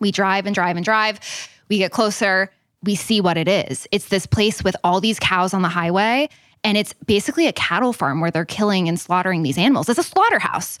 We 0.00 0.10
drive 0.10 0.46
and 0.46 0.54
drive 0.54 0.76
and 0.76 0.84
drive. 0.84 1.20
We 1.68 1.78
get 1.78 1.92
closer. 1.92 2.50
We 2.82 2.96
see 2.96 3.20
what 3.20 3.36
it 3.36 3.48
is. 3.48 3.86
It's 3.92 4.08
this 4.08 4.26
place 4.26 4.64
with 4.64 4.76
all 4.82 5.00
these 5.00 5.18
cows 5.20 5.54
on 5.54 5.62
the 5.62 5.68
highway. 5.68 6.28
And 6.64 6.76
it's 6.76 6.92
basically 7.06 7.46
a 7.46 7.52
cattle 7.52 7.92
farm 7.92 8.20
where 8.20 8.30
they're 8.30 8.44
killing 8.44 8.88
and 8.88 8.98
slaughtering 8.98 9.42
these 9.42 9.58
animals. 9.58 9.88
It's 9.88 9.98
a 9.98 10.02
slaughterhouse. 10.02 10.78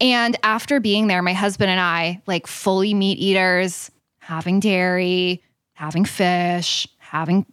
And 0.00 0.36
after 0.42 0.78
being 0.78 1.06
there, 1.06 1.22
my 1.22 1.32
husband 1.32 1.70
and 1.70 1.80
I, 1.80 2.20
like 2.26 2.46
fully 2.46 2.92
meat 2.92 3.18
eaters, 3.18 3.90
having 4.18 4.60
dairy, 4.60 5.42
having 5.74 6.04
fish, 6.04 6.86
having 6.98 7.46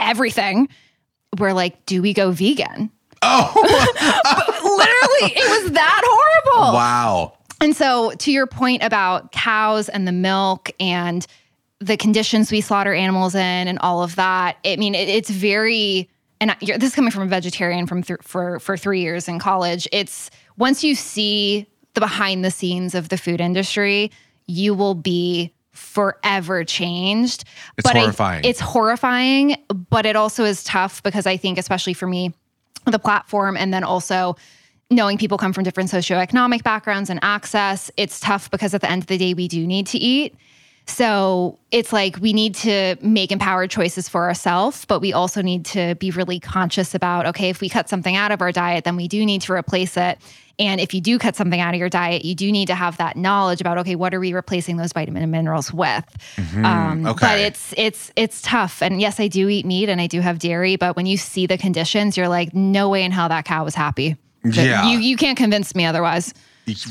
everything, 0.00 0.68
we're 1.38 1.52
like, 1.52 1.84
do 1.86 2.02
we 2.02 2.12
go 2.12 2.30
vegan? 2.32 2.90
Oh, 3.22 3.52
Literally, 4.62 5.34
it 5.36 5.62
was 5.64 5.72
that 5.72 6.02
horrible. 6.04 6.72
wow. 6.74 7.32
And 7.60 7.76
so, 7.76 8.12
to 8.12 8.32
your 8.32 8.46
point 8.46 8.82
about 8.82 9.32
cows 9.32 9.88
and 9.90 10.08
the 10.08 10.12
milk 10.12 10.70
and 10.80 11.26
the 11.80 11.96
conditions 11.96 12.50
we 12.50 12.60
slaughter 12.62 12.94
animals 12.94 13.34
in 13.34 13.40
and 13.68 13.78
all 13.80 14.02
of 14.02 14.16
that, 14.16 14.56
I 14.64 14.76
mean, 14.76 14.94
it, 14.94 15.08
it's 15.08 15.30
very. 15.30 16.08
And 16.40 16.52
I- 16.52 16.56
this 16.60 16.84
is 16.84 16.94
coming 16.94 17.10
from 17.10 17.24
a 17.24 17.26
vegetarian 17.26 17.86
from 17.86 18.02
th- 18.02 18.20
for 18.22 18.58
for 18.60 18.76
three 18.78 19.00
years 19.02 19.28
in 19.28 19.38
college. 19.38 19.86
It's 19.92 20.30
once 20.56 20.82
you 20.82 20.94
see 20.94 21.66
the 21.94 22.00
behind 22.00 22.44
the 22.44 22.50
scenes 22.50 22.94
of 22.94 23.10
the 23.10 23.18
food 23.18 23.40
industry, 23.42 24.10
you 24.46 24.72
will 24.74 24.94
be 24.94 25.52
forever 25.80 26.64
changed. 26.64 27.44
It's 27.78 27.88
but 27.88 27.96
I- 27.96 28.00
horrifying. 28.00 28.44
it's 28.44 28.60
horrifying, 28.60 29.56
but 29.88 30.06
it 30.06 30.14
also 30.14 30.44
is 30.44 30.62
tough 30.62 31.02
because 31.02 31.26
I 31.26 31.36
think, 31.36 31.58
especially 31.58 31.94
for 31.94 32.06
me, 32.06 32.34
the 32.86 32.98
platform 32.98 33.56
and 33.56 33.72
then 33.72 33.82
also 33.84 34.36
knowing 34.90 35.18
people 35.18 35.38
come 35.38 35.52
from 35.52 35.64
different 35.64 35.90
socioeconomic 35.90 36.62
backgrounds 36.62 37.10
and 37.10 37.20
access, 37.22 37.90
it's 37.96 38.18
tough 38.20 38.50
because 38.50 38.74
at 38.74 38.80
the 38.80 38.90
end 38.90 39.02
of 39.02 39.06
the 39.06 39.16
day, 39.18 39.34
we 39.34 39.46
do 39.48 39.66
need 39.66 39.86
to 39.86 39.98
eat. 39.98 40.34
So 40.86 41.58
it's 41.70 41.92
like 41.92 42.16
we 42.20 42.32
need 42.32 42.56
to 42.56 42.96
make 43.00 43.30
empowered 43.30 43.70
choices 43.70 44.08
for 44.08 44.24
ourselves, 44.24 44.84
but 44.84 45.00
we 45.00 45.12
also 45.12 45.40
need 45.40 45.64
to 45.66 45.94
be 45.96 46.10
really 46.10 46.40
conscious 46.40 46.94
about 46.94 47.26
okay, 47.26 47.48
if 47.48 47.60
we 47.60 47.68
cut 47.68 47.88
something 47.88 48.16
out 48.16 48.32
of 48.32 48.42
our 48.42 48.50
diet, 48.50 48.84
then 48.84 48.96
we 48.96 49.06
do 49.06 49.24
need 49.24 49.42
to 49.42 49.52
replace 49.52 49.96
it. 49.96 50.18
And 50.58 50.80
if 50.80 50.92
you 50.92 51.00
do 51.00 51.18
cut 51.18 51.36
something 51.36 51.60
out 51.60 51.72
of 51.74 51.80
your 51.80 51.88
diet, 51.88 52.24
you 52.24 52.34
do 52.34 52.52
need 52.52 52.66
to 52.66 52.74
have 52.74 52.96
that 52.98 53.16
knowledge 53.16 53.60
about 53.60 53.78
okay, 53.78 53.94
what 53.96 54.12
are 54.12 54.20
we 54.20 54.32
replacing 54.34 54.76
those 54.76 54.92
vitamin 54.92 55.22
and 55.22 55.32
minerals 55.32 55.72
with? 55.72 56.04
Um, 56.64 57.06
But 57.28 57.40
it's 57.40 57.74
it's 57.76 58.12
it's 58.16 58.42
tough. 58.42 58.82
And 58.82 59.00
yes, 59.00 59.18
I 59.20 59.28
do 59.28 59.48
eat 59.48 59.64
meat 59.64 59.88
and 59.88 60.00
I 60.00 60.06
do 60.06 60.20
have 60.20 60.38
dairy, 60.38 60.76
but 60.76 60.96
when 60.96 61.06
you 61.06 61.16
see 61.16 61.46
the 61.46 61.56
conditions, 61.56 62.16
you're 62.16 62.28
like, 62.28 62.52
no 62.54 62.88
way 62.88 63.04
in 63.04 63.12
hell 63.12 63.28
that 63.28 63.44
cow 63.44 63.64
was 63.64 63.74
happy. 63.74 64.16
Yeah. 64.44 64.88
you 64.90 64.98
you 64.98 65.16
can't 65.16 65.36
convince 65.38 65.74
me 65.74 65.84
otherwise. 65.86 66.34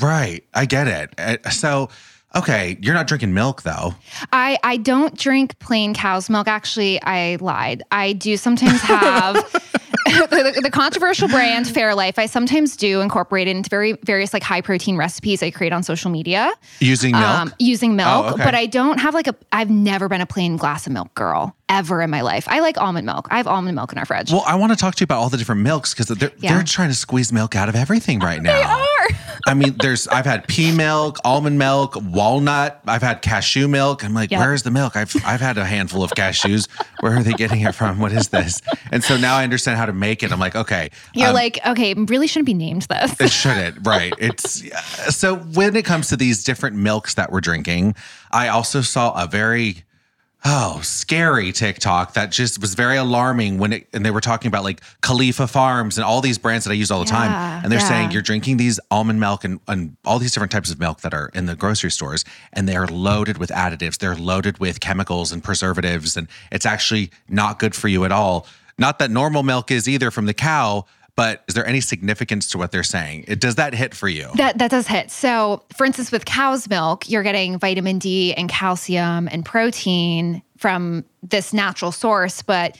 Right. 0.00 0.44
I 0.54 0.66
get 0.66 0.86
it. 0.88 1.14
Uh, 1.18 1.50
So, 1.50 1.88
okay, 2.36 2.76
you're 2.82 2.94
not 2.94 3.06
drinking 3.06 3.34
milk 3.34 3.62
though. 3.62 3.94
I 4.32 4.58
I 4.62 4.76
don't 4.76 5.16
drink 5.16 5.58
plain 5.58 5.94
cow's 5.94 6.28
milk. 6.28 6.48
Actually, 6.48 7.00
I 7.02 7.36
lied. 7.40 7.82
I 7.90 8.12
do 8.12 8.36
sometimes 8.36 8.80
have 8.82 9.36
the, 10.06 10.60
the 10.62 10.70
controversial 10.70 11.28
brand 11.28 11.66
Fairlife. 11.66 12.18
I 12.18 12.26
sometimes 12.26 12.76
do 12.76 13.00
incorporate 13.00 13.48
it 13.48 13.56
into 13.56 13.68
very 13.70 13.92
various 14.04 14.32
like 14.32 14.42
high 14.42 14.60
protein 14.60 14.96
recipes 14.96 15.42
I 15.42 15.50
create 15.50 15.72
on 15.72 15.82
social 15.82 16.10
media 16.10 16.52
Using 16.80 17.12
milk. 17.12 17.24
um, 17.24 17.54
using 17.58 17.96
milk. 17.96 18.26
Oh, 18.26 18.34
okay. 18.34 18.44
But 18.44 18.54
I 18.54 18.66
don't 18.66 18.98
have 18.98 19.14
like 19.14 19.26
a. 19.26 19.34
I've 19.52 19.70
never 19.70 20.08
been 20.08 20.20
a 20.20 20.26
plain 20.26 20.56
glass 20.56 20.86
of 20.86 20.92
milk 20.92 21.14
girl 21.14 21.54
ever 21.68 22.02
in 22.02 22.10
my 22.10 22.22
life. 22.22 22.48
I 22.48 22.60
like 22.60 22.78
almond 22.78 23.06
milk. 23.06 23.28
I 23.30 23.36
have 23.36 23.46
almond 23.46 23.76
milk 23.76 23.92
in 23.92 23.98
our 23.98 24.04
fridge. 24.06 24.32
well, 24.32 24.42
I 24.46 24.56
want 24.56 24.72
to 24.72 24.76
talk 24.76 24.94
to 24.96 25.00
you 25.02 25.04
about 25.04 25.20
all 25.20 25.28
the 25.28 25.36
different 25.36 25.60
milks 25.62 25.94
because 25.94 26.06
they're 26.08 26.32
Yeah. 26.38 26.54
they're 26.54 26.64
trying 26.64 26.88
to 26.88 26.94
squeeze 26.94 27.32
milk 27.32 27.54
out 27.54 27.68
of 27.68 27.76
everything 27.76 28.18
right 28.20 28.42
now. 28.42 28.52
they 28.52 28.62
are. 28.62 29.19
I 29.46 29.54
mean, 29.54 29.76
there's 29.80 30.06
I've 30.08 30.26
had 30.26 30.46
pea 30.48 30.72
milk, 30.72 31.18
almond 31.24 31.58
milk, 31.58 31.96
walnut. 31.96 32.80
I've 32.86 33.02
had 33.02 33.22
cashew 33.22 33.68
milk. 33.68 34.04
I'm 34.04 34.14
like, 34.14 34.30
Yep. 34.30 34.40
where's 34.40 34.62
the 34.62 34.70
milk? 34.70 34.96
I've 34.96 35.14
I've 35.24 35.40
had 35.40 35.58
a 35.58 35.64
handful 35.64 36.02
of 36.02 36.10
cashews. 36.12 36.68
Where 37.00 37.16
are 37.16 37.22
they 37.22 37.32
getting 37.32 37.60
it 37.62 37.74
from? 37.74 37.98
What 37.98 38.12
is 38.12 38.28
this? 38.28 38.60
And 38.92 39.02
so 39.02 39.16
now 39.16 39.36
I 39.36 39.44
understand 39.44 39.78
how 39.78 39.86
to 39.86 39.92
make 39.92 40.22
it. 40.22 40.32
I'm 40.32 40.40
like, 40.40 40.56
okay, 40.56 40.90
You're 41.14 41.28
um, 41.28 41.34
like, 41.34 41.58
okay, 41.66 41.94
really 41.94 42.26
shouldn't 42.26 42.46
be 42.46 42.54
named 42.54 42.82
this. 42.82 43.20
It 43.20 43.30
shouldn't, 43.30 43.86
right? 43.86 44.12
It's 44.18 44.62
so 45.14 45.36
when 45.36 45.76
it 45.76 45.84
comes 45.84 46.08
to 46.08 46.16
these 46.16 46.44
different 46.44 46.76
milks 46.76 47.14
that 47.14 47.32
we're 47.32 47.40
drinking, 47.40 47.94
I 48.30 48.48
also 48.48 48.80
saw 48.80 49.12
a 49.22 49.26
very 49.26 49.84
oh 50.44 50.80
scary 50.82 51.52
TikTok 51.52 52.14
that 52.14 52.30
just 52.30 52.60
was 52.60 52.74
very 52.74 52.96
alarming 52.96 53.58
when 53.58 53.72
it 53.74 53.88
and 53.92 54.04
they 54.06 54.10
were 54.10 54.20
talking 54.20 54.48
about 54.48 54.64
like 54.64 54.80
Khalifa 55.02 55.46
Farms 55.46 55.98
and 55.98 56.04
all 56.04 56.20
these 56.20 56.38
brands 56.38 56.64
that 56.64 56.70
I 56.70 56.74
use 56.74 56.90
all 56.90 57.00
the 57.00 57.10
Yeah, 57.10 57.18
time, 57.18 57.60
and 57.62 57.72
they're 57.72 57.80
yeah. 57.80 57.88
saying 57.88 58.10
you're 58.12 58.22
drinking 58.22 58.56
these 58.56 58.80
almond 58.90 59.20
milk 59.20 59.44
and, 59.44 59.60
and 59.68 59.96
all 60.04 60.18
these 60.18 60.32
different 60.32 60.52
types 60.52 60.70
of 60.70 60.78
milk 60.78 61.00
that 61.02 61.12
are 61.12 61.30
in 61.34 61.46
the 61.46 61.54
grocery 61.56 61.90
stores, 61.90 62.24
and 62.52 62.68
they 62.68 62.76
are 62.76 62.86
loaded 62.86 63.38
with 63.38 63.50
additives, 63.50 63.98
they're 63.98 64.16
loaded 64.16 64.58
with 64.58 64.80
chemicals 64.80 65.30
and 65.32 65.44
preservatives, 65.44 66.16
and 66.16 66.26
it's 66.50 66.66
actually 66.66 67.10
not 67.28 67.58
good 67.58 67.74
for 67.74 67.88
you 67.88 68.04
at 68.04 68.12
all. 68.12 68.46
Not 68.78 68.98
that 69.00 69.10
normal 69.10 69.42
milk 69.42 69.70
is 69.70 69.86
either 69.88 70.10
from 70.10 70.24
the 70.24 70.32
cow. 70.32 70.86
But 71.20 71.44
is 71.48 71.54
there 71.54 71.66
any 71.66 71.82
significance 71.82 72.48
to 72.52 72.56
what 72.56 72.72
they're 72.72 72.82
saying? 72.82 73.26
It, 73.28 73.40
does 73.40 73.56
that 73.56 73.74
hit 73.74 73.94
for 73.94 74.08
you? 74.08 74.30
That 74.36 74.56
that 74.56 74.70
does 74.70 74.86
hit. 74.86 75.10
So, 75.10 75.62
for 75.76 75.84
instance, 75.84 76.10
with 76.10 76.24
cow's 76.24 76.66
milk, 76.66 77.10
you're 77.10 77.22
getting 77.22 77.58
vitamin 77.58 77.98
D 77.98 78.32
and 78.32 78.48
calcium 78.48 79.28
and 79.30 79.44
protein 79.44 80.40
from 80.56 81.04
this 81.22 81.52
natural 81.52 81.92
source, 81.92 82.40
but 82.40 82.78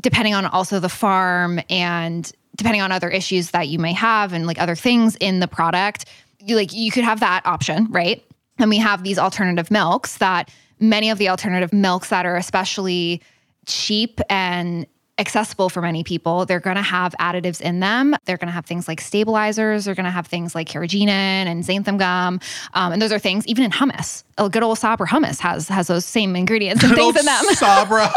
depending 0.00 0.32
on 0.32 0.46
also 0.46 0.80
the 0.80 0.88
farm 0.88 1.60
and 1.68 2.32
depending 2.56 2.80
on 2.80 2.92
other 2.92 3.10
issues 3.10 3.50
that 3.50 3.68
you 3.68 3.78
may 3.78 3.92
have 3.92 4.32
and 4.32 4.46
like 4.46 4.58
other 4.58 4.74
things 4.74 5.16
in 5.16 5.40
the 5.40 5.48
product, 5.48 6.06
you 6.38 6.56
like 6.56 6.72
you 6.72 6.90
could 6.90 7.04
have 7.04 7.20
that 7.20 7.44
option, 7.44 7.88
right? 7.90 8.24
And 8.58 8.70
we 8.70 8.78
have 8.78 9.04
these 9.04 9.18
alternative 9.18 9.70
milks 9.70 10.16
that 10.16 10.50
many 10.78 11.10
of 11.10 11.18
the 11.18 11.28
alternative 11.28 11.74
milks 11.74 12.08
that 12.08 12.24
are 12.24 12.36
especially 12.36 13.20
cheap 13.66 14.18
and 14.30 14.86
accessible 15.20 15.68
for 15.68 15.82
many 15.82 16.02
people, 16.02 16.46
they're 16.46 16.60
going 16.60 16.76
to 16.76 16.82
have 16.82 17.14
additives 17.20 17.60
in 17.60 17.80
them. 17.80 18.16
They're 18.24 18.38
going 18.38 18.48
to 18.48 18.52
have 18.52 18.66
things 18.66 18.88
like 18.88 19.00
stabilizers. 19.00 19.84
They're 19.84 19.94
going 19.94 20.04
to 20.04 20.10
have 20.10 20.26
things 20.26 20.54
like 20.54 20.68
carrageenan 20.68 21.08
and 21.46 21.62
xanthan 21.62 21.98
gum, 21.98 22.40
um, 22.74 22.92
and 22.92 23.00
those 23.00 23.12
are 23.12 23.18
things 23.18 23.46
even 23.46 23.64
in 23.64 23.70
hummus. 23.70 24.24
A 24.40 24.48
good 24.48 24.62
old 24.62 24.78
Sabra 24.78 25.06
hummus 25.06 25.38
has 25.40 25.68
has 25.68 25.86
those 25.88 26.04
same 26.04 26.34
ingredients 26.34 26.82
and 26.82 26.94
things 26.94 27.16
in 27.16 27.24
them. 27.26 27.44
Sabra. 27.54 28.10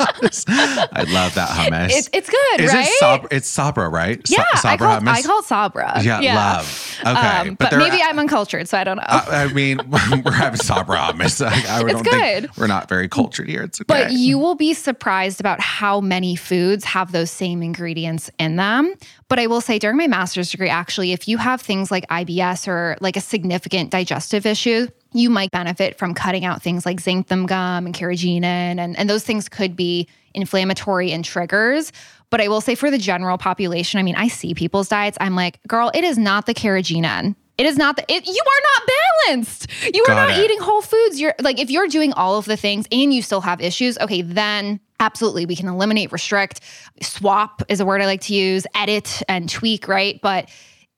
I 0.00 1.04
love 1.08 1.34
that 1.34 1.48
hummus. 1.50 1.90
It's 1.90 2.08
it's 2.12 2.30
good, 2.30 2.60
Is 2.60 2.72
right? 2.72 2.86
it 2.86 2.92
Sabra? 2.98 3.28
It's 3.30 3.48
Sabra, 3.48 3.88
right? 3.88 4.20
Yeah, 4.28 4.44
I 4.54 4.58
Sabra 4.60 4.78
call, 4.86 5.00
hummus. 5.00 5.08
I 5.08 5.22
call 5.22 5.38
it 5.40 5.44
Sabra. 5.44 6.00
yeah, 6.02 6.34
love. 6.34 6.98
Okay, 7.00 7.10
Um, 7.50 7.54
but 7.54 7.70
they're- 7.70 7.78
maybe 7.78 8.00
I'm 8.02 8.18
uncultured, 8.18 8.68
so 8.68 8.78
I 8.78 8.84
don't 8.84 8.96
know. 8.96 9.04
I 9.06 9.44
I 9.48 9.52
mean, 9.52 9.80
we're 10.24 10.32
having 10.32 10.58
Sabra 10.60 10.96
hummus. 10.98 11.44
I, 11.46 11.76
I 11.76 11.80
don't 11.80 11.90
It's 11.90 12.00
think 12.02 12.42
good. 12.42 12.56
we're 12.56 12.66
not 12.66 12.88
very 12.88 13.08
cultured 13.08 13.48
here. 13.48 13.62
It's 13.62 13.80
okay. 13.80 14.04
But 14.04 14.12
you 14.12 14.38
will 14.38 14.54
be 14.54 14.74
surprised 14.74 15.40
about 15.40 15.60
how 15.60 16.00
many 16.00 16.34
foods 16.36 16.84
have 16.84 17.12
those 17.12 17.30
same 17.30 17.62
ingredients 17.62 18.30
in 18.38 18.56
them. 18.56 18.94
But 19.28 19.38
I 19.38 19.46
will 19.46 19.60
say, 19.60 19.78
during 19.78 19.98
my 19.98 20.06
master's 20.06 20.50
degree, 20.50 20.70
actually, 20.70 21.12
if 21.12 21.28
you 21.28 21.36
have 21.36 21.60
things 21.60 21.90
like 21.90 22.06
IBS 22.08 22.66
or 22.66 22.96
like 23.00 23.16
a 23.16 23.20
significant 23.20 23.90
digestive 23.90 24.46
issue, 24.46 24.88
you 25.12 25.28
might 25.28 25.50
benefit 25.50 25.98
from 25.98 26.14
cutting 26.14 26.44
out 26.44 26.62
things 26.62 26.86
like 26.86 27.00
xanthan 27.00 27.46
gum 27.46 27.86
and 27.86 27.94
carrageenan, 27.94 28.78
and, 28.78 28.96
and 28.96 29.08
those 29.08 29.24
things 29.24 29.48
could 29.48 29.76
be 29.76 30.08
inflammatory 30.34 31.12
and 31.12 31.24
triggers. 31.24 31.92
But 32.30 32.40
I 32.40 32.48
will 32.48 32.60
say, 32.60 32.74
for 32.74 32.90
the 32.90 32.98
general 32.98 33.38
population, 33.38 34.00
I 34.00 34.02
mean, 34.02 34.16
I 34.16 34.28
see 34.28 34.54
people's 34.54 34.88
diets. 34.88 35.18
I'm 35.20 35.34
like, 35.34 35.60
girl, 35.66 35.90
it 35.94 36.04
is 36.04 36.16
not 36.18 36.46
the 36.46 36.54
carrageenan. 36.54 37.34
It 37.58 37.66
is 37.66 37.76
not 37.76 37.96
the, 37.96 38.04
you 38.08 38.16
are 38.16 38.62
not 38.76 38.90
balanced. 39.26 39.66
You 39.92 40.02
are 40.04 40.14
Got 40.14 40.28
not 40.28 40.38
it. 40.38 40.44
eating 40.44 40.60
whole 40.60 40.80
foods. 40.80 41.20
You're 41.20 41.34
like, 41.40 41.58
if 41.58 41.70
you're 41.70 41.88
doing 41.88 42.12
all 42.12 42.38
of 42.38 42.44
the 42.44 42.56
things 42.56 42.86
and 42.92 43.12
you 43.12 43.20
still 43.20 43.40
have 43.40 43.60
issues, 43.60 43.98
okay, 43.98 44.22
then 44.22 44.78
absolutely 45.00 45.46
we 45.46 45.56
can 45.56 45.68
eliminate, 45.68 46.12
restrict, 46.12 46.60
swap 47.02 47.62
is 47.68 47.80
a 47.80 47.86
word 47.86 48.00
I 48.02 48.06
like 48.06 48.22
to 48.22 48.34
use, 48.34 48.66
edit 48.74 49.22
and 49.28 49.48
tweak, 49.48 49.88
right? 49.88 50.20
But 50.22 50.48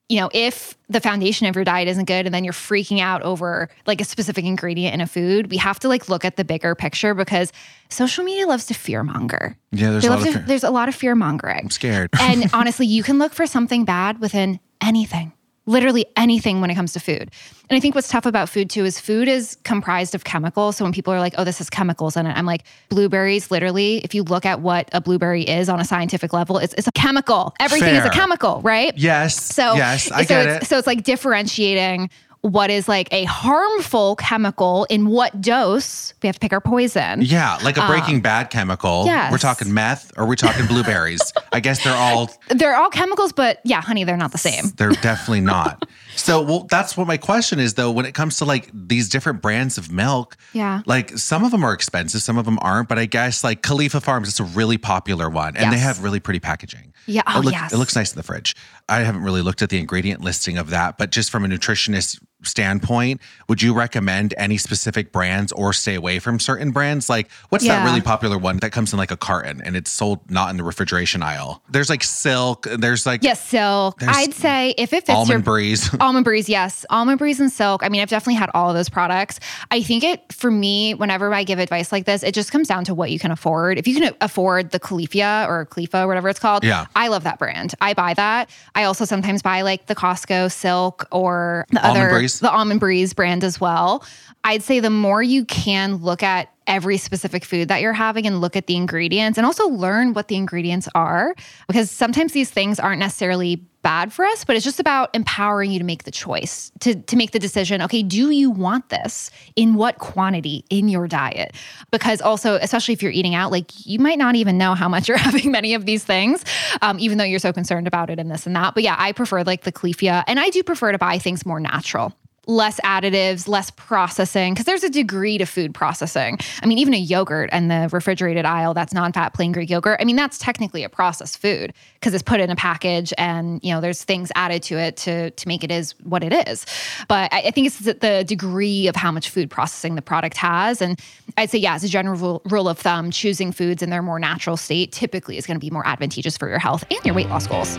you 0.09 0.19
know, 0.19 0.29
if 0.35 0.77
the 0.89 1.01
foundation 1.01 1.47
of 1.47 1.55
your 1.55 1.65
diet 1.65 1.87
isn't 1.87 2.07
good 2.07 2.27
and 2.27 2.35
then 2.35 2.43
you're 2.43 2.53
freaking 2.53 2.99
out 3.01 3.23
over 3.23 3.69
like 3.87 4.01
a 4.01 4.05
specific 4.05 4.45
ingredient 4.45 4.93
in 4.93 5.01
a 5.01 5.07
food, 5.07 5.53
we 5.53 5.57
have 5.57 5.79
to 5.79 5.87
like 5.89 6.09
look 6.09 6.25
at 6.25 6.35
the 6.35 6.45
bigger 6.45 6.75
picture 6.75 7.15
because 7.15 7.53
social 7.91 8.25
media 8.25 8.45
loves 8.49 8.67
to 8.67 8.75
fear 8.75 9.05
monger. 9.05 9.57
Yeah, 9.71 9.93
there's 9.93 10.03
They 10.03 10.09
a 10.09 10.11
lot 10.11 10.19
of 10.19 10.27
to- 10.27 10.33
fear. 10.33 10.45
there's 10.49 10.65
a 10.65 10.71
lot 10.71 10.89
of 10.89 10.97
fear 10.97 11.15
mongering. 11.15 11.61
I'm 11.61 11.71
scared. 11.71 12.11
and 12.21 12.51
honestly, 12.53 12.87
you 12.87 13.05
can 13.05 13.19
look 13.19 13.33
for 13.33 13.47
something 13.47 13.85
bad 13.85 14.19
within 14.21 14.59
anything, 14.81 15.33
literally 15.67 16.07
anything 16.17 16.61
when 16.61 16.71
it 16.71 16.75
comes 16.75 16.93
to 16.95 17.01
food. 17.01 17.31
And 17.69 17.77
I 17.77 17.81
think 17.81 17.95
what's 17.95 18.09
tough 18.09 18.27
about 18.27 18.49
food 18.49 18.69
too 18.71 18.85
is 18.85 18.99
food 18.99 19.29
is 19.29 19.57
comprised 19.63 20.15
of 20.15 20.25
chemicals. 20.25 20.77
So 20.77 20.85
when 20.85 20.93
people 20.93 21.13
are 21.13 21.21
like, 21.21 21.35
oh, 21.39 21.45
this 21.45 21.59
has 21.59 21.71
chemicals 21.71 22.17
in 22.17 22.27
it, 22.27 22.37
I'm 22.37 22.47
like, 22.47 22.65
blueberries, 22.89 23.51
literally, 23.51 23.99
if 23.99 24.15
you 24.15 24.25
look 24.25 24.45
at 24.45 24.61
what 24.61 24.89
a 24.93 25.01
blueberry 25.01 25.43
is 25.43 25.69
on 25.69 25.79
a 25.79 25.85
scientific 25.85 26.33
level, 26.33 26.59
it's, 26.59 26.75
it's 26.75 26.89
a 26.89 26.93
chemical. 26.93 27.55
Everything 27.61 27.95
is 27.95 28.05
a 28.05 28.11
chemical, 28.11 28.61
right? 28.63 28.97
yes. 28.97 29.41
So 29.41 29.75
yes, 29.75 30.11
I 30.11 30.25
so 30.25 30.29
get 30.29 30.47
it's, 30.49 30.65
it. 30.65 30.69
So 30.69 30.79
it's 30.79 30.87
like 30.87 31.05
differentiating 31.05 32.11
what 32.43 32.71
is 32.71 32.89
like 32.89 33.09
a 33.13 33.25
harmful 33.25 34.17
chemical 34.17 34.87
in 34.89 35.07
what 35.07 35.41
dose. 35.41 36.15
We 36.23 36.27
have 36.27 36.37
to 36.37 36.41
pick 36.41 36.53
our 36.53 36.61
poison. 36.61 37.21
yeah, 37.23 37.59
like 37.63 37.77
a 37.77 37.83
uh, 37.83 37.89
Breaking 37.89 38.21
Bad 38.21 38.51
chemical. 38.51 39.05
Yes. 39.05 39.31
We're 39.31 39.39
talking 39.39 39.75
meth 39.75 40.13
or 40.17 40.27
we're 40.27 40.37
talking 40.37 40.67
blueberries. 40.67 41.21
I 41.53 41.61
guess 41.61 41.85
they're 41.85 41.95
all 41.95 42.31
They're 42.49 42.77
all 42.77 42.91
chemicals, 42.91 43.33
but 43.33 43.61
yeah, 43.65 43.81
honey, 43.83 44.05
they're 44.05 44.17
not 44.17 44.33
the 44.33 44.39
same. 44.39 44.67
They're 44.77 44.91
definitely 44.93 45.43
not. 45.43 45.85
So, 46.17 46.43
well, 46.43 46.67
that's 46.69 46.99
what 46.99 47.07
my 47.07 47.17
question 47.17 47.59
is 47.59 47.75
though. 47.75 47.91
When 47.91 48.05
it 48.05 48.13
comes 48.13 48.37
to 48.39 48.45
like 48.45 48.69
these 48.75 49.09
different 49.09 49.41
brands 49.41 49.79
of 49.79 49.91
milk, 49.91 50.37
Yeah. 50.53 50.83
like 50.85 51.17
some 51.17 51.45
of 51.45 51.51
them 51.51 51.65
are 51.65 51.73
expensive, 51.73 52.21
some 52.21 52.37
of 52.37 52.45
them 52.45 52.59
aren't. 52.61 52.91
But 52.91 52.99
I 52.99 53.07
guess 53.07 53.43
like 53.43 53.63
Khalifa 53.63 54.03
Farms, 54.03 54.29
it's 54.29 54.41
a 54.41 54.45
really 54.45 54.77
popular 54.77 55.31
one, 55.31 55.57
and 55.57 55.73
they 55.73 55.79
have 55.79 56.03
really 56.05 56.21
pretty 56.21 56.41
packaging. 56.41 56.93
Yeah, 57.07 57.23
oh, 57.27 57.41
it, 57.41 57.53
yes. 57.53 57.73
it 57.73 57.79
looks 57.79 57.97
nice 57.97 58.13
in 58.13 58.17
the 58.17 58.23
fridge. 58.23 58.55
I 58.89 59.01
haven't 59.01 59.23
really 59.23 59.41
looked 59.41 59.63
at 59.63 59.71
the 59.71 59.79
ingredient 59.79 60.21
listing 60.21 60.59
of 60.59 60.69
that, 60.71 60.99
but 60.99 61.11
just 61.11 61.31
from 61.31 61.45
a 61.45 61.49
nutritionist 61.49 62.21
standpoint, 62.43 63.21
would 63.49 63.63
you 63.63 63.75
recommend 63.75 64.35
any 64.37 64.57
specific 64.57 65.13
brands 65.13 65.53
or 65.53 65.73
stay 65.73 65.95
away 65.95 66.19
from 66.19 66.39
certain 66.39 66.71
brands? 66.71 67.09
Like, 67.09 67.31
what's 67.49 67.67
that 67.67 67.85
really 67.85 68.01
popular 68.01 68.39
one 68.39 68.59
that 68.59 68.71
comes 68.73 68.93
in 68.93 68.99
like 68.99 69.11
a 69.11 69.17
carton 69.17 69.61
and 69.63 69.77
it's 69.77 69.91
sold 69.91 70.29
not 70.31 70.51
in 70.51 70.57
the 70.57 70.65
refrigeration 70.65 71.23
aisle? 71.23 71.63
There's 71.71 71.89
like 71.91 72.03
Silk. 72.05 72.67
There's 72.71 73.07
like 73.07 73.23
Yes, 73.23 73.41
silk. 73.47 74.03
I'd 74.07 74.35
say 74.35 74.75
if 74.77 74.93
it 74.93 75.07
fits 75.07 75.11
Almond 75.11 75.29
your 75.31 75.39
Breeze. 75.41 75.91
almond 76.01 76.25
breeze, 76.25 76.49
yes, 76.59 76.85
almond 76.91 77.19
breeze 77.19 77.41
and 77.41 77.51
silk. 77.51 77.83
I 77.85 77.89
mean, 77.89 78.01
I've 78.03 78.09
definitely 78.09 78.35
had 78.39 78.51
all 78.55 78.69
of 78.71 78.77
those 78.77 78.89
products. 78.89 79.41
I 79.71 79.83
think 79.83 80.05
it 80.05 80.33
for 80.33 80.51
me, 80.51 80.95
whenever 80.95 81.33
I 81.33 81.45
give 81.45 81.59
advice 81.59 81.93
like 81.93 82.05
this, 82.07 82.23
it 82.23 82.35
just 82.35 82.51
comes 82.53 82.69
down 82.69 82.85
to 82.85 82.95
what 82.95 83.11
you 83.11 83.19
can 83.19 83.31
afford. 83.31 83.79
If 83.79 83.87
you 83.89 83.95
can 84.01 84.15
afford 84.21 84.71
the 84.71 84.81
Califia 84.81 85.47
or 85.49 85.67
Califa, 85.67 86.07
whatever 86.07 86.29
it's 86.29 86.39
called, 86.41 86.65
Yeah. 86.65 86.87
I 86.97 87.09
love 87.09 87.25
that 87.25 87.39
brand. 87.39 87.75
I 87.81 87.95
buy 87.95 88.15
that. 88.15 88.51
I 88.75 88.85
also 88.85 89.05
sometimes 89.05 89.43
buy 89.43 89.63
like 89.63 89.87
the 89.87 89.95
Costco 89.95 90.51
silk 90.53 91.07
or 91.11 91.67
the 91.71 91.83
Almond 91.87 91.99
other 92.05 92.11
Breeze? 92.11 92.30
The 92.39 92.51
almond 92.51 92.81
breeze 92.81 93.13
brand 93.13 93.45
as 93.45 93.61
well. 93.61 94.05
I'd 94.45 94.63
say 94.63 94.81
the 94.81 94.91
more 94.91 95.23
you 95.23 95.45
can 95.45 95.97
look 95.97 96.23
at 96.23 96.51
every 96.67 96.97
specific 96.97 97.45
food 97.45 97.69
that 97.69 97.81
you're 97.81 97.93
having 97.93 98.27
and 98.27 98.41
look 98.41 98.57
at 98.57 98.67
the 98.67 98.77
ingredients 98.77 99.37
and 99.37 99.45
also 99.45 99.67
learn 99.69 100.15
what 100.15 100.29
the 100.29 100.37
ingredients 100.37 100.89
are 100.95 101.35
because 101.67 101.91
sometimes 101.91 102.33
these 102.33 102.49
things 102.49 102.79
aren't 102.79 103.01
necessarily 103.01 103.65
bad 103.83 104.13
for 104.13 104.25
us, 104.25 104.45
but 104.45 104.57
it's 104.57 104.65
just 104.65 104.81
about 104.81 105.11
empowering 105.15 105.71
you 105.71 105.79
to 105.79 105.85
make 105.85 106.05
the 106.05 106.11
choice, 106.11 106.71
to, 106.81 106.95
to 106.95 107.17
make 107.17 107.31
the 107.31 107.39
decision. 107.39 107.83
Okay, 107.83 108.03
do 108.03 108.31
you 108.31 108.51
want 108.51 108.89
this? 108.89 109.31
In 109.57 109.75
what 109.75 109.99
quantity 109.99 110.65
in 110.71 110.89
your 110.89 111.09
diet? 111.09 111.55
Because 111.91 112.21
also, 112.21 112.57
especially 112.57 112.95
if 112.95 113.03
you're 113.03 113.13
eating 113.13 113.35
out, 113.35 113.51
like 113.51 113.87
you 113.87 113.99
might 113.99 114.19
not 114.19 114.35
even 114.35 114.59
know 114.59 114.75
how 114.75 114.89
much 114.89 115.09
you're 115.09 115.19
having 115.19 115.51
many 115.51 115.75
of 115.75 115.87
these 115.87 116.05
things, 116.05 116.45
um, 116.83 116.99
even 116.99 117.19
though 117.19 117.25
you're 117.25 117.39
so 117.39 117.53
concerned 117.53 117.87
about 117.87 118.11
it 118.11 118.19
and 118.19 118.31
this 118.31 118.47
and 118.47 118.55
that. 118.57 118.75
But 118.75 118.83
yeah, 118.83 118.97
I 118.99 119.13
prefer 119.13 119.43
like 119.43 119.63
the 119.63 119.73
Califia, 119.73 120.25
and 120.27 120.39
I 120.39 120.51
do 120.51 120.63
prefer 120.63 120.93
to 120.93 120.99
buy 120.99 121.19
things 121.19 121.47
more 121.47 121.61
natural 121.61 122.15
less 122.51 122.81
additives, 122.81 123.49
less 123.49 123.71
processing, 123.71 124.53
because 124.53 124.67
there's 124.67 124.83
a 124.83 124.91
degree 124.91 125.39
to 125.39 125.47
food 125.47 125.73
processing. 125.73 126.39
I 126.63 126.67
mean, 126.67 126.79
even 126.79 126.93
a 126.93 126.99
yogurt 126.99 127.49
and 127.53 127.71
the 127.71 127.89
refrigerated 127.93 128.45
aisle 128.45 128.75
that's 128.75 128.93
non-fat 128.93 129.33
plain 129.33 129.53
Greek 129.53 129.71
yogurt, 129.71 129.99
I 130.01 130.05
mean, 130.05 130.17
that's 130.17 130.37
technically 130.37 130.83
a 130.83 130.89
processed 130.89 131.39
food 131.39 131.73
because 131.95 132.13
it's 132.13 132.23
put 132.23 132.41
in 132.41 132.51
a 132.51 132.57
package 132.57 133.13
and 133.17 133.63
you 133.63 133.73
know 133.73 133.81
there's 133.81 134.03
things 134.03 134.33
added 134.35 134.63
to 134.65 134.77
it 134.79 134.97
to 134.97 135.31
to 135.31 135.49
make 135.49 135.63
it 135.63 135.71
is 135.71 135.95
what 136.03 136.25
it 136.25 136.49
is. 136.49 136.67
But 137.09 137.33
I, 137.33 137.43
I 137.43 137.51
think 137.53 137.69
it's 137.69 137.79
the 137.79 138.25
degree 138.27 138.89
of 138.89 138.97
how 138.97 139.13
much 139.13 139.31
food 139.31 139.49
processing 139.49 139.95
the 139.95 140.03
product 140.03 140.37
has. 140.37 140.83
And 140.83 141.01
I'd 141.37 141.51
say, 141.51 141.59
yeah, 141.59 141.75
as 141.75 141.85
a 141.85 141.89
general 141.89 142.43
rule 142.45 142.69
of 142.69 142.79
thumb, 142.79 143.11
choosing 143.11 143.53
foods 143.53 143.83
in 143.83 143.91
their 143.91 144.03
more 144.03 144.19
natural 144.19 144.57
state 144.57 144.93
typically 144.93 145.39
is 145.39 145.47
going 145.47 145.57
to 145.57 145.65
be 145.65 145.71
more 145.71 145.87
advantageous 145.87 146.37
for 146.37 146.49
your 146.49 146.59
health 146.59 146.85
and 146.91 147.05
your 147.05 147.15
weight 147.15 147.29
loss 147.29 147.47
goals. 147.47 147.79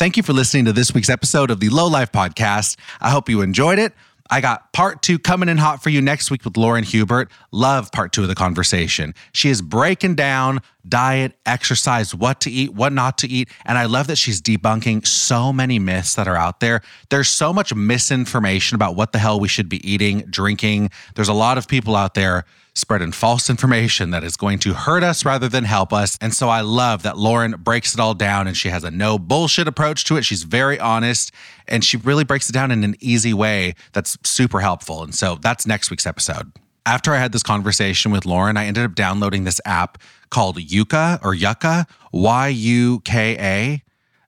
Thank 0.00 0.16
you 0.16 0.22
for 0.22 0.32
listening 0.32 0.64
to 0.64 0.72
this 0.72 0.94
week's 0.94 1.10
episode 1.10 1.50
of 1.50 1.60
the 1.60 1.68
Lo 1.68 1.86
Life 1.86 2.10
Podcast. 2.10 2.78
I 3.02 3.10
hope 3.10 3.28
you 3.28 3.42
enjoyed 3.42 3.78
it. 3.78 3.92
I 4.30 4.40
got 4.40 4.72
part 4.72 5.02
two 5.02 5.18
coming 5.18 5.50
in 5.50 5.58
hot 5.58 5.82
for 5.82 5.90
you 5.90 6.00
next 6.00 6.30
week 6.30 6.42
with 6.42 6.56
Lauren 6.56 6.84
Hubert. 6.84 7.30
Love 7.52 7.92
part 7.92 8.10
two 8.10 8.22
of 8.22 8.28
the 8.28 8.34
conversation. 8.34 9.14
She 9.32 9.50
is 9.50 9.60
breaking 9.60 10.14
down 10.14 10.60
diet, 10.88 11.34
exercise, 11.44 12.14
what 12.14 12.40
to 12.40 12.50
eat, 12.50 12.72
what 12.72 12.94
not 12.94 13.18
to 13.18 13.28
eat. 13.28 13.50
And 13.66 13.76
I 13.76 13.84
love 13.84 14.06
that 14.06 14.16
she's 14.16 14.40
debunking 14.40 15.06
so 15.06 15.52
many 15.52 15.78
myths 15.78 16.14
that 16.14 16.26
are 16.26 16.36
out 16.36 16.60
there. 16.60 16.80
There's 17.10 17.28
so 17.28 17.52
much 17.52 17.74
misinformation 17.74 18.76
about 18.76 18.96
what 18.96 19.12
the 19.12 19.18
hell 19.18 19.38
we 19.38 19.48
should 19.48 19.68
be 19.68 19.86
eating, 19.86 20.20
drinking. 20.30 20.92
There's 21.14 21.28
a 21.28 21.34
lot 21.34 21.58
of 21.58 21.68
people 21.68 21.94
out 21.94 22.14
there 22.14 22.46
spreading 22.80 23.12
false 23.12 23.48
information 23.48 24.10
that 24.10 24.24
is 24.24 24.36
going 24.36 24.58
to 24.60 24.74
hurt 24.74 25.02
us 25.02 25.24
rather 25.24 25.48
than 25.48 25.64
help 25.64 25.92
us. 25.92 26.18
And 26.20 26.34
so 26.34 26.48
I 26.48 26.62
love 26.62 27.02
that 27.04 27.16
Lauren 27.16 27.52
breaks 27.52 27.94
it 27.94 28.00
all 28.00 28.14
down 28.14 28.46
and 28.46 28.56
she 28.56 28.68
has 28.68 28.82
a 28.82 28.90
no 28.90 29.18
bullshit 29.18 29.68
approach 29.68 30.04
to 30.04 30.16
it. 30.16 30.24
She's 30.24 30.42
very 30.42 30.80
honest 30.80 31.32
and 31.68 31.84
she 31.84 31.96
really 31.96 32.24
breaks 32.24 32.48
it 32.48 32.52
down 32.52 32.70
in 32.70 32.82
an 32.82 32.96
easy 33.00 33.32
way 33.32 33.74
that's 33.92 34.18
super 34.24 34.60
helpful. 34.60 35.02
And 35.02 35.14
so 35.14 35.36
that's 35.40 35.66
next 35.66 35.90
week's 35.90 36.06
episode. 36.06 36.50
After 36.86 37.14
I 37.14 37.18
had 37.18 37.32
this 37.32 37.42
conversation 37.42 38.10
with 38.10 38.24
Lauren, 38.24 38.56
I 38.56 38.66
ended 38.66 38.84
up 38.84 38.94
downloading 38.94 39.44
this 39.44 39.60
app 39.64 39.98
called 40.30 40.56
Yuka 40.58 41.22
or 41.22 41.34
Yuka, 41.34 41.86
Y 42.12 42.48
U 42.48 43.00
K 43.00 43.36
A. 43.38 43.82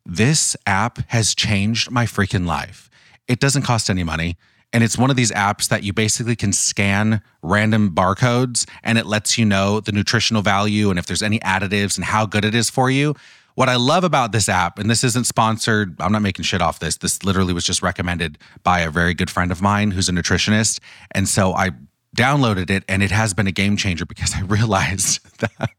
This 0.05 0.57
app 0.67 0.99
has 1.09 1.35
changed 1.35 1.91
my 1.91 2.05
freaking 2.05 2.47
life. 2.47 2.91
It 3.27 3.41
doesn't 3.41 3.63
cost 3.63 3.89
any 3.89 4.05
money. 4.05 4.37
And 4.73 4.83
it's 4.83 4.97
one 4.97 5.11
of 5.11 5.17
these 5.17 5.31
apps 5.33 5.69
that 5.69 5.83
you 5.83 5.93
basically 5.93 6.35
can 6.35 6.53
scan 6.53 7.21
random 7.43 7.91
barcodes 7.91 8.69
and 8.83 8.97
it 8.97 9.07
lets 9.07 9.37
you 9.37 9.45
know 9.45 9.81
the 9.81 9.93
nutritional 9.93 10.43
value 10.43 10.91
and 10.91 10.99
if 10.99 11.07
there's 11.07 11.23
any 11.23 11.39
additives 11.41 11.97
and 11.97 12.05
how 12.05 12.25
good 12.25 12.45
it 12.45 12.55
is 12.55 12.71
for 12.71 12.91
you. 12.91 13.15
What 13.55 13.69
I 13.69 13.77
love 13.77 14.03
about 14.03 14.33
this 14.33 14.49
app, 14.49 14.79
and 14.79 14.89
this 14.89 15.05
isn't 15.05 15.27
sponsored, 15.27 15.95
I'm 16.01 16.11
not 16.11 16.23
making 16.23 16.45
shit 16.45 16.63
off 16.63 16.79
this. 16.79 16.97
This 16.97 17.23
literally 17.23 17.53
was 17.53 17.65
just 17.65 17.83
recommended 17.83 18.39
by 18.63 18.81
a 18.81 18.91
very 18.91 19.13
good 19.13 19.29
friend 19.29 19.53
of 19.53 19.61
mine 19.61 19.91
who's 19.91 20.09
a 20.09 20.13
nutritionist. 20.13 20.81
And 21.11 21.29
so 21.29 21.53
I 21.53 21.73
downloaded 22.17 22.71
it 22.71 22.85
and 22.89 23.03
it 23.03 23.11
has 23.11 23.35
been 23.35 23.47
a 23.47 23.53
game 23.53 23.77
changer 23.77 24.07
because 24.07 24.35
I 24.37 24.41
realized 24.43 25.21
that 25.41 25.71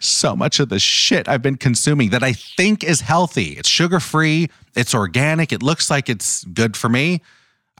so 0.00 0.34
much 0.34 0.58
of 0.58 0.70
the 0.70 0.80
shit 0.80 1.28
I've 1.28 1.42
been 1.42 1.56
consuming 1.56 2.10
that 2.10 2.24
I 2.24 2.32
think 2.32 2.82
is 2.82 3.02
healthy, 3.02 3.50
it's 3.50 3.68
sugar 3.68 4.00
free, 4.00 4.48
it's 4.74 4.92
organic, 4.92 5.52
it 5.52 5.62
looks 5.62 5.88
like 5.88 6.08
it's 6.08 6.42
good 6.44 6.76
for 6.76 6.88
me 6.88 7.22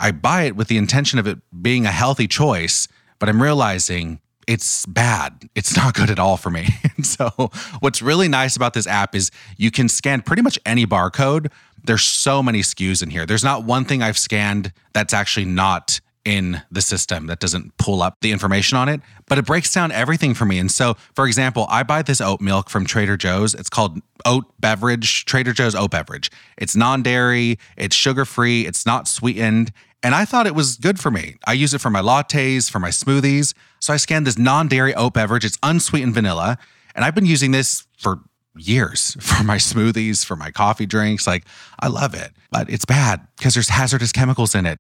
I 0.01 0.13
buy 0.13 0.43
it 0.43 0.57
with 0.57 0.69
the 0.69 0.79
intention 0.79 1.19
of 1.19 1.27
it 1.27 1.39
being 1.63 1.85
a 1.85 1.93
healthy 1.93 2.27
choice, 2.27 2.89
but 3.19 3.29
I'm 3.29 3.43
realizing 3.43 4.21
it's 4.49 4.87
bad. 4.87 5.49
It's 5.55 5.77
not 5.77 5.95
good 5.95 6.11
at 6.11 6.19
all 6.19 6.37
for 6.37 6.51
me. 6.51 6.69
And 7.01 7.07
so, 7.07 7.51
what's 7.81 8.03
really 8.03 8.29
nice 8.29 8.57
about 8.57 8.75
this 8.75 8.87
app 8.87 9.15
is 9.15 9.31
you 9.57 9.71
can 9.71 9.89
scan 9.89 10.21
pretty 10.21 10.43
much 10.43 10.59
any 10.67 10.85
barcode. 10.85 11.51
There's 11.83 12.05
so 12.05 12.43
many 12.43 12.61
SKUs 12.61 13.03
in 13.03 13.09
here. 13.09 13.25
There's 13.25 13.43
not 13.43 13.65
one 13.65 13.87
thing 13.87 14.03
I've 14.03 14.19
scanned 14.19 14.71
that's 14.93 15.15
actually 15.15 15.47
not 15.47 15.99
in 16.27 16.61
the 16.71 16.83
system 16.83 17.27
that 17.29 17.41
doesn't 17.41 17.77
pull 17.79 18.03
up 18.03 18.19
the 18.21 18.33
information 18.33 18.77
on 18.77 18.89
it, 18.89 19.01
but 19.27 19.39
it 19.39 19.47
breaks 19.47 19.73
down 19.73 19.91
everything 19.93 20.35
for 20.35 20.45
me. 20.45 20.59
And 20.59 20.71
so, 20.71 20.95
for 21.15 21.27
example, 21.27 21.67
I 21.71 21.83
buy 21.83 22.03
this 22.03 22.21
oat 22.21 22.43
milk 22.43 22.69
from 22.69 22.85
Trader 22.85 23.17
Joe's. 23.17 23.55
It's 23.55 23.71
called 23.71 24.01
Oat 24.27 24.45
Beverage, 24.61 25.25
Trader 25.25 25.55
Joe's 25.55 25.75
Oat 25.75 25.91
Beverage. 25.91 26.31
It's 26.59 26.77
non 26.77 27.03
dairy, 27.03 27.59
it's 27.79 27.97
sugar 27.97 28.27
free, 28.27 28.67
it's 28.67 28.85
not 28.85 29.09
sweetened, 29.09 29.73
and 30.03 30.15
I 30.15 30.25
thought 30.25 30.47
it 30.47 30.55
was 30.55 30.77
good 30.77 30.99
for 30.99 31.11
me. 31.11 31.37
I 31.47 31.53
use 31.53 31.75
it 31.75 31.81
for 31.81 31.91
my 31.91 32.01
lattes, 32.01 32.71
for 32.71 32.79
my 32.79 32.89
smoothies. 32.89 33.55
So 33.81 33.93
I 33.93 33.97
scanned 33.97 34.27
this 34.27 34.39
non 34.39 34.69
dairy 34.69 34.95
oat 34.95 35.15
beverage. 35.15 35.45
It's 35.45 35.59
unsweetened 35.63 36.15
vanilla. 36.15 36.59
And 36.95 37.05
I've 37.05 37.15
been 37.15 37.27
using 37.27 37.51
this 37.51 37.87
for 37.99 38.21
years 38.57 39.17
for 39.21 39.45
my 39.45 39.57
smoothies, 39.57 40.25
for 40.25 40.37
my 40.37 40.51
coffee 40.51 40.87
drinks. 40.87 41.27
Like, 41.27 41.45
I 41.79 41.89
love 41.89 42.15
it, 42.15 42.33
but 42.51 42.71
it's 42.71 42.85
bad 42.85 43.27
because 43.37 43.55
there's 43.55 43.69
hazardous 43.69 44.13
chemicals 44.13 44.55
in 44.55 44.67
it 44.67 44.79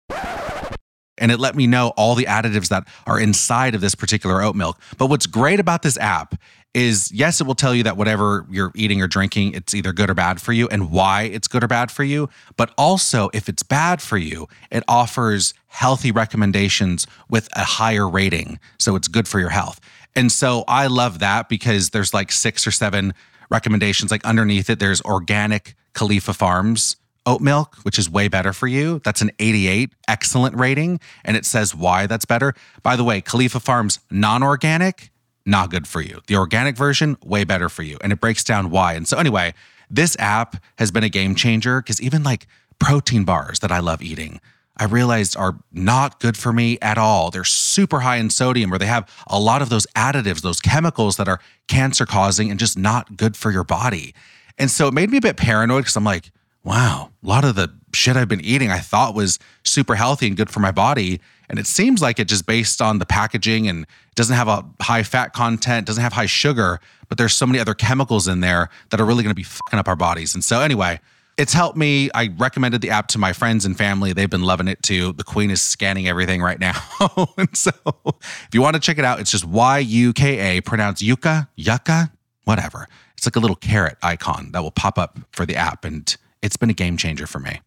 and 1.21 1.31
it 1.31 1.39
let 1.39 1.55
me 1.55 1.67
know 1.67 1.93
all 1.97 2.15
the 2.15 2.25
additives 2.25 2.69
that 2.69 2.89
are 3.07 3.21
inside 3.21 3.75
of 3.75 3.81
this 3.81 3.95
particular 3.95 4.43
oat 4.43 4.57
milk. 4.57 4.81
But 4.99 5.07
what's 5.07 5.27
great 5.27 5.61
about 5.61 5.83
this 5.83 5.99
app 5.99 6.35
is 6.73 7.11
yes, 7.13 7.41
it 7.41 7.47
will 7.47 7.55
tell 7.55 7.75
you 7.75 7.83
that 7.83 7.97
whatever 7.97 8.47
you're 8.51 8.73
eating 8.75 9.03
or 9.03 9.09
drinking, 9.09 9.55
it's 9.55 9.75
either 9.75 9.93
good 9.93 10.09
or 10.09 10.15
bad 10.15 10.41
for 10.41 10.53
you 10.53 10.69
and 10.69 10.91
why 10.91 11.23
it's 11.23 11.49
good 11.49 11.65
or 11.65 11.69
bad 11.69 11.91
for 11.91 12.05
you. 12.05 12.29
But 12.57 12.73
also, 12.79 13.29
if 13.35 13.49
it's 13.49 13.63
bad 13.63 14.01
for 14.01 14.17
you, 14.17 14.49
it 14.71 14.85
offers 14.87 15.53
healthy 15.67 16.13
recommendations 16.13 17.07
with 17.29 17.49
a 17.55 17.65
higher 17.65 18.09
rating. 18.09 18.59
So 18.79 18.95
it's 18.97 19.09
good 19.09 19.27
for 19.27 19.41
your 19.41 19.51
health. 19.51 19.81
And 20.15 20.31
so 20.31 20.65
I 20.69 20.87
love 20.87 21.19
that 21.21 21.49
because 21.49 21.91
there's 21.91 22.15
like 22.15 22.33
six 22.33 22.67
or 22.67 22.71
seven 22.71 23.15
recommendations. 23.51 24.11
Like 24.11 24.25
underneath 24.25 24.71
it, 24.71 24.79
there's 24.79 25.01
organic 25.03 25.75
Khalifa 25.95 26.35
Farms 26.35 26.97
oat 27.27 27.41
milk, 27.41 27.77
which 27.83 27.99
is 27.99 28.09
way 28.09 28.29
better 28.29 28.53
for 28.53 28.67
you. 28.67 29.01
That's 29.05 29.21
an 29.21 29.31
88, 29.39 29.93
excellent 30.09 30.57
rating. 30.57 31.01
And 31.25 31.37
it 31.37 31.45
says 31.45 31.75
why 31.75 32.07
that's 32.07 32.25
better. 32.25 32.55
By 32.83 32.97
the 32.97 33.05
way, 33.05 33.21
Khalifa 33.21 33.61
Farms 33.61 34.01
non 34.11 34.43
organic, 34.43 35.11
not 35.47 35.71
good 35.71 35.87
for 35.87 36.01
you. 36.01 36.21
The 36.27 36.37
organic 36.37 36.77
version, 36.77 37.17
way 37.25 37.45
better 37.45 37.69
for 37.69 37.83
you. 37.83 37.99
And 38.03 38.13
it 38.13 38.21
breaks 38.21 38.45
down 38.45 38.71
why. 38.71 38.95
And 38.95 39.09
so, 39.09 39.19
anyway, 39.19 39.55
this 39.91 40.17
app 40.19 40.63
has 40.79 40.91
been 40.91 41.05
a 41.05 41.09
game 41.09 41.35
changer 41.35 41.81
because 41.81 42.01
even 42.01 42.23
like 42.23 42.47
protein 42.79 43.25
bars 43.25 43.61
that 43.61 43.73
I 43.73 43.81
love 43.81 44.03
eating, 44.03 44.41
I 44.77 44.85
realized 44.85 45.37
are 45.37 45.59
not 45.73 46.21
good 46.21 46.37
for 46.37 46.53
me 46.53 46.79
at 46.81 46.97
all. 46.97 47.31
They're 47.31 47.45
super 47.45 48.01
high 48.01 48.17
in 48.17 48.31
sodium, 48.31 48.73
or 48.73 48.79
they 48.79 48.87
have 48.87 49.09
a 49.27 49.39
lot 49.39 49.61
of 49.61 49.69
those 49.69 49.87
additives, 49.97 50.41
those 50.41 50.61
chemicals 50.61 51.17
that 51.17 51.29
are 51.29 51.41
cancer 51.69 52.07
causing 52.07 52.51
and 52.51 52.59
just 52.59 52.79
not 52.79 53.17
good 53.17 53.37
for 53.37 53.51
your 53.51 53.65
body. 53.65 54.15
And 54.59 54.71
so 54.71 54.89
it 54.89 54.95
made 54.95 55.11
me 55.11 55.19
a 55.19 55.21
bit 55.21 55.37
paranoid 55.37 55.83
because 55.83 55.97
I'm 55.97 56.05
like, 56.05 56.31
wow, 56.65 57.11
a 57.23 57.27
lot 57.27 57.45
of 57.45 57.57
the 57.57 57.75
shit 57.93 58.17
I've 58.17 58.29
been 58.29 58.41
eating 58.41 58.71
I 58.71 58.79
thought 58.79 59.15
was 59.15 59.39
super 59.65 59.97
healthy 59.97 60.27
and 60.27 60.37
good 60.37 60.51
for 60.51 60.61
my 60.61 60.71
body. 60.71 61.21
And 61.51 61.59
it 61.59 61.67
seems 61.67 62.01
like 62.01 62.21
it 62.21 62.29
just 62.29 62.47
based 62.47 62.81
on 62.81 63.01
the 63.01 63.05
packaging 63.05 63.69
and 63.69 63.85
doesn't 64.15 64.37
have 64.37 64.47
a 64.47 64.65
high 64.81 65.03
fat 65.03 65.33
content, 65.33 65.85
doesn't 65.85 66.03
have 66.03 66.13
high 66.13 66.27
sugar, 66.27 66.79
but 67.09 67.19
there's 67.19 67.35
so 67.35 67.45
many 67.45 67.59
other 67.59 67.75
chemicals 67.75 68.29
in 68.29 68.39
there 68.39 68.71
that 68.91 69.01
are 69.01 69.05
really 69.05 69.25
going 69.25 69.33
to 69.33 69.37
be 69.37 69.43
fucking 69.43 69.79
up 69.79 69.89
our 69.89 69.97
bodies. 69.97 70.33
And 70.33 70.45
so, 70.45 70.61
anyway, 70.61 71.01
it's 71.37 71.53
helped 71.53 71.77
me. 71.77 72.09
I 72.15 72.29
recommended 72.39 72.83
the 72.83 72.91
app 72.91 73.09
to 73.09 73.19
my 73.19 73.33
friends 73.33 73.65
and 73.65 73.77
family. 73.77 74.13
They've 74.13 74.31
been 74.31 74.45
loving 74.45 74.69
it 74.69 74.81
too. 74.81 75.13
The 75.15 75.25
queen 75.25 75.51
is 75.51 75.61
scanning 75.61 76.07
everything 76.07 76.41
right 76.41 76.61
now. 76.61 76.81
and 77.37 77.57
so, 77.57 77.73
if 78.05 78.49
you 78.53 78.63
want 78.63 78.75
to 78.75 78.81
check 78.81 78.99
it 78.99 79.05
out, 79.05 79.19
it's 79.19 79.33
just 79.33 79.45
Y 79.45 79.79
U 79.81 80.13
K 80.13 80.57
A, 80.59 80.61
pronounced 80.61 81.03
Yuka, 81.03 81.49
Yucca, 81.57 82.13
whatever. 82.45 82.87
It's 83.17 83.27
like 83.27 83.35
a 83.35 83.41
little 83.41 83.57
carrot 83.57 83.99
icon 84.03 84.53
that 84.53 84.63
will 84.63 84.71
pop 84.71 84.99
up 84.99 85.19
for 85.33 85.45
the 85.45 85.57
app. 85.57 85.85
And 85.85 86.17
it's 86.43 86.57
been 86.57 86.71
a 86.71 86.75
game 86.75 86.97
changer 86.97 87.27
for 87.27 87.41
me. 87.41 87.61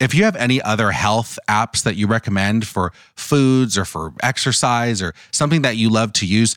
If 0.00 0.14
you 0.14 0.24
have 0.24 0.34
any 0.36 0.62
other 0.62 0.90
health 0.92 1.38
apps 1.46 1.82
that 1.82 1.94
you 1.94 2.06
recommend 2.06 2.66
for 2.66 2.92
foods 3.14 3.76
or 3.76 3.84
for 3.84 4.14
exercise 4.22 5.02
or 5.02 5.12
something 5.30 5.60
that 5.62 5.76
you 5.76 5.90
love 5.90 6.14
to 6.14 6.26
use, 6.26 6.56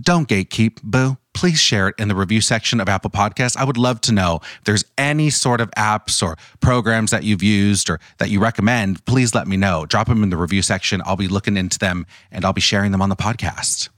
don't 0.00 0.26
gatekeep, 0.26 0.82
boo. 0.82 1.18
Please 1.34 1.60
share 1.60 1.88
it 1.88 1.94
in 1.98 2.08
the 2.08 2.14
review 2.14 2.40
section 2.40 2.80
of 2.80 2.88
Apple 2.88 3.10
Podcasts. 3.10 3.56
I 3.56 3.64
would 3.64 3.76
love 3.76 4.00
to 4.02 4.12
know 4.12 4.40
if 4.42 4.64
there's 4.64 4.84
any 4.96 5.28
sort 5.30 5.60
of 5.60 5.70
apps 5.72 6.22
or 6.22 6.36
programs 6.60 7.10
that 7.10 7.22
you've 7.22 7.42
used 7.42 7.90
or 7.90 8.00
that 8.18 8.30
you 8.30 8.40
recommend. 8.40 9.04
Please 9.04 9.34
let 9.34 9.46
me 9.46 9.56
know. 9.56 9.84
Drop 9.84 10.08
them 10.08 10.22
in 10.22 10.30
the 10.30 10.36
review 10.36 10.62
section. 10.62 11.02
I'll 11.04 11.16
be 11.16 11.28
looking 11.28 11.56
into 11.56 11.78
them 11.78 12.06
and 12.30 12.44
I'll 12.44 12.52
be 12.52 12.60
sharing 12.60 12.92
them 12.92 13.02
on 13.02 13.10
the 13.10 13.16
podcast. 13.16 13.90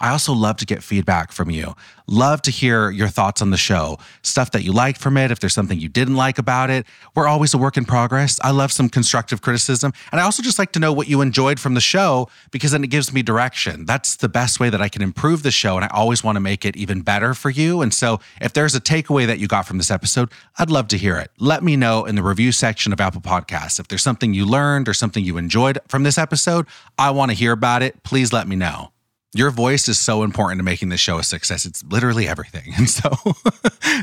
I 0.00 0.10
also 0.10 0.32
love 0.32 0.56
to 0.58 0.66
get 0.66 0.82
feedback 0.82 1.32
from 1.32 1.50
you. 1.50 1.74
Love 2.06 2.40
to 2.42 2.50
hear 2.50 2.90
your 2.90 3.08
thoughts 3.08 3.42
on 3.42 3.50
the 3.50 3.56
show, 3.56 3.98
stuff 4.22 4.52
that 4.52 4.62
you 4.62 4.72
liked 4.72 5.00
from 5.00 5.16
it, 5.16 5.30
if 5.30 5.40
there's 5.40 5.52
something 5.52 5.78
you 5.78 5.88
didn't 5.88 6.14
like 6.14 6.38
about 6.38 6.70
it. 6.70 6.86
We're 7.14 7.26
always 7.26 7.52
a 7.52 7.58
work 7.58 7.76
in 7.76 7.84
progress. 7.84 8.38
I 8.42 8.52
love 8.52 8.72
some 8.72 8.88
constructive 8.88 9.42
criticism. 9.42 9.92
And 10.12 10.20
I 10.20 10.24
also 10.24 10.42
just 10.42 10.58
like 10.58 10.72
to 10.72 10.78
know 10.78 10.92
what 10.92 11.08
you 11.08 11.20
enjoyed 11.20 11.60
from 11.60 11.74
the 11.74 11.80
show 11.80 12.28
because 12.50 12.70
then 12.70 12.84
it 12.84 12.86
gives 12.90 13.12
me 13.12 13.22
direction. 13.22 13.84
That's 13.84 14.16
the 14.16 14.28
best 14.28 14.60
way 14.60 14.70
that 14.70 14.80
I 14.80 14.88
can 14.88 15.02
improve 15.02 15.42
the 15.42 15.50
show. 15.50 15.76
And 15.76 15.84
I 15.84 15.88
always 15.88 16.22
want 16.22 16.36
to 16.36 16.40
make 16.40 16.64
it 16.64 16.76
even 16.76 17.02
better 17.02 17.34
for 17.34 17.50
you. 17.50 17.82
And 17.82 17.92
so 17.92 18.20
if 18.40 18.52
there's 18.52 18.74
a 18.74 18.80
takeaway 18.80 19.26
that 19.26 19.38
you 19.38 19.48
got 19.48 19.66
from 19.66 19.78
this 19.78 19.90
episode, 19.90 20.30
I'd 20.58 20.70
love 20.70 20.88
to 20.88 20.96
hear 20.96 21.16
it. 21.18 21.30
Let 21.38 21.62
me 21.62 21.76
know 21.76 22.04
in 22.04 22.14
the 22.14 22.22
review 22.22 22.52
section 22.52 22.92
of 22.92 23.00
Apple 23.00 23.20
Podcasts. 23.20 23.80
If 23.80 23.88
there's 23.88 24.02
something 24.02 24.32
you 24.32 24.46
learned 24.46 24.88
or 24.88 24.94
something 24.94 25.24
you 25.24 25.36
enjoyed 25.36 25.78
from 25.88 26.04
this 26.04 26.16
episode, 26.16 26.66
I 26.96 27.10
want 27.10 27.32
to 27.32 27.36
hear 27.36 27.52
about 27.52 27.82
it. 27.82 28.02
Please 28.04 28.32
let 28.32 28.48
me 28.48 28.56
know. 28.56 28.92
Your 29.34 29.50
voice 29.50 29.88
is 29.88 29.98
so 29.98 30.22
important 30.22 30.58
to 30.58 30.64
making 30.64 30.88
this 30.88 31.00
show 31.00 31.18
a 31.18 31.22
success. 31.22 31.66
It's 31.66 31.84
literally 31.84 32.26
everything. 32.26 32.72
And 32.78 32.88
so 32.88 33.10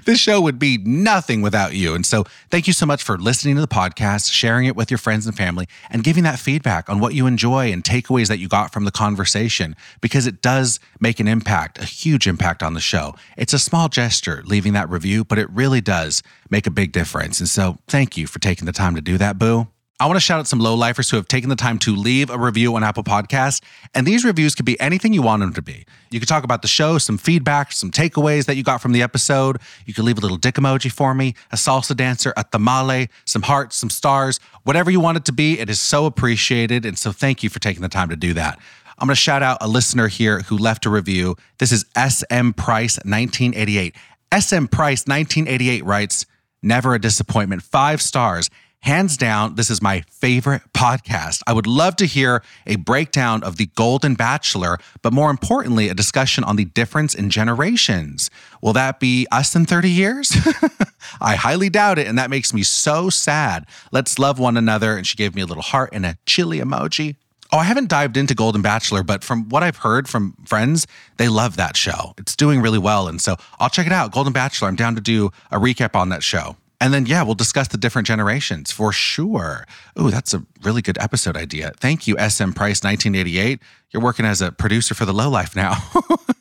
this 0.06 0.20
show 0.20 0.42
would 0.42 0.60
be 0.60 0.78
nothing 0.78 1.42
without 1.42 1.74
you. 1.74 1.96
And 1.96 2.06
so 2.06 2.26
thank 2.52 2.68
you 2.68 2.74
so 2.74 2.86
much 2.86 3.02
for 3.02 3.18
listening 3.18 3.56
to 3.56 3.62
the 3.62 3.68
podcast, 3.68 4.32
sharing 4.32 4.66
it 4.66 4.76
with 4.76 4.92
your 4.92 4.98
friends 4.98 5.26
and 5.26 5.36
family, 5.36 5.66
and 5.90 6.04
giving 6.04 6.24
that 6.24 6.40
feedback 6.40 6.90
on 6.90 7.00
what 7.00 7.14
you 7.14 7.26
enjoy 7.26 7.72
and 7.72 7.84
takeaways 7.84 8.28
that 8.28 8.38
you 8.38 8.50
got 8.50 8.74
from 8.74 8.84
the 8.84 8.92
conversation, 8.92 9.76
because 10.02 10.28
it 10.28 10.42
does 10.42 10.80
make 11.00 11.20
an 11.20 11.28
impact, 11.28 11.80
a 11.80 11.86
huge 11.86 12.28
impact 12.28 12.62
on 12.62 12.74
the 12.74 12.82
show. 12.82 13.16
It's 13.38 13.54
a 13.54 13.60
small 13.60 13.88
gesture 13.88 14.44
leaving 14.46 14.74
that 14.74 14.90
review, 14.90 15.24
but 15.24 15.40
it 15.40 15.50
really 15.50 15.82
does 15.82 16.22
make 16.50 16.68
a 16.68 16.72
big 16.72 16.92
difference. 16.92 17.40
And 17.40 17.50
so 17.50 17.78
thank 17.88 18.18
you 18.18 18.28
for 18.28 18.40
taking 18.40 18.66
the 18.66 18.74
time 18.74 18.94
to 18.96 19.02
do 19.02 19.18
that, 19.18 19.40
Boo. 19.40 19.68
I 19.98 20.08
want 20.08 20.18
to 20.18 20.22
shout 20.22 20.40
out 20.40 20.48
some 20.48 20.60
Lo 20.60 20.76
Lifers 20.76 21.10
who 21.10 21.16
have 21.16 21.30
taken 21.30 21.50
the 21.50 21.56
time 21.56 21.80
to 21.80 21.96
leave 21.96 22.30
a 22.30 22.38
review 22.38 22.76
on 22.76 22.84
Apple 22.84 23.04
Podcasts. 23.04 23.62
And 23.94 24.06
these 24.06 24.26
reviews 24.26 24.54
could 24.54 24.66
be 24.66 24.78
anything 24.82 25.14
you 25.14 25.22
want 25.22 25.40
them 25.40 25.54
to 25.54 25.62
be. 25.62 25.86
You 26.12 26.20
could 26.20 26.28
talk 26.28 26.44
about 26.44 26.62
the 26.62 26.68
show, 26.68 26.98
some 26.98 27.18
feedback, 27.18 27.72
some 27.72 27.92
takeaways 27.92 28.46
that 28.48 28.58
you 28.58 28.64
got 28.64 28.82
from 28.82 28.92
the 28.92 29.02
episode. 29.02 29.58
You 29.86 29.94
could 29.94 30.04
leave 30.04 30.18
a 30.18 30.22
little 30.22 30.36
dick 30.36 30.56
emoji 30.56 30.92
for 30.92 31.14
me, 31.14 31.34
a 31.54 31.56
salsa 31.56 31.96
dancer, 31.96 32.34
a 32.36 32.44
tamale, 32.44 33.08
some 33.24 33.44
hearts, 33.44 33.78
some 33.78 33.90
stars, 33.90 34.42
whatever 34.64 34.92
you 34.92 35.00
want 35.00 35.16
it 35.16 35.24
to 35.26 35.32
be. 35.32 35.62
It 35.62 35.70
is 35.70 35.80
so 35.80 36.06
appreciated. 36.06 36.86
And 36.86 36.98
so 36.98 37.14
thank 37.14 37.42
you 37.42 37.50
for 37.50 37.60
taking 37.60 37.82
the 37.82 37.88
time 37.88 38.10
to 38.10 38.18
do 38.18 38.34
that. 38.34 38.60
I'm 39.00 39.08
going 39.08 39.16
to 39.16 39.22
shout 39.22 39.44
out 39.44 39.60
a 39.62 39.68
listener 39.70 40.10
here 40.10 40.42
who 40.42 40.58
left 40.58 40.86
a 40.86 40.90
review. 40.90 41.38
This 41.60 41.72
is 41.72 41.86
SM 41.96 42.52
Price 42.52 42.98
1988. 42.98 43.96
SM 44.38 44.66
Price 44.66 45.08
1988 45.08 45.86
writes, 45.86 46.26
Never 46.62 46.96
a 46.96 47.00
disappointment. 47.00 47.62
Five 47.62 48.02
stars. 48.02 48.50
Hands 48.86 49.18
down, 49.18 49.56
this 49.56 49.72
is 49.72 49.82
my 49.82 50.02
favorite 50.12 50.62
podcast. 50.72 51.41
I 51.48 51.53
would 51.53 51.66
love 51.66 51.95
to 51.95 52.06
hear 52.06 52.44
a 52.68 52.76
breakdown 52.76 53.41
of 53.41 53.57
the 53.57 53.66
Golden 53.74 54.14
Bachelor, 54.14 54.78
but 55.02 55.12
more 55.12 55.32
importantly, 55.32 55.90
a 55.90 55.95
discussion 55.95 56.44
on 56.44 56.56
the 56.56 56.66
difference 56.66 57.16
in 57.16 57.32
generations. 57.32 58.30
Will 58.62 58.74
that 58.74 58.99
be 58.99 59.26
us 59.32 59.56
in 59.56 59.66
30 59.66 59.90
years? 59.90 60.38
I 61.20 61.34
highly 61.34 61.68
doubt 61.68 61.98
it, 61.98 62.06
and 62.06 62.16
that 62.20 62.30
makes 62.30 62.53
me 62.53 62.62
so 62.62 63.10
sad. 63.10 63.66
Let's 63.91 64.20
love 64.20 64.38
one 64.38 64.56
another. 64.56 64.95
And 64.95 65.07
she 65.07 65.16
gave 65.16 65.34
me 65.34 65.41
a 65.41 65.48
little 65.48 65.64
heart 65.64 65.90
and 65.91 66.06
a 66.06 66.20
chili 66.28 66.60
emoji. 66.60 67.16
Oh, 67.52 67.57
I 67.57 67.64
haven't 67.64 67.90
dived 67.90 68.18
into 68.18 68.36
Golden 68.36 68.62
Bachelor, 68.62 69.02
but 69.02 69.24
from 69.24 69.49
what 69.49 69.64
I've 69.64 69.78
heard 69.78 70.07
from 70.07 70.36
friends, 70.45 70.86
they 71.18 71.28
love 71.28 71.56
that 71.56 71.76
show. 71.76 72.14
It's 72.20 72.36
doing 72.36 72.62
really 72.62 72.78
well. 72.78 73.07
And 73.07 73.20
so 73.20 73.36
I'll 73.57 73.70
check 73.70 73.88
it 73.88 73.94
out. 73.94 74.12
Golden 74.12 74.32
Bachelor. 74.32 74.68
I'm 74.68 74.76
down 74.76 74.94
to 74.94 75.02
do 75.02 75.32
a 75.49 75.57
recap 75.57 75.95
on 75.95 76.10
that 76.10 76.22
show. 76.22 76.56
And 76.86 76.94
then, 76.94 77.07
yeah, 77.07 77.24
we'll 77.24 77.34
discuss 77.34 77.68
the 77.70 77.80
different 77.80 78.06
generations 78.06 78.72
for 78.72 78.91
sure. 78.91 79.66
Ooh, 79.99 80.12
that's 80.12 80.36
a 80.36 80.45
really 80.62 80.84
good 80.84 80.99
episode 80.99 81.36
idea. 81.36 81.72
Thank 81.80 82.06
you, 82.06 82.14
SM 82.14 82.52
Price 82.52 82.84
1988. 82.84 83.60
You're 83.90 84.03
working 84.03 84.24
as 84.24 84.40
a 84.40 84.52
producer 84.52 84.94
for 84.94 85.03
the 85.03 85.12
Lo 85.12 85.28
Life 85.28 85.56
now. 85.56 85.78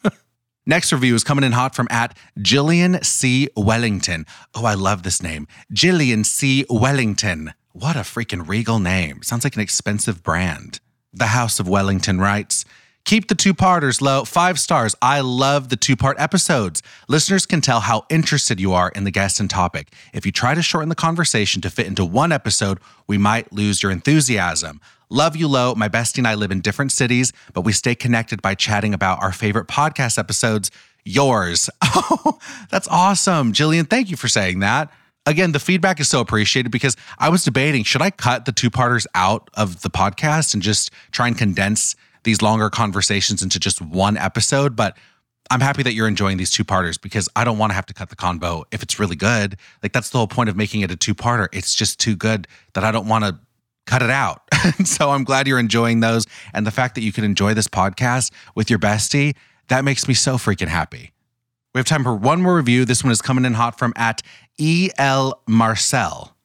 Next 0.67 0.93
review 0.93 1.15
is 1.15 1.25
coming 1.25 1.45
in 1.45 1.53
hot 1.53 1.75
from 1.75 1.89
at 1.91 2.15
Jillian 2.39 3.03
C. 3.03 3.49
Wellington. 3.57 4.27
Oh, 4.55 4.67
I 4.67 4.75
love 4.75 5.03
this 5.03 5.23
name. 5.23 5.49
Jillian 5.73 6.27
C. 6.27 6.67
Wellington. 6.69 7.55
What 7.73 7.97
a 7.97 8.01
freaking 8.01 8.47
regal 8.47 8.79
name. 8.79 9.23
Sounds 9.23 9.45
like 9.45 9.55
an 9.55 9.63
expensive 9.63 10.23
brand. 10.23 10.79
The 11.11 11.29
House 11.29 11.59
of 11.59 11.67
Wellington 11.67 12.21
writes, 12.21 12.67
Keep 13.05 13.29
the 13.29 13.35
two 13.35 13.53
parters 13.53 14.01
low. 14.01 14.25
Five 14.25 14.59
stars. 14.59 14.95
I 15.03 15.21
love 15.21 15.69
the 15.69 15.77
two 15.77 15.95
part 15.95 16.19
episodes. 16.19 16.83
Listeners 17.07 17.45
can 17.45 17.61
tell 17.61 17.81
how 17.81 18.07
interested 18.09 18.59
you 18.59 18.73
are 18.73 18.91
in 18.95 19.05
the 19.05 19.11
guest 19.11 19.41
and 19.41 19.51
topic. 19.51 19.93
If 20.15 20.25
you 20.25 20.33
try 20.33 20.55
to 20.55 20.63
shorten 20.63 20.89
the 20.89 20.95
conversation 20.95 21.61
to 21.63 21.71
fit 21.71 21.87
into 21.87 22.05
one 22.05 22.33
episode, 22.33 22.79
we 23.07 23.19
might 23.19 23.53
lose 23.53 23.83
your 23.83 23.93
enthusiasm. 23.93 24.81
Love 25.11 25.37
you, 25.37 25.49
Lo. 25.49 25.75
My 25.75 25.89
bestie 25.89 26.19
and 26.19 26.27
I 26.27 26.35
live 26.35 26.51
in 26.51 26.63
different 26.63 26.93
cities, 26.93 27.31
but 27.53 27.61
we 27.61 27.73
stay 27.73 27.95
connected 27.95 28.41
by 28.41 28.55
chatting 28.55 28.95
about 28.95 29.23
our 29.23 29.33
favorite 29.33 29.69
podcast 29.69 30.19
episodes. 30.19 30.71
Yours. 31.05 31.69
Oh, 31.97 32.39
that's 32.71 32.89
awesome. 32.89 33.53
Jillian, 33.53 33.89
thank 33.89 34.11
you 34.11 34.17
for 34.17 34.29
saying 34.29 34.59
that. 34.61 34.91
Again, 35.27 35.53
the 35.53 35.59
feedback 35.59 36.01
is 36.01 36.09
so 36.09 36.21
appreciated 36.21 36.71
because 36.71 36.97
I 37.19 37.29
was 37.29 37.45
debating 37.45 37.85
should 37.85 38.03
I 38.03 38.11
cut 38.11 38.45
the 38.45 38.53
two 38.53 38.69
parters 38.69 39.07
out 39.15 39.49
of 39.55 39.83
the 39.83 39.91
podcast 39.91 40.55
and 40.55 40.63
just 40.63 40.91
try 41.13 41.29
and 41.29 41.37
condense 41.39 41.97
these 42.25 42.43
longer 42.43 42.71
conversations 42.71 43.43
into 43.43 43.61
just 43.61 43.81
one 43.81 44.17
episode, 44.17 44.75
but 44.77 44.97
I'm 45.51 45.61
happy 45.61 45.83
that 45.83 45.93
you're 45.93 46.09
enjoying 46.09 46.39
these 46.39 46.51
two 46.51 46.65
parters 46.65 46.97
because 46.97 47.29
I 47.37 47.45
don't 47.45 47.59
want 47.59 47.71
to 47.71 47.75
have 47.75 47.87
to 47.87 47.95
cut 47.95 48.09
the 48.09 48.17
convo 48.17 48.65
if 48.73 48.83
it's 48.83 48.99
really 48.99 49.17
good. 49.17 49.57
Like 49.83 49.93
that's 49.93 50.11
the 50.11 50.19
whole 50.19 50.27
point 50.27 50.49
of 50.49 50.57
making 50.57 50.81
it 50.81 50.91
a 50.91 50.97
two 50.97 51.15
parter. 51.15 51.49
It's 51.53 51.75
just 51.75 52.01
too 52.01 52.17
good 52.17 52.49
that 52.73 52.83
I 52.83 52.91
don't 52.91 53.07
want 53.07 53.25
to 53.25 53.39
cut 53.87 54.03
it 54.03 54.11
out. 54.11 54.43
so 54.85 55.11
I'm 55.11 55.25
glad 55.25 55.47
you're 55.47 55.59
enjoying 55.59 56.01
those. 56.01 56.27
And 56.55 56.67
the 56.67 56.71
fact 56.71 56.95
that 56.95 57.03
you 57.03 57.13
can 57.13 57.25
enjoy 57.25 57.53
this 57.55 57.69
podcast 57.69 58.33
with 58.55 58.71
your 58.71 58.79
bestie, 58.79 59.37
that 59.69 59.85
makes 59.85 60.09
me 60.09 60.15
so 60.15 60.37
freaking 60.37 60.69
happy. 60.69 61.13
We 61.75 61.79
have 61.79 61.87
time 61.87 62.05
for 62.05 62.15
one 62.15 62.41
more 62.41 62.57
review. 62.57 62.85
This 62.85 63.03
one 63.03 63.11
is 63.11 63.21
coming 63.21 63.45
in 63.45 63.55
hot 63.55 63.79
from 63.79 63.93
at 63.97 64.23
E.L. 64.59 65.43
Marcel. 65.47 66.37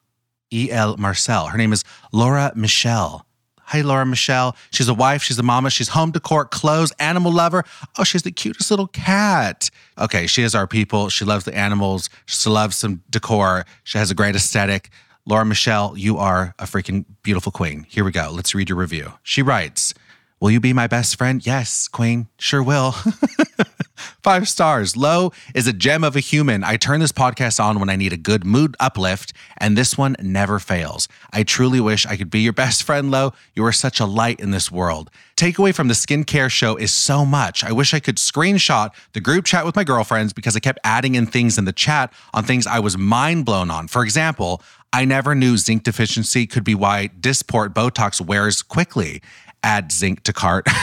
E.L. 0.52 0.98
Marcel. 0.98 1.48
Her 1.48 1.58
name 1.58 1.72
is 1.72 1.84
Laura 2.12 2.52
Michelle. 2.56 3.26
Hey, 3.70 3.84
Laura 3.84 4.06
Michelle. 4.06 4.56
She's 4.72 4.88
a 4.88 4.94
wife. 4.94 5.22
She's 5.22 5.38
a 5.38 5.44
mama. 5.44 5.70
She's 5.70 5.90
home 5.90 6.12
decor, 6.12 6.46
clothes, 6.46 6.92
animal 7.00 7.32
lover. 7.32 7.64
Oh, 7.98 8.04
she's 8.04 8.24
the 8.24 8.32
cutest 8.32 8.72
little 8.72 8.88
cat. 8.88 9.70
Okay, 9.98 10.26
she 10.26 10.42
is 10.42 10.56
our 10.56 10.66
people. 10.66 11.10
She 11.10 11.24
loves 11.24 11.46
the 11.46 11.56
animals. 11.56 12.10
She 12.26 12.50
loves 12.50 12.78
some 12.78 13.04
decor. 13.10 13.66
She 13.84 13.98
has 14.00 14.10
a 14.10 14.16
great 14.16 14.36
aesthetic. 14.36 14.90
Laura 15.26 15.46
Michelle, 15.46 15.96
you 15.96 16.18
are 16.18 16.56
a 16.58 16.64
freaking 16.64 17.06
beautiful 17.22 17.52
queen. 17.52 17.86
Here 17.88 18.04
we 18.04 18.12
go. 18.12 18.32
Let's 18.32 18.56
read 18.56 18.70
your 18.70 18.78
review. 18.80 19.14
She 19.22 19.44
writes, 19.44 19.94
Will 20.42 20.52
you 20.52 20.62
be 20.62 20.72
my 20.72 20.88
best 20.88 21.18
friend? 21.18 21.46
Yes, 21.46 21.90
queen. 21.90 22.28
Sure 22.38 22.64
will. 22.64 22.96
Five 24.24 24.48
stars. 24.48 24.96
Lo 24.96 25.34
is 25.54 25.68
a 25.68 25.74
gem 25.74 26.02
of 26.02 26.16
a 26.16 26.22
human. 26.22 26.64
I 26.64 26.78
turn 26.78 27.02
this 27.02 27.12
podcast 27.12 27.62
on 27.62 27.78
when 27.78 27.90
I 27.90 27.98
need 27.98 28.14
a 28.14 28.18
good 28.18 28.46
mood 28.46 28.78
uplift, 28.80 29.34
and 29.58 29.78
this 29.78 29.98
one 29.98 30.16
never 30.22 30.58
fails. 30.60 31.10
I 31.34 31.44
truly 31.44 31.82
wish 31.82 32.06
I 32.06 32.16
could 32.16 32.30
be 32.30 32.40
your 32.40 32.54
best 32.54 32.84
friend, 32.84 33.12
Lo. 33.12 33.34
You 33.54 33.66
are 33.66 33.74
such 33.74 34.00
a 34.00 34.06
light 34.06 34.40
in 34.40 34.52
this 34.52 34.72
world. 34.72 35.10
Takeaway 35.36 35.76
from 35.76 35.90
the 35.90 35.94
skincare 35.94 36.50
show 36.50 36.78
is 36.78 36.92
so 36.92 37.26
much. 37.26 37.66
I 37.66 37.74
wish 37.74 37.94
I 37.94 38.00
could 38.00 38.16
screenshot 38.16 38.92
the 39.12 39.20
group 39.20 39.44
chat 39.44 39.66
with 39.66 39.76
my 39.76 39.84
girlfriends 39.84 40.32
because 40.32 40.56
I 40.56 40.60
kept 40.60 40.80
adding 40.86 41.16
in 41.16 41.26
things 41.26 41.58
in 41.58 41.66
the 41.66 41.74
chat 41.74 42.14
on 42.34 42.46
things 42.46 42.66
I 42.66 42.80
was 42.80 42.98
mind 42.98 43.44
blown 43.44 43.70
on. 43.70 43.90
For 43.90 44.04
example, 44.04 44.62
I 44.92 45.06
never 45.06 45.36
knew 45.36 45.58
zinc 45.58 45.84
deficiency 45.84 46.48
could 46.48 46.64
be 46.64 46.76
why 46.76 47.10
Dysport 47.20 47.74
Botox 47.74 48.20
wears 48.20 48.64
quickly. 48.64 49.22
Add 49.64 49.92
zinc 49.92 50.24
to 50.24 50.34
cart. 50.34 50.68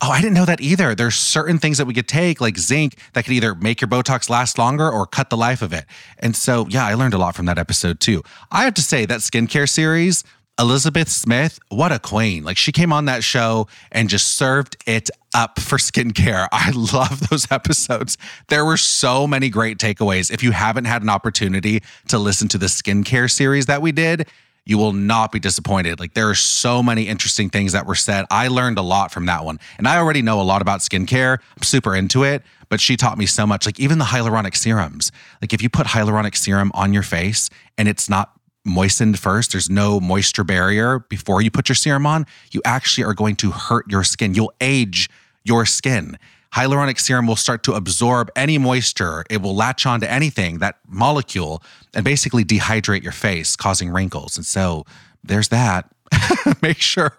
Oh, 0.00 0.10
I 0.10 0.20
didn't 0.20 0.34
know 0.34 0.44
that 0.44 0.60
either. 0.60 0.94
There's 0.94 1.16
certain 1.16 1.58
things 1.58 1.78
that 1.78 1.86
we 1.86 1.92
could 1.92 2.06
take, 2.06 2.40
like 2.40 2.56
zinc, 2.56 2.96
that 3.14 3.24
could 3.24 3.32
either 3.32 3.56
make 3.56 3.80
your 3.80 3.88
Botox 3.88 4.30
last 4.30 4.56
longer 4.56 4.88
or 4.88 5.06
cut 5.06 5.28
the 5.28 5.36
life 5.36 5.60
of 5.60 5.72
it. 5.72 5.86
And 6.20 6.36
so, 6.36 6.68
yeah, 6.68 6.86
I 6.86 6.94
learned 6.94 7.14
a 7.14 7.18
lot 7.18 7.34
from 7.34 7.46
that 7.46 7.58
episode 7.58 7.98
too. 7.98 8.22
I 8.52 8.62
have 8.62 8.74
to 8.74 8.82
say, 8.82 9.06
that 9.06 9.20
skincare 9.20 9.68
series, 9.68 10.22
Elizabeth 10.56 11.08
Smith, 11.08 11.58
what 11.68 11.90
a 11.90 11.98
queen. 11.98 12.44
Like 12.44 12.56
she 12.56 12.70
came 12.70 12.92
on 12.92 13.06
that 13.06 13.24
show 13.24 13.66
and 13.90 14.08
just 14.08 14.34
served 14.34 14.76
it 14.86 15.10
up 15.34 15.58
for 15.58 15.78
skincare. 15.78 16.46
I 16.52 16.70
love 16.70 17.28
those 17.28 17.50
episodes. 17.50 18.16
There 18.48 18.64
were 18.64 18.76
so 18.76 19.26
many 19.26 19.50
great 19.50 19.78
takeaways. 19.78 20.32
If 20.32 20.44
you 20.44 20.52
haven't 20.52 20.84
had 20.84 21.02
an 21.02 21.08
opportunity 21.08 21.82
to 22.06 22.18
listen 22.18 22.46
to 22.48 22.58
the 22.58 22.66
skincare 22.66 23.28
series 23.28 23.66
that 23.66 23.82
we 23.82 23.90
did, 23.90 24.28
you 24.68 24.76
will 24.76 24.92
not 24.92 25.32
be 25.32 25.40
disappointed. 25.40 25.98
Like 25.98 26.12
there 26.12 26.28
are 26.28 26.34
so 26.34 26.82
many 26.82 27.08
interesting 27.08 27.48
things 27.48 27.72
that 27.72 27.86
were 27.86 27.94
said. 27.94 28.26
I 28.30 28.48
learned 28.48 28.76
a 28.78 28.82
lot 28.82 29.10
from 29.10 29.24
that 29.24 29.42
one. 29.42 29.58
And 29.78 29.88
I 29.88 29.96
already 29.96 30.20
know 30.20 30.40
a 30.40 30.44
lot 30.44 30.60
about 30.60 30.80
skincare. 30.80 31.38
I'm 31.56 31.62
super 31.62 31.96
into 31.96 32.22
it, 32.22 32.42
but 32.68 32.78
she 32.78 32.94
taught 32.94 33.16
me 33.16 33.24
so 33.24 33.46
much. 33.46 33.64
Like 33.64 33.80
even 33.80 33.96
the 33.96 34.04
hyaluronic 34.04 34.54
serums. 34.54 35.10
Like 35.40 35.54
if 35.54 35.62
you 35.62 35.70
put 35.70 35.86
hyaluronic 35.86 36.36
serum 36.36 36.70
on 36.74 36.92
your 36.92 37.02
face 37.02 37.48
and 37.78 37.88
it's 37.88 38.10
not 38.10 38.38
moistened 38.62 39.18
first, 39.18 39.52
there's 39.52 39.70
no 39.70 40.00
moisture 40.00 40.44
barrier 40.44 40.98
before 40.98 41.40
you 41.40 41.50
put 41.50 41.70
your 41.70 41.76
serum 41.76 42.04
on, 42.04 42.26
you 42.50 42.60
actually 42.66 43.04
are 43.04 43.14
going 43.14 43.36
to 43.36 43.52
hurt 43.52 43.90
your 43.90 44.04
skin. 44.04 44.34
You'll 44.34 44.52
age 44.60 45.08
your 45.44 45.64
skin 45.64 46.18
hyaluronic 46.54 46.98
serum 46.98 47.26
will 47.26 47.36
start 47.36 47.62
to 47.64 47.74
absorb 47.74 48.30
any 48.36 48.58
moisture. 48.58 49.24
It 49.30 49.42
will 49.42 49.54
latch 49.54 49.86
onto 49.86 50.06
anything, 50.06 50.58
that 50.58 50.76
molecule, 50.86 51.62
and 51.94 52.04
basically 52.04 52.44
dehydrate 52.44 53.02
your 53.02 53.12
face, 53.12 53.56
causing 53.56 53.90
wrinkles. 53.90 54.36
And 54.36 54.46
so 54.46 54.84
there's 55.22 55.48
that. 55.48 55.90
make 56.62 56.80
sure 56.80 57.12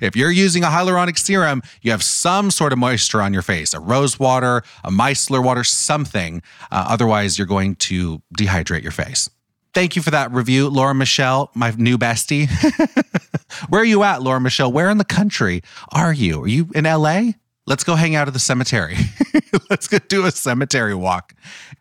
if 0.00 0.14
you're 0.14 0.30
using 0.30 0.62
a 0.62 0.68
hyaluronic 0.68 1.18
serum, 1.18 1.62
you 1.82 1.90
have 1.90 2.02
some 2.02 2.50
sort 2.50 2.72
of 2.72 2.78
moisture 2.78 3.20
on 3.20 3.32
your 3.32 3.42
face, 3.42 3.74
a 3.74 3.80
rose 3.80 4.20
water, 4.20 4.62
a 4.84 4.90
micellar 4.90 5.42
water, 5.42 5.64
something. 5.64 6.42
Uh, 6.70 6.86
otherwise, 6.88 7.38
you're 7.38 7.46
going 7.46 7.74
to 7.76 8.22
dehydrate 8.38 8.82
your 8.82 8.92
face. 8.92 9.28
Thank 9.74 9.96
you 9.96 10.00
for 10.00 10.10
that 10.10 10.32
review, 10.32 10.68
Laura 10.68 10.94
Michelle, 10.94 11.50
my 11.54 11.70
new 11.76 11.98
bestie. 11.98 12.48
Where 13.68 13.82
are 13.82 13.84
you 13.84 14.02
at, 14.04 14.22
Laura 14.22 14.40
Michelle? 14.40 14.72
Where 14.72 14.88
in 14.88 14.98
the 14.98 15.04
country 15.04 15.62
are 15.92 16.14
you? 16.14 16.44
Are 16.44 16.48
you 16.48 16.70
in 16.74 16.84
LA? 16.84 17.32
Let's 17.68 17.82
go 17.82 17.96
hang 17.96 18.14
out 18.14 18.28
at 18.28 18.32
the 18.32 18.38
cemetery. 18.38 18.96
Let's 19.70 19.88
go 19.88 19.98
do 19.98 20.24
a 20.24 20.30
cemetery 20.30 20.94
walk. 20.94 21.34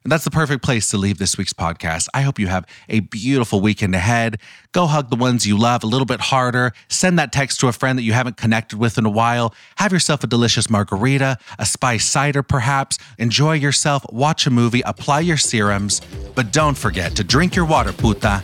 And 0.04 0.12
that's 0.12 0.24
the 0.24 0.32
perfect 0.32 0.64
place 0.64 0.90
to 0.90 0.98
leave 0.98 1.20
this 1.20 1.38
week's 1.38 1.54
podcast. 1.54 2.08
I 2.12 2.22
hope 2.22 2.40
you 2.40 2.48
have 2.48 2.66
a 2.90 3.02
beautiful 3.02 3.62
weekend 3.62 3.94
ahead. 3.94 4.40
Go 4.72 4.88
hug 4.88 5.12
the 5.12 5.16
ones 5.16 5.46
you 5.46 5.56
love 5.60 5.84
a 5.84 5.88
little 5.88 6.08
bit 6.08 6.20
harder. 6.20 6.74
Send 6.88 7.20
that 7.20 7.32
text 7.32 7.60
to 7.60 7.68
a 7.68 7.72
friend 7.72 8.00
that 8.00 8.04
you 8.04 8.14
haven't 8.14 8.36
connected 8.36 8.80
with 8.80 8.98
in 8.98 9.06
a 9.06 9.12
while. 9.12 9.54
Have 9.78 9.94
yourself 9.94 10.24
a 10.24 10.28
delicious 10.28 10.72
margarita, 10.72 11.38
a 11.60 11.66
spice 11.68 12.06
cider 12.06 12.42
perhaps. 12.42 12.98
Enjoy 13.20 13.54
yourself, 13.54 14.04
watch 14.12 14.48
a 14.48 14.50
movie, 14.50 14.82
apply 14.88 15.20
your 15.20 15.38
serums. 15.38 16.02
But 16.34 16.52
don't 16.52 16.76
forget 16.76 17.16
to 17.18 17.24
drink 17.24 17.56
your 17.56 17.66
water, 17.66 17.94
puta. 17.94 18.42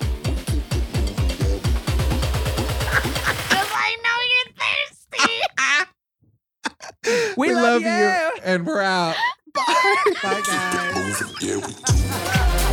We, 7.38 7.54
love, 7.54 7.82
you. 7.82 8.32
and 8.44 8.66
we're 8.66 8.82
out. 8.82 9.16
Bye, 9.54 10.42
guys. 10.46 12.71